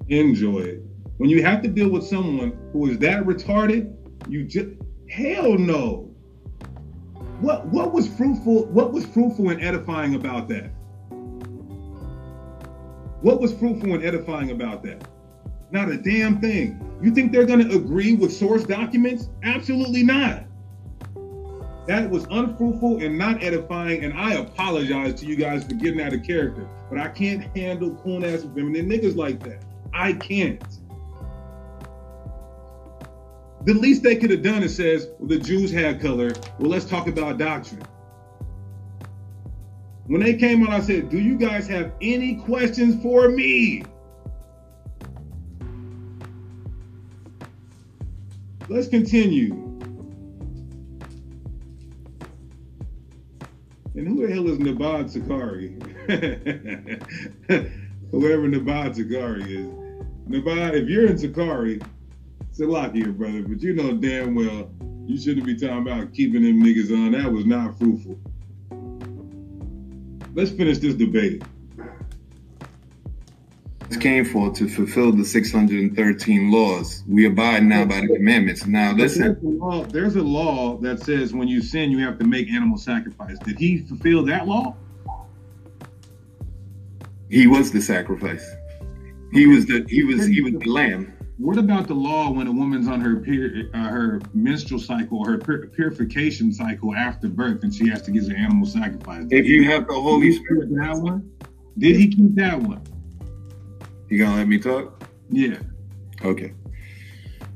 Enjoy 0.09 0.61
it. 0.61 0.83
When 1.17 1.29
you 1.29 1.43
have 1.43 1.61
to 1.63 1.69
deal 1.69 1.89
with 1.89 2.05
someone 2.05 2.57
who 2.73 2.89
is 2.89 2.99
that 2.99 3.25
retarded, 3.25 3.95
you 4.29 4.45
just 4.45 4.69
hell 5.11 5.59
no. 5.59 6.09
What 7.41 7.67
what 7.67 7.93
was 7.93 8.07
fruitful? 8.07 8.67
What 8.67 8.93
was 8.93 9.05
fruitful 9.05 9.51
and 9.51 9.63
edifying 9.63 10.15
about 10.15 10.49
that? 10.49 10.71
What 13.23 13.41
was 13.41 13.53
fruitful 13.53 13.95
and 13.95 14.05
edifying 14.05 14.53
about 14.53 14.83
that? 14.85 15.09
Not 15.73 15.91
a 15.91 15.97
damn 15.97 16.41
thing. 16.41 16.81
You 17.03 17.13
think 17.13 17.33
they're 17.33 17.47
going 17.47 17.69
to 17.69 17.77
agree 17.77 18.15
with 18.15 18.33
source 18.33 18.63
documents? 18.65 19.29
Absolutely 19.43 20.05
not. 20.05 20.45
That 21.87 22.09
was 22.09 22.27
unfruitful 22.31 23.03
and 23.03 23.19
not 23.19 23.43
edifying, 23.43 24.05
and 24.05 24.15
I 24.15 24.35
apologize 24.35 25.15
to 25.21 25.27
you 25.27 25.35
guys 25.35 25.65
for 25.65 25.75
getting 25.75 26.01
out 26.01 26.13
of 26.13 26.23
character. 26.23 26.69
But 26.89 26.99
I 26.99 27.09
can't 27.09 27.43
handle 27.57 27.97
coon 27.97 28.25
ass 28.25 28.43
feminine 28.43 28.89
niggas 28.89 29.17
like 29.17 29.43
that. 29.43 29.65
I 29.93 30.13
can't. 30.13 30.63
The 33.65 33.75
least 33.75 34.03
they 34.03 34.17
could 34.17 34.31
have 34.31 34.43
done 34.43 34.63
is 34.63 34.77
says, 34.77 35.09
well, 35.19 35.29
the 35.29 35.39
Jews 35.39 35.73
had 35.73 36.01
color. 36.01 36.33
Well, 36.59 36.71
let's 36.71 36.85
talk 36.85 37.09
about 37.09 37.39
doctrine. 37.39 37.83
When 40.07 40.21
they 40.21 40.35
came 40.35 40.67
on, 40.67 40.73
I 40.73 40.81
said, 40.81 41.11
do 41.11 41.19
you 41.19 41.37
guys 41.37 41.67
have 41.69 41.93
any 42.01 42.37
questions 42.37 43.01
for 43.03 43.29
me? 43.29 43.85
Let's 48.69 48.89
continue. 48.89 49.72
And 53.95 54.09
who 54.09 54.27
the 54.27 54.33
hell 54.33 54.49
is 54.49 54.59
Nabad 54.59 55.11
Sakari? 55.11 55.77
Whoever 58.11 58.49
Nabad 58.49 58.97
Sakari 58.97 59.57
is. 59.57 59.67
Nabad, 60.29 60.75
if 60.75 60.89
you're 60.89 61.07
in 61.07 61.17
Zakari, 61.17 61.85
it's 62.49 62.61
a 62.61 62.67
Sakari, 62.67 62.95
here, 62.95 63.13
brother, 63.13 63.43
but 63.43 63.63
you 63.63 63.75
know 63.75 63.93
damn 63.93 64.35
well 64.35 64.71
you 65.07 65.21
shouldn't 65.21 65.47
be 65.47 65.57
talking 65.57 65.79
about 65.79 66.13
keeping 66.13 66.43
them 66.43 66.63
niggas 66.63 66.93
on. 66.93 67.13
That 67.13 67.31
was 67.31 67.45
not 67.45 67.79
fruitful. 67.79 68.19
Let's 70.35 70.51
finish 70.51 70.79
this 70.79 70.95
debate. 70.95 71.43
Came 73.97 74.25
for 74.25 74.53
to 74.53 74.69
fulfill 74.69 75.13
the 75.13 75.25
613 75.25 76.51
laws. 76.51 77.05
We 77.09 77.27
abide 77.27 77.65
now 77.65 77.85
by 77.85 78.01
the 78.01 78.09
commandments. 78.09 78.67
Now 78.67 78.95
There's 78.95 79.19
listen, 79.19 79.39
a, 79.43 79.65
law, 79.65 79.85
there's 79.85 80.17
a 80.17 80.23
law 80.23 80.77
that 80.79 81.01
says 81.05 81.33
when 81.33 81.49
you 81.49 81.63
sin, 81.63 81.91
you 81.91 81.99
have 82.05 82.19
to 82.19 82.25
make 82.25 82.49
animal 82.51 82.79
sacrifice. 82.79 83.39
Did 83.39 83.59
he 83.59 83.79
fulfill 83.79 84.25
that 84.27 84.49
law? 84.49 84.77
he 87.33 87.47
was 87.47 87.73
the 87.73 87.81
sacrifice. 87.81 88.47
He 89.33 89.47
was 89.47 89.65
the 89.65 89.87
he 89.89 90.05
was 90.05 90.27
he 90.27 90.43
was 90.43 90.53
the 90.53 90.71
lamb. 90.71 91.17
What 91.39 91.57
about 91.57 91.89
the 91.89 91.95
law 91.95 92.31
when 92.31 92.47
a 92.47 92.53
woman's 92.53 92.87
on 92.87 93.01
her 93.01 93.17
peri- 93.17 93.71
uh, 93.73 93.89
her 93.89 94.21
menstrual 94.35 94.79
cycle, 94.79 95.25
her 95.25 95.39
pur- 95.39 95.67
purification 95.69 96.53
cycle 96.53 96.95
after 96.95 97.29
birth, 97.29 97.65
and 97.65 97.75
she 97.75 97.89
has 97.89 98.03
to 98.03 98.11
give 98.11 98.25
an 98.25 98.37
animal 98.37 98.67
sacrifice? 98.67 99.27
If 99.31 99.47
you 99.47 99.65
have 99.71 99.89
the 99.89 99.95
Holy 99.95 100.33
Spirit, 100.33 100.69
that 100.77 100.99
one, 100.99 101.31
did 101.79 101.97
he 101.97 102.09
keep 102.09 102.35
that 102.35 102.61
one? 102.61 102.83
You 104.13 104.19
gonna 104.19 104.37
let 104.37 104.47
me 104.47 104.59
talk? 104.59 105.09
Yeah. 105.31 105.57
Okay. 106.23 106.53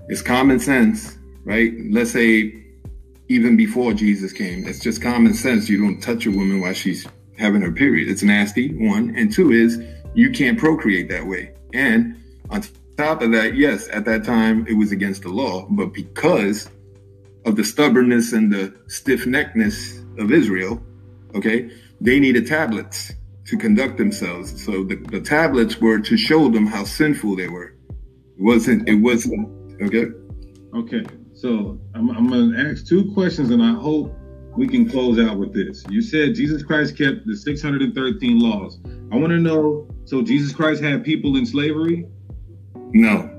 It's 0.08 0.22
common 0.22 0.58
sense, 0.58 1.18
right? 1.44 1.70
Let's 1.90 2.12
say 2.12 2.64
even 3.28 3.58
before 3.58 3.92
Jesus 3.92 4.32
came, 4.32 4.66
it's 4.66 4.78
just 4.78 5.02
common 5.02 5.34
sense. 5.34 5.68
You 5.68 5.76
don't 5.76 6.00
touch 6.00 6.24
a 6.24 6.30
woman 6.30 6.62
while 6.62 6.72
she's 6.72 7.06
having 7.36 7.60
her 7.60 7.70
period. 7.70 8.08
It's 8.08 8.22
nasty, 8.22 8.74
one. 8.74 9.14
And 9.18 9.30
two 9.30 9.52
is 9.52 9.78
you 10.14 10.30
can't 10.30 10.58
procreate 10.58 11.10
that 11.10 11.26
way. 11.26 11.52
And 11.74 12.16
on 12.48 12.62
top 12.96 13.20
of 13.20 13.32
that, 13.32 13.54
yes, 13.54 13.86
at 13.92 14.06
that 14.06 14.24
time 14.24 14.66
it 14.66 14.78
was 14.78 14.92
against 14.92 15.24
the 15.24 15.28
law, 15.28 15.66
but 15.68 15.92
because 15.92 16.70
of 17.44 17.56
the 17.56 17.64
stubbornness 17.64 18.32
and 18.32 18.50
the 18.50 18.74
stiff 18.86 19.26
neckedness 19.26 20.02
of 20.18 20.32
Israel, 20.32 20.82
okay, 21.34 21.70
they 22.00 22.18
needed 22.18 22.46
tablets 22.46 23.12
to 23.46 23.56
conduct 23.56 23.96
themselves. 23.96 24.64
So 24.64 24.84
the, 24.84 24.96
the 24.96 25.20
tablets 25.20 25.80
were 25.80 25.98
to 25.98 26.16
show 26.16 26.48
them 26.48 26.66
how 26.66 26.84
sinful 26.84 27.36
they 27.36 27.48
were. 27.48 27.74
It 28.38 28.42
wasn't, 28.42 28.88
it 28.88 28.96
wasn't, 28.96 29.82
okay? 29.82 30.06
Okay, 30.74 31.04
so 31.32 31.80
I'm, 31.94 32.10
I'm 32.10 32.28
going 32.28 32.52
to 32.52 32.58
ask 32.58 32.86
two 32.86 33.12
questions 33.12 33.50
and 33.50 33.62
I 33.62 33.72
hope 33.72 34.14
we 34.56 34.66
can 34.66 34.88
close 34.88 35.18
out 35.18 35.38
with 35.38 35.52
this. 35.52 35.84
You 35.88 36.02
said 36.02 36.34
Jesus 36.34 36.62
Christ 36.62 36.96
kept 36.96 37.26
the 37.26 37.36
613 37.36 38.38
laws. 38.38 38.78
I 39.12 39.16
want 39.16 39.30
to 39.30 39.38
know 39.38 39.88
so 40.04 40.22
Jesus 40.22 40.52
Christ 40.52 40.82
had 40.82 41.04
people 41.04 41.36
in 41.36 41.44
slavery? 41.44 42.06
No. 42.92 43.35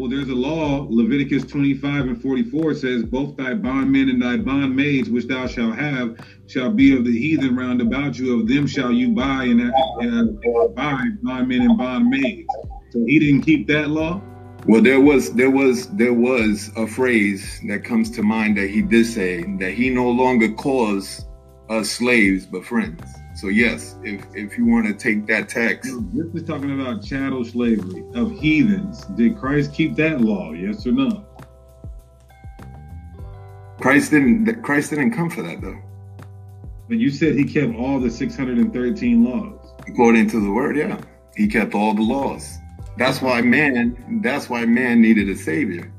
Well, 0.00 0.08
there's 0.08 0.30
a 0.30 0.34
law, 0.34 0.86
Leviticus 0.88 1.44
25 1.44 2.06
and 2.06 2.22
44 2.22 2.72
says, 2.72 3.04
Both 3.04 3.36
thy 3.36 3.52
bondmen 3.52 4.08
and 4.08 4.22
thy 4.22 4.38
bondmaids, 4.38 5.10
which 5.10 5.26
thou 5.26 5.46
shalt 5.46 5.76
have, 5.76 6.16
shall 6.46 6.70
be 6.70 6.96
of 6.96 7.04
the 7.04 7.12
heathen 7.12 7.54
round 7.54 7.82
about 7.82 8.18
you. 8.18 8.40
Of 8.40 8.48
them 8.48 8.66
shall 8.66 8.92
you 8.92 9.10
buy 9.10 9.44
and 9.44 9.70
buy 10.74 11.04
bondmen 11.22 11.60
and 11.60 11.78
bondmaids. 11.78 12.46
So 12.92 13.04
he 13.04 13.18
didn't 13.18 13.42
keep 13.42 13.66
that 13.66 13.90
law? 13.90 14.22
Well, 14.64 14.80
there 14.80 15.02
was 15.02 15.34
there 15.34 15.50
was 15.50 15.88
there 15.88 16.14
was 16.14 16.70
a 16.78 16.86
phrase 16.86 17.60
that 17.68 17.84
comes 17.84 18.10
to 18.12 18.22
mind 18.22 18.56
that 18.56 18.70
he 18.70 18.80
did 18.80 19.04
say 19.04 19.44
that 19.58 19.72
he 19.72 19.90
no 19.90 20.08
longer 20.08 20.50
calls 20.50 21.26
us 21.68 21.90
slaves 21.90 22.46
but 22.46 22.64
friends. 22.64 23.02
So 23.34 23.48
yes, 23.48 23.96
if 24.02 24.24
if 24.34 24.58
you 24.58 24.66
want 24.66 24.86
to 24.86 24.94
take 24.94 25.26
that 25.26 25.48
text, 25.48 25.90
this 26.12 26.26
is 26.34 26.46
talking 26.46 26.80
about 26.80 27.04
chattel 27.04 27.44
slavery 27.44 28.04
of 28.14 28.32
heathens. 28.32 29.04
Did 29.16 29.38
Christ 29.38 29.72
keep 29.72 29.94
that 29.96 30.20
law? 30.20 30.52
Yes 30.52 30.86
or 30.86 30.92
no? 30.92 31.24
Christ 33.80 34.10
didn't. 34.10 34.62
Christ 34.62 34.90
didn't 34.90 35.12
come 35.12 35.30
for 35.30 35.42
that 35.42 35.60
though. 35.60 35.78
But 36.88 36.98
you 36.98 37.10
said 37.10 37.36
he 37.36 37.44
kept 37.44 37.74
all 37.76 38.00
the 38.00 38.10
613 38.10 39.24
laws. 39.24 39.72
According 39.86 40.28
to 40.30 40.40
the 40.40 40.50
word, 40.50 40.76
yeah, 40.76 41.00
he 41.36 41.46
kept 41.46 41.74
all 41.74 41.94
the 41.94 42.02
laws. 42.02 42.58
That's 42.98 43.22
why 43.22 43.40
man. 43.40 44.20
That's 44.22 44.50
why 44.50 44.66
man 44.66 45.00
needed 45.00 45.28
a 45.30 45.36
savior. 45.36 45.92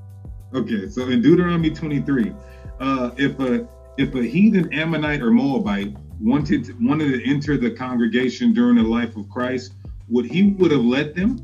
Okay, 0.53 0.90
so 0.90 1.08
in 1.08 1.22
Deuteronomy 1.22 1.70
23, 1.70 2.34
uh, 2.82 3.12
if 3.18 3.40
a 3.40 3.68
if 3.98 4.14
a 4.16 4.24
heathen 4.24 4.72
Ammonite 4.74 5.22
or 5.22 5.32
Moabite 5.32 5.95
wanted 6.22 6.65
to, 6.65 6.73
wanted 6.80 7.11
to 7.11 7.30
enter 7.30 7.57
the 7.57 7.72
congregation 7.72 8.53
during 8.53 8.76
the 8.76 8.84
life 8.84 9.15
of 9.18 9.30
Christ, 9.30 9.73
would 10.07 10.26
he 10.26 10.52
would 10.52 10.72
have 10.72 10.84
let 10.84 11.15
them? 11.15 11.38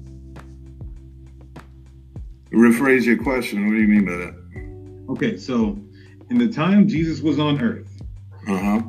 Rephrase 2.51 3.05
your 3.05 3.17
question. 3.17 3.65
What 3.65 3.73
do 3.73 3.77
you 3.79 3.87
mean 3.87 4.05
by 4.05 4.11
that? 4.11 5.11
Okay, 5.11 5.37
so 5.37 5.79
in 6.29 6.37
the 6.37 6.47
time 6.47 6.87
Jesus 6.87 7.21
was 7.21 7.39
on 7.39 7.61
earth, 7.61 7.89
uh-huh. 8.47 8.81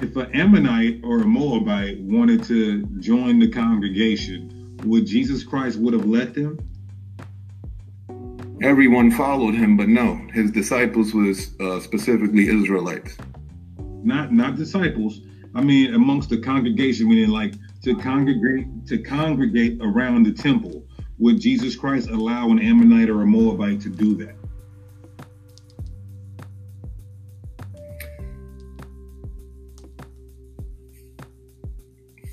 if 0.00 0.16
an 0.16 0.34
Ammonite 0.34 1.00
or 1.04 1.18
a 1.18 1.26
Moabite 1.26 2.00
wanted 2.00 2.42
to 2.44 2.84
join 3.00 3.38
the 3.38 3.48
congregation, 3.48 4.76
would 4.84 5.06
Jesus 5.06 5.44
Christ 5.44 5.78
would 5.78 5.92
have 5.92 6.06
let 6.06 6.34
them? 6.34 6.58
Everyone 8.62 9.10
followed 9.10 9.54
him, 9.54 9.76
but 9.76 9.88
no, 9.88 10.16
his 10.32 10.50
disciples 10.50 11.14
was 11.14 11.58
uh, 11.60 11.80
specifically 11.80 12.48
Israelites 12.48 13.16
not 14.04 14.32
not 14.32 14.56
disciples. 14.56 15.20
I 15.54 15.62
mean, 15.62 15.94
amongst 15.94 16.30
the 16.30 16.38
congregation, 16.38 17.08
meaning 17.08 17.30
like 17.30 17.54
to 17.82 17.96
congregate 17.96 18.86
to 18.86 18.98
congregate 18.98 19.78
around 19.82 20.24
the 20.24 20.32
temple. 20.32 20.84
Would 21.18 21.40
Jesus 21.40 21.76
Christ 21.76 22.08
allow 22.08 22.50
an 22.50 22.58
Ammonite 22.58 23.10
or 23.10 23.22
a 23.22 23.26
Moabite 23.26 23.80
to 23.82 23.90
do 23.90 24.16
that? 24.16 24.36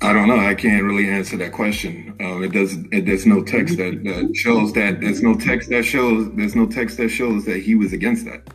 I 0.00 0.12
don't 0.12 0.28
know. 0.28 0.38
I 0.38 0.54
can't 0.54 0.84
really 0.84 1.10
answer 1.10 1.36
that 1.36 1.52
question. 1.52 2.16
Um, 2.20 2.42
it 2.42 2.52
does. 2.52 2.78
It, 2.92 3.04
there's 3.04 3.26
no 3.26 3.42
text 3.42 3.76
that, 3.76 4.04
that 4.04 4.32
shows 4.34 4.72
that. 4.72 5.00
There's 5.00 5.22
no 5.22 5.34
text 5.34 5.68
that 5.70 5.82
shows. 5.82 6.30
There's 6.34 6.54
no 6.54 6.66
text 6.66 6.96
that 6.96 7.08
shows 7.10 7.44
that 7.44 7.58
he 7.58 7.74
was 7.74 7.92
against 7.92 8.24
that. 8.24 8.48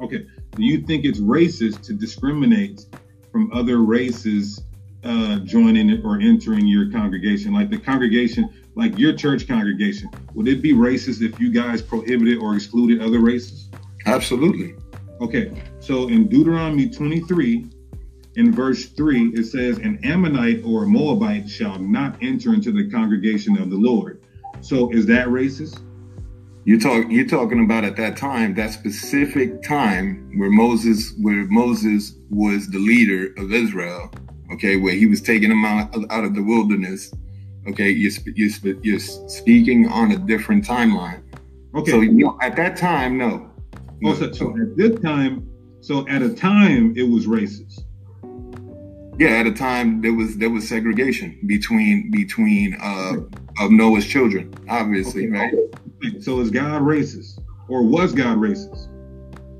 Okay 0.00 0.26
do 0.56 0.62
you 0.62 0.78
think 0.82 1.04
it's 1.04 1.20
racist 1.20 1.82
to 1.82 1.92
discriminate 1.92 2.86
from 3.32 3.52
other 3.52 3.78
races 3.78 4.62
uh, 5.02 5.40
joining 5.40 6.02
or 6.04 6.20
entering 6.20 6.66
your 6.66 6.90
congregation? 6.90 7.52
Like 7.52 7.70
the 7.70 7.78
congregation, 7.78 8.48
like 8.74 8.98
your 8.98 9.14
church 9.14 9.48
congregation, 9.48 10.10
would 10.34 10.48
it 10.48 10.62
be 10.62 10.72
racist 10.72 11.22
if 11.22 11.38
you 11.40 11.50
guys 11.50 11.82
prohibited 11.82 12.38
or 12.38 12.54
excluded 12.54 13.02
other 13.02 13.20
races? 13.20 13.68
Absolutely. 14.06 14.74
Okay, 15.20 15.52
so 15.80 16.08
in 16.08 16.28
Deuteronomy 16.28 16.88
23, 16.88 17.66
in 18.36 18.52
verse 18.52 18.86
3, 18.86 19.28
it 19.34 19.44
says, 19.44 19.78
An 19.78 19.98
Ammonite 20.04 20.64
or 20.64 20.84
a 20.84 20.86
Moabite 20.86 21.48
shall 21.48 21.78
not 21.78 22.16
enter 22.20 22.52
into 22.52 22.72
the 22.72 22.90
congregation 22.90 23.56
of 23.58 23.70
the 23.70 23.76
Lord. 23.76 24.22
So 24.60 24.90
is 24.90 25.06
that 25.06 25.28
racist? 25.28 25.80
You 26.66 26.80
talk 26.80 27.06
you're 27.10 27.26
talking 27.26 27.62
about 27.62 27.84
at 27.84 27.96
that 27.96 28.16
time, 28.16 28.54
that 28.54 28.72
specific 28.72 29.62
time 29.62 30.32
where 30.38 30.50
Moses 30.50 31.12
where 31.20 31.44
Moses 31.48 32.14
was 32.30 32.70
the 32.70 32.78
leader 32.78 33.34
of 33.36 33.52
Israel, 33.52 34.10
okay, 34.54 34.76
where 34.76 34.94
he 34.94 35.04
was 35.04 35.20
taking 35.20 35.50
them 35.50 35.64
out, 35.64 35.94
out 36.10 36.24
of 36.24 36.34
the 36.34 36.42
wilderness. 36.42 37.12
Okay, 37.68 37.90
you're, 37.90 38.12
you're, 38.34 38.76
you're 38.82 38.98
speaking 38.98 39.88
on 39.88 40.12
a 40.12 40.16
different 40.16 40.66
timeline. 40.66 41.22
Okay. 41.74 41.90
So 41.90 42.00
you 42.00 42.12
know, 42.12 42.38
at 42.40 42.56
that 42.56 42.76
time, 42.78 43.18
no. 43.18 43.50
no. 44.00 44.10
Oh, 44.10 44.14
so, 44.14 44.32
so 44.32 44.56
at 44.58 44.74
this 44.76 44.98
time, 45.00 45.46
so 45.82 46.08
at 46.08 46.22
a 46.22 46.32
time 46.32 46.94
it 46.96 47.02
was 47.02 47.26
racist. 47.26 47.80
Yeah, 49.18 49.28
at 49.28 49.46
a 49.46 49.52
time 49.52 50.00
there 50.00 50.14
was 50.14 50.38
there 50.38 50.50
was 50.50 50.66
segregation 50.66 51.38
between 51.46 52.10
between 52.10 52.74
uh, 52.80 53.16
of 53.60 53.70
Noah's 53.70 54.06
children, 54.06 54.54
obviously, 54.68 55.26
okay. 55.28 55.36
right? 55.36 55.54
So 56.20 56.40
is 56.40 56.50
God 56.50 56.82
racist, 56.82 57.40
or 57.68 57.82
was 57.82 58.12
God 58.12 58.38
racist? 58.38 58.88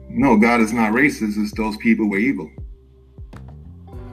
No, 0.09 0.37
God 0.37 0.61
is 0.61 0.73
not 0.73 0.93
racist. 0.93 1.37
It's 1.37 1.53
those 1.53 1.77
people 1.79 2.09
were 2.09 2.19
evil. 2.19 2.51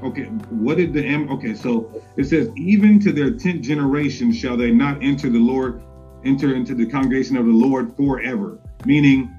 Okay, 0.04 0.24
what 0.50 0.78
did 0.78 0.94
the 0.94 1.06
M? 1.06 1.30
okay? 1.30 1.54
So 1.54 2.02
it 2.18 2.24
says, 2.24 2.50
even 2.56 3.00
to 3.02 3.12
their 3.12 3.32
tenth 3.32 3.62
generation 3.62 4.34
shall 4.34 4.58
they 4.58 4.72
not 4.72 5.04
enter 5.04 5.30
the 5.30 5.40
Lord, 5.40 5.84
enter 6.26 6.56
into 6.56 6.74
the 6.74 6.88
congregation 6.88 7.38
of 7.38 7.46
the 7.46 7.52
Lord 7.52 7.96
forever. 7.96 8.58
Meaning, 8.86 9.30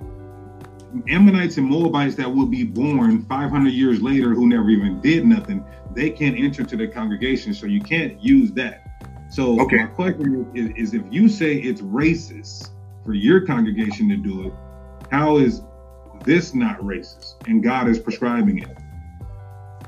Ammonites 1.08 1.56
and 1.56 1.66
Moabites 1.66 2.14
that 2.16 2.32
will 2.32 2.46
be 2.46 2.64
born 2.64 3.24
500 3.24 3.70
years 3.70 4.00
later 4.02 4.34
who 4.34 4.46
never 4.46 4.70
even 4.70 5.00
did 5.00 5.26
nothing, 5.26 5.64
they 5.94 6.10
can't 6.10 6.38
enter 6.38 6.62
to 6.62 6.76
the 6.76 6.86
congregation. 6.86 7.54
So 7.54 7.66
you 7.66 7.80
can't 7.80 8.22
use 8.22 8.52
that. 8.52 8.86
So 9.30 9.60
okay. 9.62 9.78
my 9.78 9.86
question 9.86 10.50
is, 10.54 10.70
is 10.76 10.94
if 10.94 11.02
you 11.10 11.28
say 11.28 11.56
it's 11.56 11.80
racist 11.80 12.70
for 13.04 13.14
your 13.14 13.46
congregation 13.46 14.08
to 14.08 14.16
do 14.16 14.46
it, 14.46 14.52
how 15.10 15.38
is 15.38 15.62
this 16.24 16.54
not 16.54 16.80
racist 16.80 17.34
and 17.46 17.62
God 17.62 17.88
is 17.88 17.98
prescribing 17.98 18.58
it? 18.58 18.76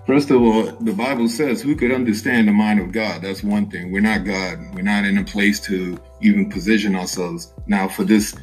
First 0.06 0.30
of 0.30 0.42
all, 0.42 0.64
the 0.64 0.92
Bible 0.92 1.28
says 1.28 1.62
who 1.62 1.74
could 1.74 1.90
understand 1.90 2.46
the 2.46 2.52
mind 2.52 2.78
of 2.78 2.92
God? 2.92 3.22
That's 3.22 3.42
one 3.42 3.70
thing. 3.70 3.90
We're 3.90 4.00
not 4.00 4.24
God. 4.24 4.58
We're 4.74 4.82
not 4.82 5.04
in 5.04 5.16
a 5.16 5.24
place 5.24 5.60
to 5.60 5.98
even 6.20 6.50
position 6.50 6.94
ourselves. 6.94 7.54
Now, 7.66 7.88
for 7.88 8.04
this, 8.04 8.34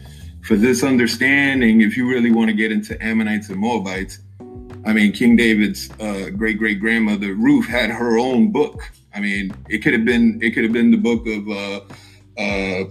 for 0.43 0.55
this 0.55 0.83
understanding, 0.83 1.81
if 1.81 1.95
you 1.95 2.09
really 2.09 2.31
want 2.31 2.49
to 2.49 2.55
get 2.55 2.71
into 2.71 3.01
Ammonites 3.03 3.49
and 3.49 3.59
Moabites, 3.59 4.19
I 4.85 4.93
mean, 4.93 5.11
King 5.11 5.35
David's 5.35 5.89
uh, 5.99 6.29
great 6.31 6.57
great 6.57 6.79
grandmother 6.79 7.35
Ruth 7.35 7.67
had 7.67 7.91
her 7.91 8.17
own 8.17 8.51
book. 8.51 8.81
I 9.13 9.19
mean, 9.19 9.53
it 9.69 9.79
could 9.79 9.93
have 9.93 10.05
been 10.05 10.39
it 10.41 10.51
could 10.51 10.63
have 10.63 10.73
been 10.73 10.89
the 10.89 10.97
book 10.97 11.27
of 11.27 11.47
uh, 11.47 12.41
uh, 12.41 12.85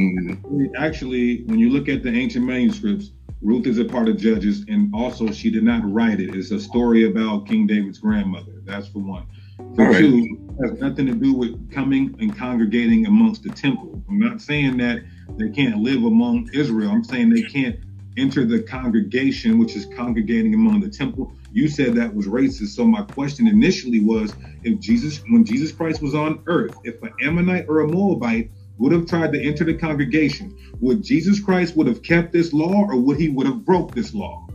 um, 0.00 0.72
Actually, 0.76 1.44
when 1.44 1.58
you 1.58 1.70
look 1.70 1.88
at 1.88 2.02
the 2.02 2.10
ancient 2.10 2.44
manuscripts, 2.44 3.12
Ruth 3.42 3.66
is 3.66 3.78
a 3.78 3.84
part 3.84 4.08
of 4.08 4.18
Judges, 4.18 4.64
and 4.68 4.94
also 4.94 5.30
she 5.30 5.50
did 5.50 5.64
not 5.64 5.82
write 5.90 6.20
it. 6.20 6.34
It's 6.34 6.50
a 6.50 6.60
story 6.60 7.04
about 7.04 7.46
King 7.46 7.66
David's 7.66 7.98
grandmother. 7.98 8.52
That's 8.64 8.88
for 8.88 8.98
one. 8.98 9.26
For 9.74 9.94
two, 9.94 10.40
has 10.62 10.78
nothing 10.80 11.06
to 11.06 11.14
do 11.14 11.32
with 11.32 11.70
coming 11.70 12.14
and 12.20 12.36
congregating 12.36 13.06
amongst 13.06 13.42
the 13.42 13.50
temple. 13.50 14.02
I'm 14.08 14.18
not 14.18 14.40
saying 14.40 14.76
that 14.78 15.02
they 15.38 15.48
can't 15.48 15.78
live 15.78 16.04
among 16.04 16.50
Israel. 16.52 16.90
I'm 16.90 17.04
saying 17.04 17.30
they 17.30 17.42
can't 17.42 17.78
enter 18.18 18.44
the 18.44 18.62
congregation, 18.62 19.58
which 19.58 19.74
is 19.74 19.86
congregating 19.96 20.54
among 20.54 20.80
the 20.80 20.90
temple. 20.90 21.32
You 21.52 21.68
said 21.68 21.94
that 21.94 22.14
was 22.14 22.26
racist. 22.26 22.68
So 22.68 22.84
my 22.84 23.02
question 23.02 23.46
initially 23.46 24.00
was, 24.00 24.34
if 24.62 24.78
Jesus, 24.80 25.22
when 25.30 25.44
Jesus 25.44 25.72
Christ 25.72 26.02
was 26.02 26.14
on 26.14 26.42
earth, 26.46 26.78
if 26.84 27.02
an 27.02 27.14
Ammonite 27.22 27.66
or 27.68 27.80
a 27.80 27.88
Moabite 27.88 28.50
would 28.80 28.92
have 28.92 29.06
tried 29.06 29.32
to 29.32 29.40
enter 29.40 29.62
the 29.62 29.74
congregation, 29.74 30.56
would 30.80 31.04
Jesus 31.04 31.38
Christ 31.38 31.76
would 31.76 31.86
have 31.86 32.02
kept 32.02 32.32
this 32.32 32.52
law 32.52 32.86
or 32.88 32.96
would 32.96 33.20
he 33.20 33.28
would 33.28 33.46
have 33.46 33.64
broke 33.64 33.94
this 33.94 34.14
law? 34.14 34.46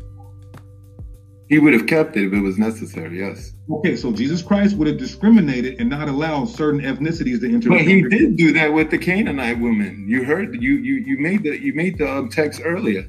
He 1.47 1.59
would 1.59 1.73
have 1.73 1.85
kept 1.85 2.17
it 2.17 2.25
if 2.25 2.33
it 2.33 2.41
was 2.41 2.57
necessary. 2.57 3.19
Yes. 3.19 3.51
Okay, 3.69 3.95
so 3.95 4.11
Jesus 4.11 4.41
Christ 4.41 4.75
would 4.77 4.87
have 4.87 4.97
discriminated 4.97 5.79
and 5.79 5.87
not 5.87 6.09
allowed 6.09 6.45
certain 6.45 6.81
ethnicities 6.81 7.39
to 7.41 7.53
enter. 7.53 7.69
But 7.69 7.81
he 7.81 8.01
did 8.01 8.35
do 8.35 8.51
that 8.53 8.73
with 8.73 8.89
the 8.89 8.97
Canaanite 8.97 9.59
woman. 9.59 10.07
You 10.09 10.23
heard 10.23 10.59
you 10.59 10.73
you 10.77 10.95
you 11.05 11.19
made 11.19 11.43
the 11.43 11.61
you 11.61 11.73
made 11.75 11.99
the 11.99 12.11
um, 12.11 12.29
text 12.29 12.61
earlier. 12.65 13.07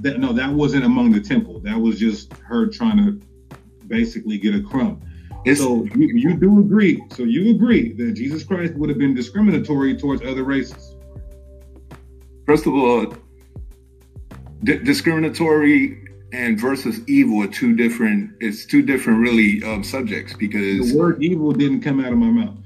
That, 0.00 0.18
no, 0.18 0.32
that 0.32 0.50
wasn't 0.50 0.84
among 0.84 1.12
the 1.12 1.20
temple. 1.20 1.60
That 1.60 1.78
was 1.78 2.00
just 2.00 2.32
her 2.38 2.66
trying 2.66 2.96
to 2.96 3.20
basically 3.86 4.38
get 4.38 4.56
a 4.56 4.62
crumb. 4.62 5.00
So 5.58 5.84
you, 5.96 6.08
you 6.08 6.34
do 6.34 6.60
agree. 6.60 7.02
So 7.12 7.24
you 7.24 7.50
agree 7.50 7.92
that 7.94 8.12
Jesus 8.12 8.44
Christ 8.44 8.74
would 8.74 8.88
have 8.88 8.98
been 8.98 9.14
discriminatory 9.14 9.96
towards 9.96 10.22
other 10.22 10.44
races. 10.44 10.94
First 12.46 12.66
of 12.66 12.74
all, 12.74 13.14
di- 14.64 14.78
discriminatory 14.78 16.06
and 16.32 16.58
versus 16.58 17.00
evil 17.08 17.42
are 17.42 17.48
two 17.48 17.74
different. 17.74 18.32
It's 18.40 18.64
two 18.64 18.82
different 18.82 19.20
really 19.20 19.62
um, 19.64 19.82
subjects 19.82 20.34
because 20.34 20.92
The 20.92 20.98
word 20.98 21.22
evil 21.22 21.52
didn't 21.52 21.80
come 21.80 22.00
out 22.00 22.12
of 22.12 22.18
my 22.18 22.30
mouth. 22.30 22.58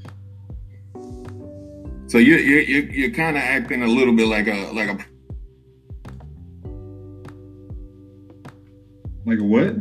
So 2.09 2.19
you're 2.19 2.39
you're 2.39 2.61
you're, 2.61 2.91
you're 2.91 3.11
kind 3.11 3.37
of 3.37 3.43
acting 3.43 3.83
a 3.83 3.87
little 3.87 4.15
bit 4.15 4.29
like 4.29 4.47
a 4.47 4.71
like 4.73 4.89
a 4.91 4.99
like 9.25 9.41
a 9.41 9.45
what 9.45 9.75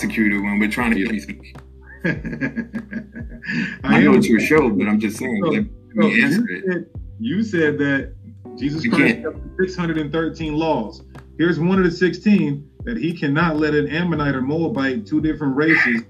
prosecutor 0.00 0.42
when 0.42 0.58
we're 0.58 0.70
trying 0.70 0.94
to 0.94 1.04
get 1.04 1.22
speak. 1.22 1.56
I 2.04 3.96
I 3.98 4.00
know 4.02 4.14
it's 4.14 4.28
your 4.28 4.40
show, 4.40 4.68
but 4.70 4.86
I'm 4.86 5.00
just 5.00 5.16
saying. 5.18 5.42
So- 5.42 5.50
let 5.50 5.66
so 6.04 6.08
answer 6.08 6.40
you, 6.50 6.56
it. 6.58 6.64
said, 6.66 6.86
you 7.18 7.42
said 7.42 7.78
that 7.78 8.12
Jesus 8.58 8.84
You 8.84 8.90
Christ 8.90 9.22
kept 9.22 9.38
613 9.58 10.54
laws. 10.54 11.02
Here's 11.38 11.58
one 11.58 11.78
of 11.78 11.84
the 11.84 11.90
16 11.90 12.70
that 12.84 12.98
he 12.98 13.16
cannot 13.16 13.56
let 13.56 13.74
an 13.74 13.88
Ammonite 13.88 14.34
or 14.34 14.42
Moabite, 14.42 15.06
two 15.06 15.22
different 15.22 15.56
races, 15.56 16.02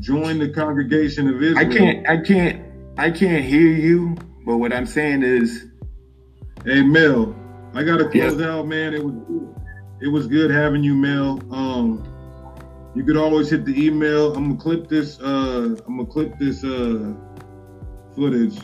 join 0.00 0.40
the 0.40 0.48
congregation 0.48 1.28
of 1.28 1.40
Israel. 1.40 1.56
I 1.58 1.64
can't 1.72 2.08
I 2.08 2.16
can't 2.18 2.62
I 2.98 3.10
can't 3.12 3.44
hear 3.44 3.70
you. 3.70 4.16
But 4.44 4.56
what 4.56 4.72
I'm 4.72 4.86
saying 4.86 5.22
is, 5.22 5.66
Hey 6.64 6.82
Mel, 6.82 7.36
I 7.74 7.84
gotta 7.84 8.10
Yes. 8.12 8.32
close 8.34 8.42
out, 8.42 8.66
man. 8.66 8.92
It 8.92 9.04
was 9.04 9.14
it 10.00 10.08
was 10.08 10.26
good 10.26 10.50
having 10.50 10.82
you, 10.82 10.94
Mel. 10.96 11.40
Um, 11.52 12.02
you 12.98 13.04
could 13.04 13.16
always 13.16 13.48
hit 13.48 13.64
the 13.64 13.80
email. 13.80 14.34
I'm 14.34 14.48
gonna 14.48 14.60
clip 14.60 14.88
this. 14.88 15.20
Uh, 15.20 15.76
I'm 15.86 15.98
gonna 15.98 16.06
clip 16.06 16.36
this 16.36 16.64
uh, 16.64 17.14
footage 18.16 18.58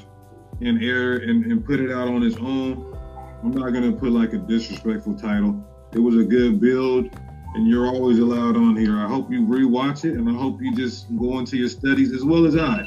and 0.60 0.82
air 0.82 1.18
and, 1.18 1.44
and 1.44 1.64
put 1.64 1.78
it 1.78 1.92
out 1.92 2.08
on 2.08 2.24
its 2.24 2.34
own. 2.38 2.98
I'm 3.44 3.52
not 3.52 3.70
gonna 3.70 3.92
put 3.92 4.10
like 4.10 4.32
a 4.32 4.38
disrespectful 4.38 5.14
title. 5.14 5.64
It 5.92 6.00
was 6.00 6.16
a 6.16 6.24
good 6.24 6.60
build, 6.60 7.16
and 7.54 7.68
you're 7.68 7.86
always 7.86 8.18
allowed 8.18 8.56
on 8.56 8.76
here. 8.76 8.98
I 8.98 9.06
hope 9.06 9.30
you 9.30 9.46
rewatch 9.46 10.04
it, 10.04 10.16
and 10.16 10.28
I 10.28 10.32
hope 10.32 10.60
you 10.60 10.74
just 10.74 11.16
go 11.16 11.38
into 11.38 11.56
your 11.56 11.68
studies 11.68 12.12
as 12.12 12.24
well 12.24 12.44
as 12.44 12.56
I. 12.56 12.82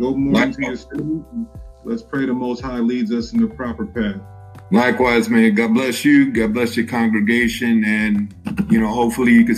Go 0.00 0.16
more 0.16 0.44
into 0.44 0.62
your 0.62 0.76
studies. 0.76 1.20
Let's 1.84 2.02
pray 2.02 2.24
the 2.24 2.32
Most 2.32 2.62
High 2.62 2.78
leads 2.78 3.12
us 3.12 3.34
in 3.34 3.42
the 3.42 3.48
proper 3.48 3.84
path. 3.84 4.22
likewise, 4.70 5.28
man. 5.28 5.54
God 5.54 5.74
bless 5.74 6.06
you. 6.06 6.32
God 6.32 6.54
bless 6.54 6.74
your 6.74 6.86
congregation, 6.86 7.84
and 7.84 8.34
you 8.70 8.80
know, 8.80 8.88
hopefully, 8.88 9.32
you 9.32 9.44
can 9.44 9.56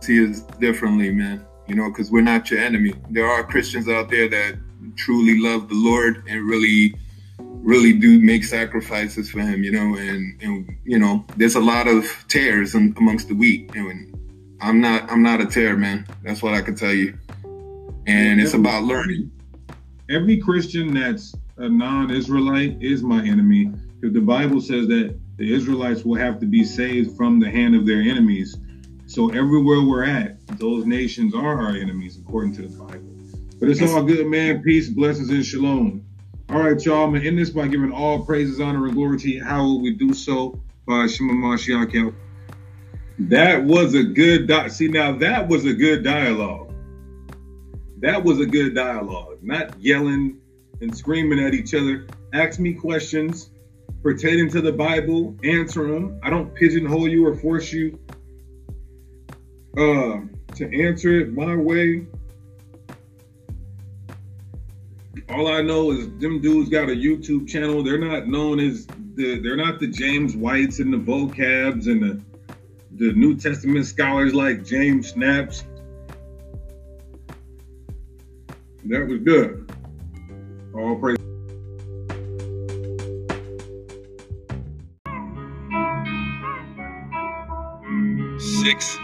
see 0.00 0.28
us 0.28 0.40
differently, 0.58 1.10
man. 1.10 1.44
You 1.68 1.76
know, 1.76 1.88
because 1.88 2.10
we're 2.10 2.22
not 2.22 2.50
your 2.50 2.60
enemy. 2.60 2.94
There 3.10 3.26
are 3.26 3.44
Christians 3.44 3.88
out 3.88 4.10
there 4.10 4.28
that 4.28 4.58
truly 4.96 5.38
love 5.38 5.68
the 5.68 5.76
Lord 5.76 6.24
and 6.28 6.48
really, 6.48 6.94
really 7.38 7.92
do 7.92 8.18
make 8.18 8.44
sacrifices 8.44 9.30
for 9.30 9.40
Him. 9.40 9.62
You 9.62 9.72
know, 9.72 9.96
and 9.96 10.42
and 10.42 10.76
you 10.84 10.98
know, 10.98 11.24
there's 11.36 11.54
a 11.54 11.60
lot 11.60 11.86
of 11.86 12.04
tares 12.28 12.74
in, 12.74 12.94
amongst 12.98 13.28
the 13.28 13.34
wheat, 13.34 13.70
and 13.74 14.16
I'm 14.60 14.80
not 14.80 15.10
I'm 15.10 15.22
not 15.22 15.40
a 15.40 15.46
tear, 15.46 15.76
man. 15.76 16.06
That's 16.22 16.42
what 16.42 16.54
I 16.54 16.60
can 16.60 16.74
tell 16.74 16.92
you. 16.92 17.16
And 18.06 18.40
it's 18.40 18.54
about 18.54 18.84
learning. 18.84 19.30
Every 20.08 20.38
Christian 20.38 20.94
that's 20.94 21.34
a 21.58 21.68
non-Israelite 21.68 22.82
is 22.82 23.02
my 23.02 23.24
enemy. 23.24 23.70
If 24.02 24.12
the 24.12 24.20
Bible 24.20 24.60
says 24.60 24.88
that 24.88 25.16
the 25.36 25.54
Israelites 25.54 26.04
will 26.04 26.16
have 26.16 26.40
to 26.40 26.46
be 26.46 26.64
saved 26.64 27.16
from 27.16 27.38
the 27.38 27.50
hand 27.50 27.76
of 27.76 27.86
their 27.86 28.00
enemies, 28.00 28.58
so 29.10 29.28
everywhere 29.30 29.82
we're 29.82 30.04
at, 30.04 30.36
those 30.60 30.86
nations 30.86 31.34
are 31.34 31.60
our 31.60 31.74
enemies 31.74 32.16
according 32.16 32.54
to 32.54 32.62
the 32.62 32.68
Bible. 32.68 33.10
But 33.58 33.68
it's 33.68 33.82
all 33.82 34.04
good, 34.04 34.24
man. 34.28 34.62
Peace, 34.62 34.88
blessings, 34.88 35.30
and 35.30 35.44
shalom. 35.44 36.06
All 36.48 36.60
right, 36.60 36.84
y'all. 36.84 37.06
I'm 37.06 37.14
gonna 37.14 37.24
end 37.24 37.36
this 37.36 37.50
by 37.50 37.66
giving 37.66 37.90
all 37.90 38.24
praises, 38.24 38.60
honor, 38.60 38.86
and 38.86 38.94
glory 38.94 39.18
to 39.18 39.28
you. 39.28 39.42
How 39.42 39.64
will 39.64 39.82
we 39.82 39.94
do 39.94 40.14
so? 40.14 40.62
By 40.86 41.08
Shema 41.08 41.32
Mashiach. 41.32 42.14
That 43.18 43.64
was 43.64 43.96
a 43.96 44.04
good 44.04 44.46
di- 44.46 44.68
see. 44.68 44.86
Now 44.86 45.18
that 45.18 45.48
was 45.48 45.64
a 45.66 45.74
good 45.74 46.04
dialogue. 46.04 46.72
That 47.98 48.22
was 48.22 48.38
a 48.38 48.46
good 48.46 48.76
dialogue. 48.76 49.38
Not 49.42 49.76
yelling 49.80 50.40
and 50.80 50.96
screaming 50.96 51.44
at 51.44 51.52
each 51.52 51.74
other. 51.74 52.06
Ask 52.32 52.60
me 52.60 52.74
questions 52.74 53.50
pertaining 54.04 54.50
to 54.50 54.60
the 54.60 54.72
Bible. 54.72 55.36
Answer 55.42 55.88
them. 55.88 56.20
I 56.22 56.30
don't 56.30 56.54
pigeonhole 56.54 57.08
you 57.08 57.26
or 57.26 57.34
force 57.34 57.72
you 57.72 57.98
uh, 59.76 60.20
to 60.56 60.84
answer 60.86 61.20
it 61.20 61.32
my 61.32 61.54
way. 61.54 62.06
All 65.28 65.46
I 65.46 65.62
know 65.62 65.92
is 65.92 66.08
them 66.18 66.40
dudes 66.40 66.68
got 66.68 66.88
a 66.88 66.92
YouTube 66.92 67.48
channel. 67.48 67.82
They're 67.82 67.98
not 67.98 68.26
known 68.26 68.58
as 68.58 68.86
the. 69.14 69.38
They're 69.38 69.56
not 69.56 69.78
the 69.78 69.86
James 69.86 70.34
Whites 70.34 70.80
and 70.80 70.92
the 70.92 70.98
vocabs 70.98 71.86
and 71.86 72.02
the 72.02 72.20
the 72.96 73.12
New 73.12 73.36
Testament 73.36 73.86
scholars 73.86 74.34
like 74.34 74.64
James 74.64 75.10
Snaps. 75.10 75.64
That 78.84 79.06
was 79.06 79.20
good. 79.20 79.70
All 80.74 80.96
praise. 80.96 81.16
Six, 88.62 88.98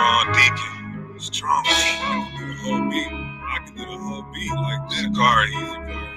Strong 0.00 0.32
deacon. 0.32 1.20
Strong 1.20 1.64
deacon. 1.64 2.00
I 2.00 2.30
can 2.32 2.38
do 2.38 2.48
the 2.48 2.54
whole 2.62 2.90
beat. 2.90 3.12
I 3.12 3.58
can 3.66 3.76
do 3.76 3.84
the 3.84 3.98
whole 3.98 4.22
beat 4.32 4.54
like 4.54 4.88
that. 4.90 5.14
Car 5.14 5.46
easy, 5.46 5.76
boy. 5.88 6.08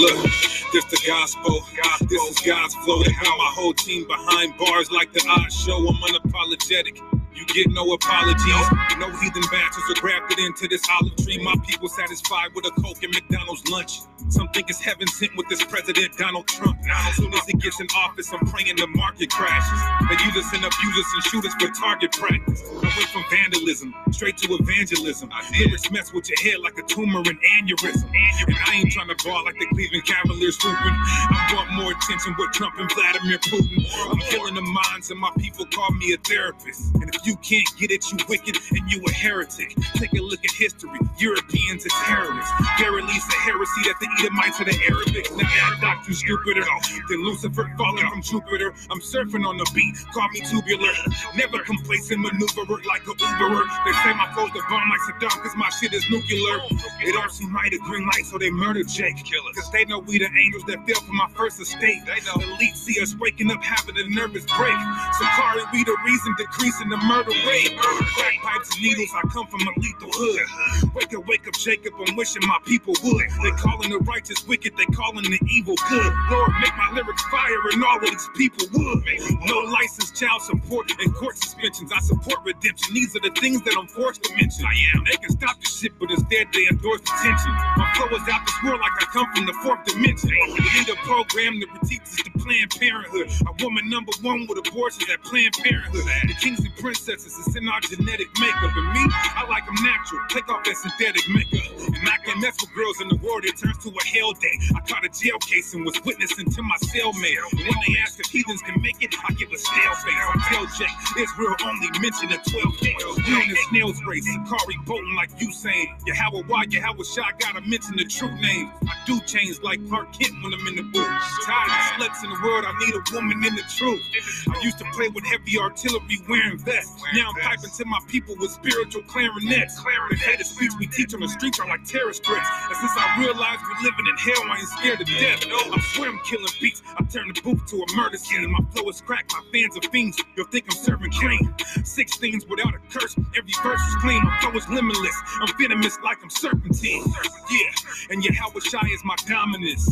Look, 0.00 0.24
this 0.72 0.84
the 0.86 1.00
gospel. 1.06 1.60
This 2.08 2.22
is 2.30 2.40
God's 2.46 2.74
flow. 2.76 3.02
Got 3.02 3.38
my 3.38 3.52
whole 3.54 3.72
team 3.74 4.06
behind 4.06 4.56
bars 4.58 4.90
like 4.90 5.12
the 5.14 5.24
odd 5.28 5.50
show. 5.52 5.78
I'm 5.78 5.94
unapologetic. 6.02 6.98
You 7.34 7.46
get 7.46 7.68
no 7.70 7.92
apologies. 7.92 8.66
No 8.98 9.10
heathen 9.20 9.42
bastards 9.50 9.86
are 9.90 10.00
grafted 10.00 10.38
into 10.40 10.68
this 10.68 10.82
olive 11.00 11.16
tree. 11.16 11.38
My 11.42 11.54
people 11.66 11.88
satisfied 11.88 12.50
with 12.54 12.66
a 12.66 12.72
Coke 12.82 13.02
and 13.02 13.14
McDonald's 13.14 13.68
lunch. 13.70 14.00
Some 14.30 14.48
think 14.50 14.70
it's 14.70 14.80
heaven 14.80 15.06
sent 15.08 15.36
with 15.36 15.48
this 15.48 15.64
president 15.64 16.16
Donald 16.18 16.46
Trump. 16.48 16.78
Now, 16.84 16.98
As 17.08 17.16
soon 17.16 17.32
as 17.34 17.46
he 17.46 17.54
gets 17.54 17.80
in 17.80 17.86
office, 17.96 18.32
I'm 18.32 18.46
praying 18.46 18.76
the 18.76 18.86
market 18.88 19.30
crashes. 19.30 19.80
They 20.08 20.16
use 20.24 20.36
us 20.46 20.52
and 20.54 20.64
abuse 20.64 20.98
us 20.98 21.10
and 21.14 21.22
shoot 21.24 21.46
us 21.46 21.54
for 21.60 21.70
target 21.80 22.12
practice. 22.12 22.62
I 22.70 22.90
went 22.96 23.08
from 23.10 23.24
vandalism 23.30 23.94
straight 24.12 24.36
to 24.38 24.54
evangelism. 24.54 25.30
Lyrics 25.58 25.90
mess 25.90 26.12
with 26.12 26.28
your 26.30 26.38
head 26.42 26.60
like 26.62 26.78
a 26.78 26.82
tumor 26.82 27.20
and 27.20 27.38
aneurysm. 27.40 28.08
And 28.46 28.56
I 28.66 28.76
ain't 28.76 28.92
trying 28.92 29.08
to 29.08 29.16
ball 29.24 29.44
like 29.44 29.58
the 29.58 29.66
Cleveland 29.66 30.04
Cavaliers 30.06 30.58
swooping. 30.58 30.78
I 30.78 31.52
want 31.54 31.72
more 31.74 31.92
attention 31.92 32.34
with 32.38 32.52
Trump 32.52 32.74
and 32.78 32.90
Vladimir 32.92 33.38
Putin. 33.38 33.84
I'm 34.10 34.18
healing 34.18 34.54
the 34.54 34.62
minds 34.62 35.10
and 35.10 35.20
my 35.20 35.30
people 35.38 35.66
call 35.66 35.90
me 35.92 36.12
a 36.14 36.18
therapist. 36.18 36.94
And 36.96 37.14
if 37.14 37.26
you 37.26 37.31
can't 37.36 37.68
get 37.78 37.90
it, 37.90 38.04
you 38.10 38.18
wicked 38.28 38.56
and 38.70 38.90
you 38.90 39.02
a 39.06 39.12
heretic. 39.12 39.74
Take 39.94 40.12
a 40.14 40.22
look 40.22 40.44
at 40.44 40.50
history. 40.52 40.98
Europeans 41.18 41.86
are 41.86 41.96
terrorists. 42.06 42.52
Verily, 42.78 43.12
it's 43.12 43.28
a 43.28 43.38
heresy 43.38 43.82
that 43.86 43.96
the 44.00 44.08
Edomites 44.20 44.60
are 44.60 44.64
the 44.64 44.76
Arabics. 44.90 45.30
Now 45.36 45.48
add 45.48 45.80
doctrine 45.80 46.14
stupider 46.14 46.64
than 47.08 47.24
Lucifer 47.24 47.70
falling 47.76 48.08
from 48.08 48.22
Jupiter. 48.22 48.74
I'm 48.90 49.00
surfing 49.00 49.46
on 49.46 49.56
the 49.56 49.70
beat. 49.74 49.96
Call 50.12 50.28
me 50.30 50.40
tubular. 50.40 50.92
Never 51.36 51.58
complacent 51.64 52.20
maneuverer 52.20 52.84
like 52.86 53.02
a 53.08 53.14
Uberer. 53.14 53.64
They 53.84 53.92
say 54.04 54.12
my 54.14 54.30
foes 54.34 54.50
the 54.52 54.62
bomb 54.68 54.90
like 54.90 55.00
Saddam 55.06 55.42
cause 55.42 55.56
my 55.56 55.70
shit 55.70 55.92
is 55.92 56.04
nuclear. 56.10 56.60
It 57.00 57.12
don't 57.12 57.30
seem 57.30 57.54
right 57.54 57.72
a 57.72 57.78
green 57.78 58.04
light, 58.04 58.26
so 58.26 58.38
they 58.38 58.50
murdered 58.50 58.88
Jake. 58.88 59.16
Cause 59.54 59.70
they 59.72 59.84
know 59.84 59.98
we 60.00 60.18
the 60.18 60.26
angels 60.26 60.64
that 60.66 60.86
fell 60.86 61.00
from 61.02 61.16
my 61.16 61.28
first 61.34 61.60
estate. 61.60 62.02
They 62.06 62.20
know. 62.26 62.36
Elite 62.42 62.76
see 62.76 63.00
us 63.00 63.14
waking 63.16 63.50
up 63.50 63.62
having 63.62 63.96
a 63.98 64.08
nervous 64.08 64.44
break. 64.44 64.76
Sakari, 65.18 65.62
we 65.72 65.84
the 65.84 65.96
reason 66.04 66.34
decreasing 66.36 66.88
the 66.88 66.96
murder 66.96 67.11
murder 67.12 67.36
rate. 67.46 67.76
Crack 67.76 68.34
pipes 68.42 68.74
and 68.74 68.82
needles, 68.82 69.10
I 69.14 69.22
come 69.28 69.46
from 69.46 69.60
a 69.60 69.72
lethal 69.76 70.10
hood. 70.12 70.94
Wake 70.94 71.12
up, 71.14 71.26
wake 71.26 71.46
up, 71.46 71.54
Jacob, 71.54 71.92
I'm 72.00 72.16
wishing 72.16 72.42
my 72.46 72.58
people 72.64 72.94
would. 73.04 73.28
They 73.42 73.52
calling 73.60 73.90
the 73.90 73.98
righteous 73.98 74.46
wicked, 74.48 74.76
they 74.76 74.86
calling 74.86 75.24
the 75.24 75.40
evil 75.50 75.74
good. 75.88 76.12
Lord, 76.30 76.52
make 76.60 76.74
my 76.76 76.90
lyrics 76.94 77.22
fire 77.28 77.60
and 77.72 77.84
all 77.84 77.96
of 77.96 78.08
these 78.08 78.28
people 78.36 78.66
would. 78.72 79.04
No 79.44 79.58
license, 79.58 80.10
child 80.18 80.42
support, 80.42 80.90
and 81.00 81.14
court 81.14 81.36
suspensions. 81.36 81.92
I 81.92 82.00
support 82.00 82.40
redemption. 82.44 82.94
These 82.94 83.16
are 83.16 83.20
the 83.20 83.34
things 83.40 83.62
that 83.62 83.76
I'm 83.78 83.86
forced 83.88 84.22
to 84.24 84.34
mention. 84.36 84.64
I 84.64 84.74
am. 84.96 85.04
They 85.04 85.16
can 85.16 85.30
stop 85.30 85.60
the 85.60 85.68
shit, 85.68 85.92
but 85.98 86.10
instead 86.10 86.48
they 86.52 86.66
endorse 86.68 87.00
detention. 87.00 87.52
My 87.76 87.92
flow 87.96 88.08
is 88.16 88.24
out 88.32 88.40
this 88.46 88.58
world 88.64 88.80
like 88.80 88.96
I 89.00 89.06
come 89.12 89.28
from 89.34 89.46
the 89.46 89.56
fourth 89.62 89.84
dimension. 89.84 90.30
We 90.48 90.60
need 90.64 90.88
a 90.88 90.96
program 91.04 91.60
that 91.60 91.88
teaches 91.88 92.16
the 92.24 92.30
Planned 92.40 92.72
Parenthood. 92.72 93.28
A 93.46 93.52
woman 93.62 93.88
number 93.88 94.12
one 94.22 94.46
with 94.48 94.58
abortions 94.66 95.08
at 95.10 95.22
Planned 95.24 95.54
Parenthood. 95.54 96.04
The 96.26 96.34
kings 96.40 96.60
and 96.64 96.74
princesses 97.02 97.46
is 97.46 97.56
in 97.56 97.68
our 97.68 97.80
genetic 97.80 98.28
makeup. 98.38 98.70
And 98.76 98.88
me, 98.94 99.02
I 99.34 99.44
like 99.48 99.66
them 99.66 99.74
natural. 99.82 100.20
Take 100.28 100.48
off 100.48 100.62
that 100.64 100.76
synthetic 100.76 101.28
makeup. 101.28 101.66
And 101.82 102.08
I 102.08 102.16
can 102.22 102.40
mess 102.40 102.54
with 102.60 102.72
girls 102.74 103.00
in 103.00 103.08
the 103.08 103.16
world, 103.16 103.44
it 103.44 103.58
turns 103.58 103.78
to 103.82 103.90
a 103.90 104.04
hell 104.06 104.32
day. 104.34 104.54
I 104.74 104.80
caught 104.86 105.04
a 105.04 105.10
jail 105.10 105.38
case 105.42 105.74
and 105.74 105.84
was 105.84 105.98
witnessing 106.04 106.50
to 106.50 106.62
my 106.62 106.76
cellmate. 106.86 107.42
When 107.58 107.76
they 107.86 107.98
ask 107.98 108.20
if 108.20 108.26
heathens 108.26 108.62
can 108.62 108.80
make 108.82 109.02
it, 109.02 109.14
I 109.26 109.32
give 109.34 109.50
a 109.50 109.58
stale 109.58 109.94
face. 110.06 110.14
I 110.14 110.36
tell 110.46 110.66
Jack, 110.78 110.94
Israel 111.18 111.56
only 111.66 111.90
mentioned 111.98 112.30
a 112.30 112.38
12 112.38 112.78
days. 112.78 113.02
We 113.26 113.42
in 113.42 113.48
the 113.50 113.58
snail's 113.70 113.98
race, 114.06 114.26
Sakari 114.26 114.78
bolting 114.86 115.14
like 115.16 115.30
you 115.40 115.52
saying. 115.52 115.98
Yahweh, 116.06 116.46
why 116.46 116.64
Yahweh 116.70 117.02
Shah 117.02 117.34
gotta 117.38 117.62
mention 117.66 117.96
the 117.96 118.04
true 118.04 118.32
name. 118.38 118.70
I 118.86 118.94
do 119.06 119.18
change 119.26 119.58
like 119.62 119.82
Clark 119.88 120.14
Kent 120.14 120.38
when 120.42 120.54
I'm 120.54 120.66
in 120.68 120.76
the 120.76 120.86
booth. 120.86 121.18
Tired 121.42 121.66
of 121.66 121.82
sluts 121.98 122.22
in 122.22 122.30
the 122.30 122.38
world, 122.46 122.64
I 122.64 122.72
need 122.78 122.94
a 122.94 123.02
woman 123.12 123.42
in 123.42 123.54
the 123.56 123.66
truth. 123.74 124.02
I 124.48 124.62
used 124.62 124.78
to 124.78 124.84
play 124.94 125.08
with 125.08 125.26
heavy 125.26 125.58
artillery 125.58 126.22
wearing 126.28 126.58
vests. 126.58 126.91
Now 127.14 127.30
I'm 127.30 127.40
piping 127.42 127.70
to 127.70 127.84
my 127.86 128.00
people 128.08 128.36
with 128.38 128.50
spiritual 128.52 129.02
clarinets. 129.04 129.76
The 130.10 130.16
head 130.16 130.40
of 130.40 130.46
speech 130.46 130.72
we 130.80 130.86
teach 130.88 131.14
on 131.14 131.20
the 131.20 131.28
streets 131.28 131.60
are 131.60 131.68
like 131.68 131.84
terrorist 131.84 132.24
threats. 132.24 132.48
And 132.68 132.76
since 132.76 132.92
I 132.96 133.20
realized 133.20 133.60
we're 133.62 133.84
living 133.84 134.06
in 134.08 134.16
hell, 134.18 134.42
I 134.50 134.58
ain't 134.58 134.68
scared 134.68 135.00
of 135.02 135.08
death. 135.08 135.44
I 135.50 135.80
swear 135.94 136.10
I'm 136.10 136.20
killing 136.20 136.46
beats. 136.60 136.82
I 136.98 137.04
turn 137.04 137.28
the 137.28 137.40
booth 137.42 137.66
to 137.66 137.76
a 137.82 137.96
murder 137.96 138.18
scene. 138.18 138.50
My 138.50 138.60
flow 138.72 138.88
is 138.90 139.00
cracked, 139.02 139.32
my 139.32 139.42
fans 139.52 139.76
are 139.76 139.90
fiends. 139.90 140.22
You'll 140.36 140.46
think 140.46 140.66
I'm 140.70 140.76
serving 140.78 141.12
clean. 141.12 141.54
Six 141.84 142.18
things 142.18 142.46
without 142.46 142.74
a 142.74 142.80
curse. 142.90 143.16
Every 143.36 143.54
verse 143.62 143.80
is 143.80 143.96
clean. 144.00 144.22
My 144.24 144.40
flow 144.40 144.52
is 144.52 144.68
limitless. 144.68 145.16
I'm 145.40 145.48
venomous 145.58 145.98
like 146.04 146.18
I'm 146.22 146.30
serpentine. 146.30 147.04
Yeah, 147.50 148.10
and 148.10 148.24
Yahweh 148.24 148.60
Shai 148.60 148.86
is 148.92 149.04
my 149.04 149.16
dominance. 149.28 149.88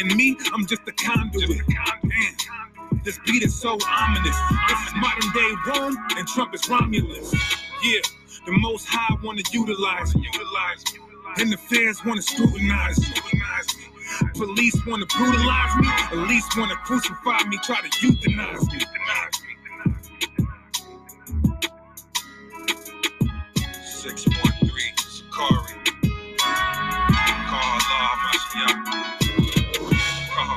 And 0.00 0.14
me, 0.16 0.36
I'm 0.52 0.66
just 0.66 0.82
a 0.88 0.92
conduit. 0.92 1.62
Damn. 1.68 2.69
This 3.04 3.18
beat 3.26 3.42
is 3.42 3.58
so 3.58 3.78
ominous. 3.88 4.36
This 4.68 4.78
is 4.86 4.94
modern 4.96 5.32
day 5.32 5.54
Rome, 5.68 5.96
and 6.18 6.28
Trump 6.28 6.54
is 6.54 6.68
Romulus. 6.68 7.32
Yeah, 7.82 8.00
the 8.46 8.52
most 8.52 8.86
high 8.88 9.16
wanna 9.24 9.42
utilize 9.52 10.14
me. 10.16 10.28
And 11.38 11.50
the 11.52 11.56
feds 11.56 12.04
wanna 12.04 12.22
scrutinize 12.22 12.98
me. 13.00 13.14
Police 14.34 14.76
wanna 14.86 15.06
brutalize 15.06 15.76
me. 15.76 15.88
Police 16.10 16.44
wanna 16.56 16.76
crucify 16.76 17.42
me, 17.48 17.58
try 17.64 17.80
to 17.80 17.88
euthanize 18.06 18.72
me. 18.72 18.84
Six 23.82 24.26
one 24.26 24.54
three, 24.68 24.92
Sakari. 24.98 25.74
Call 27.34 27.78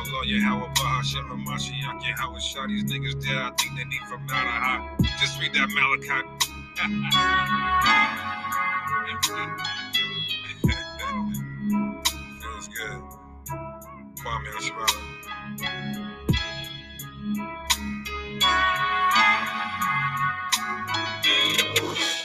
Allah 0.04 0.73
shit, 1.14 1.26
my 1.28 1.36
Mashiach, 1.36 2.02
yeah, 2.02 2.16
how 2.18 2.36
it 2.36 2.42
shot 2.42 2.68
these 2.68 2.84
niggas 2.86 3.24
dead. 3.24 3.38
I 3.38 3.52
think 3.52 3.78
they 3.78 3.84
need 3.86 4.02
from 4.10 4.28
out 4.32 4.46
of 4.46 4.52
hot. 4.52 4.98
Just 5.20 5.40
read 5.40 5.54
that 5.54 5.70
Malachi. 5.70 6.28
Feels 12.42 12.68
good. 12.68 13.02
Kwame 14.18 14.50
Ashmara. 14.58 15.00
Thank. 21.94 22.23